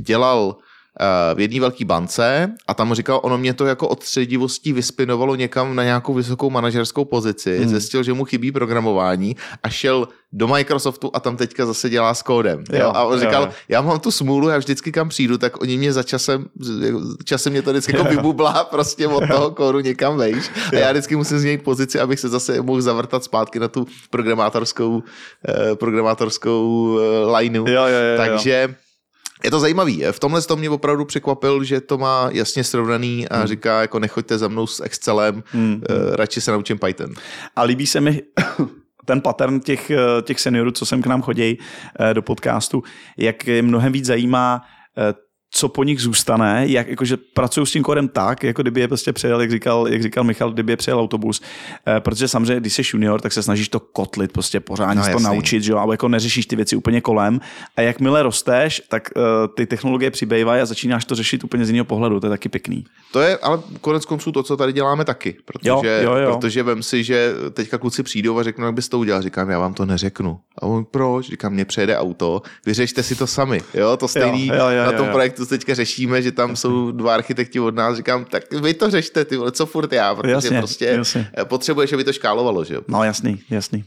dělal 0.00 0.56
eh, 0.58 0.65
v 1.34 1.40
jedné 1.40 1.60
velké 1.60 1.84
bance 1.84 2.54
a 2.66 2.74
tam 2.74 2.94
říkal, 2.94 3.20
ono 3.22 3.38
mě 3.38 3.54
to 3.54 3.66
jako 3.66 3.88
od 3.88 4.02
středivostí 4.02 4.72
vyspinovalo 4.72 5.34
někam 5.34 5.76
na 5.76 5.84
nějakou 5.84 6.14
vysokou 6.14 6.50
manažerskou 6.50 7.04
pozici, 7.04 7.58
hmm. 7.58 7.68
zjistil, 7.68 8.02
že 8.02 8.12
mu 8.12 8.24
chybí 8.24 8.52
programování 8.52 9.36
a 9.62 9.68
šel 9.68 10.08
do 10.32 10.48
Microsoftu 10.48 11.10
a 11.14 11.20
tam 11.20 11.36
teďka 11.36 11.66
zase 11.66 11.90
dělá 11.90 12.14
s 12.14 12.22
kódem. 12.22 12.64
Jo, 12.72 12.80
jo? 12.80 12.92
A 12.94 13.04
on 13.04 13.20
říkal, 13.20 13.42
jo, 13.42 13.48
jo. 13.48 13.54
já 13.68 13.80
mám 13.80 14.00
tu 14.00 14.10
smůlu, 14.10 14.48
já 14.48 14.58
vždycky 14.58 14.92
kam 14.92 15.08
přijdu, 15.08 15.38
tak 15.38 15.62
oni 15.62 15.76
mě 15.76 15.92
za 15.92 16.02
časem, 16.02 16.44
časem 17.24 17.52
mě 17.52 17.62
to 17.62 17.70
vždycky 17.70 17.96
jako 17.96 18.08
vybublá 18.08 18.64
prostě 18.64 19.08
od 19.08 19.26
toho 19.28 19.50
kódu 19.50 19.80
někam 19.80 20.16
vejš 20.16 20.50
a 20.72 20.76
já 20.76 20.92
vždycky 20.92 21.16
musím 21.16 21.38
změnit 21.38 21.62
pozici, 21.62 22.00
abych 22.00 22.20
se 22.20 22.28
zase 22.28 22.62
mohl 22.62 22.82
zavrtat 22.82 23.24
zpátky 23.24 23.58
na 23.58 23.68
tu 23.68 23.86
programátorskou, 24.10 25.02
eh, 25.48 25.74
programátorskou 25.74 26.98
eh, 26.98 27.38
lineu. 27.38 27.66
Jo, 27.66 27.82
jo, 27.86 27.86
jo, 27.86 28.16
Takže 28.16 28.74
je 29.44 29.50
to 29.50 29.60
zajímavý. 29.60 30.04
V 30.10 30.20
tomhle 30.20 30.42
to 30.42 30.56
mě 30.56 30.70
opravdu 30.70 31.04
překvapil, 31.04 31.64
že 31.64 31.80
to 31.80 31.98
má 31.98 32.28
jasně 32.32 32.64
srovnaný 32.64 33.28
a 33.28 33.36
hmm. 33.36 33.46
říká, 33.46 33.80
jako 33.80 33.98
nechoďte 33.98 34.38
za 34.38 34.48
mnou 34.48 34.66
s 34.66 34.80
Excelem, 34.80 35.42
hmm. 35.46 35.82
eh, 35.90 36.16
radši 36.16 36.40
se 36.40 36.50
naučím 36.50 36.78
Python. 36.78 37.14
A 37.56 37.62
líbí 37.62 37.86
se 37.86 38.00
mi 38.00 38.22
ten 39.04 39.20
pattern 39.20 39.60
těch, 39.60 39.90
eh, 39.90 40.22
těch 40.22 40.40
seniorů, 40.40 40.70
co 40.70 40.86
sem 40.86 41.02
k 41.02 41.06
nám 41.06 41.22
chodí 41.22 41.58
eh, 42.00 42.14
do 42.14 42.22
podcastu, 42.22 42.82
jak 43.16 43.46
je 43.46 43.62
mnohem 43.62 43.92
víc 43.92 44.04
zajímá 44.04 44.62
co 45.56 45.68
po 45.68 45.84
nich 45.84 46.00
zůstane, 46.00 46.64
jak, 46.68 46.88
jakože 46.88 47.16
pracují 47.16 47.66
s 47.66 47.72
tím 47.72 47.82
kódem 47.82 48.08
tak, 48.08 48.42
jako 48.42 48.62
kdyby 48.62 48.80
je 48.80 48.88
prostě 48.88 49.12
přejel, 49.12 49.40
jak 49.40 49.50
říkal, 49.50 49.88
jak 49.88 50.02
říkal 50.02 50.24
Michal, 50.24 50.50
kdyby 50.52 50.72
je 50.72 50.76
přejel 50.76 51.00
autobus. 51.00 51.42
E, 51.96 52.00
protože 52.00 52.28
samozřejmě, 52.28 52.60
když 52.60 52.72
jsi 52.72 52.82
junior, 52.92 53.20
tak 53.20 53.32
se 53.32 53.42
snažíš 53.42 53.68
to 53.68 53.80
kotlit, 53.80 54.32
prostě 54.32 54.60
pořádně 54.60 55.02
no, 55.06 55.12
to 55.12 55.18
naučit, 55.18 55.62
že 55.62 55.72
jo, 55.72 55.78
ale 55.78 55.94
jako 55.94 56.08
neřešíš 56.08 56.46
ty 56.46 56.56
věci 56.56 56.76
úplně 56.76 57.00
kolem. 57.00 57.40
A 57.76 57.80
jakmile 57.80 58.22
rosteš, 58.22 58.82
tak 58.88 59.10
uh, 59.16 59.22
ty 59.54 59.66
technologie 59.66 60.10
přibývají 60.10 60.62
a 60.62 60.66
začínáš 60.66 61.04
to 61.04 61.14
řešit 61.14 61.44
úplně 61.44 61.64
z 61.64 61.68
jiného 61.68 61.84
pohledu, 61.84 62.20
to 62.20 62.26
je 62.26 62.30
taky 62.30 62.48
pěkný. 62.48 62.84
To 63.12 63.20
je 63.20 63.38
ale 63.38 63.58
konec 63.80 64.04
konců 64.04 64.32
to, 64.32 64.42
co 64.42 64.56
tady 64.56 64.72
děláme 64.72 65.04
taky, 65.04 65.36
protože, 65.44 65.70
jo, 65.70 65.82
jo, 66.02 66.16
jo. 66.16 66.34
protože 66.34 66.62
vem 66.62 66.82
si, 66.82 67.04
že 67.04 67.32
teďka 67.52 67.78
kluci 67.78 68.02
přijdou 68.02 68.38
a 68.38 68.42
řeknou, 68.42 68.66
jak 68.66 68.74
bys 68.74 68.88
to 68.88 68.98
udělal. 68.98 69.22
Říkám, 69.22 69.50
já 69.50 69.58
vám 69.58 69.74
to 69.74 69.86
neřeknu. 69.86 70.38
A 70.58 70.62
on, 70.62 70.84
proč? 70.84 71.26
Říkám, 71.26 71.52
mě 71.52 71.64
přejede 71.64 71.98
auto, 71.98 72.42
vyřešte 72.66 73.02
si 73.02 73.14
to 73.14 73.26
sami. 73.26 73.60
Jo, 73.74 73.96
to 73.96 74.08
stejný 74.08 74.46
jo, 74.46 74.54
jo, 74.54 74.68
jo, 74.68 74.84
na 74.84 74.92
tom 74.92 75.00
jo, 75.00 75.06
jo. 75.06 75.12
projektu 75.12 75.45
teďka 75.46 75.74
řešíme, 75.74 76.22
že 76.22 76.32
tam 76.32 76.56
jsou 76.56 76.90
dva 76.90 77.14
architekti 77.14 77.60
od 77.60 77.74
nás, 77.74 77.96
říkám, 77.96 78.24
tak 78.24 78.52
vy 78.52 78.74
to 78.74 78.90
řešte, 78.90 79.24
ty 79.24 79.36
vole, 79.36 79.52
co 79.52 79.66
furt 79.66 79.92
já, 79.92 80.14
protože 80.14 80.32
jasně, 80.32 80.58
prostě 80.58 80.84
jasně. 80.84 81.30
potřebuješ, 81.44 81.92
aby 81.92 82.04
to 82.04 82.12
škálovalo, 82.12 82.64
že 82.64 82.74
jo. 82.74 82.80
No 82.88 83.04
jasný, 83.04 83.40
jasný. 83.50 83.84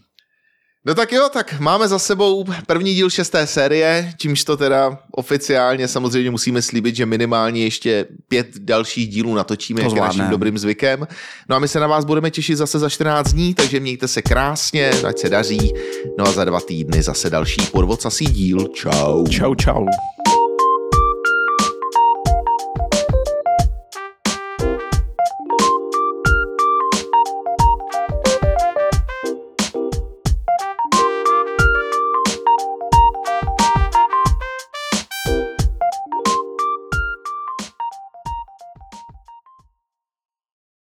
No 0.86 0.96
tak 0.96 1.12
jo, 1.12 1.30
tak 1.34 1.60
máme 1.60 1.88
za 1.88 2.00
sebou 2.00 2.46
první 2.68 2.94
díl 2.96 3.10
šesté 3.10 3.48
série, 3.48 4.14
čímž 4.18 4.44
to 4.44 4.58
teda 4.58 4.98
oficiálně 5.12 5.88
samozřejmě 5.88 6.32
musíme 6.32 6.62
slíbit, 6.62 6.96
že 6.96 7.06
minimálně 7.06 7.64
ještě 7.64 8.06
pět 8.28 8.48
dalších 8.60 9.08
dílů 9.10 9.36
natočíme, 9.36 9.82
jak 9.82 9.92
je 9.94 10.02
naším 10.02 10.30
dobrým 10.30 10.58
zvykem. 10.58 11.08
No 11.50 11.56
a 11.56 11.60
my 11.60 11.68
se 11.68 11.80
na 11.80 11.88
vás 11.88 12.06
budeme 12.06 12.32
těšit 12.32 12.58
zase 12.58 12.80
za 12.80 12.90
14 12.90 13.34
dní, 13.34 13.54
takže 13.54 13.80
mějte 13.80 14.08
se 14.08 14.22
krásně, 14.22 14.92
ať 15.08 15.20
se 15.20 15.30
daří. 15.30 15.74
No 16.18 16.28
a 16.28 16.32
za 16.32 16.46
dva 16.46 16.60
týdny 16.60 17.04
zase 17.04 17.30
další 17.30 17.62
podvocasí 17.72 18.26
díl. 18.26 18.68
Čau. 18.74 19.28
Čau, 19.28 19.56
čau. 19.56 19.86